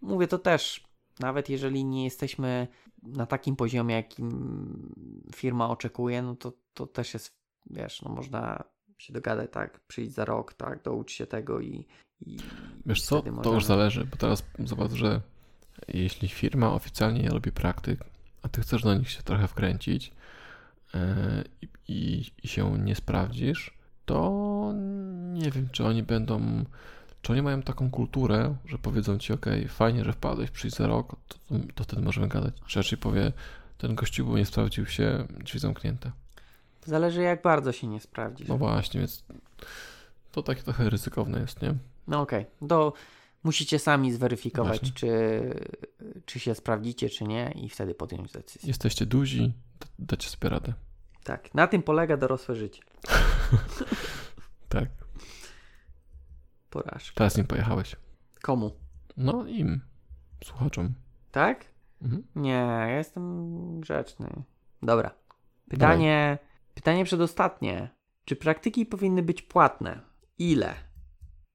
mówię 0.00 0.26
to 0.28 0.38
też, 0.38 0.89
nawet 1.20 1.48
jeżeli 1.48 1.84
nie 1.84 2.04
jesteśmy 2.04 2.68
na 3.02 3.26
takim 3.26 3.56
poziomie, 3.56 3.94
jakim 3.94 4.94
firma 5.34 5.70
oczekuje, 5.70 6.22
no 6.22 6.36
to, 6.36 6.52
to 6.74 6.86
też 6.86 7.14
jest, 7.14 7.40
wiesz, 7.70 8.02
no 8.02 8.10
można 8.10 8.64
się 8.98 9.12
dogadać, 9.12 9.50
tak, 9.52 9.80
przyjść 9.86 10.12
za 10.12 10.24
rok, 10.24 10.54
tak, 10.54 10.82
douczyć 10.82 11.16
się 11.16 11.26
tego 11.26 11.60
i, 11.60 11.86
i 12.20 12.38
Wiesz 12.86 13.02
co, 13.02 13.20
wtedy 13.20 13.30
to 13.30 13.36
możemy. 13.36 13.54
już 13.54 13.64
zależy, 13.64 14.04
bo 14.04 14.16
teraz 14.16 14.44
zobacz, 14.58 14.92
że 14.92 15.20
jeśli 15.88 16.28
firma 16.28 16.72
oficjalnie 16.72 17.22
nie 17.22 17.28
robi 17.28 17.52
praktyk, 17.52 18.00
a 18.42 18.48
ty 18.48 18.60
chcesz 18.60 18.82
do 18.82 18.94
nich 18.94 19.10
się 19.10 19.22
trochę 19.22 19.48
wkręcić 19.48 20.12
yy, 20.94 21.00
i, 21.88 22.24
i 22.42 22.48
się 22.48 22.78
nie 22.78 22.94
sprawdzisz, 22.94 23.78
to 24.04 24.72
nie 25.32 25.50
wiem, 25.50 25.68
czy 25.72 25.84
oni 25.84 26.02
będą, 26.02 26.64
czy 27.22 27.32
oni 27.32 27.42
mają 27.42 27.62
taką 27.62 27.90
kulturę, 27.90 28.56
że 28.66 28.78
powiedzą 28.78 29.18
ci, 29.18 29.32
ok, 29.32 29.46
fajnie, 29.68 30.04
że 30.04 30.12
wpadłeś, 30.12 30.50
przyjdź 30.50 30.74
za 30.74 30.86
rok, 30.86 31.16
to, 31.28 31.36
to 31.74 31.84
wtedy 31.84 32.02
możemy 32.02 32.28
gadać. 32.28 32.54
Czy 32.66 32.78
raczej 32.78 32.98
powie, 32.98 33.32
ten 33.78 33.94
gościu, 33.94 34.36
nie 34.36 34.46
sprawdził 34.46 34.86
się, 34.86 35.26
drzwi 35.44 35.58
zamknięte. 35.58 36.10
Zależy 36.86 37.22
jak 37.22 37.42
bardzo 37.42 37.72
się 37.72 37.86
nie 37.86 38.00
sprawdzisz. 38.00 38.48
No 38.48 38.58
właśnie, 38.58 39.00
więc 39.00 39.24
to 40.32 40.42
takie 40.42 40.62
trochę 40.62 40.90
ryzykowne 40.90 41.40
jest, 41.40 41.62
nie? 41.62 41.74
No 42.08 42.20
okej, 42.20 42.46
to 42.68 42.92
musicie 43.42 43.78
sami 43.78 44.12
zweryfikować, 44.12 44.80
Właśnie. 44.80 44.92
czy, 44.94 45.40
czy 46.26 46.40
się 46.40 46.54
sprawdzicie, 46.54 47.10
czy 47.10 47.24
nie 47.24 47.52
i 47.56 47.68
wtedy 47.68 47.94
podjąć 47.94 48.32
decyzję. 48.32 48.68
Jesteście 48.68 49.06
duzi, 49.06 49.52
dacie 49.98 50.28
sobie 50.28 50.48
radę. 50.48 50.72
Tak, 51.24 51.54
na 51.54 51.66
tym 51.66 51.82
polega 51.82 52.16
dorosłe 52.16 52.56
życie. 52.56 52.82
Tak. 54.68 54.88
Porażka. 56.70 57.14
Teraz 57.14 57.36
nim 57.36 57.46
pojechałeś. 57.46 57.96
Komu? 58.42 58.70
No 59.16 59.46
im, 59.46 59.80
słuchaczom. 60.44 60.94
Tak? 61.32 61.64
Mhm. 62.02 62.22
Nie, 62.36 62.50
ja 62.50 62.88
jestem 62.88 63.80
grzeczny. 63.80 64.42
Dobra. 64.82 65.10
Pytanie, 65.68 66.38
pytanie 66.74 67.04
przedostatnie. 67.04 67.90
Czy 68.24 68.36
praktyki 68.36 68.86
powinny 68.86 69.22
być 69.22 69.42
płatne? 69.42 70.00
Ile? 70.38 70.74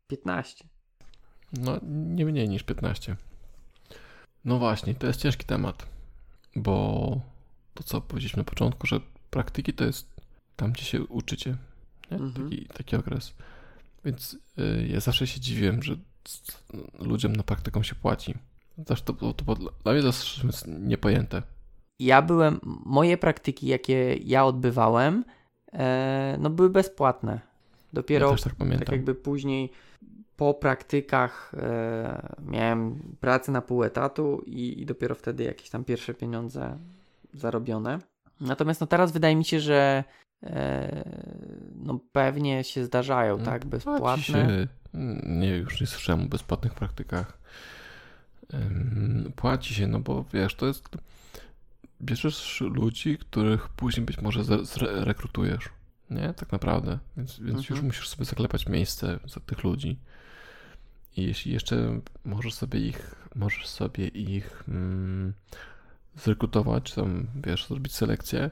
15. 0.08 0.66
No 1.54 1.80
nie 1.84 2.26
mniej 2.26 2.50
niż 2.50 2.64
15. 2.64 3.16
No 4.46 4.60
właśnie, 4.60 4.96
to 4.96 5.08
jest 5.08 5.22
ciężki 5.22 5.46
temat, 5.46 5.88
bo 6.56 7.22
to 7.74 7.84
co 7.84 8.02
powiedzieliśmy 8.02 8.38
na 8.38 8.44
początku, 8.44 8.88
że 8.88 9.00
praktyki 9.30 9.74
to 9.74 9.86
jest 9.86 10.22
tam, 10.56 10.72
gdzie 10.72 10.86
się 10.86 11.04
uczycie. 11.04 11.58
Nie? 12.12 12.18
Mhm. 12.18 12.50
Taki, 12.50 12.66
taki 12.66 12.96
okres. 12.96 13.34
Więc 14.06 14.38
y, 14.60 14.88
ja 14.88 15.00
zawsze 15.00 15.28
się 15.28 15.40
dziwiłem, 15.40 15.84
że 15.84 15.96
ludziom 17.00 17.36
na 17.36 17.44
praktyką 17.44 17.84
się 17.84 17.96
płaci. 17.96 18.36
Zawsze 18.88 19.04
to, 19.04 19.14
było- 19.14 19.34
to 19.34 19.46
było 19.46 19.56
dla 19.84 19.94
mnie 19.94 20.02
jest 20.44 20.68
niepojęte. 20.68 21.42
Ja 22.00 22.22
byłem, 22.22 22.60
moje 22.86 23.18
praktyki, 23.18 23.68
jakie 23.68 24.16
ja 24.16 24.46
odbywałem, 24.46 25.24
e, 25.74 26.38
no 26.40 26.50
były 26.50 26.70
bezpłatne. 26.70 27.40
Dopiero 27.94 28.32
ja 28.32 28.38
tak 28.38 28.56
pamiętam. 28.56 28.86
tak 28.86 28.92
jakby 28.96 29.16
później 29.16 29.72
po 30.38 30.54
praktykach 30.54 31.52
e, 31.58 32.36
miałem 32.46 33.00
pracę 33.20 33.52
na 33.52 33.62
pół 33.62 33.84
etatu 33.84 34.44
i, 34.46 34.82
i 34.82 34.86
dopiero 34.86 35.16
wtedy 35.16 35.44
jakieś 35.44 35.70
tam 35.70 35.84
pierwsze 35.84 36.14
pieniądze 36.14 36.78
zarobione. 37.34 38.00
Natomiast 38.42 38.82
no 38.82 38.88
teraz 38.88 39.12
wydaje 39.12 39.36
mi 39.36 39.46
się, 39.46 39.60
że 39.60 40.04
no 41.76 42.00
pewnie 42.12 42.64
się 42.64 42.86
zdarzają, 42.86 43.38
tak, 43.40 43.46
Płaci 43.62 43.68
bezpłatne. 43.70 44.24
się, 44.24 44.68
nie, 45.26 45.50
już 45.58 45.82
nie 45.82 45.88
słyszałem 45.88 46.22
o 46.22 46.30
bezpłatnych 46.30 46.74
praktykach. 46.74 47.38
Płaci 49.36 49.74
się, 49.74 49.88
no 49.88 50.00
bo 50.00 50.26
wiesz, 50.34 50.56
to 50.56 50.66
jest. 50.66 50.90
Bierzesz 52.02 52.62
ludzi, 52.62 53.18
których 53.18 53.70
później 53.70 54.06
być 54.06 54.22
może 54.22 54.44
zrekrutujesz. 55.04 55.70
Nie, 56.10 56.34
tak 56.34 56.52
naprawdę. 56.52 57.00
Więc, 57.18 57.40
więc 57.40 57.58
już 57.60 57.70
Mhm. 57.72 57.86
musisz 57.86 58.10
sobie 58.10 58.26
zaklepać 58.26 58.68
miejsce 58.68 59.20
za 59.26 59.40
tych 59.40 59.64
ludzi. 59.64 60.00
I 61.18 61.24
jeśli 61.24 61.54
jeszcze 61.54 62.00
możesz 62.26 62.54
sobie 62.54 62.80
ich, 62.80 63.16
możesz 63.36 63.68
sobie 63.68 64.08
ich 64.08 64.64
mm, 64.68 65.34
zrekrutować, 66.16 66.94
tam 66.94 67.28
wiesz, 67.46 67.68
zrobić 67.68 67.94
selekcję, 67.96 68.52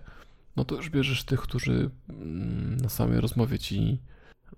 no 0.55 0.65
to 0.65 0.75
już 0.75 0.89
bierzesz 0.89 1.23
tych, 1.23 1.41
którzy 1.41 1.89
mm, 2.09 2.77
na 2.77 2.89
samej 2.89 3.21
rozmowie 3.21 3.59
ci 3.59 3.99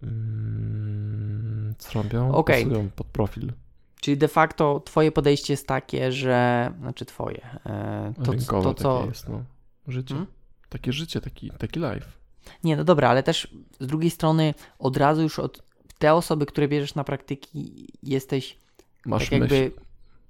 mm, 0.03 1.75
co 1.77 2.03
robią, 2.03 2.31
Okej. 2.31 2.63
pasują 2.63 2.89
pod 2.89 3.07
profil. 3.07 3.53
Czyli 4.01 4.17
de 4.17 4.27
facto 4.27 4.81
twoje 4.85 5.11
podejście 5.11 5.53
jest 5.53 5.67
takie, 5.67 6.11
że, 6.11 6.71
znaczy 6.79 7.05
twoje, 7.05 7.41
e, 7.65 8.13
to, 8.23 8.31
Rynkowe 8.31 8.63
to 8.63 8.73
co, 8.73 8.97
takie 8.97 9.09
jest, 9.09 9.29
no. 9.29 9.43
Życie. 9.87 10.13
Hmm? 10.13 10.31
Takie 10.69 10.93
życie, 10.93 11.21
taki, 11.21 11.51
taki 11.57 11.79
live. 11.79 12.17
Nie, 12.63 12.77
no 12.77 12.83
dobra, 12.83 13.09
ale 13.09 13.23
też 13.23 13.47
z 13.79 13.87
drugiej 13.87 14.11
strony 14.11 14.53
od 14.79 14.97
razu 14.97 15.21
już 15.21 15.39
od 15.39 15.63
te 15.97 16.13
osoby, 16.13 16.45
które 16.45 16.67
bierzesz 16.67 16.95
na 16.95 17.03
praktyki, 17.03 17.87
jesteś 18.03 18.57
Masz 19.05 19.23
tak 19.23 19.31
jakby. 19.31 19.59
myśl, 19.59 19.71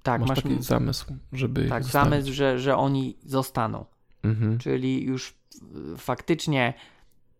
tak, 0.02 0.20
masz, 0.20 0.28
masz, 0.28 0.42
taki 0.42 0.62
zamysł, 0.62 1.06
żeby 1.32 1.68
tak, 1.68 1.84
zostawić. 1.84 2.10
zamysł, 2.10 2.32
że, 2.32 2.58
że 2.58 2.76
oni 2.76 3.16
zostaną. 3.24 3.84
Mhm. 4.22 4.58
Czyli 4.58 5.04
już 5.04 5.34
faktycznie 5.96 6.74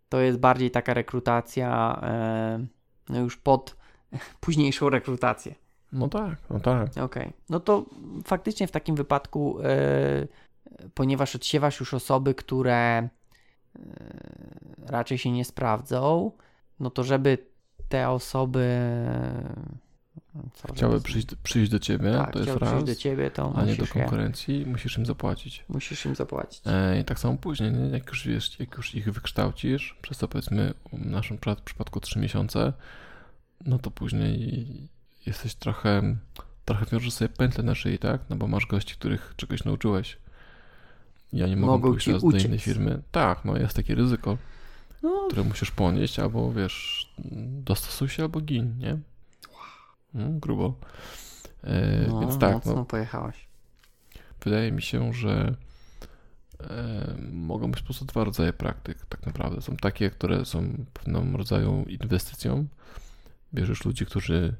to 0.08 0.20
jest 0.20 0.38
bardziej 0.38 0.70
taka 0.70 0.94
rekrutacja, 0.94 2.00
e, 2.02 2.66
no 3.08 3.20
już 3.20 3.36
pod 3.36 3.76
późniejszą 4.40 4.90
rekrutację. 4.90 5.54
No 5.92 6.08
tak, 6.08 6.38
no 6.50 6.60
tak. 6.60 6.98
Okej. 6.98 7.32
No 7.48 7.60
to 7.60 7.84
faktycznie 8.24 8.66
w 8.66 8.70
takim 8.70 8.96
wypadku, 8.96 9.58
e, 9.62 10.26
ponieważ 10.94 11.36
odsiewasz 11.36 11.80
już 11.80 11.94
osoby, 11.94 12.34
które 12.34 12.74
e, 12.76 13.08
raczej 14.86 15.18
się 15.18 15.30
nie 15.30 15.44
sprawdzą, 15.44 16.32
no 16.80 16.90
to 16.90 17.04
żeby 17.04 17.38
te 17.88 18.08
osoby. 18.10 18.80
Chciały 20.74 21.00
przyjść, 21.00 21.26
przyjść 21.42 21.70
do 21.70 21.78
ciebie, 21.78 22.12
tak, 22.12 22.32
to 22.32 22.38
jest 22.38 22.56
raz, 22.56 22.84
do 22.84 22.94
ciebie, 22.94 23.30
to 23.30 23.52
a 23.56 23.64
nie 23.64 23.76
do 23.76 23.84
je, 23.84 23.88
konkurencji, 23.88 24.66
musisz 24.66 24.98
im 24.98 25.06
zapłacić. 25.06 25.64
musisz 25.68 26.06
im 26.06 26.14
zapłacić. 26.14 26.62
E, 26.66 27.00
I 27.00 27.04
tak 27.04 27.18
samo 27.18 27.36
później, 27.36 27.72
nie? 27.72 27.88
jak 27.88 28.08
już 28.08 28.26
wiesz, 28.26 28.60
jak 28.60 28.76
już 28.76 28.94
ich 28.94 29.12
wykształcisz, 29.12 29.98
przez 30.02 30.18
to 30.18 30.28
powiedzmy 30.28 30.74
w 30.92 31.06
naszym 31.06 31.38
przypadku 31.64 32.00
3 32.00 32.18
miesiące, 32.18 32.72
no 33.66 33.78
to 33.78 33.90
później 33.90 34.66
jesteś 35.26 35.54
trochę, 35.54 36.16
trochę 36.64 36.86
wiążesz 36.86 37.12
sobie 37.12 37.28
pętlę 37.28 37.64
na 37.64 37.74
szyi, 37.74 37.98
tak? 37.98 38.20
No 38.30 38.36
bo 38.36 38.46
masz 38.46 38.66
gości, 38.66 38.94
których 38.94 39.34
czegoś 39.36 39.64
nauczyłeś. 39.64 40.18
Oni 41.32 41.56
mogą, 41.56 41.72
Mogą 41.72 41.90
pójść 41.90 42.06
teraz 42.06 42.22
do 42.22 42.38
innej 42.38 42.58
firmy. 42.58 43.02
Tak, 43.12 43.44
no 43.44 43.56
jest 43.56 43.76
takie 43.76 43.94
ryzyko, 43.94 44.38
No, 45.02 45.26
które 45.28 45.44
musisz 45.44 45.70
ponieść, 45.70 46.18
albo 46.18 46.52
wiesz, 46.52 47.08
dostosuj 47.64 48.08
się, 48.08 48.22
albo 48.22 48.40
gin, 48.40 48.78
nie? 48.78 48.98
Mm, 50.16 50.40
grubo. 50.40 50.74
E, 51.64 52.06
no 52.08 52.20
więc 52.20 52.38
tak, 52.38 52.54
mocno 52.54 52.74
no, 52.74 52.84
pojechałeś. 52.84 53.48
wydaje 54.44 54.72
mi 54.72 54.82
się, 54.82 55.12
że 55.12 55.54
e, 56.60 57.14
mogą 57.32 57.70
być 57.70 57.80
po 57.80 57.84
prostu 57.84 58.04
dwa 58.04 58.24
rodzaje 58.24 58.52
praktyk, 58.52 59.06
tak 59.06 59.26
naprawdę. 59.26 59.62
Są 59.62 59.76
takie, 59.76 60.10
które 60.10 60.44
są 60.44 60.84
pewną 60.92 61.36
rodzaju 61.36 61.84
inwestycją. 61.88 62.66
Bierzesz 63.54 63.84
ludzi, 63.84 64.06
którzy 64.06 64.54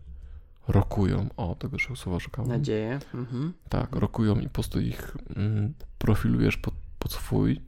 rokują, 0.69 1.29
o, 1.37 1.55
tego 1.55 1.77
już 1.77 1.99
słowa 1.99 2.21
szukałem. 2.21 2.51
Nadzieję. 2.51 2.99
Mhm. 3.15 3.53
Tak, 3.69 3.97
rokują 3.97 4.39
i 4.39 4.45
po 4.45 4.55
prostu 4.55 4.81
ich 4.81 5.17
mm, 5.37 5.75
profilujesz 5.99 6.57
pod, 6.57 6.75
pod 6.99 7.13
swój, 7.13 7.61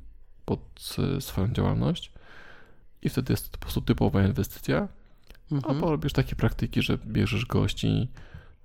pod 0.44 0.96
y, 1.16 1.20
swoją 1.20 1.48
działalność 1.48 2.12
i 3.02 3.08
wtedy 3.08 3.32
jest 3.32 3.50
to 3.50 3.58
po 3.58 3.62
prostu 3.62 3.80
typowa 3.80 4.22
inwestycja, 4.22 4.88
mhm. 5.52 5.74
albo 5.74 5.90
robisz 5.90 6.12
takie 6.12 6.36
praktyki, 6.36 6.82
że 6.82 6.98
bierzesz 7.06 7.46
gości 7.46 8.08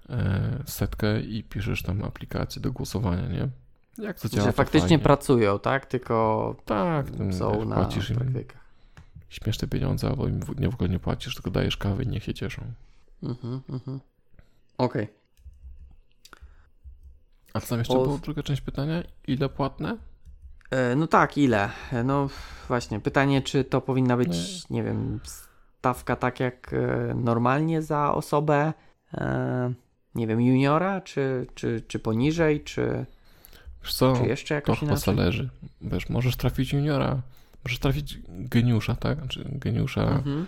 e, 0.10 0.64
setkę 0.66 1.22
i 1.22 1.44
piszesz 1.44 1.84
tam 1.84 2.04
aplikację 2.04 2.62
do 2.62 2.72
głosowania, 2.72 3.28
nie? 3.28 3.50
Jak 3.98 4.20
to 4.20 4.30
działa? 4.30 4.46
Że 4.46 4.52
faktycznie 4.52 4.90
fajnie. 4.90 5.04
pracują, 5.04 5.60
tak? 5.60 5.86
Tylko 5.86 6.56
tak, 6.66 7.08
są 7.32 7.66
na 7.66 7.76
płacisz 7.76 8.12
praktykach. 8.12 8.62
śmieszne 9.30 9.68
pieniądze, 9.68 10.08
albo 10.08 10.28
im 10.28 10.40
nie 10.58 10.70
w 10.70 10.74
ogóle 10.74 10.90
nie 10.90 11.00
płacisz, 11.00 11.36
tylko 11.36 11.52
dajesz 11.52 11.78
kawę 11.78 12.04
i 12.04 12.08
niech 12.08 12.24
się 12.24 12.34
cieszą. 12.34 12.62
Mhm, 13.24 13.62
mhm. 13.70 14.00
Okej. 14.78 15.04
Okay. 15.04 15.24
A 17.54 17.60
co 17.60 17.68
tam 17.68 17.80
jeszcze 17.80 17.94
o... 17.94 18.04
była 18.04 18.18
druga 18.18 18.44
część 18.44 18.62
pytania? 18.62 19.04
Ile 19.28 19.50
płatne? 19.50 19.98
E, 20.72 20.96
no 20.96 21.08
tak, 21.08 21.38
ile? 21.38 21.70
E, 21.92 22.04
no 22.04 22.30
właśnie, 22.68 23.00
pytanie, 23.00 23.42
czy 23.42 23.64
to 23.64 23.82
powinna 23.82 24.18
być, 24.18 24.30
nie, 24.70 24.78
nie 24.78 24.84
wiem, 24.84 25.20
stawka 25.84 26.16
tak 26.16 26.40
jak 26.40 26.74
e, 26.74 27.14
normalnie 27.16 27.82
za 27.82 28.14
osobę, 28.14 28.74
nie 30.16 30.28
wiem, 30.28 30.42
juniora, 30.42 31.02
czy, 31.02 31.48
czy, 31.56 31.84
czy 31.88 32.00
poniżej, 32.00 32.64
czy, 32.64 33.06
Wiesz 33.84 33.94
co, 33.94 34.16
czy 34.16 34.28
jeszcze 34.28 34.56
jakoś 34.56 34.80
to 34.80 34.86
chyba 34.86 34.98
zależy. 34.98 35.50
Wiesz, 35.82 36.10
możesz 36.10 36.36
trafić 36.36 36.74
juniora, 36.74 37.22
możesz 37.66 37.80
trafić 37.80 38.20
geniusza, 38.28 38.96
tak? 38.96 39.18
Znaczy 39.18 39.46
geniusza 39.52 40.02
mhm. 40.02 40.48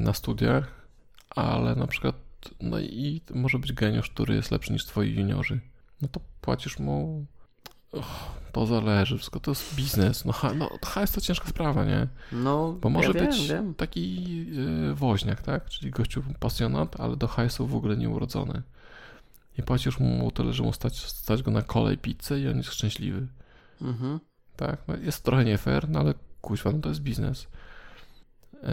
na 0.00 0.12
studiach, 0.12 0.86
ale 1.30 1.74
na 1.74 1.86
przykład 1.86 2.14
no 2.60 2.80
i 2.80 3.20
może 3.34 3.58
być 3.58 3.72
geniusz, 3.72 4.10
który 4.10 4.34
jest 4.34 4.50
lepszy 4.50 4.72
niż 4.72 4.86
twoi 4.86 5.14
juniorzy. 5.14 5.60
No 6.02 6.08
to 6.08 6.20
płacisz 6.40 6.78
mu 6.78 7.26
Oh, 7.98 8.36
to 8.52 8.66
zależy, 8.66 9.16
wszystko 9.16 9.40
to 9.40 9.50
jest 9.50 9.74
biznes. 9.74 10.24
No, 10.24 10.32
no 10.54 10.70
hajs 10.84 11.12
to 11.12 11.20
ciężka 11.20 11.48
sprawa, 11.48 11.84
nie? 11.84 12.06
No, 12.32 12.72
Bo 12.72 12.90
może 12.90 13.12
ja 13.12 13.26
być 13.26 13.48
wiem. 13.48 13.74
taki 13.74 14.24
yy, 14.46 14.94
woźniak, 14.94 15.42
tak? 15.42 15.68
Czyli 15.68 15.90
gościu 15.90 16.22
pasjonat, 16.40 17.00
ale 17.00 17.16
do 17.16 17.28
hajsu 17.28 17.66
w 17.66 17.76
ogóle 17.76 17.96
nieurodzony. 17.96 18.62
I 19.58 19.62
płacisz 19.62 20.00
mu 20.00 20.30
tyle, 20.30 20.52
że 20.52 20.62
mu 20.62 20.72
stać, 20.72 21.04
stać 21.06 21.42
go 21.42 21.50
na 21.50 21.62
kolej 21.62 21.98
pizzę 21.98 22.40
i 22.40 22.48
on 22.48 22.56
jest 22.56 22.72
szczęśliwy. 22.72 23.26
Mhm. 23.82 24.20
Tak? 24.56 24.78
No, 24.88 24.96
jest 24.96 25.24
trochę 25.24 25.44
nie 25.44 25.58
fair, 25.58 25.88
no 25.88 26.00
ale 26.00 26.14
kuźwa, 26.40 26.72
no 26.72 26.78
to 26.78 26.88
jest 26.88 27.00
biznes. 27.00 27.46
Yy, 28.52 28.68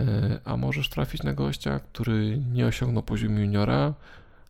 a 0.45 0.57
możesz 0.57 0.89
trafić 0.89 1.23
na 1.23 1.33
gościa, 1.33 1.79
który 1.79 2.37
nie 2.51 2.65
osiągnął 2.65 3.03
poziomu 3.03 3.39
juniora, 3.39 3.93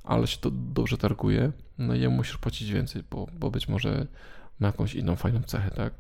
ale 0.04 0.28
się 0.28 0.38
to 0.38 0.52
dobrze 0.52 0.98
targuje, 0.98 1.52
no 1.78 1.96
i 1.96 2.00
jemu 2.00 2.16
musisz 2.16 2.38
płacić 2.38 2.72
więcej, 2.72 3.04
bo, 3.12 3.28
bo 3.40 3.52
być 3.52 3.68
może 3.68 4.08
ma 4.60 4.68
jakąś 4.68 4.96
inną 4.96 5.16
fajną 5.16 5.42
cechę, 5.42 5.72
tak? 5.72 5.94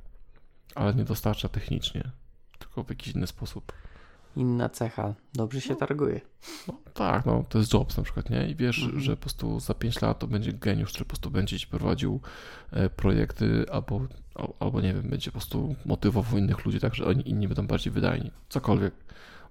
Ale 0.75 0.93
nie 0.93 1.03
dostarcza 1.03 1.49
technicznie, 1.49 2.11
tylko 2.59 2.83
w 2.83 2.89
jakiś 2.89 3.15
inny 3.15 3.27
sposób. 3.27 3.73
Inna 4.35 4.69
cecha, 4.69 5.13
dobrze 5.33 5.61
się 5.61 5.69
no. 5.69 5.75
targuje. 5.75 6.21
No, 6.67 6.73
tak, 6.93 7.25
no 7.25 7.43
to 7.49 7.59
jest 7.59 7.73
Jobs 7.73 7.97
na 7.97 8.03
przykład, 8.03 8.29
nie? 8.29 8.49
I 8.49 8.55
wiesz, 8.55 8.83
mhm. 8.83 9.01
że 9.01 9.15
po 9.15 9.21
prostu 9.21 9.59
za 9.59 9.73
5 9.73 10.01
lat 10.01 10.19
to 10.19 10.27
będzie 10.27 10.53
geniusz, 10.53 10.89
który 10.89 11.05
po 11.05 11.09
prostu 11.09 11.31
będzie 11.31 11.59
ci 11.59 11.67
prowadził 11.67 12.21
e, 12.71 12.89
projekty 12.89 13.65
albo, 13.71 14.01
albo 14.59 14.81
nie 14.81 14.93
wiem, 14.93 15.09
będzie 15.09 15.31
po 15.31 15.37
prostu 15.37 15.75
motywował 15.85 16.37
innych 16.37 16.65
ludzi 16.65 16.79
tak, 16.79 16.95
że 16.95 17.05
oni 17.05 17.29
inni 17.29 17.47
będą 17.47 17.67
bardziej 17.67 17.93
wydajni. 17.93 18.31
Cokolwiek. 18.49 18.93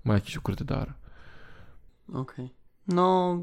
Ma 0.04 0.14
jakiś 0.14 0.36
ukryty 0.36 0.64
dar. 0.64 0.94
Okej. 2.08 2.20
Okay. 2.20 2.48
No, 2.88 3.38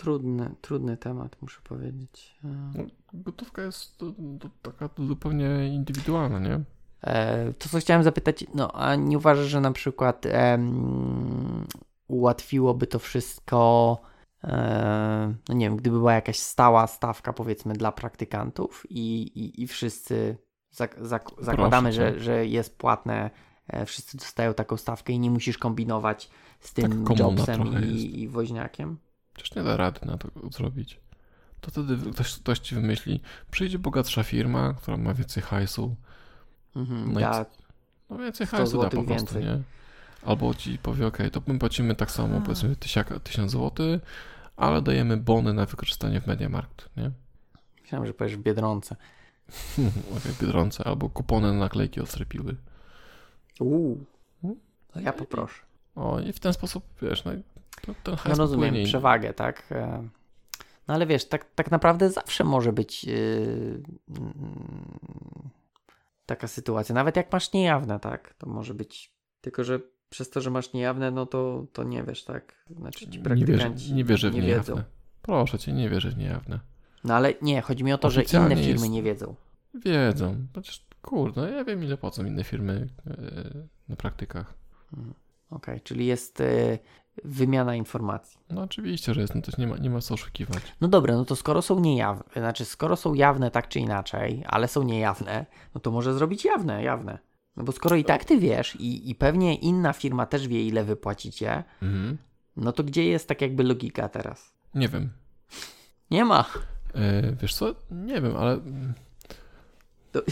Trudny, 0.00 0.54
trudny 0.60 0.96
temat, 0.96 1.36
muszę 1.42 1.60
powiedzieć. 1.64 2.38
E, 2.44 2.48
no, 2.48 2.84
gotówka 3.14 3.62
jest 3.62 3.98
to, 3.98 4.12
to 4.40 4.48
taka 4.62 4.88
zupełnie 5.06 5.68
indywidualna, 5.68 6.38
nie? 6.38 6.60
E, 7.02 7.52
to, 7.52 7.68
co 7.68 7.78
chciałem 7.78 8.02
zapytać, 8.02 8.44
no 8.54 8.72
a 8.72 8.94
nie 8.94 9.18
uważasz, 9.18 9.46
że 9.46 9.60
na 9.60 9.72
przykład 9.72 10.26
ułatwiłoby 12.08 12.86
to 12.86 12.98
wszystko, 12.98 13.98
e, 14.44 15.34
no 15.48 15.54
nie 15.54 15.66
wiem, 15.66 15.76
gdyby 15.76 15.98
była 15.98 16.12
jakaś 16.12 16.38
stała 16.38 16.86
stawka, 16.86 17.32
powiedzmy, 17.32 17.74
dla 17.74 17.92
praktykantów 17.92 18.86
i, 18.90 19.22
i, 19.22 19.62
i 19.62 19.66
wszyscy 19.66 20.36
zak, 20.70 20.96
zak, 21.00 21.30
zakładamy, 21.38 21.92
że, 21.92 22.20
że 22.20 22.46
jest 22.46 22.78
płatne, 22.78 23.30
e, 23.68 23.86
wszyscy 23.86 24.16
dostają 24.16 24.54
taką 24.54 24.76
stawkę 24.76 25.12
i 25.12 25.18
nie 25.18 25.30
musisz 25.30 25.58
kombinować 25.58 26.30
z 26.60 26.72
tym 26.72 27.04
tak 27.04 27.18
jobsem 27.18 27.84
i, 27.84 28.20
i 28.20 28.28
woźniakiem? 28.28 28.98
Przecież 29.42 29.56
nie 29.56 29.62
da 29.62 29.76
rady 29.76 30.00
na 30.06 30.18
to 30.18 30.28
zrobić. 30.50 31.00
To 31.60 31.70
wtedy 31.70 32.12
ktoś, 32.12 32.34
ktoś 32.34 32.58
ci 32.58 32.74
wymyśli, 32.74 33.20
przyjdzie 33.50 33.78
bogatsza 33.78 34.22
firma, 34.22 34.74
która 34.74 34.96
ma 34.96 35.14
więcej 35.14 35.42
hajsu. 35.42 35.96
Mhm, 36.76 37.12
no, 37.12 37.20
ja 37.20 37.46
no 38.10 38.18
więcej 38.18 38.46
hajsu 38.46 38.82
da 38.82 38.90
po 38.90 39.02
prostu, 39.02 39.34
więcej. 39.34 39.44
nie? 39.44 39.62
Albo 40.24 40.54
ci 40.54 40.78
powie, 40.78 41.06
ok, 41.06 41.18
to 41.32 41.42
my 41.46 41.58
płacimy 41.58 41.94
tak 41.94 42.10
samo, 42.10 42.36
A. 42.36 42.40
powiedzmy 42.40 42.76
1000 42.76 43.52
zł, 43.52 43.98
ale 44.56 44.82
dajemy 44.82 45.16
bony 45.16 45.52
na 45.52 45.66
wykorzystanie 45.66 46.20
w 46.20 46.26
Mediamarkt, 46.26 46.88
nie? 46.96 47.10
Myślałem, 47.82 48.06
że 48.06 48.14
powiesz 48.14 48.36
w 48.36 48.42
Biedronce. 48.42 48.96
okay, 50.16 50.32
Biedronce, 50.40 50.84
albo 50.84 51.08
kupony 51.08 51.52
na 51.52 51.58
naklejki 51.58 52.00
od 52.00 52.08
Strepiły. 52.08 52.56
Uuu, 53.60 54.04
no 54.42 55.00
ja 55.00 55.12
poproszę. 55.12 55.62
O, 55.94 56.20
i 56.20 56.32
w 56.32 56.40
ten 56.40 56.52
sposób, 56.52 56.84
wiesz, 57.02 57.24
no, 57.24 57.32
to, 57.82 57.94
to 58.02 58.28
no 58.28 58.34
rozumiem, 58.34 58.84
przewagę, 58.84 59.34
tak? 59.34 59.72
E, 59.72 60.08
no 60.88 60.94
ale 60.94 61.06
wiesz, 61.06 61.28
tak, 61.28 61.54
tak 61.54 61.70
naprawdę 61.70 62.10
zawsze 62.10 62.44
może 62.44 62.72
być 62.72 63.04
yy, 63.04 63.82
taka 66.26 66.48
sytuacja. 66.48 66.94
Nawet 66.94 67.16
jak 67.16 67.32
masz 67.32 67.52
niejawne, 67.52 68.00
tak? 68.00 68.34
To 68.34 68.48
może 68.48 68.74
być. 68.74 69.14
Tylko, 69.40 69.64
że 69.64 69.80
przez 70.10 70.30
to, 70.30 70.40
że 70.40 70.50
masz 70.50 70.72
niejawne, 70.72 71.10
no 71.10 71.26
to, 71.26 71.66
to 71.72 71.84
nie 71.84 72.02
wiesz, 72.02 72.24
tak? 72.24 72.64
Znaczy 72.70 73.10
ci 73.10 73.20
nie 73.34 73.44
wierzę, 73.44 73.70
nie 73.70 74.04
w 74.04 74.34
nie 74.34 74.40
niejawne. 74.40 74.56
Wiedzą. 74.56 74.82
Proszę 75.22 75.58
cię, 75.58 75.72
nie 75.72 75.88
wierzę 75.88 76.10
w 76.10 76.16
niejawne. 76.16 76.60
No 77.04 77.14
ale 77.14 77.34
nie, 77.42 77.60
chodzi 77.62 77.84
mi 77.84 77.92
o 77.92 77.98
to, 77.98 78.10
że 78.10 78.22
inne 78.22 78.56
firmy 78.56 78.68
jest... 78.70 78.88
nie 78.88 79.02
wiedzą. 79.02 79.34
Wiedzą. 79.74 80.46
Przecież, 80.52 80.86
kurde, 81.02 81.50
ja 81.50 81.64
wiem 81.64 81.84
ile 81.84 81.96
płacą 81.96 82.24
inne 82.24 82.44
firmy 82.44 82.88
yy, 83.06 83.68
na 83.88 83.96
praktykach. 83.96 84.54
Mhm. 84.92 85.14
Okej, 85.50 85.74
okay, 85.74 85.80
czyli 85.80 86.06
jest 86.06 86.40
y, 86.40 86.78
wymiana 87.24 87.74
informacji. 87.74 88.38
No 88.50 88.62
oczywiście, 88.62 89.14
że 89.14 89.20
jest, 89.20 89.34
no 89.34 89.42
to 89.42 89.52
nie 89.58 89.66
ma, 89.66 89.76
nie 89.76 89.90
ma 89.90 90.00
co 90.00 90.14
oszukiwać. 90.14 90.62
No 90.80 90.88
dobra, 90.88 91.16
no 91.16 91.24
to 91.24 91.36
skoro 91.36 91.62
są 91.62 91.80
niejawne, 91.80 92.24
znaczy 92.36 92.64
skoro 92.64 92.96
są 92.96 93.14
jawne 93.14 93.50
tak 93.50 93.68
czy 93.68 93.80
inaczej, 93.80 94.44
ale 94.46 94.68
są 94.68 94.82
niejawne, 94.82 95.46
no 95.74 95.80
to 95.80 95.90
może 95.90 96.14
zrobić 96.14 96.44
jawne, 96.44 96.82
jawne. 96.82 97.18
No 97.56 97.64
bo 97.64 97.72
skoro 97.72 97.96
i 97.96 98.04
tak 98.04 98.24
ty 98.24 98.38
wiesz 98.38 98.76
i, 98.76 99.10
i 99.10 99.14
pewnie 99.14 99.54
inna 99.54 99.92
firma 99.92 100.26
też 100.26 100.48
wie 100.48 100.66
ile 100.66 100.84
wypłacicie, 100.84 101.64
mhm. 101.82 102.18
no 102.56 102.72
to 102.72 102.84
gdzie 102.84 103.04
jest 103.04 103.28
tak 103.28 103.40
jakby 103.40 103.62
logika 103.62 104.08
teraz? 104.08 104.52
Nie 104.74 104.88
wiem. 104.88 105.10
Nie 106.10 106.24
ma. 106.24 106.44
Yy, 106.94 107.36
wiesz 107.42 107.54
co? 107.54 107.74
Nie 107.90 108.20
wiem, 108.20 108.36
ale... 108.36 108.60
To, 110.12 110.22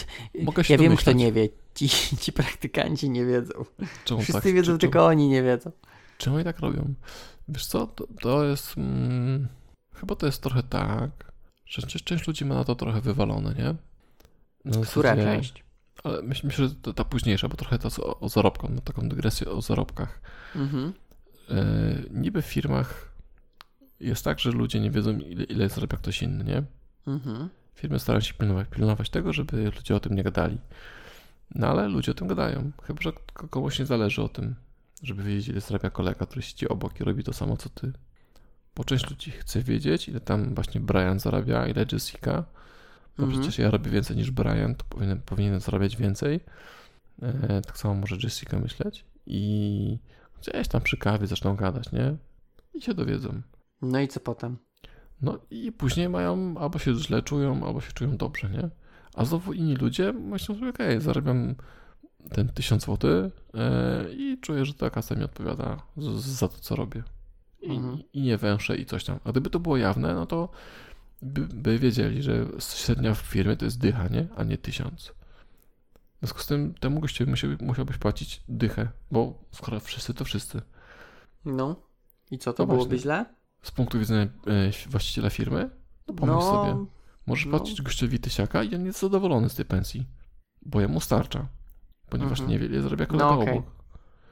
Mogę 0.42 0.64
się 0.64 0.74
ja 0.74 0.80
wiem, 0.80 0.96
kto 0.96 1.12
nie 1.12 1.32
wie. 1.32 1.48
Ci, 1.74 1.88
ci 2.22 2.32
praktykanci 2.32 3.10
nie 3.10 3.26
wiedzą. 3.26 3.64
Czemu 4.04 4.20
Wszyscy 4.20 4.42
tak? 4.42 4.52
wiedzą, 4.52 4.78
tylko 4.78 5.06
oni 5.06 5.28
nie 5.28 5.42
wiedzą. 5.42 5.70
Czemu 6.18 6.36
oni 6.36 6.44
tak 6.44 6.58
robią? 6.58 6.94
Wiesz 7.48 7.66
co, 7.66 7.86
to, 7.86 8.06
to 8.20 8.44
jest... 8.44 8.74
Hmm, 8.74 9.48
chyba 9.94 10.14
to 10.14 10.26
jest 10.26 10.42
trochę 10.42 10.62
tak, 10.62 11.10
że 11.66 11.82
część 11.82 12.26
ludzi 12.26 12.44
ma 12.44 12.54
na 12.54 12.64
to 12.64 12.74
trochę 12.74 13.00
wywalone, 13.00 13.54
nie? 13.54 13.74
Na 14.64 14.86
Która 14.86 15.10
zasadzie, 15.10 15.22
część? 15.22 15.64
Ale 16.04 16.22
myślę, 16.22 16.50
że 16.50 16.74
to 16.74 16.92
ta 16.92 17.04
późniejsza, 17.04 17.48
bo 17.48 17.56
trochę 17.56 17.78
to 17.78 17.88
o, 18.02 18.20
o 18.20 18.28
zarobkach, 18.28 18.70
no 18.70 18.80
taką 18.80 19.08
dygresję 19.08 19.50
o 19.50 19.62
zarobkach. 19.62 20.20
Mhm. 20.56 20.92
E, 21.50 21.64
niby 22.10 22.42
w 22.42 22.46
firmach 22.46 23.14
jest 24.00 24.24
tak, 24.24 24.38
że 24.38 24.50
ludzie 24.50 24.80
nie 24.80 24.90
wiedzą, 24.90 25.18
ile, 25.18 25.44
ile 25.44 25.68
zarabia 25.68 25.96
ktoś 25.96 26.22
inny, 26.22 26.44
nie? 26.44 26.62
Mhm. 27.06 27.48
Firmy 27.74 27.98
starają 27.98 28.20
się 28.20 28.34
pilnować, 28.34 28.68
pilnować 28.68 29.10
tego, 29.10 29.32
żeby 29.32 29.64
ludzie 29.64 29.96
o 29.96 30.00
tym 30.00 30.14
nie 30.14 30.22
gadali. 30.22 30.58
No 31.54 31.66
ale 31.66 31.88
ludzie 31.88 32.12
o 32.12 32.14
tym 32.14 32.28
gadają. 32.28 32.70
Chyba, 32.82 33.02
że 33.02 33.12
komuś 33.50 33.78
nie 33.78 33.86
zależy 33.86 34.22
o 34.22 34.28
tym 34.28 34.54
żeby 35.02 35.22
wiedzieć, 35.22 35.48
ile 35.48 35.60
zarabia 35.60 35.90
kolega, 35.90 36.26
który 36.26 36.42
siedzi 36.42 36.68
obok 36.68 37.00
i 37.00 37.04
robi 37.04 37.24
to 37.24 37.32
samo 37.32 37.56
co 37.56 37.68
ty. 37.68 37.92
Bo 38.76 38.84
część 38.84 39.10
ludzi 39.10 39.30
chce 39.30 39.62
wiedzieć, 39.62 40.08
ile 40.08 40.20
tam 40.20 40.54
właśnie 40.54 40.80
Brian 40.80 41.18
zarabia, 41.18 41.66
ile 41.66 41.86
Jessica. 41.92 42.44
Bo 43.18 43.24
mhm. 43.24 43.40
przecież 43.40 43.58
ja 43.58 43.70
robię 43.70 43.90
więcej 43.90 44.16
niż 44.16 44.30
Brian, 44.30 44.74
to 44.74 44.84
powinienem, 44.88 45.20
powinienem 45.22 45.60
zarabiać 45.60 45.96
więcej. 45.96 46.40
E, 47.22 47.62
tak 47.62 47.78
samo 47.78 47.94
może 47.94 48.16
Jessica 48.22 48.58
myśleć. 48.58 49.04
I 49.26 49.98
gdzieś 50.40 50.68
tam 50.68 50.80
przy 50.80 50.96
kawie 50.96 51.26
zaczną 51.26 51.56
gadać, 51.56 51.92
nie? 51.92 52.16
I 52.74 52.82
się 52.82 52.94
dowiedzą. 52.94 53.42
No 53.82 54.00
i 54.00 54.08
co 54.08 54.20
potem? 54.20 54.56
No 55.22 55.38
i 55.50 55.72
później 55.72 56.08
mają, 56.08 56.54
albo 56.58 56.78
się 56.78 56.94
źle 56.94 57.22
czują, 57.22 57.66
albo 57.66 57.80
się 57.80 57.92
czują 57.92 58.16
dobrze, 58.16 58.50
nie? 58.50 58.70
A 59.14 59.24
znowu 59.24 59.52
inni 59.52 59.76
ludzie 59.76 60.12
myślą 60.12 60.54
sobie, 60.54 60.68
okej, 60.68 60.88
okay, 60.88 61.00
zarabiam 61.00 61.54
ten 62.30 62.48
1000 62.48 62.84
zł 62.84 63.30
e, 63.54 64.04
i 64.12 64.38
czuję, 64.40 64.64
że 64.64 64.74
ta 64.74 64.90
kasa 64.90 65.14
mi 65.14 65.24
odpowiada 65.24 65.82
za 66.16 66.48
to, 66.48 66.58
co 66.58 66.76
robię. 66.76 67.02
i, 67.60 67.76
mhm. 67.76 68.02
i 68.12 68.22
nie 68.22 68.36
węsze 68.36 68.76
i 68.76 68.86
coś 68.86 69.04
tam. 69.04 69.18
A 69.24 69.30
gdyby 69.30 69.50
to 69.50 69.60
było 69.60 69.76
jawne, 69.76 70.14
no 70.14 70.26
to 70.26 70.48
by, 71.22 71.40
by 71.40 71.78
wiedzieli, 71.78 72.22
że 72.22 72.46
średnia 72.58 73.14
w 73.14 73.18
firmie 73.18 73.56
to 73.56 73.64
jest 73.64 73.78
dycha, 73.78 74.08
nie? 74.08 74.26
A 74.36 74.44
nie 74.44 74.58
tysiąc. 74.58 75.12
W 76.16 76.20
związku 76.20 76.40
z 76.40 76.46
tym 76.46 76.74
temu 76.74 77.00
gościowi 77.00 77.30
musiał, 77.30 77.50
musiałbyś 77.60 77.98
płacić 77.98 78.42
dychę, 78.48 78.88
bo 79.10 79.44
skoro 79.52 79.80
wszyscy 79.80 80.14
to 80.14 80.24
wszyscy. 80.24 80.62
No. 81.44 81.76
I 82.30 82.38
co, 82.38 82.52
to 82.52 82.66
no 82.66 82.72
byłoby 82.72 82.98
źle? 82.98 83.24
Z 83.62 83.70
punktu 83.70 83.98
widzenia 83.98 84.22
e, 84.22 84.88
właściciela 84.88 85.30
firmy? 85.30 85.70
No 86.08 86.14
pomyśl 86.14 86.38
no, 86.38 86.42
sobie. 86.42 86.86
Możesz 87.26 87.46
no. 87.46 87.58
płacić 87.58 87.82
gościowi 87.82 88.18
tysiaka 88.18 88.62
i 88.62 88.74
on 88.74 88.86
jest 88.86 89.00
zadowolony 89.00 89.48
z 89.48 89.54
tej 89.54 89.64
pensji, 89.64 90.06
bo 90.62 90.80
jemu 90.80 91.00
starcza, 91.00 91.48
ponieważ 92.10 92.40
mhm. 92.40 92.50
niewiele 92.50 92.82
zarabia 92.82 93.06
kolega 93.06 93.26
no, 93.26 93.40
okay. 93.40 93.52
obok. 93.52 93.78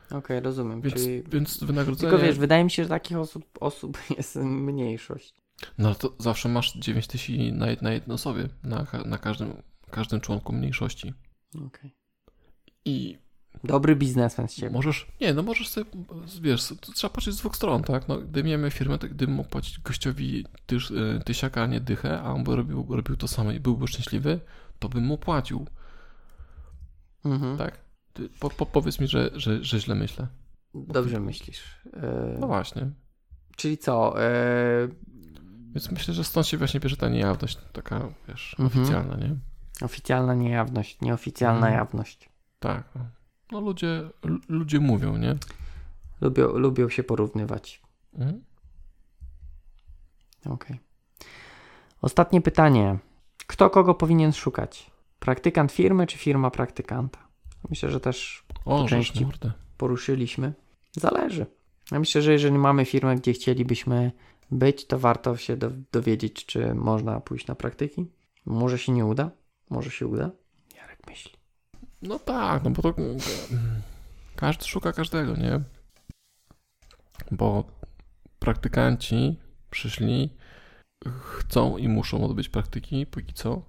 Okej, 0.07 0.19
okay, 0.19 0.40
rozumiem. 0.40 0.81
Więc, 0.81 0.94
Czyli... 0.94 1.23
więc 1.23 1.65
wynagrodzenie... 1.65 2.11
Tylko 2.11 2.27
wiesz, 2.27 2.39
wydaje 2.39 2.65
mi 2.65 2.70
się, 2.70 2.82
że 2.82 2.89
takich 2.89 3.16
osób, 3.16 3.44
osób 3.61 3.98
jest 4.19 4.36
mniejszość. 4.36 5.35
No 5.78 5.94
to 5.94 6.15
zawsze 6.19 6.48
masz 6.48 6.78
9 6.78 7.07
tysięcy 7.07 7.53
na, 7.53 7.66
na 7.82 7.93
jednej 7.93 8.15
osobie, 8.15 8.48
na, 8.65 8.86
na 9.05 9.19
każdym, 9.19 9.62
każdym 9.90 10.20
członku 10.20 10.53
mniejszości. 10.53 11.15
Okej. 11.55 11.66
Okay. 11.66 11.90
I 12.85 13.19
Dobry 13.65 13.97
biznesmen 13.97 14.48
z 14.48 14.55
ciebie. 14.55 14.70
Możesz, 14.70 15.07
nie, 15.20 15.35
no 15.35 15.43
możesz 15.43 15.69
sobie, 15.69 15.86
wiesz, 16.43 16.73
trzeba 16.94 17.15
patrzeć 17.15 17.35
z 17.35 17.39
dwóch 17.39 17.57
stron, 17.57 17.82
tak? 17.82 18.09
No, 18.09 18.19
gdy 18.19 18.44
miemy 18.44 18.70
firmę, 18.70 18.98
to 18.98 19.09
gdybym 19.09 19.35
mógł 19.35 19.48
płacić 19.48 19.81
gościowi 19.81 20.44
tyś, 20.66 20.90
e, 20.90 21.20
tysiaka, 21.24 21.62
a 21.62 21.66
nie 21.66 21.81
dychę, 21.81 22.20
a 22.20 22.32
on 22.32 22.44
by 22.44 22.57
robił, 22.57 22.86
robił 22.89 23.16
to 23.16 23.28
samo 23.28 23.53
i 23.53 23.61
byłby 23.61 23.89
szczęśliwy, 23.89 24.40
to 24.78 24.89
bym 24.89 25.05
mu 25.05 25.19
płacił. 25.19 25.66
Mhm. 27.32 27.59
Tak? 27.59 27.78
Po, 28.40 28.51
po, 28.51 28.66
powiedz 28.66 29.01
mi, 29.01 29.09
że, 29.09 29.31
że, 29.35 29.65
że 29.65 29.81
źle 29.81 29.94
myślę. 29.94 30.27
Dobrze 30.74 31.20
myślisz. 31.20 31.81
Yy... 31.85 32.36
No 32.40 32.47
właśnie. 32.47 32.90
Czyli 33.57 33.78
co? 33.78 34.15
Yy... 34.82 34.94
Więc 35.74 35.90
myślę, 35.90 36.15
że 36.15 36.24
stąd 36.24 36.47
się 36.47 36.59
właśnie 36.59 36.81
bierze 36.81 36.97
ta 36.97 37.09
niejawność, 37.09 37.59
taka, 37.73 38.09
wiesz, 38.28 38.57
mhm. 38.59 38.82
oficjalna, 38.82 39.16
nie? 39.16 39.36
Oficjalna 39.82 40.35
niejawność, 40.35 41.01
nieoficjalna 41.01 41.66
mhm. 41.66 41.74
jawność. 41.74 42.31
Tak. 42.59 42.85
No, 42.94 43.05
no 43.53 43.61
ludzie, 43.61 44.11
ludzie 44.48 44.81
mówią, 44.81 45.16
nie? 45.16 45.35
Lubią, 46.20 46.48
lubią 46.53 46.89
się 46.89 47.05
porównywać. 47.05 47.82
Mhm. 48.15 48.44
Okej. 50.40 50.55
Okay. 50.55 50.78
Ostatnie 52.03 52.40
pytanie. 52.40 52.98
Kto 53.47 53.70
kogo 53.70 53.94
powinien 53.94 54.32
szukać? 54.32 54.90
Praktykant 55.18 55.72
firmy 55.72 56.06
czy 56.06 56.18
firma 56.18 56.51
praktykanta? 56.51 57.18
Myślę, 57.70 57.90
że 57.90 58.01
też 58.01 58.44
o, 58.64 58.82
po 58.82 58.88
części 58.88 59.26
poruszyliśmy. 59.76 60.52
Zależy. 60.93 61.47
Ja 61.93 61.98
myślę, 61.98 62.22
że 62.22 62.32
jeżeli 62.32 62.59
mamy 62.59 62.84
firmę, 62.84 63.16
gdzie 63.16 63.32
chcielibyśmy 63.32 64.12
być, 64.51 64.86
to 64.86 64.98
warto 64.98 65.36
się 65.36 65.56
dowiedzieć, 65.93 66.47
czy 66.47 66.74
można 66.74 67.20
pójść 67.20 67.47
na 67.47 67.55
praktyki. 67.55 68.06
Może 68.47 68.78
się 68.78 68.93
nie 68.93 69.06
uda, 69.06 69.30
może 69.70 69.90
się 69.90 70.06
uda. 70.06 70.30
Jarek 70.76 70.98
myśli. 71.06 71.32
No 72.02 72.18
tak, 72.18 72.64
no 72.64 72.70
bo 72.70 72.82
to 72.82 72.94
każdy 74.36 74.64
szuka 74.64 74.93
każdego, 74.93 75.36
nie? 75.36 75.60
Bo 77.30 77.64
praktykanci 78.38 79.36
przyszli, 79.70 80.30
chcą 81.20 81.76
i 81.76 81.88
muszą 81.88 82.24
odbyć 82.24 82.48
praktyki, 82.48 83.06
póki 83.06 83.34
co. 83.34 83.62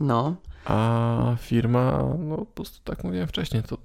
No. 0.00 0.36
A 0.64 1.36
firma, 1.38 2.04
no 2.18 2.36
po 2.36 2.46
prostu 2.46 2.80
tak 2.84 3.04
mówiłem 3.04 3.28
wcześniej, 3.28 3.62
to 3.62 3.78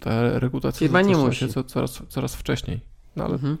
ta 0.00 0.38
rekrutacja 0.38 0.78
firma 0.78 1.02
nie 1.02 1.16
musi. 1.16 1.52
się 1.52 1.64
coraz, 1.64 2.02
coraz 2.08 2.34
wcześniej. 2.34 2.80
No 3.16 3.24
ale... 3.24 3.34
Mhm. 3.34 3.58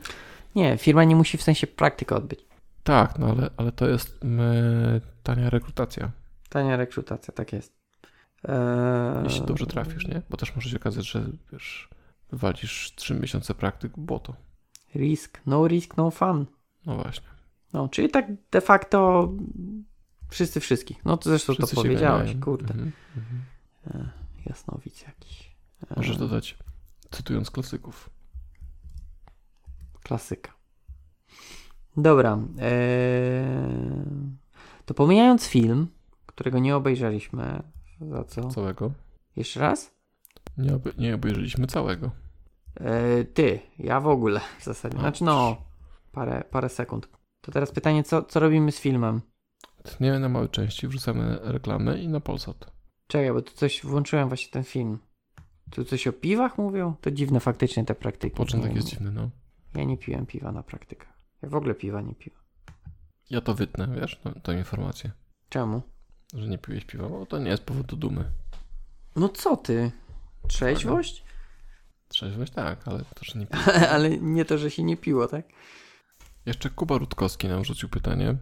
Nie, 0.54 0.78
firma 0.78 1.04
nie 1.04 1.16
musi 1.16 1.38
w 1.38 1.42
sensie 1.42 1.66
praktykę 1.66 2.16
odbyć. 2.16 2.44
Tak, 2.82 3.18
no 3.18 3.26
ale, 3.26 3.50
ale 3.56 3.72
to 3.72 3.88
jest 3.88 4.18
my, 4.24 5.00
tania 5.22 5.50
rekrutacja. 5.50 6.10
Tania 6.48 6.76
rekrutacja, 6.76 7.34
tak 7.34 7.52
jest. 7.52 7.72
Eee... 8.44 9.24
Jeśli 9.24 9.46
dobrze 9.46 9.66
trafisz, 9.66 10.06
nie? 10.06 10.22
Bo 10.30 10.36
też 10.36 10.56
może 10.56 10.70
się 10.70 10.76
okazać, 10.76 11.10
że 11.10 11.24
wiesz, 11.52 11.88
walisz 12.32 12.92
3 12.96 13.14
miesiące 13.14 13.54
praktyk, 13.54 13.92
bo 13.96 14.18
to. 14.18 14.34
Risk, 14.94 15.40
no 15.46 15.68
risk, 15.68 15.96
no 15.96 16.10
fun. 16.10 16.46
No 16.86 16.96
właśnie. 16.96 17.26
No, 17.72 17.88
czyli 17.88 18.08
tak 18.08 18.26
de 18.50 18.60
facto 18.60 19.28
wszyscy 20.32 20.60
wszystkich. 20.60 21.04
No 21.04 21.16
to 21.16 21.30
zresztą 21.30 21.54
wszyscy 21.54 21.76
to 21.76 21.82
powiedziałeś, 21.82 22.36
kurde. 22.40 22.74
Mm 22.74 22.92
-hmm. 23.86 24.08
jasnowic 24.46 25.02
jakiś. 25.02 25.56
E... 25.90 25.94
Możesz 25.96 26.16
dodać, 26.16 26.58
cytując 27.10 27.50
klasyków. 27.50 28.10
Klasyka. 30.02 30.52
Dobra. 31.96 32.38
Eee... 32.58 33.82
To 34.86 34.94
pomijając 34.94 35.46
film, 35.46 35.88
którego 36.26 36.58
nie 36.58 36.76
obejrzeliśmy, 36.76 37.62
za 38.00 38.24
co? 38.24 38.48
Całego. 38.48 38.92
Jeszcze 39.36 39.60
raz? 39.60 39.94
Nie, 40.58 40.74
oby, 40.74 40.92
nie 40.98 41.14
obejrzeliśmy 41.14 41.66
całego. 41.66 42.10
E, 42.74 43.24
ty, 43.24 43.60
ja 43.78 44.00
w 44.00 44.06
ogóle 44.06 44.40
w 44.60 44.64
zasadzie. 44.64 44.98
Znaczy 44.98 45.24
no, 45.24 45.56
parę, 46.12 46.44
parę 46.50 46.68
sekund. 46.68 47.08
To 47.40 47.52
teraz 47.52 47.72
pytanie, 47.72 48.04
co, 48.04 48.22
co 48.22 48.40
robimy 48.40 48.72
z 48.72 48.80
filmem? 48.80 49.20
Tniemy 49.82 50.20
na 50.20 50.28
małe 50.28 50.48
części, 50.48 50.88
wrzucamy 50.88 51.38
reklamy 51.42 52.02
i 52.02 52.08
na 52.08 52.20
Polsat. 52.20 52.72
Czekaj, 53.06 53.32
bo 53.32 53.42
tu 53.42 53.52
coś, 53.52 53.82
włączyłem 53.84 54.28
właśnie 54.28 54.50
ten 54.52 54.64
film. 54.64 54.98
Tu 55.70 55.84
coś 55.84 56.06
o 56.06 56.12
piwach 56.12 56.58
mówią? 56.58 56.94
To 57.00 57.10
dziwne 57.10 57.40
faktycznie 57.40 57.84
te 57.84 57.94
praktyki. 57.94 58.36
Początek 58.36 58.74
jest 58.74 58.88
dziwny, 58.88 59.10
no. 59.12 59.30
Ja 59.74 59.84
nie 59.84 59.98
piłem 59.98 60.26
piwa 60.26 60.52
na 60.52 60.62
praktykach. 60.62 61.12
Ja 61.42 61.48
w 61.48 61.54
ogóle 61.54 61.74
piwa 61.74 62.00
nie 62.00 62.14
piłem. 62.14 62.40
Ja 63.30 63.40
to 63.40 63.54
wytnę, 63.54 63.88
wiesz, 64.00 64.20
tę 64.42 64.58
informację. 64.58 65.10
Czemu? 65.48 65.82
Że 66.34 66.48
nie 66.48 66.58
piłeś 66.58 66.84
piwa, 66.84 67.08
bo 67.08 67.26
to 67.26 67.38
nie 67.38 67.50
jest 67.50 67.64
powód 67.64 67.86
do 67.86 67.96
dumy. 67.96 68.32
No 69.16 69.28
co 69.28 69.56
ty? 69.56 69.90
Trzeźwość? 70.48 71.24
Trzeźwość 72.08 72.52
tak, 72.52 72.88
ale 72.88 72.98
to, 72.98 73.24
że 73.24 73.38
nie 73.38 73.46
piło. 73.46 73.62
ale 73.94 74.10
nie 74.10 74.44
to, 74.44 74.58
że 74.58 74.70
się 74.70 74.82
nie 74.82 74.96
piło, 74.96 75.26
tak? 75.26 75.48
Jeszcze 76.46 76.70
Kuba 76.70 76.98
Rutkowski 76.98 77.48
nam 77.48 77.64
rzucił 77.64 77.88
pytanie. 77.88 78.36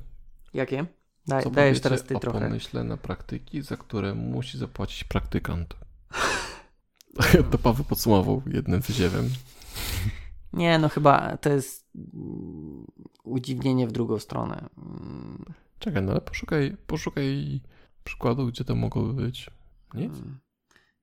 Jakie? 0.55 0.87
Daj, 1.27 1.43
Co 1.43 1.51
dajesz 1.51 1.81
teraz 1.81 2.05
ty 2.05 2.17
o 2.17 2.19
trochę. 2.19 2.41
pomyśle 2.41 2.85
na 2.85 2.97
praktyki, 2.97 3.63
za 3.63 3.77
które 3.77 4.15
musi 4.15 4.59
zapłacić 4.59 5.05
praktykant. 5.05 5.77
to 7.51 7.59
Paweł 7.59 7.85
podsumował 7.85 8.43
jednym 8.47 8.81
wyziewem. 8.81 9.29
Nie, 10.53 10.79
no 10.79 10.89
chyba 10.89 11.37
to 11.37 11.51
jest 11.51 11.91
udziwnienie 13.25 13.87
w 13.87 13.93
drugą 13.93 14.19
stronę. 14.19 14.69
Czekaj, 15.79 16.03
no 16.03 16.13
ale 16.13 16.21
poszukaj, 16.21 16.77
poszukaj 16.87 17.61
przykładu, 18.05 18.47
gdzie 18.47 18.65
to 18.65 18.75
mogłoby 18.75 19.23
być. 19.23 19.51
Nic? 19.95 20.13
Hmm. 20.13 20.41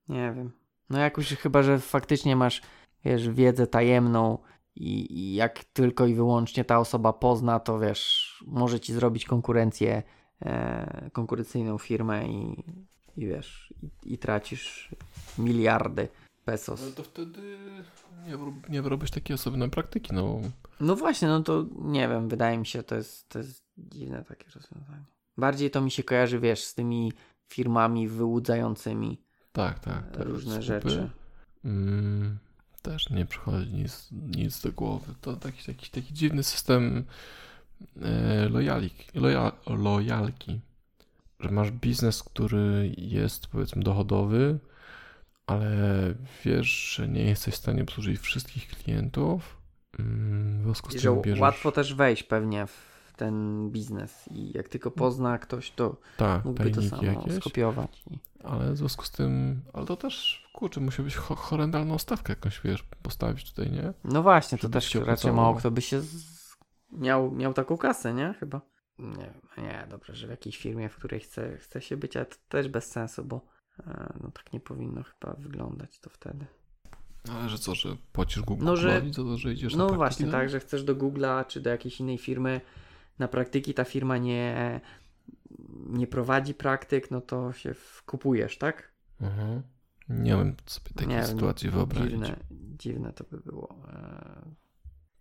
Nie 0.10 0.34
wiem. 0.35 0.52
No 0.89 0.99
jakoś 0.99 1.35
chyba, 1.35 1.64
że 1.64 1.80
faktycznie 1.80 2.35
masz, 2.35 2.61
wiesz, 3.06 3.30
wiedzę 3.30 3.68
tajemną 3.68 4.38
i, 4.77 5.19
i, 5.19 5.35
jak 5.35 5.63
tylko 5.63 6.05
i 6.05 6.15
wyłącznie 6.15 6.65
ta 6.65 6.79
osoba 6.79 7.13
pozna, 7.13 7.59
to 7.59 7.79
wiesz, 7.79 8.35
może 8.47 8.79
ci 8.79 8.93
zrobić 8.93 9.25
konkurencję, 9.25 10.03
e, 10.41 11.09
konkurencyjną 11.13 11.77
firmę 11.77 12.27
i, 12.27 12.63
i 13.17 13.27
wiesz, 13.27 13.73
i, 13.83 14.13
i 14.13 14.17
tracisz 14.17 14.89
miliardy 15.37 16.07
pesos. 16.45 16.81
No 16.81 16.91
to 16.91 17.03
wtedy 17.03 17.57
nie, 18.27 18.37
nie 18.69 18.81
wyrobisz 18.81 19.11
takiej 19.11 19.33
osoby 19.33 19.57
na 19.57 19.67
praktyki, 19.67 20.13
no. 20.13 20.41
No 20.79 20.95
właśnie, 20.95 21.27
no 21.27 21.43
to 21.43 21.65
nie 21.81 22.07
wiem, 22.07 22.29
wydaje 22.29 22.57
mi 22.57 22.65
się, 22.65 22.83
to 22.83 22.95
jest, 22.95 23.29
to 23.29 23.39
jest 23.39 23.63
dziwne 23.77 24.23
takie 24.23 24.45
rozwiązanie. 24.55 25.05
Bardziej 25.37 25.71
to 25.71 25.81
mi 25.81 25.91
się 25.91 26.03
kojarzy, 26.03 26.39
wiesz, 26.39 26.63
z 26.63 26.73
tymi 26.73 27.13
firmami 27.47 28.07
wyłudzającymi 28.07 29.21
tak, 29.51 29.79
tak, 29.79 30.03
różne 30.15 30.61
rzeczy. 30.61 31.09
Mm, 31.65 32.37
też 32.81 33.09
nie 33.09 33.25
przychodzi 33.25 33.73
nic, 33.73 34.07
nic 34.11 34.61
do 34.61 34.71
głowy. 34.71 35.13
To 35.21 35.35
taki, 35.35 35.63
taki, 35.63 35.89
taki 35.89 36.13
dziwny 36.13 36.43
system 36.43 37.03
e, 38.01 38.49
lojalki, 38.49 39.19
loja, 39.19 39.51
lojalki, 39.67 40.59
że 41.39 41.51
masz 41.51 41.71
biznes, 41.71 42.23
który 42.23 42.95
jest 42.97 43.47
powiedzmy 43.47 43.83
dochodowy, 43.83 44.59
ale 45.47 45.71
wiesz, 46.45 46.95
że 46.95 47.07
nie 47.07 47.23
jesteś 47.23 47.53
w 47.53 47.57
stanie 47.57 47.83
obsłużyć 47.83 48.19
wszystkich 48.19 48.67
klientów. 48.67 49.57
Mm, 49.99 50.59
w 50.59 50.63
związku 50.63 50.91
z 50.91 51.21
bierzesz... 51.23 51.39
Łatwo 51.39 51.71
też 51.71 51.93
wejść 51.93 52.23
pewnie 52.23 52.67
w 52.67 52.86
ten 53.18 53.69
biznes 53.72 54.27
i 54.31 54.52
jak 54.57 54.69
tylko 54.69 54.91
pozna 54.91 55.38
ktoś, 55.38 55.72
to 55.72 55.98
tak, 56.18 56.45
mógłby 56.45 56.72
to 56.72 56.81
samo 56.81 57.03
jakieś, 57.03 57.34
skopiować. 57.34 58.03
Ale 58.44 58.73
w 58.73 58.77
związku 58.77 59.06
z 59.06 59.11
tym, 59.11 59.61
ale 59.73 59.85
to 59.85 59.95
też, 59.95 60.48
kurczę, 60.53 60.81
musiałbyś 60.81 61.15
ho 61.15 61.35
horrendalną 61.35 61.98
stawkę 61.98 62.34
jakąś, 62.34 62.61
wiesz, 62.61 62.84
postawić 63.02 63.53
tutaj, 63.53 63.72
nie? 63.72 63.94
No 64.03 64.23
właśnie, 64.23 64.57
to 64.57 64.69
też 64.69 64.95
raczej 64.95 65.34
mało 65.34 65.56
kto 65.56 65.72
by 65.72 65.81
się 65.81 66.02
z... 66.02 66.38
miał, 66.91 67.31
miał 67.31 67.53
taką 67.53 67.77
kasę, 67.77 68.14
nie? 68.14 68.34
Chyba. 68.39 68.61
Nie, 68.99 69.34
nie, 69.57 69.88
dobrze, 69.89 70.15
że 70.15 70.27
w 70.27 70.30
jakiejś 70.30 70.57
firmie, 70.57 70.89
w 70.89 70.95
której 70.95 71.19
chce, 71.19 71.57
chce 71.57 71.81
się 71.81 71.98
być, 71.98 72.18
ale 72.18 72.26
to 72.26 72.35
też 72.49 72.68
bez 72.68 72.91
sensu, 72.91 73.26
bo 73.26 73.57
E, 73.80 74.14
no 74.23 74.31
tak 74.31 74.53
nie 74.53 74.60
powinno 74.60 75.03
chyba 75.03 75.34
wyglądać 75.34 75.99
to 75.99 76.10
wtedy. 76.10 76.45
Ale 77.31 77.49
że 77.49 77.57
co, 77.57 77.76
że 77.76 77.89
płacisz 78.11 78.41
Google 78.44 78.65
no, 78.65 78.76
że, 78.76 79.02
za 79.11 79.23
to, 79.23 79.38
że 79.38 79.53
idziesz 79.53 79.76
No 79.76 79.88
właśnie, 79.89 80.26
no? 80.26 80.31
tak, 80.31 80.49
że 80.49 80.60
chcesz 80.60 80.84
do 80.84 80.95
Google'a 80.95 81.48
czy 81.48 81.61
do 81.61 81.69
jakiejś 81.69 81.99
innej 81.99 82.18
firmy 82.18 82.61
na 83.19 83.27
praktyki, 83.27 83.73
ta 83.73 83.84
firma 83.84 84.18
nie, 84.18 84.81
nie 85.89 86.07
prowadzi 86.07 86.53
praktyk, 86.53 87.11
no 87.11 87.22
to 87.22 87.53
się 87.53 87.76
kupujesz, 88.06 88.57
tak? 88.57 88.91
Mhm. 89.22 89.64
Nie 90.10 90.31
wiem 90.31 90.56
sobie 90.65 90.89
takiej 90.95 91.07
nie 91.07 91.26
sytuacji 91.26 91.69
wiem, 91.69 91.76
wyobrazić. 91.77 92.11
Dziwne, 92.11 92.38
dziwne 92.52 93.14
to 93.14 93.23
by 93.31 93.38
było. 93.38 93.76
E, 93.88 94.41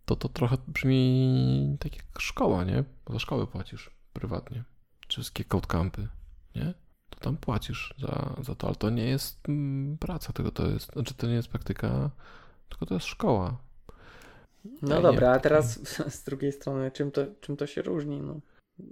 to 0.05 0.15
to 0.15 0.29
trochę 0.29 0.57
brzmi 0.67 1.77
tak 1.79 1.95
jak 1.95 2.05
szkoła, 2.19 2.63
nie? 2.63 2.83
Bo 3.05 3.13
za 3.13 3.19
szkołę 3.19 3.47
płacisz 3.47 3.91
prywatnie. 4.13 4.63
Wszystkie 5.07 5.43
code 5.43 5.67
campy, 5.67 6.07
nie? 6.55 6.73
To 7.09 7.19
tam 7.19 7.37
płacisz 7.37 7.93
za, 7.97 8.35
za 8.43 8.55
to, 8.55 8.67
ale 8.67 8.75
to 8.75 8.89
nie 8.89 9.05
jest 9.05 9.49
mm, 9.49 9.97
praca, 9.97 10.33
tylko 10.33 10.51
to 10.51 10.67
jest, 10.67 10.93
znaczy 10.93 11.13
to 11.13 11.27
nie 11.27 11.33
jest 11.33 11.47
praktyka, 11.47 12.09
tylko 12.69 12.85
to 12.85 12.93
jest 12.93 13.05
szkoła. 13.05 13.57
No 14.81 14.95
ja 14.95 15.01
dobra, 15.01 15.31
a 15.31 15.39
teraz 15.39 15.79
z 16.15 16.23
drugiej 16.23 16.51
strony, 16.51 16.91
czym 16.91 17.11
to, 17.11 17.25
czym 17.41 17.57
to 17.57 17.67
się 17.67 17.81
różni? 17.81 18.21
No, 18.21 18.39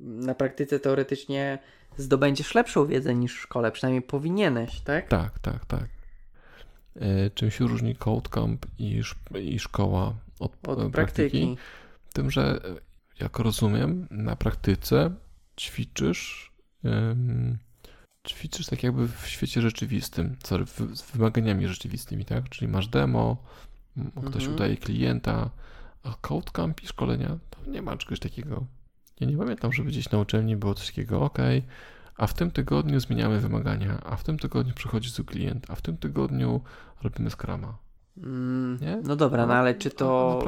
na 0.02 0.36
praktyce 0.36 0.80
teoretycznie 0.80 1.60
zdobędziesz 1.98 2.56
lepszą 2.56 2.86
wiedzę 2.86 3.16
niż 3.16 3.36
w 3.36 3.42
szkole, 3.42 3.72
przynajmniej 3.72 4.02
powinieneś, 4.02 4.82
tak? 4.82 5.08
Tak, 5.08 5.40
tak, 5.40 5.66
tak. 5.66 5.88
E, 6.96 7.30
czym 7.30 7.52
się 7.52 7.68
różni 7.68 7.96
Code 7.96 8.30
Camp 8.30 8.66
i, 8.80 9.02
i 9.40 9.60
szkoła 9.60 10.14
od, 10.40 10.52
od 10.52 10.92
praktyki? 10.92 10.92
praktyki? 10.92 11.58
Tym, 12.14 12.32
że 12.32 12.60
jak 13.20 13.40
rozumiem, 13.40 14.08
na 14.12 14.36
praktyce 14.36 15.12
ćwiczysz 15.60 16.56
ćwiczysz 18.28 18.66
tak 18.66 18.84
jakby 18.84 19.08
w 19.08 19.28
świecie 19.28 19.62
rzeczywistym, 19.62 20.36
sorry, 20.44 20.66
z 20.94 21.12
wymaganiami 21.12 21.68
rzeczywistymi, 21.68 22.26
tak? 22.26 22.50
Czyli 22.50 22.72
masz 22.72 22.88
demo, 22.88 23.44
ktoś 24.16 24.44
mhm. 24.44 24.54
udaje 24.54 24.78
klienta, 24.78 25.50
a 26.04 26.14
Code 26.22 26.52
Camp 26.52 26.84
i 26.84 26.88
szkolenia, 26.88 27.38
to 27.50 27.72
nie 27.72 27.82
ma 27.82 27.98
czegoś 27.98 28.20
takiego. 28.20 28.66
Ja 29.20 29.28
nie 29.28 29.38
pamiętam, 29.38 29.74
żeby 29.74 29.90
gdzieś 29.90 30.12
na 30.12 30.20
uczelni 30.20 30.56
było 30.56 30.74
coś 30.74 30.88
takiego, 30.88 31.22
ok, 31.22 31.38
a 32.18 32.28
w 32.28 32.34
tym 32.34 32.52
tygodniu 32.52 33.00
zmieniamy 33.00 33.40
wymagania, 33.40 34.02
a 34.04 34.16
w 34.16 34.24
tym 34.24 34.40
tygodniu 34.40 34.74
przychodzi 34.74 35.14
tu 35.14 35.26
klient, 35.26 35.66
a 35.70 35.76
w 35.76 35.82
tym 35.82 35.98
tygodniu 35.98 36.62
robimy 37.04 37.30
skrama. 37.30 37.78
Mm, 38.18 38.80
no 39.04 39.16
dobra, 39.16 39.46
no 39.46 39.54
ale 39.54 39.76
czy 39.76 39.90
to. 39.90 40.40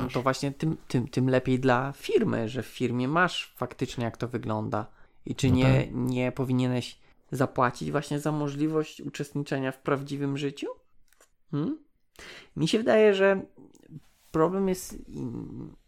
No 0.00 0.08
to 0.12 0.22
właśnie 0.22 0.52
tym, 0.52 0.76
tym, 0.88 1.08
tym 1.08 1.28
lepiej 1.28 1.60
dla 1.60 1.92
firmy, 1.92 2.48
że 2.48 2.62
w 2.62 2.66
firmie 2.66 3.08
masz 3.08 3.52
faktycznie 3.56 4.04
jak 4.04 4.16
to 4.16 4.28
wygląda. 4.28 4.86
I 5.26 5.34
czy 5.34 5.48
no 5.48 5.54
nie, 5.56 5.80
tak. 5.80 5.88
nie 5.92 6.32
powinieneś 6.32 6.98
zapłacić 7.32 7.90
właśnie 7.90 8.20
za 8.20 8.32
możliwość 8.32 9.00
uczestniczenia 9.00 9.72
w 9.72 9.78
prawdziwym 9.78 10.38
życiu? 10.38 10.66
Hmm? 11.50 11.78
Mi 12.56 12.68
się 12.68 12.78
wydaje, 12.78 13.14
że 13.14 13.42
problem 14.30 14.68
jest. 14.68 14.96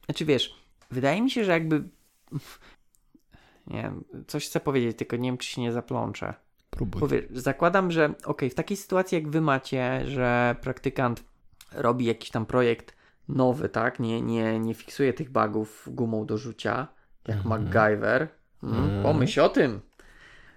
Znaczy 0.05 0.25
wiesz, 0.25 0.55
wydaje 0.91 1.23
mi 1.23 1.31
się, 1.31 1.45
że 1.45 1.53
jakby. 1.53 1.85
Nie 3.67 3.83
wiem, 3.83 4.05
coś 4.27 4.47
chcę 4.47 4.61
powiedzieć, 4.61 4.99
tylko 4.99 5.17
nie 5.17 5.29
wiem, 5.29 5.39
czy 5.39 5.49
się 5.49 5.61
nie 5.61 5.73
zaplączę. 5.73 6.35
Próbuj. 6.71 7.01
Powiesz, 7.01 7.25
zakładam, 7.31 7.91
że 7.91 8.15
ok, 8.25 8.43
w 8.51 8.55
takiej 8.55 8.77
sytuacji 8.77 9.15
jak 9.15 9.29
wy 9.29 9.41
macie, 9.41 10.07
że 10.07 10.57
praktykant 10.61 11.25
robi 11.73 12.05
jakiś 12.05 12.31
tam 12.31 12.47
projekt 12.47 12.97
nowy, 13.29 13.69
tak? 13.69 14.01
Nie, 14.01 14.23
nie, 14.23 14.59
nie 14.59 14.75
fiksuje 14.75 15.13
tych 15.13 15.31
bugów 15.31 15.89
gumą 15.91 16.27
do 16.27 16.39
rzucia, 16.39 16.89
jak 17.29 17.39
-hmm. 17.39 17.47
MacGyver. 17.47 18.29
Mm. 18.63 19.03
Pomyśl 19.03 19.41
o 19.41 19.49
tym. 19.49 19.81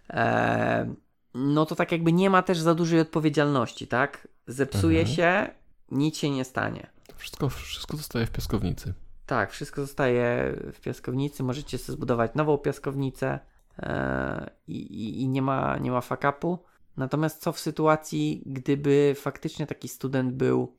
E, 0.09 0.93
no 1.33 1.65
to 1.65 1.75
tak 1.75 1.91
jakby 1.91 2.13
nie 2.13 2.29
ma 2.29 2.41
też 2.41 2.59
za 2.59 2.75
dużej 2.75 2.99
odpowiedzialności, 2.99 3.87
tak? 3.87 4.27
Zepsuje 4.47 5.03
-hmm. 5.03 5.15
się, 5.15 5.49
nic 5.91 6.17
się 6.17 6.29
nie 6.29 6.45
stanie. 6.45 6.89
Wszystko, 7.15 7.49
wszystko 7.49 7.97
zostaje 7.97 8.25
w 8.25 8.31
piaskownicy. 8.31 8.93
Tak, 9.25 9.51
wszystko 9.51 9.81
zostaje 9.81 10.55
w 10.73 10.81
piaskownicy. 10.81 11.43
Możecie 11.43 11.77
sobie 11.77 11.95
zbudować 11.95 12.31
nową 12.35 12.57
piaskownicę 12.57 13.39
e, 13.79 14.51
i, 14.67 15.21
i, 15.21 15.27
nie 15.27 15.41
ma, 15.41 15.77
nie 15.77 15.91
ma 15.91 16.01
fakapu. 16.01 16.59
Natomiast 16.97 17.41
co 17.41 17.51
w 17.51 17.59
sytuacji, 17.59 18.43
gdyby 18.45 19.15
faktycznie 19.17 19.67
taki 19.67 19.87
student 19.87 20.33
był 20.33 20.75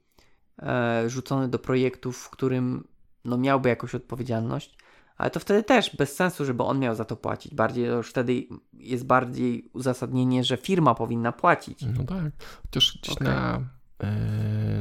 e, 0.62 1.10
rzucony 1.10 1.48
do 1.48 1.58
projektu, 1.58 2.12
w 2.12 2.30
którym 2.30 2.88
no, 3.24 3.38
miałby 3.38 3.68
jakąś 3.68 3.94
odpowiedzialność, 3.94 4.78
ale 5.16 5.30
to 5.30 5.40
wtedy 5.40 5.62
też 5.62 5.96
bez 5.96 6.14
sensu, 6.14 6.44
żeby 6.44 6.62
on 6.62 6.78
miał 6.78 6.94
za 6.94 7.04
to 7.04 7.16
płacić. 7.16 7.54
Bardziej 7.54 7.84
już 7.84 8.10
wtedy 8.10 8.46
jest 8.72 9.06
bardziej 9.06 9.70
uzasadnienie, 9.72 10.44
że 10.44 10.56
firma 10.56 10.94
powinna 10.94 11.32
płacić. 11.32 11.84
No 11.98 12.04
tak. 12.04 12.32
Chociaż 12.62 12.98
gdzieś 13.02 13.16
okay. 13.16 13.28
na, 13.28 13.60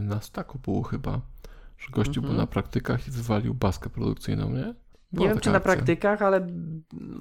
na 0.02 0.22
staku 0.22 0.60
było 0.60 0.84
chyba 0.84 1.22
że 1.81 1.88
gościu 1.91 2.22
był 2.22 2.30
mhm. 2.30 2.38
na 2.38 2.48
praktykach 2.48 3.07
i 3.07 3.11
wywalił 3.11 3.53
baskę 3.53 3.89
produkcyjną, 3.89 4.49
nie? 4.49 4.73
Była 5.14 5.27
nie 5.27 5.27
wiem, 5.27 5.34
czy 5.34 5.38
akcja. 5.38 5.52
na 5.52 5.60
praktykach, 5.60 6.22
ale 6.22 6.48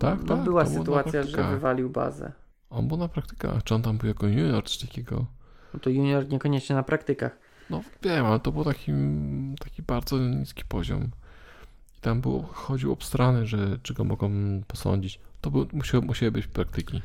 tak, 0.00 0.20
no, 0.20 0.36
tak, 0.36 0.44
była 0.44 0.66
sytuacja, 0.66 1.22
że 1.22 1.44
wywalił 1.50 1.90
bazę. 1.90 2.32
On 2.70 2.88
był 2.88 2.96
na 2.96 3.08
praktykach, 3.08 3.64
czy 3.64 3.74
on 3.74 3.82
tam 3.82 3.98
był 3.98 4.08
jako 4.08 4.26
junior, 4.26 4.64
czy 4.64 4.86
takiego? 4.86 5.26
No 5.74 5.80
to 5.80 5.90
junior 5.90 6.28
niekoniecznie 6.28 6.76
na 6.76 6.82
praktykach. 6.82 7.38
No 7.70 7.82
wiem, 8.02 8.26
ale 8.26 8.40
to 8.40 8.52
był 8.52 8.64
taki, 8.64 8.92
taki 9.60 9.82
bardzo 9.82 10.18
niski 10.18 10.64
poziom. 10.64 11.10
I 11.98 12.00
tam 12.00 12.20
było, 12.20 12.42
chodził 12.42 12.92
obstrany, 12.92 13.46
że 13.46 13.78
czy 13.82 13.94
go 13.94 14.04
mogą 14.04 14.30
posądzić. 14.66 15.20
To 15.40 15.50
był, 15.50 15.66
musiały, 15.72 16.04
musiały 16.04 16.32
być 16.32 16.46
praktyki. 16.46 17.02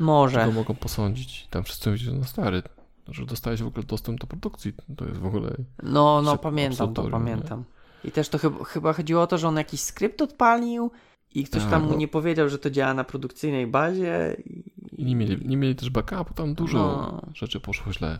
Może. 0.00 0.40
Czy 0.40 0.46
go 0.46 0.52
mogą 0.52 0.74
posądzić. 0.74 1.46
Tam 1.50 1.64
wszyscy 1.64 1.90
mówili, 1.90 2.04
że 2.04 2.12
no 2.12 2.24
stary, 2.24 2.62
że 3.10 3.26
dostałeś 3.26 3.62
w 3.62 3.66
ogóle 3.66 3.84
dostęp 3.84 4.20
do 4.20 4.26
produkcji. 4.26 4.72
To 4.96 5.04
jest 5.04 5.20
w 5.20 5.26
ogóle. 5.26 5.56
No, 5.82 6.22
no, 6.22 6.38
pamiętam 6.38 6.94
to, 6.94 7.10
pamiętam. 7.10 7.64
I 8.04 8.10
też 8.10 8.28
to 8.28 8.38
chyba, 8.38 8.64
chyba 8.64 8.92
chodziło 8.92 9.22
o 9.22 9.26
to, 9.26 9.38
że 9.38 9.48
on 9.48 9.56
jakiś 9.56 9.80
skrypt 9.80 10.22
odpalił 10.22 10.90
i 11.34 11.44
ktoś 11.44 11.62
tak, 11.62 11.70
tam 11.70 11.82
mu 11.82 11.90
no. 11.90 11.96
nie 11.96 12.08
powiedział, 12.08 12.48
że 12.48 12.58
to 12.58 12.70
działa 12.70 12.94
na 12.94 13.04
produkcyjnej 13.04 13.66
bazie. 13.66 14.36
I, 14.44 14.64
I 14.92 15.04
nie, 15.04 15.16
mieli, 15.16 15.48
nie 15.48 15.56
mieli 15.56 15.74
też 15.74 15.90
backupu, 15.90 16.34
tam 16.34 16.54
dużo 16.54 16.78
no. 16.78 17.22
rzeczy 17.34 17.60
poszło 17.60 17.92
źle. 17.92 18.18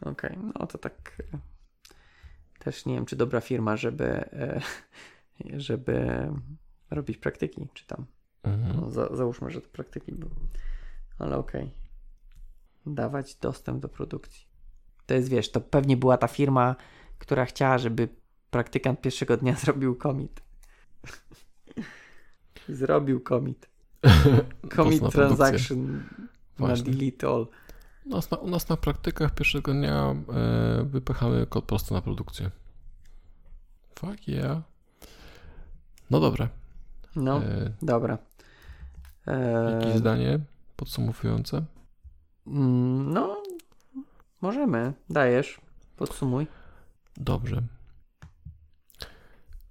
Okej, 0.00 0.30
okay, 0.30 0.52
no 0.60 0.66
to 0.66 0.78
tak. 0.78 1.22
E, 1.32 1.38
też 2.58 2.86
nie 2.86 2.94
wiem, 2.94 3.06
czy 3.06 3.16
dobra 3.16 3.40
firma, 3.40 3.76
żeby, 3.76 4.04
e, 4.04 4.60
żeby 5.68 6.28
robić 6.90 7.18
praktyki, 7.18 7.68
czy 7.74 7.86
tam. 7.86 8.06
Mhm. 8.42 8.80
No, 8.80 8.90
za, 8.90 9.16
załóżmy, 9.16 9.50
że 9.50 9.60
to 9.60 9.68
praktyki 9.68 10.12
były. 10.12 10.32
Ale 11.18 11.36
okej. 11.36 11.62
Okay 11.62 11.83
dawać 12.86 13.34
dostęp 13.34 13.80
do 13.82 13.88
produkcji. 13.88 14.46
To 15.06 15.14
jest, 15.14 15.28
wiesz, 15.28 15.50
to 15.50 15.60
pewnie 15.60 15.96
była 15.96 16.16
ta 16.16 16.28
firma, 16.28 16.76
która 17.18 17.44
chciała, 17.44 17.78
żeby 17.78 18.08
praktykant 18.50 19.00
pierwszego 19.00 19.36
dnia 19.36 19.54
zrobił 19.64 19.96
commit. 20.02 20.42
zrobił 22.68 23.20
commit. 23.20 23.68
Commit 24.76 25.10
transaction 25.12 26.02
na 26.58 26.76
delete 26.76 27.28
all. 27.28 27.46
U 28.06 28.08
nas, 28.08 28.30
na, 28.30 28.36
u 28.36 28.50
nas 28.50 28.68
na 28.68 28.76
praktykach 28.76 29.34
pierwszego 29.34 29.72
dnia 29.72 30.14
e, 30.32 30.84
wypychamy 30.84 31.46
kod 31.46 31.64
prosto 31.64 31.94
na 31.94 32.00
produkcję. 32.00 32.50
Fuck 33.98 34.28
yeah. 34.28 34.62
No 36.10 36.20
dobra. 36.20 36.48
No, 37.16 37.42
e, 37.42 37.72
dobra. 37.82 38.18
E, 39.26 39.80
jakieś 39.80 39.96
zdanie 39.96 40.40
podsumowujące? 40.76 41.64
Mm, 42.46 43.12
no, 43.12 43.42
możemy. 44.40 44.92
Dajesz. 45.10 45.60
Podsumuj. 45.96 46.46
Dobrze. 47.16 47.62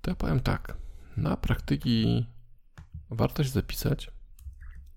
To 0.01 0.11
ja 0.11 0.15
powiem 0.15 0.39
tak. 0.39 0.77
Na 1.17 1.37
praktyki 1.37 2.25
warto 3.09 3.43
się 3.43 3.49
zapisać. 3.49 4.11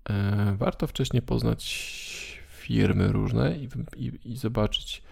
E, 0.09 0.55
warto 0.57 0.87
wcześniej 0.87 1.21
poznać 1.21 2.43
firmy 2.49 3.11
różne 3.11 3.57
i, 3.57 3.69
i, 3.95 4.31
i 4.31 4.37
zobaczyć, 4.37 5.03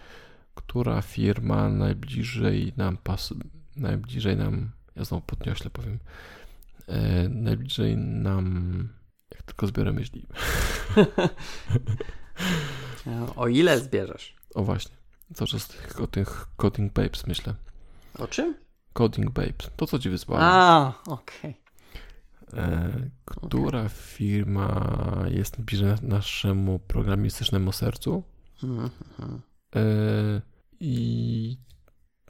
która 0.54 1.02
firma 1.02 1.68
najbliżej 1.68 2.72
nam 2.76 2.96
pasuje. 2.96 3.40
Najbliżej 3.76 4.36
nam, 4.36 4.70
ja 4.96 5.04
znowu 5.04 5.26
podniośle 5.26 5.70
powiem, 5.70 5.98
e, 6.86 7.28
najbliżej 7.28 7.96
nam, 7.96 8.88
jak 9.30 9.42
tylko 9.42 9.66
zbiorę 9.66 9.92
myśli. 9.92 10.26
O 13.36 13.48
ile 13.48 13.80
zbierzesz? 13.80 14.36
O 14.54 14.62
właśnie. 14.62 14.96
Cały 15.34 15.48
czas 15.48 15.68
o 16.00 16.06
tych 16.06 16.46
Coding 16.56 16.92
Babes 16.92 17.26
myślę. 17.26 17.54
O 18.18 18.26
czym? 18.26 18.54
Coding 18.92 19.30
Babes. 19.30 19.70
To, 19.76 19.86
co 19.86 19.98
ci 19.98 20.10
wysłałem. 20.10 20.44
A, 20.44 20.92
okej. 21.06 21.54
Okay. 22.48 22.62
E, 22.62 23.10
która 23.24 23.78
okay. 23.78 23.88
firma 23.88 25.24
jest 25.30 25.60
bliżej 25.60 25.94
naszemu 26.02 26.78
programistycznemu 26.78 27.72
sercu? 27.72 28.22
Mm 28.62 28.88
-hmm. 28.88 29.38
e, 29.76 29.80
I 30.80 31.58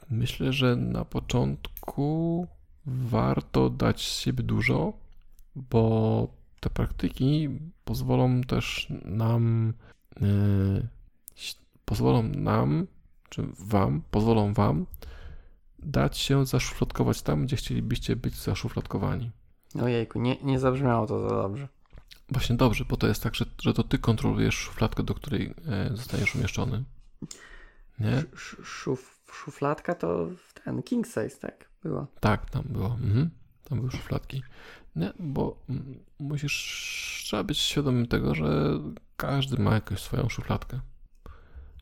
myślę, 0.09 0.53
że 0.53 0.75
na 0.75 1.05
początku 1.05 2.47
warto 2.85 3.69
dać 3.69 4.07
z 4.07 4.19
siebie 4.19 4.43
dużo, 4.43 4.93
bo 5.55 6.27
te 6.59 6.69
praktyki 6.69 7.49
pozwolą 7.83 8.41
też 8.41 8.87
nam 9.05 9.73
pozwolą 11.85 12.23
nam 12.23 12.87
czy 13.29 13.43
wam, 13.59 14.01
pozwolą 14.11 14.53
wam 14.53 14.85
dać 15.79 16.17
się 16.17 16.45
zaszufladkować 16.45 17.21
tam, 17.21 17.45
gdzie 17.45 17.55
chcielibyście 17.55 18.15
być 18.15 18.35
zaszufladkowani. 18.35 19.31
Ojejku, 19.81 20.19
nie, 20.19 20.37
nie 20.43 20.59
zabrzmiało 20.59 21.07
to 21.07 21.29
za 21.29 21.35
dobrze. 21.35 21.67
Właśnie 22.29 22.55
dobrze, 22.55 22.85
bo 22.89 22.97
to 22.97 23.07
jest 23.07 23.23
tak, 23.23 23.35
że, 23.35 23.45
że 23.61 23.73
to 23.73 23.83
ty 23.83 23.99
kontrolujesz 23.99 24.55
szufladkę, 24.55 25.03
do 25.03 25.13
której 25.13 25.53
e, 25.67 25.89
zostaniesz 25.95 26.35
umieszczony. 26.35 26.83
Nie? 27.99 28.17
Sz, 28.17 28.65
szuf, 28.65 29.21
szufladka 29.31 29.95
to 29.95 30.27
ten 30.63 30.83
king 30.83 31.07
size, 31.07 31.37
tak? 31.41 31.69
Była. 31.83 32.07
Tak, 32.19 32.49
tam 32.49 32.63
było. 32.69 32.97
Mhm. 33.03 33.29
Tam 33.63 33.79
były 33.79 33.91
szufladki. 33.91 34.43
Nie, 34.95 35.13
bo 35.19 35.57
musisz, 36.19 37.21
trzeba 37.23 37.43
być 37.43 37.57
świadomym 37.57 38.07
tego, 38.07 38.35
że 38.35 38.79
każdy 39.17 39.61
ma 39.61 39.73
jakąś 39.73 39.99
swoją 39.99 40.29
szufladkę. 40.29 40.79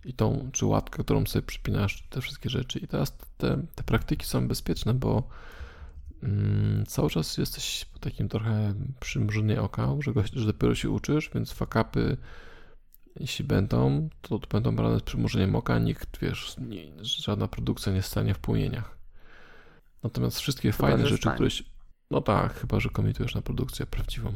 I 0.06 0.14
tą, 0.14 0.49
czy 0.53 0.66
łatkę, 0.66 1.03
którą 1.03 1.26
sobie 1.26 1.45
przypinasz, 1.45 2.07
te 2.10 2.22
wszystkie 2.22 2.49
rzeczy. 2.49 2.80
I 2.80 2.88
teraz 2.88 3.18
te, 3.38 3.66
te 3.76 3.84
praktyki 3.84 4.26
są 4.26 4.48
bezpieczne, 4.48 4.94
bo 4.94 5.24
mm, 6.24 6.86
cały 6.86 7.10
czas 7.10 7.38
jesteś 7.38 7.86
po 7.94 7.99
takim 7.99 8.30
trochę 8.30 8.74
przymrużeniu 8.99 9.64
oka, 9.64 9.88
że, 9.99 10.14
go, 10.14 10.24
że 10.34 10.45
dopiero 10.45 10.76
się 10.76 10.90
uczysz, 10.90 11.30
więc 11.36 11.52
fakapy, 11.52 12.18
jeśli 13.16 13.45
będą, 13.45 14.10
to, 14.22 14.40
to 14.40 14.48
będą 14.48 14.76
brane 14.76 14.99
z 14.99 15.03
przymrużeniem 15.03 15.56
oka, 15.56 15.80
nikt, 15.80 16.20
wiesz, 16.22 16.56
nie, 16.57 16.91
żadna 17.02 17.48
produkcja 17.48 17.94
nie 17.94 18.02
stanie 18.02 18.34
w 18.34 18.40
płomieniach. 18.40 18.98
Natomiast 20.03 20.40
wszystkie 20.40 20.72
Chyba, 20.72 20.88
fajne 20.88 21.07
rzeczy, 21.07 21.30
które 21.30 21.52
się, 21.52 21.64
no 22.12 22.22
tak, 22.22 22.53
chyba 22.53 22.80
że 22.80 22.90
komitujesz 22.90 23.36
na 23.36 23.41
produkcję 23.41 23.86
prawdziwą. 23.86 24.34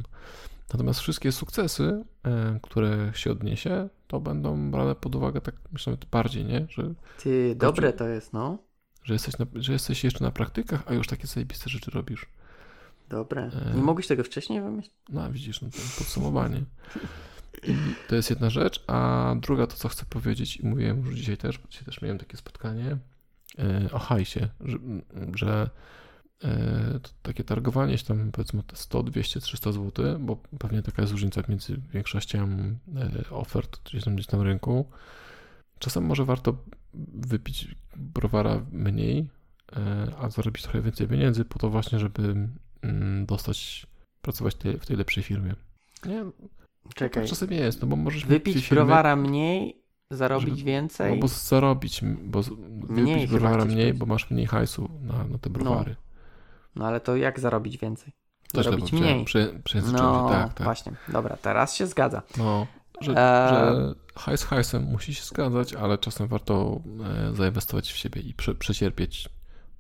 Natomiast 0.74 1.00
wszystkie 1.00 1.32
sukcesy, 1.32 2.04
e, 2.24 2.60
które 2.64 3.12
się 3.14 3.32
odniesie, 3.32 3.90
to 4.08 4.20
będą 4.20 4.72
brane 4.72 4.96
pod 4.96 5.16
uwagę 5.16 5.42
tak 5.42 5.56
myślę 5.72 5.98
bardziej, 6.12 6.46
nie? 6.46 6.68
Że, 6.70 6.94
Ty, 7.24 7.56
dobre 7.56 7.94
to 7.94 8.08
jest, 8.08 8.34
no. 8.34 8.58
że, 9.04 9.14
jesteś 9.14 9.38
na, 9.38 9.46
że 9.56 9.74
jesteś 9.74 10.04
jeszcze 10.04 10.24
na 10.24 10.32
praktykach, 10.32 10.84
a 10.86 10.94
już 10.94 11.08
takie 11.08 11.28
zajebiste 11.28 11.70
rzeczy 11.70 11.92
robisz. 11.92 12.26
Dobre. 13.10 13.52
E. 13.72 13.76
Nie 13.76 13.82
mogłeś 13.82 14.08
tego 14.08 14.24
wcześniej 14.24 14.62
wymyślić? 14.62 14.96
No 15.10 15.32
widzisz, 15.32 15.62
no 15.62 15.70
to 15.70 15.78
podsumowanie. 15.98 16.62
To 18.08 18.16
jest 18.16 18.30
jedna 18.30 18.50
rzecz, 18.50 18.84
a 18.88 19.36
druga 19.42 19.68
to, 19.68 19.76
co 19.76 19.90
chcę 19.90 20.06
powiedzieć 20.10 20.58
i 20.58 20.66
mówiłem 20.66 20.98
już 20.98 21.16
dzisiaj 21.16 21.38
też, 21.38 21.58
bo 21.58 21.68
dzisiaj 21.70 21.86
też 21.86 22.02
miałem 22.02 22.18
takie 22.18 22.38
spotkanie 22.38 22.98
e, 23.60 23.90
o 23.92 24.00
hajsie, 24.00 24.48
że, 24.62 24.78
że 25.36 25.70
takie 27.22 27.44
targowanie 27.44 27.98
się 27.98 28.06
tam 28.06 28.32
powiedzmy 28.32 28.64
te 28.64 28.76
100, 28.76 29.04
200, 29.04 29.40
300 29.40 29.72
zł, 29.72 30.20
bo 30.20 30.36
pewnie 30.60 30.82
taka 30.82 31.02
jest 31.02 31.12
różnica 31.12 31.42
między 31.50 31.78
większością 31.94 32.48
e, 32.96 33.30
ofert 33.30 33.80
gdzieś 33.90 34.04
tam, 34.04 34.16
gdzieś 34.16 34.28
tam 34.28 34.42
rynku. 34.42 34.86
Czasem 35.80 36.06
może 36.06 36.26
warto 36.26 36.58
wypić 37.14 37.68
browara 37.96 38.62
mniej, 38.72 39.28
e, 39.76 40.12
a 40.20 40.30
zarobić 40.30 40.64
trochę 40.64 40.82
więcej 40.82 41.08
pieniędzy 41.08 41.46
po 41.46 41.60
to 41.60 41.70
właśnie, 41.70 42.00
żeby 42.00 42.48
mm, 42.82 43.26
dostać, 43.26 43.88
pracować 44.22 44.56
w 44.80 44.86
tej 44.86 44.98
lepszej 44.98 45.24
firmie. 45.24 45.54
Nie, 46.06 46.26
Czekaj. 46.96 47.24
tak 47.24 47.30
czasem 47.30 47.52
jest, 47.52 47.82
no 47.82 47.88
bo 47.88 47.96
możesz 47.96 48.26
Wypić 48.26 48.56
firmy, 48.56 48.76
browara 48.76 49.16
mniej, 49.16 49.82
zarobić 50.12 50.50
żeby- 50.58 50.64
więcej. 50.64 51.14
No 51.16 51.22
bo 51.22 51.28
zarobić, 51.28 52.02
bo 52.24 52.42
Mniej 52.90 53.16
wypić 53.16 53.32
browara 53.32 53.66
mniej, 53.66 53.78
powiedzieć. 53.78 54.00
bo 54.00 54.06
masz 54.06 54.32
mniej 54.32 54.46
hajsu 54.46 54.90
na, 55.02 55.24
na 55.28 55.38
te 55.38 55.50
browary. 55.50 55.96
No 56.04 56.09
ale 56.80 57.00
to 57.00 57.16
jak 57.16 57.40
zarobić 57.40 57.78
więcej? 57.78 58.14
Też 58.54 58.68
powiedziałem, 58.68 59.06
mniej. 59.06 59.26
Przy, 59.26 59.62
przejęzyczyłem 59.64 60.14
No, 60.14 60.30
tak, 60.30 60.54
tak. 60.54 60.64
właśnie. 60.64 60.92
Dobra, 61.08 61.38
teraz 61.38 61.76
się 61.76 61.88
zgadza. 61.88 62.22
No, 62.38 62.68
że, 63.02 63.12
Eee. 63.12 63.50
że 63.50 63.96
hajs 64.16 64.44
hajsem 64.44 64.84
musi 64.84 65.14
się 65.14 65.24
zgadzać, 65.24 65.74
ale 65.74 65.98
czasem 65.98 66.28
warto 66.28 66.82
e, 67.32 67.36
zainwestować 67.36 67.92
w 67.92 67.98
siebie 67.98 68.22
i 68.22 68.34
prze, 68.34 68.56
przecierpieć 68.56 69.30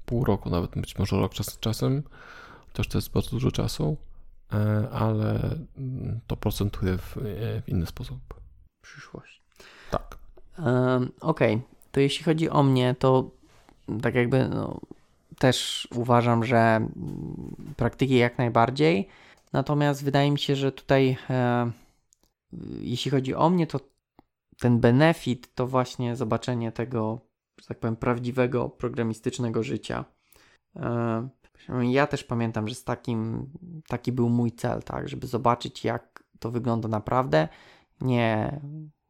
pół 0.05 0.25
roku, 0.25 0.49
nawet 0.49 0.71
być 0.71 0.97
może 0.97 1.15
rok 1.15 1.33
czas, 1.33 1.59
czasem, 1.59 2.03
chociaż 2.67 2.87
to 2.87 2.97
jest 2.97 3.11
bardzo 3.11 3.29
dużo 3.29 3.51
czasu, 3.51 3.97
e, 4.53 4.89
ale 4.91 5.55
mm, 5.77 6.19
to 6.27 6.37
procentuje 6.37 6.97
w, 6.97 7.17
e, 7.17 7.21
w 7.61 7.69
inny 7.69 7.85
sposób. 7.85 8.19
Przyszłość. 8.81 9.41
Tak. 9.91 10.17
Um, 10.57 11.11
Okej, 11.21 11.61
to 11.91 11.99
jeśli 11.99 12.25
chodzi 12.25 12.49
o 12.49 12.63
mnie, 12.63 12.95
to 12.99 13.31
tak 14.01 14.15
jakby 14.15 14.49
no, 14.49 14.79
też 15.39 15.87
uważam, 15.95 16.45
że 16.45 16.57
mm, 16.57 16.93
praktyki 17.75 18.17
jak 18.17 18.37
najbardziej. 18.37 19.07
Natomiast 19.53 20.03
wydaje 20.03 20.31
mi 20.31 20.39
się, 20.39 20.55
że 20.55 20.71
tutaj 20.71 21.17
e, 21.29 21.71
jeśli 22.81 23.11
chodzi 23.11 23.35
o 23.35 23.49
mnie, 23.49 23.67
to 23.67 23.79
ten 24.59 24.79
benefit 24.79 25.55
to 25.55 25.67
właśnie 25.67 26.15
zobaczenie 26.15 26.71
tego, 26.71 27.19
że 27.61 27.67
tak 27.67 27.79
powiem, 27.79 27.95
prawdziwego 27.95 28.69
programistycznego 28.69 29.63
życia. 29.63 30.05
E, 30.75 31.29
ja 31.83 32.07
też 32.07 32.23
pamiętam, 32.23 32.67
że 32.67 32.75
z 32.75 32.83
takim, 32.83 33.49
taki 33.87 34.11
był 34.11 34.29
mój 34.29 34.51
cel, 34.51 34.83
tak, 34.83 35.09
żeby 35.09 35.27
zobaczyć, 35.27 35.85
jak 35.85 36.23
to 36.39 36.51
wygląda 36.51 36.87
naprawdę. 36.87 37.47
Nie 38.01 38.59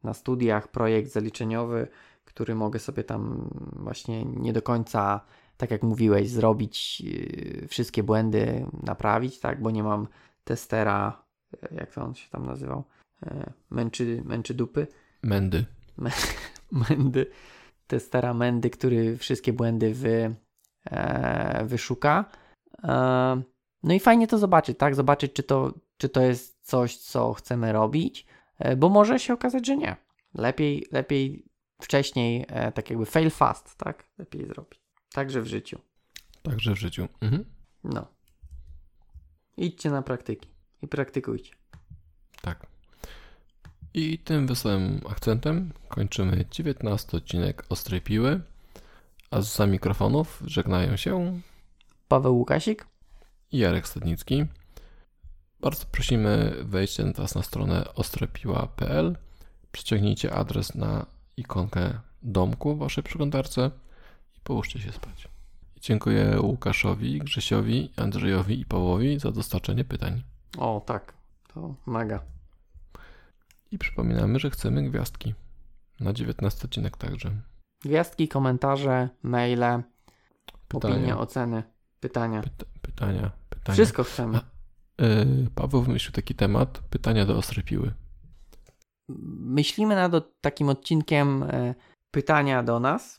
na 0.02 0.14
studiach 0.14 0.68
projekt 0.68 1.12
zaliczeniowy, 1.12 1.88
który 2.24 2.54
mogę 2.54 2.78
sobie 2.78 3.04
tam 3.04 3.50
właśnie 3.72 4.24
nie 4.24 4.52
do 4.52 4.62
końca, 4.62 5.20
tak 5.60 5.70
jak 5.70 5.82
mówiłeś, 5.82 6.30
zrobić 6.30 7.00
yy, 7.00 7.68
wszystkie 7.68 8.02
błędy, 8.02 8.66
naprawić, 8.82 9.40
tak, 9.40 9.62
bo 9.62 9.70
nie 9.70 9.82
mam 9.82 10.08
testera, 10.44 11.22
yy, 11.52 11.68
jak 11.76 11.92
to 11.92 12.04
on 12.04 12.14
się 12.14 12.30
tam 12.30 12.46
nazywał, 12.46 12.84
yy, 13.26 13.52
męczy, 13.70 14.22
męczy 14.24 14.54
dupy, 14.54 14.86
Mendy. 15.22 15.64
Mendy, 16.90 17.26
testera 17.86 18.34
Mendy, 18.34 18.70
który 18.70 19.16
wszystkie 19.16 19.52
błędy 19.52 19.94
wy, 19.94 20.34
e, 20.84 21.64
wyszuka. 21.64 22.24
E, 22.84 23.42
no 23.82 23.94
i 23.94 24.00
fajnie 24.00 24.26
to 24.26 24.38
zobaczyć, 24.38 24.78
tak? 24.78 24.94
Zobaczyć, 24.94 25.32
czy 25.32 25.42
to, 25.42 25.74
czy 25.96 26.08
to 26.08 26.22
jest 26.22 26.66
coś, 26.66 26.96
co 26.96 27.32
chcemy 27.32 27.72
robić, 27.72 28.26
e, 28.58 28.76
bo 28.76 28.88
może 28.88 29.18
się 29.18 29.34
okazać, 29.34 29.66
że 29.66 29.76
nie. 29.76 29.96
Lepiej, 30.34 30.86
lepiej 30.92 31.44
wcześniej, 31.82 32.46
e, 32.48 32.72
tak 32.72 32.90
jakby 32.90 33.06
fail 33.06 33.30
fast, 33.30 33.76
tak? 33.76 34.04
Lepiej 34.18 34.46
zrobić. 34.46 34.79
Także 35.12 35.42
w 35.42 35.46
życiu. 35.46 35.78
Także 36.42 36.74
w 36.74 36.78
życiu. 36.78 37.08
Mhm. 37.20 37.44
No. 37.84 38.06
Idźcie 39.56 39.90
na 39.90 40.02
praktyki 40.02 40.48
i 40.82 40.88
praktykujcie. 40.88 41.54
Tak. 42.42 42.66
I 43.94 44.18
tym 44.18 44.46
wesołym 44.46 45.00
akcentem 45.08 45.72
kończymy 45.88 46.44
19 46.50 47.16
odcinek 47.16 47.64
Ostrej 47.68 48.00
Piły, 48.00 48.40
a 49.30 49.40
za 49.40 49.66
mikrofonów 49.66 50.42
żegnają 50.46 50.96
się 50.96 51.40
Paweł 52.08 52.36
Łukasik? 52.36 52.86
i 53.52 53.58
Jarek 53.58 53.88
Stadnicki. 53.88 54.44
Bardzo 55.60 55.84
prosimy 55.92 56.56
wejdźcie 56.62 57.12
teraz 57.12 57.34
na 57.34 57.42
stronę 57.42 57.94
ostrepiła.pl, 57.94 59.16
przeciągnijcie 59.72 60.34
adres 60.34 60.74
na 60.74 61.06
ikonkę 61.36 62.00
domku 62.22 62.76
w 62.76 62.78
waszej 62.78 63.04
przeglądarce 63.04 63.70
i 64.40 64.44
połóżcie 64.44 64.78
się 64.80 64.92
spać. 64.92 65.28
Dziękuję 65.80 66.40
Łukaszowi, 66.40 67.18
Grzesiowi, 67.18 67.90
Andrzejowi 67.96 68.60
i 68.60 68.64
Pawłowi 68.64 69.18
za 69.18 69.32
dostarczenie 69.32 69.84
pytań. 69.84 70.22
O, 70.58 70.82
tak. 70.86 71.12
To 71.54 71.74
mega. 71.86 72.22
I 73.70 73.78
przypominamy, 73.78 74.38
że 74.38 74.50
chcemy 74.50 74.90
gwiazdki 74.90 75.34
na 76.00 76.12
19 76.12 76.64
odcinek 76.64 76.96
także. 76.96 77.30
Gwiazdki, 77.84 78.28
komentarze, 78.28 79.08
maile, 79.22 79.82
Pytania, 80.68 80.94
opinie, 80.94 81.16
oceny, 81.16 81.62
pytania. 82.00 82.42
pyta, 82.42 82.64
pytania, 82.82 83.30
pytania. 83.50 83.74
Wszystko 83.74 84.04
chcemy. 84.04 84.40
Yy, 84.98 85.50
Paweł 85.54 85.82
wymyślił 85.82 86.12
taki 86.12 86.34
temat, 86.34 86.78
pytania 86.90 87.26
do 87.26 87.36
ostrej 87.38 87.64
piły. 87.64 87.92
Myślimy 89.38 89.94
nad 89.96 90.12
takim 90.40 90.68
odcinkiem 90.68 91.42
e, 91.42 91.74
pytania 92.10 92.62
do 92.62 92.80
nas. 92.80 93.18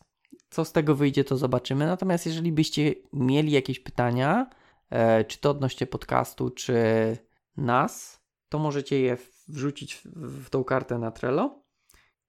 Co 0.51 0.65
z 0.65 0.71
tego 0.71 0.95
wyjdzie, 0.95 1.23
to 1.23 1.37
zobaczymy. 1.37 1.85
Natomiast 1.85 2.25
jeżeli 2.25 2.51
byście 2.51 2.95
mieli 3.13 3.51
jakieś 3.51 3.79
pytania, 3.79 4.49
e, 4.89 5.25
czy 5.25 5.39
to 5.39 5.49
odnośnie 5.49 5.87
podcastu, 5.87 6.49
czy 6.49 6.75
nas, 7.57 8.21
to 8.49 8.59
możecie 8.59 8.99
je 8.99 9.17
wrzucić 9.47 10.01
w, 10.05 10.49
tą 10.49 10.63
kartę 10.63 10.97
na 10.97 11.11
Trello 11.11 11.59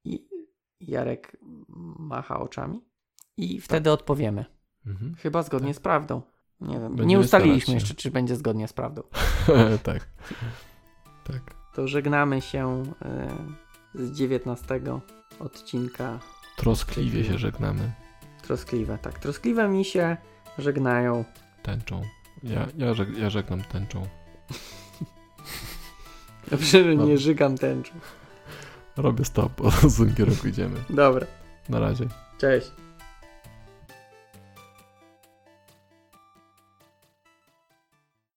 i 0.05 0.28
Jarek 0.81 1.36
macha 1.99 2.40
oczami 2.40 2.81
i 3.36 3.61
wtedy 3.61 3.90
odpowiemy. 3.90 4.44
Mhm. 4.86 5.15
Chyba 5.15 5.43
zgodnie 5.43 5.74
z 5.74 5.81
prawdą. 5.81 6.23
Nie 6.61 6.74
wiem. 6.74 6.89
Będziemy 6.89 7.07
nie 7.07 7.19
ustaliliśmy 7.19 7.74
jeszcze, 7.74 7.94
czy 7.94 8.11
będzie 8.11 8.36
zgodnie 8.36 8.69
z 8.69 8.73
prawdą. 8.73 9.03
tak. 9.82 10.09
Tak. 11.24 11.55
To 11.74 11.89
żegnamy 11.89 12.40
się 12.40 12.82
e, 13.03 13.28
z 13.94 14.12
19 14.12 14.81
odcinka 15.40 16.20
Troskliwie 16.57 17.24
się 17.24 17.39
żegnamy. 17.39 17.93
Troskliwe. 18.43 18.98
Tak, 18.98 19.19
troskliwe 19.19 19.69
mi 19.69 19.85
się 19.85 20.16
żegnają. 20.59 21.24
Tęczą. 21.62 22.02
Ja, 22.43 22.66
ja, 22.77 22.94
żeg, 22.94 23.19
ja 23.19 23.31
żegnam 23.31 23.62
tęczą. 23.62 24.02
Dobrze, 26.51 26.85
że 26.85 26.97
nie 26.97 27.19
żygam 27.19 27.59
tęczą. 27.59 27.93
Robię 28.97 29.24
stop, 29.24 29.52
bo 29.62 29.70
w 29.70 29.90
złym 29.90 30.14
kierunku 30.14 30.48
idziemy. 30.48 30.77
Dobra. 30.90 31.27
Na 31.69 31.81
razie. 31.81 32.09
Cześć. 32.39 32.70